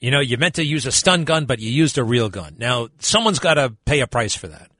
You 0.00 0.10
know, 0.10 0.20
you 0.20 0.36
meant 0.36 0.56
to 0.56 0.64
use 0.64 0.86
a 0.86 0.92
stun 0.92 1.24
gun, 1.24 1.46
but 1.46 1.58
you 1.58 1.70
used 1.70 1.98
a 1.98 2.04
real 2.04 2.28
gun. 2.28 2.56
Now, 2.58 2.88
someone's 2.98 3.38
got 3.38 3.54
to 3.54 3.74
pay 3.86 4.00
a 4.00 4.06
price 4.06 4.34
for 4.34 4.46
that. 4.48 4.70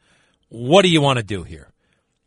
What 0.49 0.83
do 0.83 0.89
you 0.89 1.01
want 1.01 1.19
to 1.19 1.25
do 1.25 1.43
here? 1.43 1.73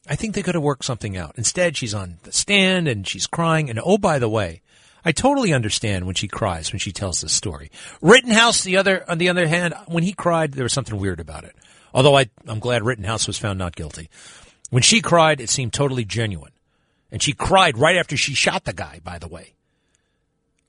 I 0.08 0.16
think 0.16 0.34
they 0.34 0.42
could 0.42 0.56
have 0.56 0.64
worked 0.64 0.86
something 0.86 1.16
out. 1.16 1.36
Instead, 1.38 1.78
she's 1.78 1.94
on 1.94 2.18
the 2.24 2.32
stand 2.32 2.88
and 2.88 3.08
she's 3.08 3.28
crying. 3.28 3.70
And 3.70 3.80
oh, 3.84 4.00
by 4.00 4.18
the 4.18 4.28
way, 4.28 4.62
I 5.06 5.12
totally 5.12 5.54
understand 5.54 6.06
when 6.06 6.16
she 6.16 6.28
cries 6.28 6.74
when 6.74 6.80
she 6.80 6.92
tells 6.92 7.22
this 7.22 7.32
story. 7.32 7.70
Rittenhouse, 8.02 8.64
the 8.64 8.78
other, 8.78 9.10
on 9.10 9.20
the 9.20 9.30
other 9.30 9.48
hand, 9.48 9.76
when 9.88 10.04
he 10.04 10.14
cried, 10.14 10.54
there 10.54 10.64
was 10.64 10.74
something 10.74 10.98
weird 10.98 11.20
about 11.20 11.44
it. 11.44 11.56
Although 11.94 12.18
I, 12.18 12.30
I'm 12.48 12.60
glad 12.60 12.84
Rittenhouse 12.84 13.28
was 13.28 13.38
found 13.38 13.60
not 13.60 13.76
guilty. 13.76 14.10
When 14.70 14.84
she 14.84 15.02
cried, 15.02 15.42
it 15.42 15.50
seemed 15.50 15.74
totally 15.74 16.06
genuine. 16.06 16.52
And 17.12 17.22
she 17.22 17.34
cried 17.34 17.78
right 17.78 17.98
after 17.98 18.16
she 18.16 18.34
shot 18.34 18.66
the 18.66 18.74
guy, 18.74 19.00
by 19.04 19.18
the 19.18 19.28
way. 19.28 19.54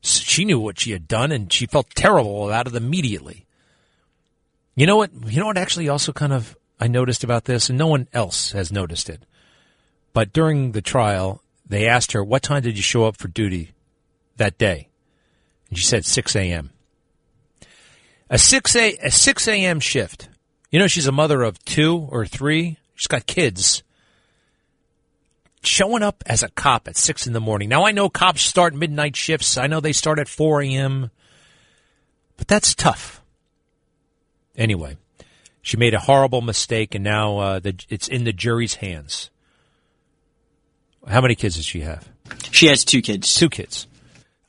She 0.01 0.45
knew 0.45 0.59
what 0.59 0.81
she 0.81 0.93
had 0.93 1.07
done 1.07 1.33
and 1.33 1.53
she 1.53 1.67
felt 1.67 1.91
terrible 1.95 2.49
about 2.49 2.67
it 2.67 2.75
immediately. 2.75 3.45
You 4.75 4.87
know 4.87 4.97
what? 4.97 5.11
You 5.27 5.41
know 5.41 5.47
what 5.47 5.59
actually 5.59 5.89
also 5.91 6.13
kind 6.13 6.33
of 6.33 6.57
I 6.81 6.89
noticed 6.89 7.23
about 7.23 7.45
this, 7.45 7.69
and 7.69 7.79
no 7.79 7.87
one 7.87 8.09
else 8.15 8.53
has 8.53 8.73
noticed 8.73 9.11
it. 9.11 9.25
But 10.15 10.33
during 10.33 10.73
the 10.73 10.81
trial, 10.81 11.43
they 11.67 11.87
asked 11.87 12.13
her, 12.13 12.25
What 12.25 12.43
time 12.43 12.63
did 12.63 12.77
you 12.77 12.83
show 12.83 13.05
up 13.05 13.19
for 13.19 13.29
duty 13.29 13.73
that 14.39 14.57
day? 14.57 14.89
And 15.69 15.79
she 15.79 15.85
said 15.85 16.07
6 16.07 16.35
a.m. 16.35 16.71
A 18.31 18.39
6 18.39 18.77
a, 18.77 18.97
a 19.03 19.11
6 19.11 19.49
a.m. 19.49 19.81
shift. 19.81 20.29
You 20.71 20.79
know, 20.79 20.87
she's 20.87 21.07
a 21.07 21.13
mother 21.13 21.43
of 21.43 21.63
two 21.65 22.09
or 22.11 22.25
three. 22.25 22.79
She's 22.95 23.09
got 23.09 23.27
kids. 23.27 23.83
Showing 25.63 26.03
up 26.03 26.23
as 26.27 26.43
a 26.43 26.49
cop 26.49 26.89
at 26.89 26.97
6 26.97 27.27
in 27.27 27.33
the 27.35 27.41
morning. 27.41 27.69
Now, 27.69 27.85
I 27.85 27.93
know 27.93 28.09
cops 28.09 28.43
start 28.43 28.75
midnight 28.75 29.15
shifts. 29.15 29.59
I 29.59 29.67
know 29.67 29.81
they 29.81 29.93
start 29.93 30.19
at 30.19 30.29
4 30.29 30.63
a.m. 30.63 31.11
But 32.37 32.49
that's 32.49 32.75
tough. 32.75 33.23
Anyway, 34.57 34.97
she 35.61 35.77
made 35.77 35.93
a 35.93 36.01
horrible 36.01 36.41
mistake, 36.41 36.95
and 36.95 37.05
now 37.05 37.39
uh, 37.39 37.59
the, 37.59 37.75
it's 37.91 38.09
in 38.09 38.25
the 38.25 38.33
jury's 38.33 38.77
hands. 38.77 39.31
How 41.07 41.21
many 41.21 41.35
kids 41.35 41.57
does 41.57 41.67
she 41.67 41.81
have? 41.81 42.09
She 42.51 42.67
has 42.67 42.85
two 42.85 43.03
kids. 43.03 43.35
Two 43.35 43.51
kids. 43.51 43.87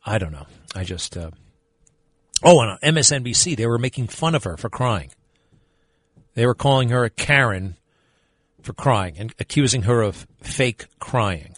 I 0.06 0.18
don't 0.18 0.32
know. 0.32 0.48
I 0.76 0.84
just. 0.84 1.18
Uh... 1.18 1.32
Oh, 2.44 2.62
and 2.62 2.72
on 2.72 2.78
MSNBC, 2.96 3.56
they 3.58 3.68
were 3.68 3.78
making 3.78 4.08
fun 4.08 4.36
of 4.36 4.44
her 4.46 4.58
for 4.58 4.70
crying. 4.70 5.12
They 6.34 6.46
were 6.46 6.56
calling 6.56 6.90
her 6.90 7.04
a 7.04 7.10
Karen 7.10 7.76
for 8.64 8.74
crying 8.74 9.16
and 9.18 9.34
accusing 9.40 9.84
her 9.84 10.02
of 10.02 10.28
fake 10.42 10.88
crying. 11.00 11.56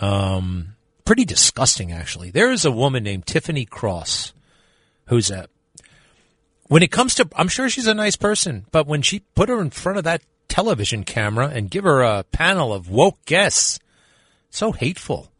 Um, 0.00 0.74
pretty 1.04 1.24
disgusting, 1.24 1.92
actually. 1.92 2.30
There 2.30 2.50
is 2.50 2.64
a 2.64 2.70
woman 2.70 3.04
named 3.04 3.26
Tiffany 3.26 3.64
Cross 3.64 4.32
who's 5.06 5.30
a 5.30 5.48
when 6.66 6.82
it 6.82 6.90
comes 6.90 7.14
to, 7.16 7.28
I'm 7.36 7.48
sure 7.48 7.68
she's 7.68 7.86
a 7.86 7.94
nice 7.94 8.16
person, 8.16 8.64
but 8.72 8.86
when 8.86 9.02
she 9.02 9.20
put 9.34 9.48
her 9.48 9.60
in 9.60 9.70
front 9.70 9.98
of 9.98 10.04
that 10.04 10.22
television 10.48 11.04
camera 11.04 11.48
and 11.48 11.70
give 11.70 11.84
her 11.84 12.02
a 12.02 12.24
panel 12.24 12.72
of 12.72 12.88
woke 12.88 13.22
guests, 13.26 13.78
so 14.50 14.72
hateful, 14.72 15.30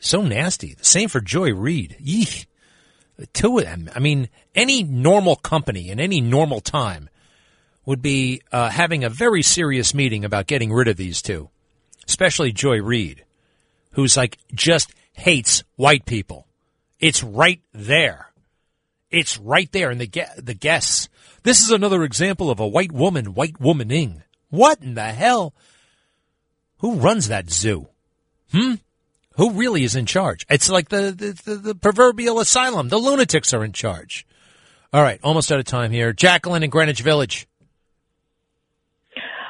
so 0.00 0.22
nasty. 0.22 0.74
The 0.74 0.84
same 0.84 1.08
for 1.08 1.20
Joy 1.20 1.52
Reid. 1.54 1.96
The 2.00 3.26
two 3.32 3.58
of 3.58 3.64
them. 3.64 3.90
I 3.94 4.00
mean, 4.00 4.28
any 4.54 4.82
normal 4.82 5.36
company 5.36 5.88
in 5.88 6.00
any 6.00 6.20
normal 6.20 6.60
time 6.60 7.08
would 7.84 8.02
be 8.02 8.42
uh, 8.52 8.70
having 8.70 9.04
a 9.04 9.08
very 9.10 9.42
serious 9.42 9.94
meeting 9.94 10.24
about 10.24 10.46
getting 10.46 10.72
rid 10.72 10.88
of 10.88 10.96
these 10.96 11.22
two, 11.22 11.50
especially 12.06 12.52
Joy 12.52 12.80
Reid, 12.80 13.24
who's 13.92 14.16
like 14.16 14.38
just 14.54 14.92
hates 15.12 15.64
white 15.76 16.06
people. 16.06 16.46
It's 17.00 17.22
right 17.22 17.60
there. 17.72 18.30
It's 19.10 19.38
right 19.38 19.70
there 19.72 19.90
in 19.90 19.98
the 19.98 20.06
ge- 20.06 20.36
the 20.38 20.54
guests. 20.54 21.08
This 21.42 21.60
is 21.60 21.70
another 21.70 22.04
example 22.04 22.50
of 22.50 22.60
a 22.60 22.66
white 22.66 22.92
woman 22.92 23.34
white 23.34 23.54
womaning. 23.54 24.22
What 24.48 24.80
in 24.82 24.94
the 24.94 25.12
hell? 25.12 25.54
Who 26.78 26.94
runs 26.96 27.28
that 27.28 27.50
zoo? 27.50 27.88
Hmm? 28.52 28.74
Who 29.36 29.52
really 29.52 29.84
is 29.84 29.96
in 29.96 30.06
charge? 30.06 30.44
It's 30.50 30.68
like 30.68 30.88
the, 30.88 31.12
the, 31.16 31.32
the, 31.44 31.56
the 31.56 31.74
proverbial 31.74 32.38
asylum. 32.38 32.88
The 32.88 32.98
lunatics 32.98 33.54
are 33.54 33.64
in 33.64 33.72
charge. 33.72 34.26
All 34.92 35.02
right, 35.02 35.18
almost 35.22 35.50
out 35.50 35.58
of 35.58 35.64
time 35.64 35.90
here. 35.90 36.12
Jacqueline 36.12 36.62
in 36.62 36.70
Greenwich 36.70 37.00
Village. 37.00 37.46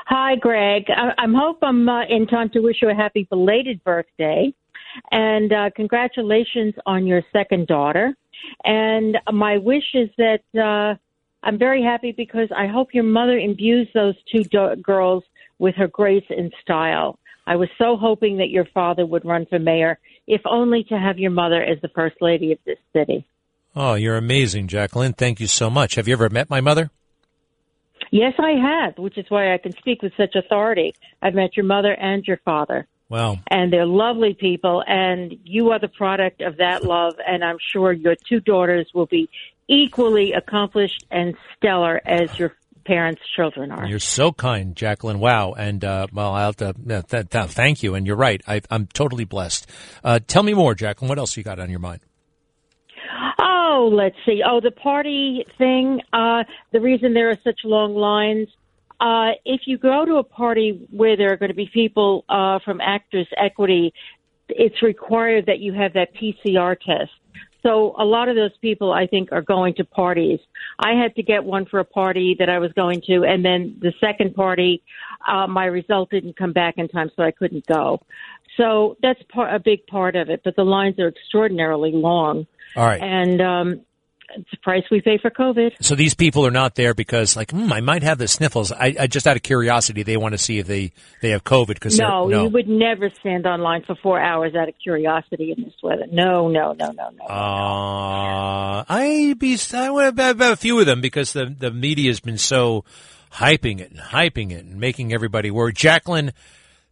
Hi, 0.07 0.37
Greg. 0.37 0.85
I, 0.89 1.11
I'm 1.19 1.35
hope 1.35 1.59
I'm 1.63 1.89
uh, 1.89 2.05
in 2.07 2.27
time 2.27 2.51
to 2.51 2.61
wish 2.61 2.77
you 2.83 2.91
a 2.91 2.95
happy 2.95 3.27
belated 3.31 3.83
birthday, 3.85 4.53
and 5.11 5.53
uh, 5.53 5.71
congratulations 5.75 6.75
on 6.87 7.07
your 7.07 7.23
second 7.33 7.67
daughter. 7.67 8.15
And 8.65 9.17
my 9.33 9.59
wish 9.59 9.85
is 9.95 10.09
that 10.19 10.43
uh, 10.55 10.97
I'm 11.43 11.59
very 11.59 11.83
happy 11.83 12.13
because 12.13 12.49
I 12.57 12.67
hope 12.67 12.89
your 12.93 13.05
mother 13.05 13.39
imbues 13.39 13.89
those 13.95 14.15
two 14.31 14.43
do- 14.45 14.77
girls 14.83 15.25
with 15.59 15.75
her 15.77 15.89
grace 15.89 16.25
and 16.29 16.53
style. 16.63 17.19
I 17.47 17.57
was 17.57 17.69
so 17.79 17.97
hoping 17.97 18.39
that 18.39 18.51
your 18.51 18.67
father 18.73 19.05
would 19.05 19.25
run 19.25 19.47
for 19.47 19.59
mayor, 19.59 19.99
if 20.27 20.41
only 20.45 20.85
to 20.85 20.99
have 20.99 21.19
your 21.19 21.31
mother 21.31 21.63
as 21.63 21.81
the 21.83 21.89
first 21.89 22.17
lady 22.21 22.53
of 22.53 22.59
this 22.65 22.79
city. 22.93 23.27
Oh, 23.75 23.95
you're 23.95 24.17
amazing, 24.17 24.69
Jacqueline. 24.69 25.13
Thank 25.13 25.41
you 25.41 25.47
so 25.47 25.71
much. 25.71 25.95
Have 25.95 26.07
you 26.07 26.15
ever 26.15 26.29
met 26.29 26.51
my 26.51 26.61
mother? 26.61 26.91
Yes, 28.13 28.35
I 28.39 28.51
have, 28.51 28.99
which 28.99 29.17
is 29.17 29.25
why 29.31 29.55
I 29.55 29.59
can 29.59 29.73
speak 29.73 30.03
with 30.03 30.13
such 30.19 30.35
authority. 30.35 30.95
I've 31.23 31.35
met 31.35 31.57
your 31.57 31.65
mother 31.65 31.93
and 31.93 32.23
your 32.27 32.37
father. 32.45 32.87
Wow. 33.09 33.39
And 33.51 33.73
they're 33.73 33.87
lovely 33.87 34.35
people, 34.35 34.85
and 34.87 35.35
you 35.45 35.71
are 35.71 35.79
the 35.79 35.89
product 35.89 36.43
of 36.43 36.59
that 36.59 36.85
love. 36.95 37.15
And 37.27 37.43
I'm 37.43 37.57
sure 37.73 37.91
your 37.91 38.15
two 38.29 38.41
daughters 38.41 38.91
will 38.95 39.07
be 39.07 39.31
equally 39.67 40.33
accomplished 40.33 41.07
and 41.11 41.35
stellar 41.57 42.03
as 42.05 42.39
your 42.39 42.55
parents' 42.85 43.23
children 43.35 43.71
are. 43.71 43.87
You're 43.87 43.99
so 43.99 44.31
kind, 44.31 44.77
Jacqueline. 44.77 45.19
Wow. 45.19 45.53
And, 45.53 45.83
uh, 45.83 46.09
well, 46.13 46.35
I'll 46.35 46.47
have 46.47 46.57
to, 46.57 46.69
uh, 46.69 47.03
th- 47.03 47.31
th- 47.31 47.47
thank 47.47 47.83
you. 47.83 47.95
And 47.95 48.07
you're 48.07 48.17
right. 48.17 48.43
I, 48.47 48.61
I'm 48.71 48.89
totally 48.89 49.25
blessed. 49.25 49.71
Uh, 50.05 50.19
tell 50.27 50.43
me 50.43 50.53
more, 50.53 50.75
Jacqueline. 50.75 51.09
What 51.09 51.19
else 51.19 51.35
you 51.35 51.45
got 51.45 51.59
on 51.59 51.71
your 51.71 51.81
mind? 51.81 52.01
Oh, 53.75 53.89
let's 53.89 54.17
see. 54.27 54.43
Oh, 54.47 54.61
the 54.61 54.71
party 54.71 55.47
thing. 55.57 56.03
Uh, 56.13 56.45
the 56.73 56.81
reason 56.81 57.15
there 57.15 57.31
are 57.31 57.39
such 57.43 57.61
long 57.65 57.95
lines. 57.95 58.49
Uh, 59.01 59.31
if 59.47 59.63
you 59.65 59.79
go 59.79 60.05
to 60.05 60.17
a 60.17 60.23
party 60.23 60.87
where 60.91 61.17
there 61.17 61.33
are 61.33 61.39
going 61.39 61.49
to 61.49 61.55
be 61.55 61.71
people 61.73 62.27
uh, 62.29 62.59
from 62.67 62.83
Actors 62.83 63.27
Equity, 63.35 63.95
it's 64.51 64.83
required 64.83 65.47
that 65.47 65.61
you 65.61 65.73
have 65.73 65.95
that 65.95 66.15
PCR 66.15 66.79
test. 66.79 67.13
So 67.63 67.95
a 67.99 68.05
lot 68.05 68.29
of 68.29 68.37
those 68.37 68.55
people, 68.61 68.93
I 68.93 69.07
think, 69.07 69.33
are 69.33 69.41
going 69.41 69.73
to 69.77 69.87
parties. 69.87 70.41
I 70.79 70.93
had 70.93 71.15
to 71.17 71.23
get 71.23 71.43
one 71.43 71.65
for 71.65 71.81
a 71.81 71.85
party 71.85 72.37
that 72.41 72.51
I 72.51 72.59
was 72.59 72.73
going 72.75 73.01
to, 73.07 73.25
and 73.25 73.43
then 73.43 73.79
the 73.81 73.95
second 74.01 74.35
party, 74.35 74.83
uh, 75.27 75.47
my 75.47 75.65
result 75.65 76.11
didn't 76.11 76.37
come 76.37 76.53
back 76.53 76.75
in 76.77 76.89
time, 76.89 77.11
so 77.17 77.23
I 77.23 77.31
couldn't 77.31 77.67
go. 77.67 78.03
So 78.59 78.99
that's 79.01 79.23
part, 79.33 79.55
a 79.55 79.59
big 79.59 79.87
part 79.87 80.15
of 80.15 80.29
it. 80.29 80.43
But 80.45 80.57
the 80.57 80.65
lines 80.65 80.99
are 80.99 81.09
extraordinarily 81.09 81.93
long. 81.93 82.47
All 82.77 82.85
right. 82.87 83.01
And 83.03 83.41
um, 83.41 83.81
it's 84.35 84.51
the 84.51 84.57
price 84.59 84.85
we 84.91 85.01
pay 85.01 85.19
for 85.19 85.31
COVID. 85.31 85.73
So 85.81 85.95
these 85.95 86.15
people 86.15 86.47
are 86.47 86.51
not 86.51 86.75
there 86.75 86.95
because, 86.95 87.37
like, 87.37 87.51
hmm, 87.51 87.73
I 87.73 87.81
might 87.81 88.03
have 88.03 88.19
the 88.19 88.29
sniffles. 88.29 88.73
I, 88.73 88.95
I 88.99 89.07
just 89.07 89.27
out 89.27 89.37
of 89.37 89.43
curiosity, 89.43 90.03
they 90.03 90.17
want 90.17 90.33
to 90.33 90.39
see 90.39 90.59
if 90.59 90.67
they 90.67 90.93
they 91.21 91.31
have 91.31 91.45
COVID 91.45 91.69
because 91.69 91.99
No, 91.99 92.27
no. 92.29 92.45
you 92.45 92.49
would 92.51 92.69
never 92.69 93.11
stand 93.21 93.47
online 93.47 93.83
for 93.83 93.95
four 93.97 94.21
hours 94.21 94.55
out 94.55 94.69
of 94.69 94.75
curiosity 94.83 95.55
in 95.57 95.65
this 95.65 95.75
weather. 95.83 96.07
No, 96.11 96.49
no, 96.49 96.73
no, 96.73 96.91
no, 96.93 97.11
no. 97.11 97.25
Uh, 97.25 98.85
I 98.89 99.35
be 99.39 99.59
I 99.75 99.91
would 99.91 100.19
have 100.19 100.41
a 100.41 100.57
few 100.57 100.81
of 100.81 100.87
them 100.87 101.01
because 101.01 101.33
the 101.33 101.55
the 101.57 101.71
media 101.71 102.11
has 102.11 102.21
been 102.21 102.39
so 102.39 102.85
hyping 103.35 103.81
it 103.81 103.91
and 103.91 104.01
hyping 104.01 104.51
it 104.51 104.65
and 104.65 104.79
making 104.79 105.13
everybody 105.13 105.51
worried. 105.51 105.77
Jacqueline, 105.77 106.33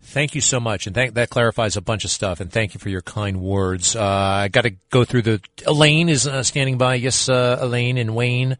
thank 0.03 0.35
you 0.35 0.41
so 0.41 0.61
much, 0.61 0.87
and 0.87 0.95
thank, 0.95 1.15
that 1.15 1.31
clarifies 1.31 1.77
a 1.77 1.81
bunch 1.81 2.05
of 2.05 2.11
stuff. 2.11 2.41
And 2.41 2.51
thank 2.51 2.75
you 2.75 2.81
for 2.81 2.89
your 2.89 3.03
kind 3.03 3.41
words. 3.41 3.97
Uh, 3.97 4.05
I 4.05 4.49
got 4.49 4.63
to 4.63 4.75
go 4.91 5.05
through 5.05 5.23
the. 5.23 5.41
Elaine 5.67 6.09
is 6.09 6.27
uh, 6.27 6.43
standing 6.43 6.79
by. 6.79 6.95
Yes, 6.95 7.29
uh, 7.29 7.59
Elaine 7.61 7.99
and 7.99 8.15
Wayne. 8.15 8.57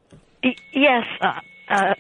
Yes. 0.73 1.05
Uh, 1.21 1.41
uh, 1.69 1.95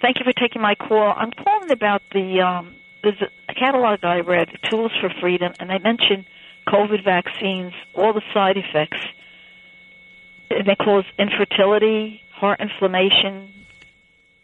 thank 0.00 0.18
you 0.18 0.24
for 0.24 0.32
taking 0.32 0.62
my 0.62 0.74
call. 0.74 1.12
I'm 1.16 1.32
calling 1.32 1.70
about 1.70 2.02
the 2.12 2.40
um, 2.40 2.74
there's 3.04 3.20
a 3.48 3.54
catalog 3.54 4.02
I 4.02 4.20
read, 4.20 4.48
Tools 4.70 4.92
for 5.00 5.10
Freedom, 5.20 5.52
and 5.60 5.68
they 5.68 5.78
mention 5.78 6.24
COVID 6.66 7.04
vaccines, 7.04 7.72
all 7.94 8.12
the 8.12 8.22
side 8.32 8.56
effects. 8.56 8.98
They 10.48 10.74
cause 10.76 11.04
infertility, 11.18 12.22
heart 12.32 12.60
inflammation, 12.60 13.52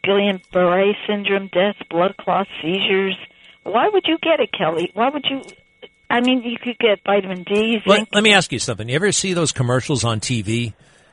Guillain-Barré 0.05 0.93
syndrome, 1.07 1.49
death, 1.49 1.77
blood 1.89 2.17
clots, 2.19 2.51
seizures. 2.63 3.17
Why 3.65 3.89
would 3.93 4.05
you 4.07 4.19
get 4.23 4.41
it, 4.41 4.51
Kelly? 4.57 4.91
Why 4.95 5.11
would 5.11 5.25
you? 5.29 5.43
I 6.09 6.21
mean, 6.21 6.43
you 6.43 6.59
could 6.59 6.79
get 6.79 7.01
vitamin 7.05 7.45
D. 7.45 7.81
Let, 7.87 8.13
let 8.13 8.23
me 8.25 8.33
ask 8.33 8.51
you 8.53 8.59
something. 8.59 8.89
You 8.89 8.97
ever 8.97 9.13
see 9.13 9.33
those 9.33 9.53
commercials 9.53 10.05
on 10.05 10.21
TV, 10.21 10.73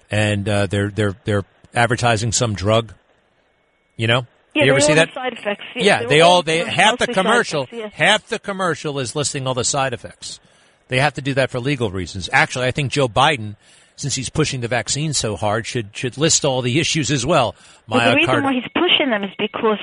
and 0.09 0.47
uh, 0.49 0.65
they're 0.67 0.89
they're 0.89 1.15
they're 1.23 1.45
advertising 1.73 2.31
some 2.31 2.55
drug? 2.55 2.93
You 3.95 4.07
know, 4.07 4.27
Yeah, 4.55 4.65
you 4.65 4.71
ever 4.71 4.79
they 4.79 4.85
see 4.85 4.91
all 4.93 4.95
that? 4.97 5.13
side 5.13 5.33
effects. 5.33 5.63
Yeah, 5.75 6.01
Yeah, 6.01 6.07
they're 6.07 6.23
all 6.23 6.41
they 6.43 6.59
half 6.63 6.97
the 6.99 7.07
commercial 7.07 7.63
effects, 7.63 7.77
yes. 7.77 7.93
half 7.93 8.27
the 8.27 8.39
commercial 8.39 8.99
is 8.99 9.15
listing 9.15 9.47
all 9.47 9.53
the 9.53 9.63
side 9.63 9.93
effects. 9.93 10.39
They 10.87 10.99
have 10.99 11.15
to 11.15 11.21
do 11.21 11.33
that 11.33 11.49
for 11.51 11.59
legal 11.59 11.91
reasons. 11.91 12.29
Actually, 12.31 12.67
I 12.67 12.71
think 12.71 12.91
Joe 12.91 13.07
Biden, 13.07 13.55
since 13.97 14.15
he's 14.15 14.29
pushing 14.29 14.61
the 14.61 14.67
vaccine 14.67 15.13
so 15.13 15.35
hard, 15.35 15.65
should 15.65 15.89
should 15.95 16.17
list 16.17 16.45
all 16.45 16.61
the 16.61 16.79
issues 16.79 17.11
as 17.11 17.25
well. 17.25 17.55
Well, 17.87 18.09
the 18.09 18.15
reason 18.15 18.43
why 18.43 18.53
he's 18.53 18.71
pushing 18.73 19.09
them 19.09 19.23
is 19.23 19.31
because 19.37 19.79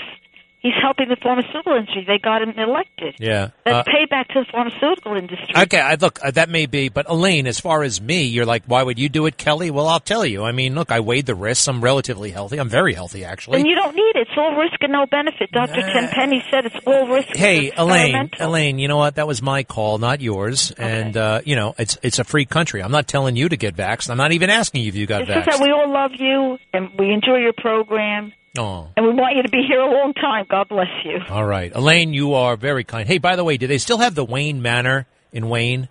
he's 0.64 0.72
helping 0.80 1.08
the 1.10 1.16
pharmaceutical 1.16 1.74
industry. 1.74 2.04
They 2.08 2.18
got 2.18 2.42
him 2.42 2.50
elected. 2.58 3.16
yeah. 3.20 3.50
That's 3.64 3.86
Uh, 3.86 3.92
payback 3.92 4.28
to 4.28 4.40
the 4.40 4.46
pharmaceutical 4.50 5.14
industry. 5.14 5.54
Okay, 5.56 5.78
I, 5.78 5.94
look, 5.96 6.18
uh, 6.24 6.30
that 6.32 6.48
may 6.48 6.64
be, 6.66 6.88
but 6.88 7.04
Elaine, 7.08 7.46
as 7.46 7.60
far 7.60 7.82
as 7.82 8.00
me, 8.00 8.22
you're 8.22 8.46
like, 8.46 8.64
why 8.66 8.82
would 8.82 8.98
you 8.98 9.08
do 9.10 9.26
it, 9.26 9.36
Kelly? 9.36 9.70
Well, 9.70 9.86
I'll 9.86 10.00
tell 10.00 10.24
you. 10.24 10.42
I 10.42 10.52
mean, 10.52 10.74
look, 10.74 10.90
I 10.90 11.00
weighed 11.00 11.26
the 11.26 11.34
risks. 11.34 11.68
I'm 11.68 11.82
relatively 11.82 12.30
healthy. 12.30 12.56
I'm 12.58 12.70
very 12.70 12.94
healthy, 12.94 13.24
actually. 13.24 13.58
And 13.58 13.66
you 13.68 13.74
don't 13.74 13.94
need 13.94 14.16
it. 14.16 14.26
It's 14.26 14.30
all 14.38 14.56
risk 14.56 14.76
and 14.80 14.92
no 14.92 15.04
benefit. 15.06 15.52
Dr. 15.52 15.82
Tenpenny 15.82 16.42
said 16.50 16.64
it's 16.64 16.76
all 16.86 17.06
risk. 17.08 17.28
Hey, 17.36 17.70
Elaine. 17.76 18.30
Elaine, 18.40 18.78
you 18.78 18.88
know 18.88 18.96
what? 18.96 19.16
That 19.16 19.26
was 19.26 19.42
my 19.42 19.64
call, 19.64 19.98
not 19.98 20.22
yours. 20.22 20.70
And 20.78 21.14
uh, 21.16 21.42
you 21.44 21.56
know, 21.56 21.74
it's 21.78 21.98
it's 22.02 22.18
a 22.18 22.24
free 22.24 22.46
country. 22.46 22.82
I'm 22.82 22.90
not 22.90 23.06
telling 23.06 23.36
you 23.36 23.50
to 23.50 23.56
get 23.58 23.76
vaxxed. 23.76 24.08
I'm 24.08 24.16
not 24.16 24.32
even 24.32 24.48
asking 24.48 24.82
you 24.82 24.88
if 24.88 24.94
you 24.96 25.06
got 25.06 25.22
It's 25.22 25.30
just 25.30 25.50
that 25.50 25.60
we 25.60 25.70
all 25.70 25.92
love 25.92 26.12
you 26.18 26.58
and 26.72 26.90
we 26.98 27.10
enjoy 27.12 27.36
your 27.36 27.52
program 27.52 28.32
Oh, 28.56 28.88
and 28.96 29.04
we 29.04 29.12
want 29.12 29.36
you 29.36 29.42
to 29.42 29.48
be 29.48 29.62
here 29.66 29.80
a 29.80 29.90
long 29.90 30.14
time. 30.14 30.46
God 30.48 30.68
bless 30.68 30.88
you. 31.04 31.20
all 31.28 31.44
right, 31.44 31.72
Elaine, 31.74 32.12
you 32.12 32.34
are 32.34 32.56
very 32.56 32.84
kind. 32.84 33.08
Hey, 33.08 33.18
by 33.18 33.36
the 33.36 33.44
way, 33.44 33.56
do 33.56 33.66
they 33.66 33.78
still 33.78 33.98
have 33.98 34.14
the 34.14 34.24
Wayne 34.24 34.62
Manor 34.62 35.06
in 35.32 35.48
Wayne? 35.48 35.88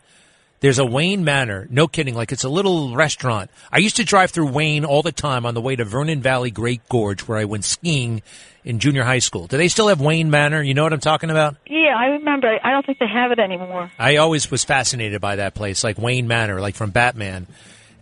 There's 0.61 0.79
a 0.79 0.85
Wayne 0.85 1.25
Manor. 1.25 1.67
No 1.69 1.89
kidding. 1.89 2.15
Like 2.15 2.31
it's 2.31 2.45
a 2.45 2.49
little 2.49 2.95
restaurant. 2.95 3.51
I 3.69 3.79
used 3.79 3.97
to 3.97 4.05
drive 4.05 4.31
through 4.31 4.47
Wayne 4.47 4.85
all 4.85 5.01
the 5.01 5.11
time 5.11 5.45
on 5.45 5.55
the 5.55 5.59
way 5.61 5.75
to 5.75 5.83
Vernon 5.83 6.21
Valley 6.21 6.51
Great 6.51 6.87
Gorge, 6.87 7.27
where 7.27 7.37
I 7.37 7.43
went 7.43 7.65
skiing 7.65 8.21
in 8.63 8.79
junior 8.79 9.03
high 9.03 9.19
school. 9.19 9.45
Do 9.47 9.57
they 9.57 9.67
still 9.67 9.89
have 9.89 9.99
Wayne 9.99 10.29
Manor? 10.29 10.61
You 10.61 10.73
know 10.73 10.83
what 10.83 10.93
I'm 10.93 11.01
talking 11.01 11.29
about? 11.29 11.57
Yeah, 11.67 11.93
I 11.97 12.05
remember. 12.05 12.47
I 12.63 12.71
don't 12.71 12.85
think 12.85 12.99
they 12.99 13.09
have 13.09 13.31
it 13.31 13.39
anymore. 13.39 13.91
I 13.99 14.15
always 14.15 14.49
was 14.49 14.63
fascinated 14.63 15.19
by 15.19 15.35
that 15.35 15.53
place, 15.53 15.83
like 15.83 15.97
Wayne 15.97 16.29
Manor, 16.29 16.61
like 16.61 16.75
from 16.75 16.91
Batman. 16.91 17.45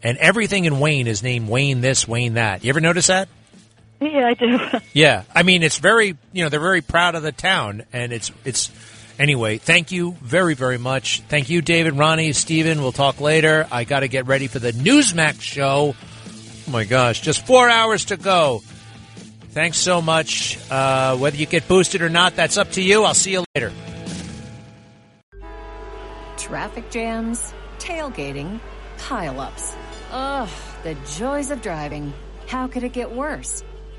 And 0.04 0.20
everything 0.20 0.66
in 0.66 0.80
Wayne 0.80 1.08
is 1.08 1.24
named 1.24 1.50
Wayne 1.50 1.82
this, 1.82 2.08
Wayne 2.08 2.36
that. 2.36 2.64
You 2.64 2.70
ever 2.70 2.80
notice 2.80 3.08
that? 3.08 3.28
Yeah, 4.02 4.28
I 4.28 4.34
do. 4.34 4.60
Yeah. 4.94 5.24
I 5.34 5.44
mean, 5.44 5.64
it's 5.64 5.78
very, 5.78 6.18
you 6.34 6.44
know, 6.44 6.50
they're 6.50 6.60
very 6.60 6.82
proud 6.82 7.16
of 7.16 7.24
the 7.24 7.32
town 7.32 7.84
and 7.94 8.12
it's, 8.12 8.32
it's, 8.44 8.72
anyway, 9.20 9.58
thank 9.58 9.92
you 9.92 10.18
very, 10.22 10.56
very 10.56 10.78
much. 10.80 11.22
Thank 11.30 11.50
you, 11.50 11.62
David, 11.62 11.94
Ronnie, 11.94 12.34
Steven. 12.34 12.82
We'll 12.82 12.92
talk 12.92 13.22
later. 13.22 13.68
I 13.72 13.84
got 13.84 14.02
to 14.02 14.08
get 14.08 14.26
ready 14.26 14.48
for 14.48 14.60
the 14.60 14.72
Newsmax 14.72 15.42
show. 15.42 15.96
Oh 15.96 16.72
my 16.72 16.84
gosh, 16.84 17.22
just 17.22 17.46
four 17.46 17.70
hours 17.70 18.06
to 18.06 18.18
go. 18.18 18.62
Thanks 19.52 19.78
so 19.78 20.02
much. 20.02 20.58
Uh, 20.72 21.18
whether 21.18 21.38
you 21.38 21.46
get 21.46 21.68
boosted 21.68 22.02
or 22.02 22.10
not, 22.10 22.36
that's 22.36 22.58
up 22.58 22.72
to 22.72 22.82
you. 22.82 23.04
I'll 23.04 23.14
see 23.14 23.32
you 23.32 23.44
later. 23.56 23.72
Traffic 26.38 26.90
jams, 26.90 27.54
tailgating, 27.78 28.60
pileups. 28.98 29.76
Ugh, 30.12 30.50
the 30.84 30.96
joys 31.18 31.52
of 31.52 31.62
driving. 31.62 32.14
How 32.48 32.68
could 32.68 32.84
it 32.84 32.94
get 32.94 33.12
worse? 33.12 33.64